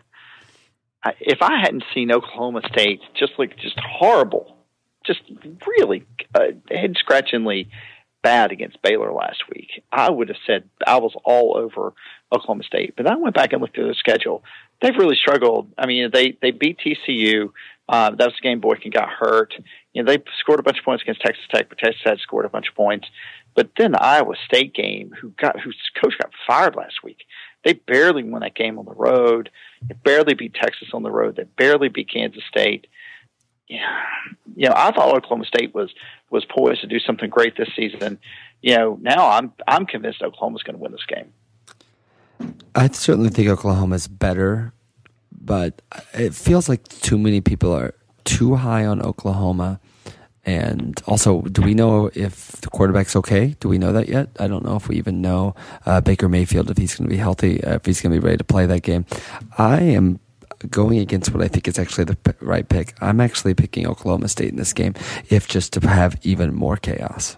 I, 1.04 1.14
if 1.20 1.42
I 1.42 1.60
hadn't 1.60 1.86
seen 1.96 2.12
Oklahoma 2.12 2.62
State 2.72 3.02
just 3.16 3.34
like 3.40 3.58
just 3.58 3.80
horrible, 3.80 4.58
just 5.06 5.22
really 5.66 6.06
uh, 6.36 6.50
head 6.70 6.94
scratchingly 7.00 7.68
bad 8.22 8.52
against 8.52 8.82
Baylor 8.84 9.12
last 9.12 9.44
week, 9.50 9.84
I 9.92 10.12
would 10.12 10.28
have 10.28 10.38
said 10.46 10.70
I 10.86 10.98
was 10.98 11.16
all 11.24 11.58
over 11.58 11.94
Oklahoma 12.32 12.64
State. 12.64 12.94
But 12.96 13.08
I 13.08 13.16
went 13.16 13.34
back 13.34 13.54
and 13.54 13.62
looked 13.62 13.80
at 13.80 13.86
their 13.86 13.94
schedule. 13.96 14.44
They've 14.84 14.96
really 14.96 15.16
struggled. 15.16 15.72
I 15.80 15.88
mean, 15.88 16.12
they 16.14 16.38
they 16.42 16.52
beat 16.52 16.78
TCU. 16.78 17.52
Uh, 17.90 18.12
that 18.12 18.20
was 18.20 18.36
the 18.36 18.48
game 18.48 18.60
Boykin 18.60 18.92
got 18.92 19.10
hurt. 19.10 19.54
You 19.94 20.04
know, 20.04 20.12
they 20.12 20.24
scored 20.40 20.60
a 20.60 20.64
bunch 20.64 20.80
of 20.80 20.86
points 20.86 21.02
against 21.04 21.22
Texas 21.22 21.46
Tech, 21.50 21.70
but 21.70 21.78
Texas 21.78 22.02
had 22.06 22.20
scored 22.20 22.46
a 22.46 22.50
bunch 22.50 22.70
of 22.70 22.76
points. 22.76 23.08
But 23.56 23.72
then 23.78 23.94
the 23.94 24.04
Iowa 24.04 24.36
State 24.46 24.74
game, 24.74 25.12
who 25.20 25.34
got 25.42 25.60
whose 25.60 25.78
coach 26.02 26.14
got 26.22 26.32
fired 26.46 26.76
last 26.76 27.04
week, 27.04 27.26
they 27.66 27.74
barely 27.74 28.24
won 28.24 28.42
that 28.42 28.56
game 28.56 28.78
on 28.78 28.86
the 28.86 28.94
road. 28.94 29.50
They 29.88 29.96
barely 30.04 30.36
beat 30.36 30.54
Texas 30.54 30.90
on 30.94 31.04
the 31.04 31.12
road. 31.12 31.36
They 31.36 31.44
barely 31.44 31.90
beat 31.90 32.12
Kansas 32.12 32.44
State. 32.48 32.88
Yeah, 33.68 34.02
you 34.56 34.68
know, 34.68 34.74
I 34.76 34.92
thought 34.92 35.16
Oklahoma 35.16 35.46
State 35.46 35.74
was 35.74 35.90
was 36.30 36.46
poised 36.46 36.82
to 36.82 36.88
do 36.88 37.00
something 37.00 37.30
great 37.30 37.58
this 37.58 37.70
season. 37.76 38.20
You 38.62 38.78
know, 38.78 39.00
now 39.02 39.30
I'm 39.30 39.52
I'm 39.68 39.86
convinced 39.86 40.22
Oklahoma's 40.22 40.64
going 40.64 40.78
to 40.78 40.82
win 40.82 40.92
this 40.92 41.06
game. 41.08 42.54
I 42.76 42.90
certainly 42.90 43.30
think 43.30 43.50
Oklahoma's 43.50 44.08
better 44.08 44.74
but 45.48 45.82
it 46.14 46.36
feels 46.36 46.68
like 46.68 46.84
too 46.88 47.18
many 47.18 47.40
people 47.40 47.72
are 47.72 47.94
too 48.28 48.56
high 48.56 48.86
on 48.86 49.02
Oklahoma. 49.02 49.80
And 50.46 51.02
also, 51.08 51.42
do 51.42 51.62
we 51.62 51.74
know 51.74 52.10
if 52.14 52.52
the 52.62 52.70
quarterback's 52.70 53.16
okay? 53.16 53.56
Do 53.60 53.68
we 53.68 53.78
know 53.78 53.92
that 53.94 54.08
yet? 54.08 54.30
I 54.40 54.48
don't 54.48 54.64
know 54.64 54.76
if 54.76 54.88
we 54.88 54.96
even 54.98 55.22
know 55.22 55.56
uh, 55.86 56.00
Baker 56.00 56.30
Mayfield 56.30 56.70
if 56.70 56.78
he's 56.78 56.96
going 56.96 57.10
to 57.10 57.14
be 57.14 57.18
healthy, 57.18 57.64
uh, 57.64 57.76
if 57.76 57.86
he's 57.86 58.00
going 58.02 58.14
to 58.14 58.22
be 58.22 58.26
ready 58.26 58.38
to 58.38 58.44
play 58.44 58.66
that 58.66 58.82
game. 58.82 59.06
I 59.58 59.82
am 59.82 60.20
going 60.70 61.00
against 61.00 61.34
what 61.34 61.44
I 61.44 61.48
think 61.48 61.68
is 61.68 61.78
actually 61.78 62.06
the 62.06 62.18
right 62.40 62.68
pick. 62.68 62.96
I'm 63.02 63.20
actually 63.20 63.56
picking 63.56 63.88
Oklahoma 63.88 64.28
State 64.30 64.50
in 64.50 64.56
this 64.56 64.74
game, 64.74 64.94
if 65.30 65.48
just 65.48 65.74
to 65.74 65.88
have 65.88 66.18
even 66.24 66.54
more 66.54 66.78
chaos. 66.78 67.38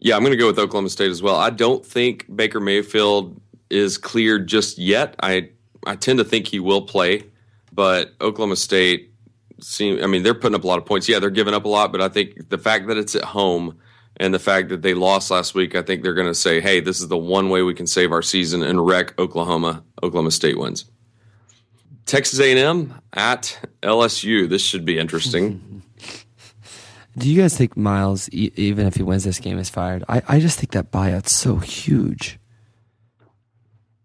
Yeah, 0.00 0.16
I'm 0.16 0.22
going 0.22 0.32
to 0.32 0.36
go 0.36 0.46
with 0.46 0.58
Oklahoma 0.58 0.90
State 0.90 1.10
as 1.10 1.22
well. 1.22 1.36
I 1.36 1.50
don't 1.50 1.84
think 1.84 2.34
Baker 2.34 2.60
Mayfield 2.60 3.40
is 3.70 3.98
cleared 3.98 4.46
just 4.46 4.78
yet. 4.78 5.16
I 5.22 5.50
I 5.86 5.96
tend 5.96 6.18
to 6.18 6.24
think 6.24 6.46
he 6.46 6.60
will 6.60 6.82
play, 6.82 7.24
but 7.72 8.12
Oklahoma 8.20 8.56
State 8.56 9.13
seem. 9.60 10.02
I 10.02 10.06
mean, 10.06 10.22
they're 10.22 10.34
putting 10.34 10.54
up 10.54 10.64
a 10.64 10.66
lot 10.66 10.78
of 10.78 10.86
points. 10.86 11.08
Yeah, 11.08 11.18
they're 11.18 11.30
giving 11.30 11.54
up 11.54 11.64
a 11.64 11.68
lot, 11.68 11.92
but 11.92 12.00
I 12.00 12.08
think 12.08 12.48
the 12.48 12.58
fact 12.58 12.88
that 12.88 12.96
it's 12.96 13.14
at 13.14 13.24
home 13.24 13.78
and 14.16 14.32
the 14.32 14.38
fact 14.38 14.68
that 14.68 14.82
they 14.82 14.94
lost 14.94 15.30
last 15.30 15.54
week, 15.54 15.74
I 15.74 15.82
think 15.82 16.02
they're 16.02 16.14
going 16.14 16.28
to 16.28 16.34
say, 16.34 16.60
"Hey, 16.60 16.80
this 16.80 17.00
is 17.00 17.08
the 17.08 17.18
one 17.18 17.50
way 17.50 17.62
we 17.62 17.74
can 17.74 17.86
save 17.86 18.12
our 18.12 18.22
season 18.22 18.62
and 18.62 18.86
wreck 18.86 19.18
Oklahoma." 19.18 19.84
Oklahoma 20.02 20.30
State 20.30 20.58
wins. 20.58 20.84
Texas 22.06 22.38
A&M 22.38 22.94
at 23.14 23.58
LSU. 23.82 24.48
This 24.48 24.62
should 24.62 24.84
be 24.84 24.98
interesting. 24.98 25.82
Do 27.16 27.30
you 27.30 27.40
guys 27.40 27.56
think 27.56 27.76
Miles, 27.76 28.28
even 28.30 28.86
if 28.86 28.96
he 28.96 29.02
wins 29.02 29.24
this 29.24 29.38
game, 29.38 29.58
is 29.58 29.70
fired? 29.70 30.04
I, 30.08 30.22
I 30.26 30.40
just 30.40 30.58
think 30.58 30.72
that 30.72 30.90
buyout's 30.90 31.32
so 31.32 31.56
huge. 31.56 32.40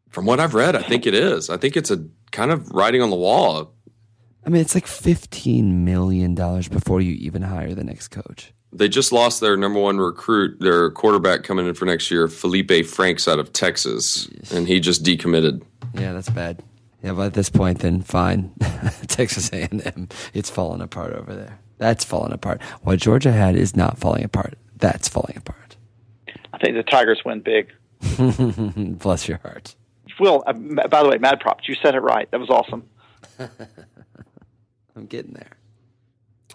From 0.10 0.26
what 0.26 0.40
I've 0.40 0.54
read, 0.54 0.76
I 0.76 0.84
think 0.84 1.08
it 1.08 1.16
is. 1.16 1.50
I 1.50 1.58
think 1.58 1.76
it's 1.76 1.90
a 1.90 2.06
kind 2.32 2.52
of 2.52 2.70
writing 2.72 3.02
on 3.02 3.10
the 3.10 3.16
wall. 3.16 3.74
I 4.46 4.50
mean, 4.50 4.62
it's 4.62 4.76
like 4.76 4.88
fifteen 4.88 5.86
million 5.86 6.36
dollars 6.36 6.68
before 6.68 7.02
you 7.02 7.14
even 7.14 7.42
hire 7.42 7.74
the 7.74 7.84
next 7.84 8.10
coach. 8.10 8.54
They 8.72 8.88
just 8.88 9.12
lost 9.12 9.42
their 9.42 9.58
number 9.58 9.80
one 9.80 9.98
recruit, 9.98 10.60
their 10.60 10.92
quarterback 10.92 11.44
coming 11.44 11.68
in 11.68 11.74
for 11.74 11.86
next 11.86 12.12
year, 12.12 12.28
Feleipe 12.28 12.86
Franks 12.86 13.28
out 13.28 13.40
of 13.40 13.52
Texas, 13.52 14.28
and 14.54 14.68
he 14.68 14.80
just 14.80 15.04
decommitted. 15.04 15.64
Yeah, 15.96 16.14
that's 16.14 16.30
bad. 16.30 16.62
Yeah, 17.04 17.14
but 17.14 17.28
at 17.28 17.34
this 17.34 17.50
point, 17.50 17.80
then 17.80 18.02
fine. 18.02 18.54
Texas 19.08 19.52
A&M, 19.52 20.10
it's 20.34 20.50
falling 20.50 20.82
apart 20.82 21.14
over 21.14 21.34
there. 21.34 21.60
That's 21.78 22.04
falling 22.04 22.34
apart. 22.34 22.62
What 22.82 23.00
Georgia 23.00 23.32
had 23.32 23.56
is 23.56 23.76
not 23.76 23.98
falling 23.98 24.24
apart. 24.24 24.56
That's 24.76 25.08
falling 25.08 25.38
apart. 25.38 25.78
I 26.54 26.58
think 26.58 26.76
the 26.76 26.84
Tigers 26.84 27.22
win 27.26 27.40
big. 27.40 27.72
Bless 29.00 29.28
your 29.28 29.38
heart. 29.38 29.76
Will, 30.20 30.44
uh, 30.46 30.54
by 30.54 31.02
the 31.02 31.10
way, 31.10 31.18
Mad 31.18 31.40
Props, 31.40 31.68
you 31.70 31.76
said 31.82 31.96
it 31.96 32.02
right. 32.02 32.30
That 32.32 32.40
was 32.40 32.50
awesome. 32.50 32.84
I'm 34.96 35.06
getting 35.06 35.34
there. 35.34 35.58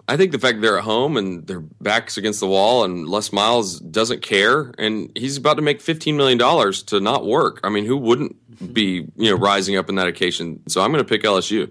I 0.09 0.17
think 0.17 0.33
the 0.33 0.39
fact 0.39 0.61
they're 0.61 0.79
at 0.79 0.85
home 0.85 1.17
and 1.17 1.47
their 1.47 1.61
backs 1.61 2.17
against 2.17 2.41
the 2.41 2.47
wall 2.47 2.85
and 2.85 3.09
Les 3.09 3.33
Miles 3.33 3.81
doesn't 3.81 4.23
care 4.23 4.75
and 4.77 5.11
he's 5.17 5.37
about 5.37 5.55
to 5.55 5.63
make 5.63 5.81
$15 5.81 6.15
million 6.15 6.39
to 6.87 7.01
not 7.01 7.25
work. 7.25 7.61
I 7.65 7.71
mean, 7.71 7.87
who 7.87 7.97
wouldn't 7.97 8.75
be, 8.75 9.07
you 9.17 9.31
know, 9.31 9.37
rising 9.37 9.77
up 9.77 9.89
in 9.89 9.95
that 9.95 10.09
occasion? 10.09 10.63
So 10.69 10.83
I'm 10.83 10.93
going 10.93 11.03
to 11.03 11.09
pick 11.09 11.23
LSU. 11.23 11.71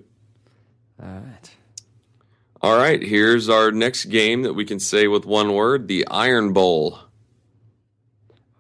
All 1.02 1.10
right. 1.10 1.52
All 2.62 2.78
right, 2.78 3.04
here's 3.04 3.50
our 3.50 3.74
next 3.74 4.06
game 4.06 4.44
that 4.44 4.54
we 4.54 4.64
can 4.64 4.80
say 4.80 5.08
with 5.08 5.26
one 5.26 5.54
word, 5.54 5.90
the 5.90 6.08
Iron 6.08 6.54
Bowl. 6.54 6.98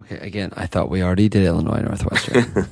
Okay, 0.03 0.17
again, 0.17 0.51
I 0.57 0.67
thought 0.67 0.89
we 0.89 1.01
already 1.01 1.29
did 1.29 1.43
Illinois 1.43 1.79
Northwestern. 1.79 2.67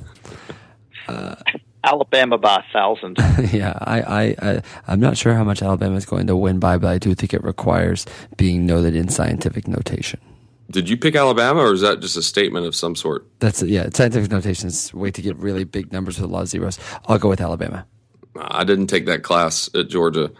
uh, 1.08 1.36
Alabama 1.84 2.38
by 2.38 2.56
a 2.56 2.72
thousand. 2.72 3.18
yeah, 3.52 3.76
I, 3.80 4.00
I, 4.00 4.22
I, 4.42 4.62
I'm 4.86 5.00
not 5.00 5.16
sure 5.16 5.34
how 5.34 5.44
much 5.44 5.62
Alabama 5.62 5.96
is 5.96 6.06
going 6.06 6.26
to 6.28 6.36
win 6.36 6.58
by, 6.58 6.78
but 6.78 6.88
I 6.88 6.98
do 6.98 7.14
think 7.14 7.34
it 7.34 7.42
requires 7.42 8.06
being 8.36 8.66
noted 8.66 8.94
in 8.94 9.08
scientific 9.08 9.66
notation. 9.66 10.20
Did 10.70 10.88
you 10.88 10.96
pick 10.96 11.16
Alabama, 11.16 11.60
or 11.60 11.74
is 11.74 11.82
that 11.82 12.00
just 12.00 12.16
a 12.16 12.22
statement 12.22 12.66
of 12.66 12.74
some 12.74 12.96
sort? 12.96 13.26
That's 13.40 13.62
yeah. 13.62 13.88
Scientific 13.92 14.30
notation 14.30 14.68
is 14.68 14.92
a 14.92 14.96
way 14.96 15.10
to 15.10 15.20
get 15.20 15.36
really 15.36 15.64
big 15.64 15.92
numbers 15.92 16.18
with 16.18 16.30
a 16.30 16.32
lot 16.32 16.42
of 16.42 16.48
zeros. 16.48 16.78
I'll 17.06 17.18
go 17.18 17.28
with 17.28 17.40
Alabama. 17.40 17.84
Uh, 18.34 18.46
I 18.50 18.64
didn't 18.64 18.86
take 18.86 19.06
that 19.06 19.22
class 19.22 19.68
at 19.74 19.88
Georgia. 19.88 20.30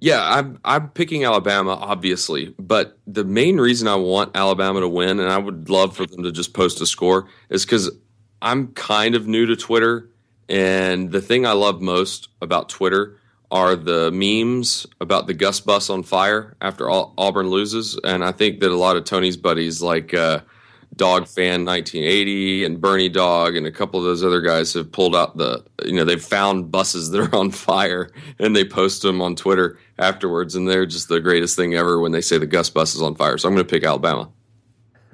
Yeah, 0.00 0.22
I'm 0.22 0.58
I'm 0.64 0.90
picking 0.90 1.24
Alabama, 1.24 1.70
obviously, 1.70 2.54
but 2.58 2.98
the 3.06 3.24
main 3.24 3.56
reason 3.58 3.88
I 3.88 3.94
want 3.94 4.36
Alabama 4.36 4.80
to 4.80 4.88
win, 4.88 5.18
and 5.18 5.30
I 5.30 5.38
would 5.38 5.70
love 5.70 5.96
for 5.96 6.04
them 6.04 6.24
to 6.24 6.32
just 6.32 6.52
post 6.52 6.82
a 6.82 6.86
score, 6.86 7.26
is 7.48 7.64
because 7.64 7.90
I'm 8.42 8.68
kind 8.74 9.14
of 9.14 9.26
new 9.26 9.46
to 9.46 9.56
Twitter 9.56 10.10
and 10.48 11.10
the 11.10 11.20
thing 11.20 11.46
I 11.46 11.52
love 11.52 11.80
most 11.80 12.28
about 12.40 12.68
Twitter 12.68 13.18
are 13.50 13.76
the 13.76 14.10
memes 14.10 14.86
about 15.00 15.26
the 15.26 15.34
Gus 15.34 15.60
bus 15.60 15.88
on 15.88 16.02
fire 16.02 16.56
after 16.60 16.90
Auburn 16.90 17.48
loses. 17.48 17.98
And 18.02 18.24
I 18.24 18.32
think 18.32 18.60
that 18.60 18.70
a 18.70 18.76
lot 18.76 18.96
of 18.96 19.04
Tony's 19.04 19.36
buddies, 19.36 19.80
like 19.80 20.12
uh, 20.12 20.40
Dog 20.96 21.28
Fan 21.28 21.64
1980 21.64 22.64
and 22.64 22.80
Bernie 22.80 23.08
Dog 23.08 23.54
and 23.54 23.66
a 23.66 23.70
couple 23.70 24.00
of 24.00 24.06
those 24.06 24.24
other 24.24 24.40
guys, 24.40 24.72
have 24.74 24.90
pulled 24.90 25.14
out 25.14 25.36
the, 25.36 25.64
you 25.84 25.92
know, 25.92 26.04
they've 26.04 26.22
found 26.22 26.72
buses 26.72 27.10
that 27.12 27.20
are 27.20 27.34
on 27.34 27.50
fire 27.50 28.10
and 28.38 28.56
they 28.56 28.64
post 28.64 29.02
them 29.02 29.22
on 29.22 29.36
Twitter 29.36 29.78
afterwards. 29.98 30.56
And 30.56 30.68
they're 30.68 30.86
just 30.86 31.08
the 31.08 31.20
greatest 31.20 31.54
thing 31.54 31.74
ever 31.74 32.00
when 32.00 32.12
they 32.12 32.22
say 32.22 32.38
the 32.38 32.46
Gus 32.46 32.70
bus 32.70 32.94
is 32.94 33.02
on 33.02 33.14
fire. 33.14 33.38
So 33.38 33.48
I'm 33.48 33.54
going 33.54 33.64
to 33.64 33.70
pick 33.70 33.84
Alabama. 33.84 34.30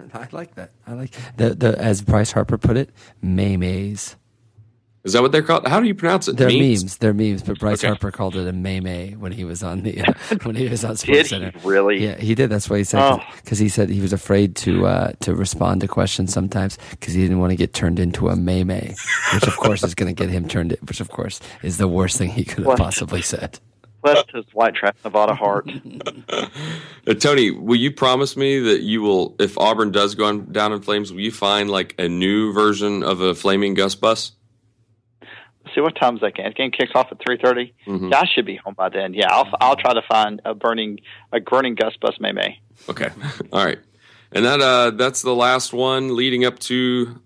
I 0.14 0.28
like 0.33 0.55
that. 0.55 0.70
I 0.87 0.95
like 0.95 1.11
the, 1.37 1.55
the 1.55 1.78
as 1.78 2.01
Bryce 2.03 2.33
Harper 2.33 2.59
put 2.59 2.76
it, 2.76 2.91
May 3.20 3.57
Mays. 3.57 4.16
Is 5.03 5.14
that 5.14 5.22
what 5.22 5.32
they're 5.32 5.42
called? 5.42 5.66
How 5.66 5.80
do 5.80 5.86
you 5.86 5.94
pronounce 5.94 6.28
it? 6.28 6.36
They're 6.36 6.48
memes. 6.48 6.82
memes. 6.82 6.98
They're 6.98 7.14
memes. 7.14 7.42
But 7.42 7.59
Bryce 7.59 7.80
okay. 7.80 7.88
Harper 7.88 8.11
called 8.11 8.36
it 8.36 8.46
a 8.46 8.53
May 8.53 9.12
when 9.12 9.32
he 9.32 9.44
was 9.44 9.62
on 9.62 9.82
the 9.82 10.03
uh, 10.03 10.12
when 10.42 10.57
he 10.57 10.68
was 10.68 10.84
on 10.84 10.96
Sports 10.96 11.30
Center. 11.30 11.53
really? 11.64 12.05
Yeah, 12.05 12.16
he 12.16 12.34
did. 12.34 12.51
That's 12.51 12.68
why 12.68 12.78
he 12.78 12.84
said 12.84 13.20
because 13.42 13.61
oh. 13.61 13.64
he 13.64 13.68
said 13.70 13.88
he 13.88 14.01
was 14.01 14.12
afraid 14.12 14.57
to 14.57 14.86
uh, 14.86 15.12
to 15.20 15.34
respond 15.34 15.80
to 15.80 15.88
questions 15.88 16.32
sometimes 16.32 16.78
because 16.90 17.14
he 17.14 17.22
didn't 17.22 17.38
want 17.38 17.51
to 17.51 17.57
get 17.57 17.72
turned 17.72 17.98
into 17.98 18.28
a 18.28 18.36
May 18.36 18.61
which 18.61 19.46
of 19.46 19.57
course 19.57 19.82
is 19.82 19.94
going 19.94 20.14
to 20.14 20.22
get 20.22 20.30
him 20.30 20.46
turned. 20.46 20.72
In, 20.72 20.78
which 20.82 21.01
of 21.01 21.11
course 21.11 21.40
is 21.62 21.78
the 21.78 21.88
worst 21.88 22.18
thing 22.18 22.28
he 22.28 22.44
could 22.44 22.66
have 22.66 22.76
possibly 22.76 23.22
said. 23.22 23.59
Bless 24.03 24.24
his 24.32 24.44
white 24.53 24.74
trash 24.74 24.94
Nevada 25.05 25.34
heart. 25.34 25.70
uh, 26.28 27.14
Tony, 27.18 27.51
will 27.51 27.76
you 27.76 27.90
promise 27.90 28.36
me 28.36 28.59
that 28.59 28.80
you 28.80 29.03
will, 29.03 29.36
if 29.38 29.59
Auburn 29.59 29.92
does 29.92 30.14
go 30.14 30.24
on, 30.24 30.51
down 30.53 30.72
in 30.72 30.80
flames, 30.80 31.12
will 31.12 31.20
you 31.20 31.30
find 31.30 31.70
like 31.70 31.94
a 31.98 32.09
new 32.09 32.53
version 32.53 33.03
of 33.03 33.20
a 33.20 33.34
flaming 33.34 33.74
Gus 33.74 33.94
bus? 33.94 34.32
See 35.75 35.81
what 35.81 35.97
time's 35.97 36.21
that 36.21 36.35
game? 36.35 36.49
The 36.49 36.55
game 36.55 36.71
kicks 36.71 36.93
off 36.95 37.09
at 37.11 37.18
three 37.25 37.39
thirty. 37.43 37.75
mm 37.87 37.95
mm-hmm. 37.95 38.09
Yeah, 38.09 38.21
I 38.21 38.27
should 38.27 38.47
be 38.47 38.57
home 38.57 38.75
by 38.75 38.89
then. 38.89 39.14
Yeah, 39.14 39.29
I'll 39.31 39.49
I'll 39.61 39.77
try 39.77 39.95
to 39.95 40.03
find 40.03 40.41
a 40.45 40.55
burning 40.55 41.01
a 41.33 41.41
burning 41.41 41.75
Gus 41.75 41.95
bus 42.01 42.16
May 42.21 42.33
May. 42.33 42.61
Okay, 42.89 43.09
all 43.53 43.64
right, 43.64 43.79
and 44.33 44.45
that 44.45 44.61
uh 44.61 44.91
that's 44.91 45.23
the 45.23 45.35
last 45.35 45.73
one 45.73 46.16
leading 46.16 46.45
up 46.45 46.59
to 46.61 47.21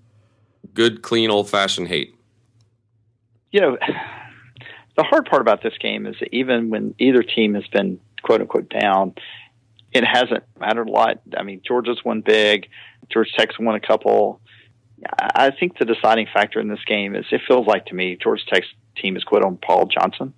good, 0.75 1.03
clean, 1.03 1.31
old 1.31 1.49
fashioned 1.49 1.89
hate. 1.89 2.15
You 3.51 3.61
know, 3.61 3.79
the 4.97 5.03
hard 5.03 5.27
part 5.27 5.43
about 5.43 5.63
this 5.63 5.75
game 5.81 6.07
is 6.07 6.17
that 6.21 6.35
even 6.35 6.71
when 6.71 6.95
either 6.99 7.23
team 7.23 7.55
has 7.55 7.67
been 7.69 8.01
quote 8.23 8.41
unquote 8.41 8.69
down, 8.69 9.15
it 9.93 10.05
hasn't 10.05 10.45
mattered 10.59 10.89
a 10.89 10.93
lot. 10.93 11.21
I 11.37 11.43
mean, 11.43 11.61
Georgia's 11.67 12.05
won 12.05 12.21
big, 12.21 12.69
Georgia 13.13 13.31
Tech's 13.37 13.59
won 13.59 13.75
a 13.75 13.81
couple. 13.81 14.41
I 15.19 15.51
think 15.51 15.79
the 15.79 15.85
deciding 15.85 16.29
factor 16.33 16.61
in 16.61 16.69
this 16.69 16.85
game 16.87 17.15
is 17.15 17.25
it 17.31 17.43
feels 17.47 17.67
like 17.67 17.87
to 17.87 17.95
me 17.95 18.17
Georgia 18.21 18.45
Tech's 18.49 18.69
team 18.97 19.17
is 19.17 19.25
quit 19.25 19.45
on 19.45 19.57
Paul 19.57 19.87
Johnson. 19.87 20.35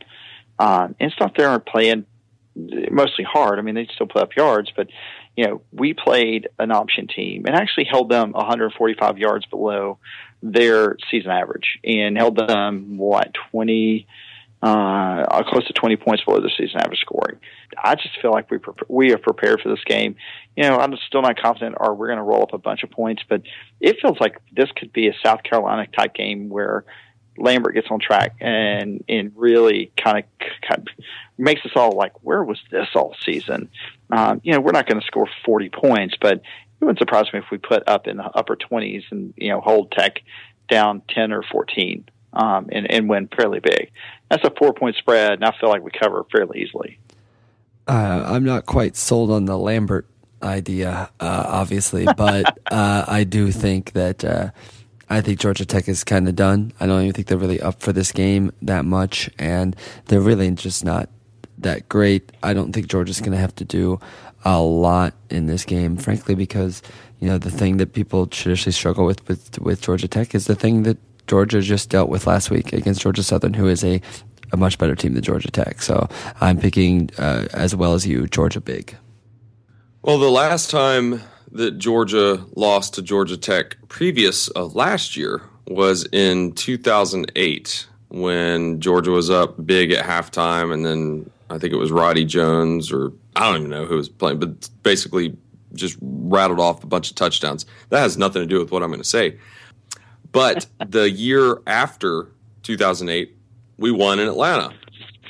Um, 0.58 0.94
and 0.98 1.10
it's 1.10 1.20
not 1.20 1.36
they 1.36 1.44
aren't 1.44 1.66
playing 1.66 2.06
mostly 2.54 3.24
hard. 3.24 3.58
I 3.58 3.62
mean, 3.62 3.74
they 3.74 3.86
still 3.94 4.06
put 4.06 4.22
up 4.22 4.36
yards, 4.36 4.72
but 4.74 4.88
you 5.36 5.46
know, 5.46 5.62
we 5.72 5.92
played 5.92 6.48
an 6.58 6.70
option 6.70 7.06
team 7.06 7.44
and 7.46 7.54
actually 7.54 7.84
held 7.84 8.10
them 8.10 8.32
145 8.32 9.18
yards 9.18 9.44
below 9.46 9.98
their 10.42 10.96
season 11.10 11.30
average 11.30 11.78
and 11.84 12.16
held 12.16 12.36
them 12.36 12.96
what 12.96 13.34
20 13.50 14.06
uh, 14.62 15.42
close 15.44 15.66
to 15.66 15.72
20 15.72 15.96
points 15.96 16.24
below 16.24 16.40
the 16.40 16.50
season 16.56 16.80
average 16.80 17.00
scoring. 17.00 17.38
I 17.82 17.94
just 17.94 18.20
feel 18.20 18.32
like 18.32 18.50
we 18.50 18.58
pre- 18.58 18.74
we 18.88 19.12
are 19.12 19.18
prepared 19.18 19.60
for 19.60 19.68
this 19.68 19.84
game. 19.84 20.16
You 20.56 20.64
know, 20.64 20.76
I'm 20.76 20.96
still 21.06 21.22
not 21.22 21.40
confident 21.40 21.76
or 21.78 21.94
we're 21.94 22.06
going 22.06 22.18
to 22.18 22.24
roll 22.24 22.42
up 22.42 22.52
a 22.52 22.58
bunch 22.58 22.82
of 22.82 22.90
points, 22.90 23.22
but 23.28 23.42
it 23.80 23.96
feels 24.00 24.18
like 24.20 24.40
this 24.52 24.70
could 24.74 24.92
be 24.92 25.08
a 25.08 25.14
South 25.22 25.42
Carolina 25.42 25.86
type 25.86 26.14
game 26.14 26.48
where 26.48 26.84
Lambert 27.38 27.74
gets 27.74 27.88
on 27.90 28.00
track 28.00 28.36
and 28.40 29.04
and 29.08 29.32
really 29.36 29.92
kind 30.02 30.18
of, 30.18 30.24
kind 30.66 30.88
of 30.88 31.04
makes 31.36 31.64
us 31.66 31.72
all 31.76 31.92
like, 31.92 32.12
where 32.24 32.42
was 32.42 32.58
this 32.70 32.88
all 32.94 33.14
season? 33.24 33.68
Um, 34.10 34.40
you 34.42 34.52
know, 34.52 34.60
we're 34.60 34.72
not 34.72 34.88
going 34.88 35.00
to 35.00 35.06
score 35.06 35.28
40 35.44 35.68
points, 35.68 36.14
but 36.20 36.36
it 36.36 36.42
wouldn't 36.80 36.98
surprise 36.98 37.26
me 37.32 37.40
if 37.40 37.46
we 37.50 37.58
put 37.58 37.86
up 37.88 38.06
in 38.06 38.16
the 38.16 38.24
upper 38.24 38.56
20s 38.56 39.04
and 39.10 39.34
you 39.36 39.50
know 39.50 39.60
hold 39.60 39.92
Tech 39.92 40.20
down 40.68 41.02
10 41.10 41.32
or 41.32 41.42
14 41.42 42.04
um, 42.32 42.68
and, 42.70 42.90
and 42.90 43.08
win 43.08 43.28
fairly 43.28 43.60
big. 43.60 43.90
That's 44.30 44.44
a 44.44 44.50
four 44.58 44.72
point 44.72 44.96
spread, 44.96 45.32
and 45.34 45.44
I 45.44 45.52
feel 45.58 45.68
like 45.68 45.82
we 45.82 45.90
cover 45.90 46.24
fairly 46.32 46.60
easily. 46.62 46.98
Uh, 47.86 48.24
I'm 48.26 48.44
not 48.44 48.66
quite 48.66 48.96
sold 48.96 49.30
on 49.30 49.44
the 49.44 49.56
Lambert 49.56 50.06
idea, 50.42 51.10
uh, 51.20 51.44
obviously, 51.46 52.06
but 52.16 52.58
uh, 52.70 53.04
I 53.06 53.24
do 53.24 53.52
think 53.52 53.92
that 53.92 54.24
uh, 54.24 54.50
I 55.08 55.20
think 55.20 55.38
Georgia 55.38 55.64
Tech 55.64 55.88
is 55.88 56.02
kind 56.02 56.28
of 56.28 56.34
done. 56.34 56.72
I 56.80 56.86
don't 56.86 57.02
even 57.02 57.12
think 57.12 57.28
they're 57.28 57.38
really 57.38 57.60
up 57.60 57.80
for 57.80 57.92
this 57.92 58.10
game 58.10 58.52
that 58.62 58.84
much, 58.84 59.30
and 59.38 59.76
they're 60.06 60.20
really 60.20 60.50
just 60.50 60.84
not 60.84 61.08
that 61.58 61.88
great. 61.88 62.32
I 62.42 62.54
don't 62.54 62.72
think 62.72 62.88
Georgia's 62.88 63.20
going 63.20 63.32
to 63.32 63.38
have 63.38 63.54
to 63.56 63.64
do 63.64 64.00
a 64.44 64.60
lot 64.60 65.14
in 65.30 65.46
this 65.46 65.64
game, 65.64 65.96
frankly, 65.96 66.34
because 66.34 66.82
you 67.20 67.28
know 67.28 67.38
the 67.38 67.50
thing 67.50 67.76
that 67.78 67.92
people 67.92 68.26
traditionally 68.26 68.72
struggle 68.72 69.06
with 69.06 69.26
with 69.28 69.58
with 69.60 69.80
Georgia 69.80 70.08
Tech 70.08 70.34
is 70.34 70.46
the 70.46 70.56
thing 70.56 70.82
that 70.82 70.98
Georgia 71.26 71.60
just 71.60 71.90
dealt 71.90 72.08
with 72.08 72.26
last 72.26 72.50
week 72.50 72.72
against 72.72 73.00
Georgia 73.00 73.22
Southern, 73.22 73.54
who 73.54 73.66
is 73.66 73.84
a, 73.84 74.00
a 74.52 74.56
much 74.56 74.78
better 74.78 74.94
team 74.94 75.14
than 75.14 75.22
Georgia 75.22 75.50
Tech. 75.50 75.82
So 75.82 76.08
I'm 76.40 76.58
picking, 76.58 77.10
uh, 77.18 77.46
as 77.52 77.74
well 77.74 77.94
as 77.94 78.06
you, 78.06 78.26
Georgia 78.26 78.60
big. 78.60 78.96
Well, 80.02 80.18
the 80.18 80.30
last 80.30 80.70
time 80.70 81.22
that 81.52 81.78
Georgia 81.78 82.44
lost 82.54 82.94
to 82.94 83.02
Georgia 83.02 83.36
Tech 83.36 83.76
previous 83.88 84.48
of 84.48 84.76
last 84.76 85.16
year 85.16 85.42
was 85.66 86.06
in 86.12 86.52
2008 86.52 87.86
when 88.08 88.80
Georgia 88.80 89.10
was 89.10 89.30
up 89.30 89.66
big 89.66 89.90
at 89.90 90.04
halftime, 90.04 90.72
and 90.72 90.86
then 90.86 91.28
I 91.50 91.58
think 91.58 91.72
it 91.72 91.76
was 91.76 91.90
Roddy 91.90 92.24
Jones 92.24 92.92
or 92.92 93.12
I 93.34 93.46
don't 93.46 93.56
even 93.56 93.70
know 93.70 93.84
who 93.84 93.96
was 93.96 94.08
playing, 94.08 94.38
but 94.38 94.68
basically 94.82 95.36
just 95.74 95.98
rattled 96.00 96.60
off 96.60 96.82
a 96.82 96.86
bunch 96.86 97.10
of 97.10 97.16
touchdowns. 97.16 97.66
That 97.90 98.00
has 98.00 98.16
nothing 98.16 98.42
to 98.42 98.46
do 98.46 98.58
with 98.58 98.70
what 98.70 98.82
I'm 98.82 98.88
going 98.88 99.00
to 99.00 99.04
say. 99.04 99.38
But 100.36 100.66
the 100.86 101.08
year 101.08 101.62
after 101.66 102.28
2008, 102.62 103.34
we 103.78 103.90
won 103.90 104.18
in 104.18 104.28
Atlanta 104.28 104.74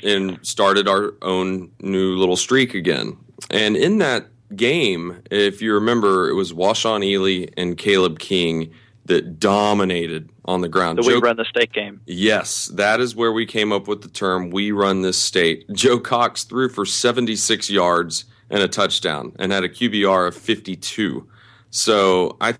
and 0.03 0.37
started 0.45 0.89
our 0.89 1.13
own 1.21 1.71
new 1.79 2.17
little 2.17 2.35
streak 2.35 2.73
again. 2.73 3.15
And 3.49 3.77
in 3.77 3.99
that 3.99 4.27
game, 4.53 5.21
if 5.31 5.61
you 5.61 5.73
remember, 5.73 6.27
it 6.27 6.33
was 6.33 6.51
Washaun 6.51 7.05
Ealey 7.05 7.53
and 7.55 7.77
Caleb 7.77 8.19
King 8.19 8.73
that 9.05 9.39
dominated 9.39 10.29
on 10.43 10.59
the 10.59 10.67
ground. 10.67 10.97
The 10.97 11.03
Joe, 11.03 11.15
we 11.15 11.21
run 11.21 11.37
the 11.37 11.45
state 11.45 11.71
game. 11.71 12.01
Yes, 12.05 12.65
that 12.73 12.99
is 12.99 13.15
where 13.15 13.31
we 13.31 13.45
came 13.45 13.71
up 13.71 13.87
with 13.87 14.01
the 14.01 14.09
term 14.09 14.49
"we 14.49 14.73
run 14.73 15.03
this 15.03 15.17
state." 15.17 15.63
Joe 15.71 15.99
Cox 15.99 16.43
threw 16.43 16.67
for 16.67 16.85
76 16.85 17.69
yards 17.69 18.25
and 18.49 18.61
a 18.61 18.67
touchdown, 18.67 19.31
and 19.39 19.53
had 19.53 19.63
a 19.63 19.69
QBR 19.69 20.27
of 20.27 20.35
52. 20.35 21.25
So 21.69 22.35
I 22.41 22.55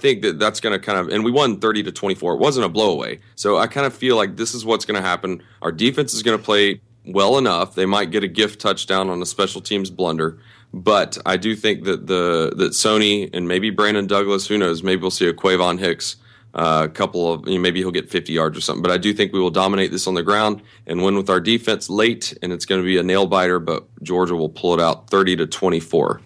think 0.00 0.22
that 0.22 0.38
that's 0.38 0.60
going 0.60 0.72
to 0.72 0.84
kind 0.84 0.98
of, 0.98 1.08
and 1.08 1.24
we 1.24 1.30
won 1.30 1.60
30 1.60 1.84
to 1.84 1.92
24. 1.92 2.34
It 2.34 2.38
wasn't 2.38 2.66
a 2.66 2.68
blowaway. 2.68 3.20
So 3.34 3.58
I 3.58 3.66
kind 3.66 3.86
of 3.86 3.94
feel 3.94 4.16
like 4.16 4.36
this 4.36 4.54
is 4.54 4.64
what's 4.64 4.84
going 4.84 5.00
to 5.00 5.06
happen. 5.06 5.42
Our 5.62 5.72
defense 5.72 6.14
is 6.14 6.22
going 6.22 6.38
to 6.38 6.44
play 6.44 6.80
well 7.06 7.38
enough. 7.38 7.74
They 7.74 7.86
might 7.86 8.10
get 8.10 8.24
a 8.24 8.28
gift 8.28 8.60
touchdown 8.60 9.08
on 9.10 9.20
a 9.22 9.26
special 9.26 9.60
teams 9.60 9.90
blunder. 9.90 10.38
But 10.72 11.18
I 11.26 11.36
do 11.36 11.56
think 11.56 11.84
that 11.84 12.06
the 12.06 12.52
that 12.56 12.72
Sony 12.72 13.28
and 13.34 13.48
maybe 13.48 13.70
Brendan 13.70 14.06
Douglas, 14.06 14.46
who 14.46 14.56
knows, 14.56 14.82
maybe 14.82 15.02
we'll 15.02 15.10
see 15.10 15.26
a 15.26 15.32
Quayvon 15.32 15.80
Hicks, 15.80 16.16
uh, 16.54 16.86
a 16.88 16.88
couple 16.88 17.32
of 17.32 17.48
you 17.48 17.54
know, 17.54 17.60
maybe 17.60 17.80
he'll 17.80 17.90
get 17.90 18.08
50 18.08 18.32
yards 18.32 18.56
or 18.56 18.60
something. 18.60 18.82
But 18.82 18.92
I 18.92 18.98
do 18.98 19.12
think 19.12 19.32
we 19.32 19.40
will 19.40 19.50
dominate 19.50 19.90
this 19.90 20.06
on 20.06 20.14
the 20.14 20.22
ground 20.22 20.62
and 20.86 21.02
win 21.02 21.16
with 21.16 21.28
our 21.28 21.40
defense 21.40 21.90
late, 21.90 22.36
and 22.40 22.52
it's 22.52 22.66
going 22.66 22.80
to 22.80 22.84
be 22.84 22.98
a 22.98 23.02
nail 23.02 23.26
biter. 23.26 23.58
But 23.58 23.84
Georgia 24.04 24.36
will 24.36 24.48
pull 24.48 24.74
it 24.74 24.80
out 24.80 25.10
30 25.10 25.36
to 25.36 25.46
24 25.46 26.20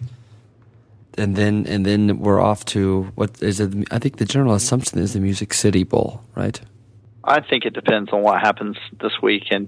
and 1.17 1.35
then 1.35 1.65
and 1.67 1.85
then 1.85 2.19
we're 2.19 2.41
off 2.41 2.65
to 2.65 3.11
what 3.15 3.41
is 3.41 3.59
it? 3.59 3.73
I 3.91 3.99
think 3.99 4.17
the 4.17 4.25
general 4.25 4.53
assumption 4.53 4.99
is 4.99 5.13
the 5.13 5.19
Music 5.19 5.53
City 5.53 5.83
Bowl, 5.83 6.21
right? 6.35 6.59
I 7.23 7.41
think 7.41 7.65
it 7.65 7.73
depends 7.73 8.11
on 8.13 8.21
what 8.21 8.39
happens 8.39 8.77
this 9.01 9.13
week, 9.21 9.45
and 9.49 9.67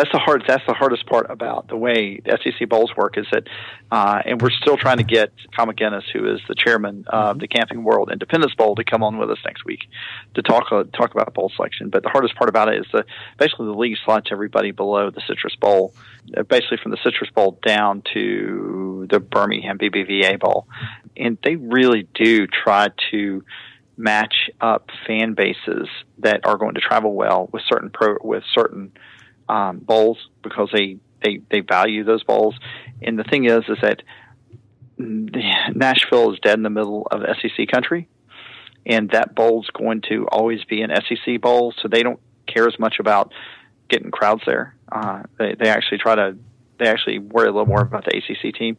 that's 0.00 0.12
the 0.12 0.18
hard. 0.18 0.44
That's 0.48 0.64
the 0.66 0.72
hardest 0.72 1.06
part 1.06 1.30
about 1.30 1.68
the 1.68 1.76
way 1.76 2.22
SEC 2.24 2.68
bowls 2.70 2.90
work 2.96 3.18
is 3.18 3.26
that, 3.32 3.48
uh, 3.90 4.22
and 4.24 4.40
we're 4.40 4.50
still 4.50 4.78
trying 4.78 4.96
to 4.96 5.02
get 5.02 5.30
Tom 5.54 5.68
McGinnis, 5.68 6.04
who 6.10 6.32
is 6.32 6.40
the 6.48 6.54
chairman 6.54 7.04
of 7.06 7.38
the 7.38 7.46
Camping 7.46 7.84
World 7.84 8.10
Independence 8.10 8.54
Bowl, 8.54 8.74
to 8.76 8.84
come 8.84 9.02
on 9.02 9.18
with 9.18 9.30
us 9.30 9.38
next 9.44 9.66
week 9.66 9.80
to 10.34 10.42
talk 10.42 10.72
uh, 10.72 10.84
talk 10.96 11.12
about 11.12 11.34
bowl 11.34 11.52
selection. 11.54 11.90
But 11.90 12.02
the 12.02 12.08
hardest 12.08 12.34
part 12.34 12.48
about 12.48 12.72
it 12.72 12.80
is 12.80 12.86
that 12.94 13.04
basically 13.38 13.66
the 13.66 13.74
league 13.74 13.98
slots 14.02 14.28
everybody 14.32 14.70
below 14.70 15.10
the 15.10 15.20
Citrus 15.28 15.54
Bowl, 15.56 15.92
uh, 16.34 16.44
basically 16.44 16.78
from 16.82 16.92
the 16.92 16.98
Citrus 17.04 17.28
Bowl 17.30 17.58
down 17.66 18.02
to 18.14 19.06
the 19.10 19.20
Birmingham 19.20 19.76
BBVA 19.76 20.40
Bowl, 20.40 20.66
and 21.14 21.36
they 21.44 21.56
really 21.56 22.08
do 22.14 22.46
try 22.46 22.88
to 23.10 23.44
match 23.98 24.48
up 24.62 24.88
fan 25.06 25.34
bases 25.34 25.88
that 26.20 26.46
are 26.46 26.56
going 26.56 26.74
to 26.74 26.80
travel 26.80 27.12
well 27.12 27.50
with 27.52 27.62
certain 27.68 27.90
pro 27.90 28.16
with 28.22 28.44
certain 28.54 28.92
um, 29.50 29.78
bowls 29.78 30.18
because 30.42 30.70
they, 30.72 30.98
they, 31.24 31.40
they 31.50 31.60
value 31.60 32.04
those 32.04 32.22
bowls. 32.22 32.54
And 33.02 33.18
the 33.18 33.24
thing 33.24 33.44
is, 33.44 33.64
is 33.68 33.78
that 33.82 34.02
Nashville 34.96 36.32
is 36.32 36.38
dead 36.40 36.54
in 36.54 36.62
the 36.62 36.70
middle 36.70 37.08
of 37.10 37.22
SEC 37.40 37.66
country, 37.68 38.08
and 38.86 39.10
that 39.10 39.34
bowl's 39.34 39.68
going 39.72 40.02
to 40.08 40.26
always 40.28 40.62
be 40.64 40.82
an 40.82 40.90
SEC 40.90 41.40
bowl, 41.40 41.74
so 41.82 41.88
they 41.88 42.02
don't 42.02 42.20
care 42.46 42.68
as 42.68 42.78
much 42.78 42.96
about 43.00 43.32
getting 43.88 44.10
crowds 44.10 44.42
there. 44.46 44.76
Uh, 44.90 45.22
they, 45.38 45.56
they 45.58 45.68
actually 45.68 45.98
try 45.98 46.14
to, 46.14 46.36
they 46.78 46.86
actually 46.86 47.18
worry 47.18 47.48
a 47.48 47.52
little 47.52 47.66
more 47.66 47.80
about 47.80 48.04
the 48.04 48.16
ACC 48.16 48.54
team. 48.54 48.76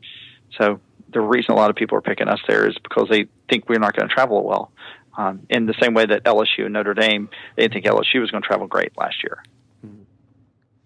So 0.58 0.80
the 1.12 1.22
reason 1.22 1.52
a 1.52 1.56
lot 1.56 1.70
of 1.70 1.76
people 1.76 1.98
are 1.98 2.02
picking 2.02 2.28
us 2.28 2.40
there 2.48 2.70
is 2.70 2.78
because 2.82 3.08
they 3.10 3.26
think 3.50 3.68
we're 3.68 3.80
not 3.80 3.96
going 3.96 4.08
to 4.08 4.14
travel 4.14 4.44
well. 4.44 4.72
Um, 5.18 5.46
in 5.50 5.66
the 5.66 5.76
same 5.82 5.94
way 5.94 6.06
that 6.06 6.24
LSU 6.24 6.66
and 6.66 6.74
Notre 6.74 6.94
Dame, 6.94 7.30
they 7.58 7.64
didn't 7.64 7.74
think 7.74 7.86
LSU 7.86 8.22
was 8.22 8.32
going 8.32 8.44
to 8.44 8.48
travel 8.48 8.68
great 8.68 8.98
last 8.98 9.22
year. 9.24 9.44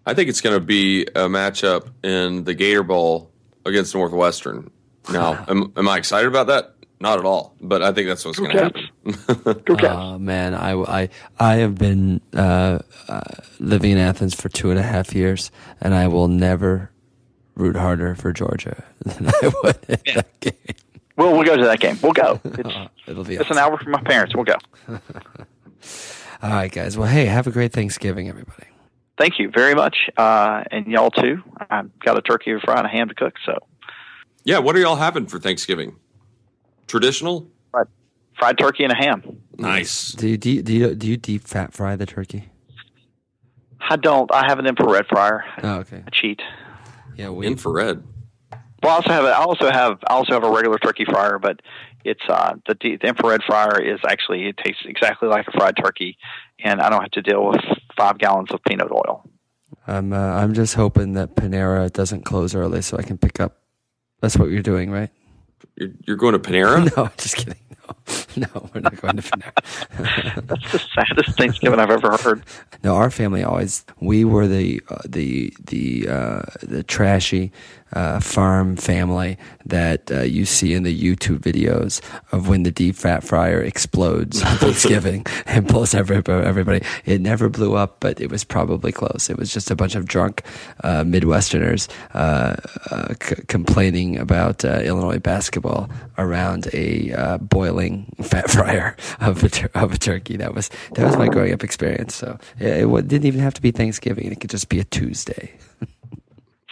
I 0.05 0.13
think 0.13 0.29
it's 0.29 0.41
going 0.41 0.55
to 0.55 0.65
be 0.65 1.03
a 1.03 1.27
matchup 1.27 1.89
in 2.03 2.43
the 2.43 2.53
Gator 2.53 2.83
Bowl 2.83 3.31
against 3.65 3.95
Northwestern. 3.95 4.69
Now, 5.11 5.45
am, 5.47 5.73
am 5.75 5.87
I 5.87 5.97
excited 5.97 6.27
about 6.27 6.47
that? 6.47 6.75
Not 6.99 7.19
at 7.19 7.25
all. 7.25 7.55
But 7.59 7.81
I 7.81 7.91
think 7.91 8.07
that's 8.07 8.23
what's 8.23 8.39
going 8.39 8.51
to 8.51 8.63
happen. 8.63 9.85
oh 9.85 10.17
man, 10.17 10.53
I, 10.53 10.73
I, 10.73 11.09
I 11.39 11.55
have 11.55 11.75
been 11.75 12.21
uh, 12.33 12.79
uh, 13.07 13.21
living 13.59 13.91
in 13.91 13.97
Athens 13.97 14.33
for 14.33 14.49
two 14.49 14.69
and 14.69 14.79
a 14.79 14.83
half 14.83 15.13
years, 15.13 15.51
and 15.81 15.93
I 15.93 16.07
will 16.07 16.27
never 16.27 16.91
root 17.55 17.75
harder 17.75 18.15
for 18.15 18.31
Georgia 18.31 18.83
than 18.99 19.27
I 19.27 19.51
would 19.63 19.77
in 19.87 19.97
yeah. 20.05 20.13
that 20.15 20.39
game. 20.39 20.53
Well, 21.17 21.31
we'll 21.31 21.45
go 21.45 21.55
to 21.55 21.65
that 21.65 21.79
game. 21.79 21.97
We'll 22.01 22.11
go. 22.11 22.41
It's, 22.45 22.69
uh, 22.69 22.87
It'll 23.07 23.23
be. 23.23 23.35
It's 23.35 23.45
awesome. 23.45 23.57
an 23.57 23.63
hour 23.63 23.77
from 23.77 23.91
my 23.91 24.01
parents. 24.01 24.35
We'll 24.35 24.43
go. 24.43 24.57
all 24.89 26.49
right, 26.49 26.71
guys. 26.71 26.97
Well, 26.97 27.07
hey, 27.07 27.25
have 27.25 27.47
a 27.47 27.51
great 27.51 27.73
Thanksgiving, 27.73 28.29
everybody 28.29 28.67
thank 29.17 29.39
you 29.39 29.49
very 29.49 29.75
much, 29.75 29.95
uh, 30.17 30.63
and 30.71 30.87
y'all 30.87 31.11
too. 31.11 31.41
I've 31.69 31.97
got 31.99 32.17
a 32.17 32.21
turkey 32.21 32.51
to 32.53 32.59
fry 32.59 32.77
and 32.77 32.85
a 32.85 32.89
ham 32.89 33.09
to 33.09 33.15
cook. 33.15 33.35
So, 33.45 33.57
yeah, 34.43 34.59
what 34.59 34.75
are 34.75 34.79
y'all 34.79 34.95
having 34.95 35.25
for 35.27 35.39
Thanksgiving? 35.39 35.95
Traditional? 36.87 37.47
Fried, 37.71 37.87
fried 38.37 38.57
turkey 38.57 38.83
and 38.83 38.93
a 38.93 38.95
ham. 38.95 39.41
Nice. 39.57 40.11
Do 40.11 40.27
you, 40.27 40.37
do 40.37 40.51
you, 40.51 40.61
do 40.61 40.73
you 40.73 40.95
do 40.95 41.07
you 41.07 41.17
deep 41.17 41.43
fat 41.43 41.73
fry 41.73 41.95
the 41.95 42.05
turkey? 42.05 42.49
I 43.87 43.95
don't. 43.97 44.31
I 44.33 44.45
have 44.47 44.59
an 44.59 44.65
infrared 44.65 45.07
fryer. 45.07 45.43
Oh, 45.63 45.75
okay. 45.77 46.03
I 46.05 46.09
cheat. 46.09 46.41
Yeah, 47.15 47.29
we, 47.29 47.47
infrared. 47.47 48.03
Well, 48.83 48.91
I 48.91 48.95
also 48.95 49.09
have 49.09 49.23
a, 49.23 49.29
I 49.29 49.43
also 49.43 49.71
have 49.71 49.99
I 50.07 50.13
also 50.13 50.33
have 50.33 50.43
a 50.43 50.49
regular 50.49 50.77
turkey 50.77 51.05
fryer, 51.05 51.39
but 51.39 51.61
it's 52.03 52.21
uh, 52.29 52.55
the, 52.67 52.75
the 53.01 53.07
infrared 53.07 53.41
fryer 53.43 53.81
is 53.81 53.99
actually 54.07 54.47
it 54.47 54.57
tastes 54.57 54.83
exactly 54.85 55.27
like 55.27 55.47
a 55.47 55.51
fried 55.51 55.75
turkey, 55.83 56.17
and 56.63 56.81
I 56.81 56.89
don't 56.89 57.01
have 57.01 57.11
to 57.11 57.21
deal 57.21 57.45
with 57.47 57.61
five 57.97 58.17
gallons 58.17 58.51
of 58.51 58.61
peanut 58.67 58.91
oil. 58.91 59.23
I'm 59.87 60.13
uh, 60.13 60.17
I'm 60.17 60.53
just 60.53 60.75
hoping 60.75 61.13
that 61.13 61.35
Panera 61.35 61.91
doesn't 61.91 62.23
close 62.23 62.55
early 62.55 62.81
so 62.81 62.97
I 62.97 63.03
can 63.03 63.17
pick 63.17 63.39
up. 63.39 63.57
That's 64.21 64.37
what 64.37 64.49
you're 64.49 64.63
doing, 64.63 64.89
right? 64.89 65.09
You're, 65.75 65.91
you're 66.05 66.17
going 66.17 66.33
to 66.33 66.39
Panera? 66.39 66.89
No, 66.97 67.09
just 67.17 67.35
kidding. 67.35 67.59
No, 68.37 68.47
no, 68.53 68.69
we're 68.73 68.81
not 68.81 68.99
going 68.99 69.17
to 69.17 69.21
Panera. 69.21 70.45
That's 70.47 70.71
the 70.71 70.79
saddest 70.79 71.37
Thanksgiving 71.37 71.79
I've 71.79 71.91
ever 71.91 72.17
heard. 72.17 72.43
No, 72.83 72.95
our 72.95 73.11
family 73.11 73.43
always 73.43 73.85
we 73.99 74.25
were 74.25 74.47
the 74.47 74.81
uh, 74.89 74.97
the 75.05 75.53
the 75.63 76.07
uh, 76.09 76.41
the 76.63 76.83
trashy 76.83 77.51
uh, 77.95 78.19
farm 78.19 78.75
family 78.75 79.37
that 79.65 80.11
uh, 80.11 80.21
you 80.21 80.45
see 80.45 80.73
in 80.73 80.83
the 80.83 80.95
YouTube 80.95 81.39
videos 81.39 82.01
of 82.31 82.47
when 82.47 82.63
the 82.63 82.71
deep 82.71 82.95
fat 82.95 83.23
fryer 83.23 83.61
explodes 83.61 84.43
on 84.43 84.57
Thanksgiving 84.57 85.25
and 85.45 85.67
blows 85.67 85.95
everybody, 85.95 86.45
everybody. 86.45 86.81
It 87.05 87.21
never 87.21 87.49
blew 87.49 87.75
up, 87.75 87.99
but 87.99 88.19
it 88.21 88.29
was 88.29 88.43
probably 88.43 88.91
close. 88.91 89.29
It 89.29 89.37
was 89.37 89.53
just 89.53 89.71
a 89.71 89.75
bunch 89.75 89.95
of 89.95 90.05
drunk 90.05 90.43
uh, 90.83 91.03
Midwesterners 91.03 91.89
uh, 92.13 92.55
uh, 92.91 93.13
c- 93.21 93.43
complaining 93.47 94.17
about 94.17 94.63
uh, 94.63 94.81
Illinois 94.83 95.19
basketball 95.19 95.89
around 96.17 96.67
a 96.73 97.37
boiling 97.41 98.13
fat 98.21 98.49
fryer 98.49 98.95
of 99.19 99.43
a, 99.43 99.49
tur- 99.49 99.71
of 99.73 99.93
a 99.93 99.97
turkey. 99.97 100.37
That 100.37 100.53
was 100.53 100.69
that 100.95 101.05
was 101.05 101.17
my 101.17 101.27
growing 101.27 101.53
up 101.53 101.63
experience. 101.63 102.15
So 102.15 102.37
it, 102.59 102.85
it 102.85 103.07
didn't 103.07 103.25
even 103.25 103.39
have 103.39 103.53
to 103.55 103.61
be 103.61 103.71
Thanksgiving; 103.71 104.31
it 104.31 104.39
could 104.39 104.49
just 104.49 104.69
be 104.69 104.79
a 104.79 104.83
Tuesday. 104.83 105.53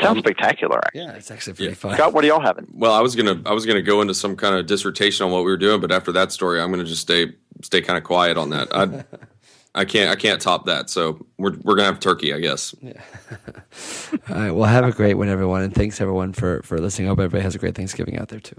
Sounds 0.04 0.18
um, 0.18 0.24
spectacular. 0.24 0.82
Yeah, 0.94 1.14
it's 1.14 1.32
actually 1.32 1.54
pretty 1.54 1.72
yeah. 1.72 1.76
fun. 1.76 1.96
Scott, 1.96 2.14
what 2.14 2.24
are 2.24 2.28
y'all 2.28 2.42
having? 2.42 2.68
Well, 2.74 2.94
I 2.94 3.02
was 3.02 3.16
gonna 3.16 3.42
I 3.46 3.54
was 3.54 3.66
gonna 3.66 3.82
go 3.82 4.02
into 4.02 4.14
some 4.14 4.36
kind 4.36 4.56
of 4.56 4.66
dissertation 4.66 5.26
on 5.26 5.32
what 5.32 5.40
we 5.40 5.52
were 5.52 5.58
doing, 5.58 5.82
but 5.82 5.92
after 5.92 6.12
that 6.12 6.32
story, 6.32 6.62
I'm 6.62 6.72
gonna 6.72 6.84
just 6.84 7.02
stay 7.02 7.34
stay 7.62 7.82
kind 7.82 7.98
of 7.98 8.04
quiet 8.04 8.38
on 8.38 8.50
that. 8.50 8.76
I 8.76 9.04
I 9.76 9.86
can't 9.86 10.12
I 10.12 10.16
can't 10.16 10.42
top 10.42 10.66
that. 10.66 10.90
So 10.90 11.26
we're 11.38 11.54
we're 11.64 11.76
gonna 11.76 11.88
have 11.88 12.00
turkey, 12.00 12.34
I 12.34 12.40
guess. 12.40 12.76
Yeah. 12.82 13.02
All 14.30 14.36
right. 14.36 14.52
Well, 14.52 14.66
have 14.66 14.86
a 14.86 14.92
great 14.92 15.16
one, 15.16 15.30
everyone, 15.30 15.62
and 15.62 15.74
thanks 15.74 16.00
everyone 16.02 16.34
for 16.34 16.62
for 16.64 16.80
listening. 16.80 17.08
I 17.08 17.10
hope 17.10 17.20
everybody 17.20 17.44
has 17.44 17.56
a 17.56 17.60
great 17.60 17.76
Thanksgiving 17.76 18.20
out 18.20 18.28
there 18.28 18.40
too. 18.40 18.58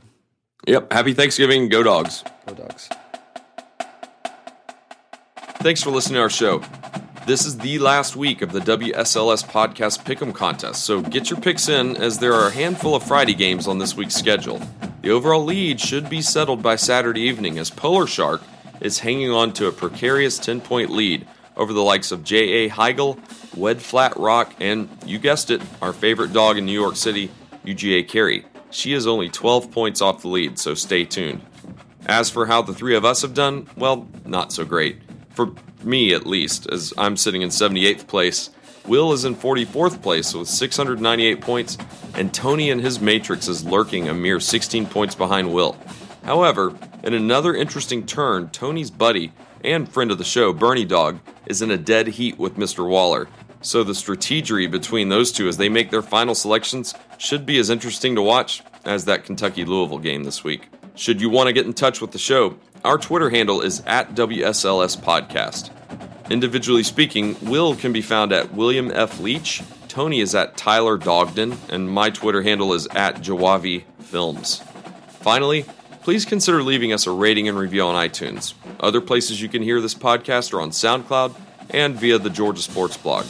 Yep. 0.67 0.93
Happy 0.93 1.13
Thanksgiving. 1.13 1.69
Go 1.69 1.83
dogs. 1.83 2.25
Go 2.47 2.55
dogs. 2.55 2.89
Thanks 5.59 5.83
for 5.83 5.91
listening 5.91 6.17
to 6.17 6.21
our 6.21 6.31
show. 6.31 6.63
This 7.27 7.47
is 7.47 7.57
the 7.57 7.79
last 7.79 8.17
week 8.17 8.43
of 8.43 8.53
the 8.53 8.61
WSLS 8.61 9.47
Podcast 9.47 10.05
Pick'em 10.05 10.35
Contest, 10.35 10.85
so 10.85 11.01
get 11.01 11.31
your 11.31 11.41
picks 11.41 11.71
in 11.71 11.97
as 11.97 12.19
there 12.19 12.35
are 12.35 12.49
a 12.49 12.53
handful 12.53 12.95
of 12.95 13.03
Friday 13.03 13.33
games 13.33 13.67
on 13.67 13.79
this 13.79 13.97
week's 13.97 14.15
schedule. 14.15 14.61
The 15.01 15.09
overall 15.09 15.43
lead 15.43 15.81
should 15.81 16.11
be 16.11 16.21
settled 16.21 16.63
by 16.63 16.77
Saturday 16.77 17.23
evening 17.23 17.59
as 17.59 17.71
Polar 17.71 18.07
Shark 18.07 18.43
is 18.83 18.99
hanging 18.99 19.31
on 19.31 19.55
to 19.55 19.69
a 19.69 19.73
precarious 19.73 20.39
10 20.39 20.61
point 20.61 20.91
lead 20.91 21.27
over 21.57 21.73
the 21.73 21.81
likes 21.81 22.13
of 22.13 22.25
J.A. 22.25 22.69
Heigel, 22.69 23.19
Wed 23.57 23.81
Flat 23.81 24.15
Rock, 24.19 24.53
and 24.61 24.91
you 25.07 25.19
guessed 25.19 25.51
it, 25.51 25.63
our 25.81 25.95
favorite 25.95 26.35
dog 26.35 26.59
in 26.59 26.67
New 26.67 26.79
York 26.79 26.97
City, 26.97 27.31
UGA 27.65 28.07
Carey. 28.07 28.45
She 28.71 28.93
is 28.93 29.07
only 29.07 29.31
12 29.31 29.71
points 29.71 30.03
off 30.03 30.21
the 30.21 30.29
lead, 30.29 30.59
so 30.59 30.75
stay 30.75 31.07
tuned. 31.07 31.41
As 32.05 32.29
for 32.29 32.45
how 32.45 32.61
the 32.61 32.75
three 32.75 32.95
of 32.95 33.07
us 33.07 33.23
have 33.23 33.33
done, 33.33 33.67
well, 33.79 34.07
not 34.27 34.53
so 34.53 34.67
great. 34.67 34.99
For 35.35 35.53
me 35.83 36.15
at 36.15 36.27
least, 36.27 36.69
as 36.71 36.93
I'm 36.97 37.17
sitting 37.17 37.43
in 37.43 37.51
78th 37.51 38.07
place. 38.07 38.51
Will 38.87 39.13
is 39.13 39.25
in 39.25 39.35
44th 39.35 40.03
place 40.03 40.35
with 40.35 40.49
698 40.49 41.41
points, 41.41 41.79
and 42.15 42.33
Tony 42.33 42.71
and 42.71 42.81
his 42.81 43.01
Matrix 43.01 43.49
is 43.49 43.65
lurking 43.65 44.09
a 44.09 44.15
mere 44.15 44.41
16 44.41 44.87
points 44.87 45.15
behind 45.15 45.53
Will. 45.53 45.77
However, 46.23 46.75
in 47.03 47.15
another 47.15 47.55
interesting 47.55 48.05
turn, 48.05 48.51
Tony's 48.51 48.91
buddy 48.91 49.33
and 49.63 49.89
friend 49.89 50.11
of 50.11 50.19
the 50.19 50.25
show, 50.25 50.53
Bernie 50.53 50.85
Dog, 50.85 51.19
is 51.47 51.63
in 51.63 51.71
a 51.71 51.79
dead 51.79 52.09
heat 52.09 52.39
with 52.39 52.57
Mr. 52.57 52.89
Waller. 52.89 53.27
So 53.63 53.83
the 53.83 53.93
strategery 53.95 54.71
between 54.71 55.09
those 55.09 55.33
two 55.33 55.49
as 55.49 55.57
they 55.57 55.71
make 55.71 55.91
their 55.91 56.03
final 56.03 56.35
selections 56.35 56.95
should 57.17 57.47
be 57.47 57.59
as 57.59 57.71
interesting 57.71 58.15
to 58.15 58.23
watch 58.23 58.63
as 58.85 59.07
that 59.07 59.25
Kentucky 59.25 59.65
Louisville 59.65 59.99
game 59.99 60.25
this 60.25 60.45
week. 60.45 60.69
Should 60.95 61.23
you 61.23 61.31
want 61.31 61.47
to 61.47 61.55
get 61.55 61.65
in 61.65 61.73
touch 61.73 62.03
with 62.03 62.13
the 62.13 62.19
show, 62.19 62.57
our 62.85 62.99
Twitter 62.99 63.31
handle 63.31 63.63
is 63.63 63.83
at 63.87 64.15
WSLS 64.15 64.99
Podcast. 64.99 65.71
Individually 66.31 66.83
speaking, 66.83 67.37
Will 67.43 67.75
can 67.75 67.93
be 67.93 68.03
found 68.03 68.33
at 68.33 68.53
William 68.53 68.91
F. 68.93 69.21
Leach, 69.21 69.63
Tony 69.89 70.21
is 70.21 70.35
at 70.35 70.57
Tyler 70.57 70.99
Dogden, 70.99 71.57
and 71.71 71.91
my 71.91 72.11
Twitter 72.11 72.43
handle 72.43 72.75
is 72.75 72.87
at 72.89 73.17
Jawavi 73.17 73.85
Films. 74.01 74.63
Finally, 75.21 75.65
please 76.03 76.25
consider 76.25 76.63
leaving 76.63 76.93
us 76.93 77.07
a 77.07 77.11
rating 77.11 77.49
and 77.49 77.59
review 77.59 77.83
on 77.83 77.95
iTunes. 77.95 78.55
Other 78.81 79.01
places 79.01 79.41
you 79.41 79.49
can 79.49 79.63
hear 79.63 79.81
this 79.81 79.95
podcast 79.95 80.53
are 80.53 80.61
on 80.61 80.71
SoundCloud 80.71 81.35
and 81.71 81.95
via 81.95 82.19
the 82.19 82.31
Georgia 82.31 82.61
Sports 82.61 82.97
blog. 82.97 83.25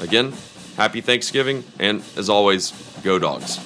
Again, 0.00 0.32
happy 0.76 1.00
Thanksgiving, 1.00 1.62
and 1.78 2.02
as 2.16 2.28
always, 2.28 2.72
go 3.04 3.18
dogs. 3.18 3.58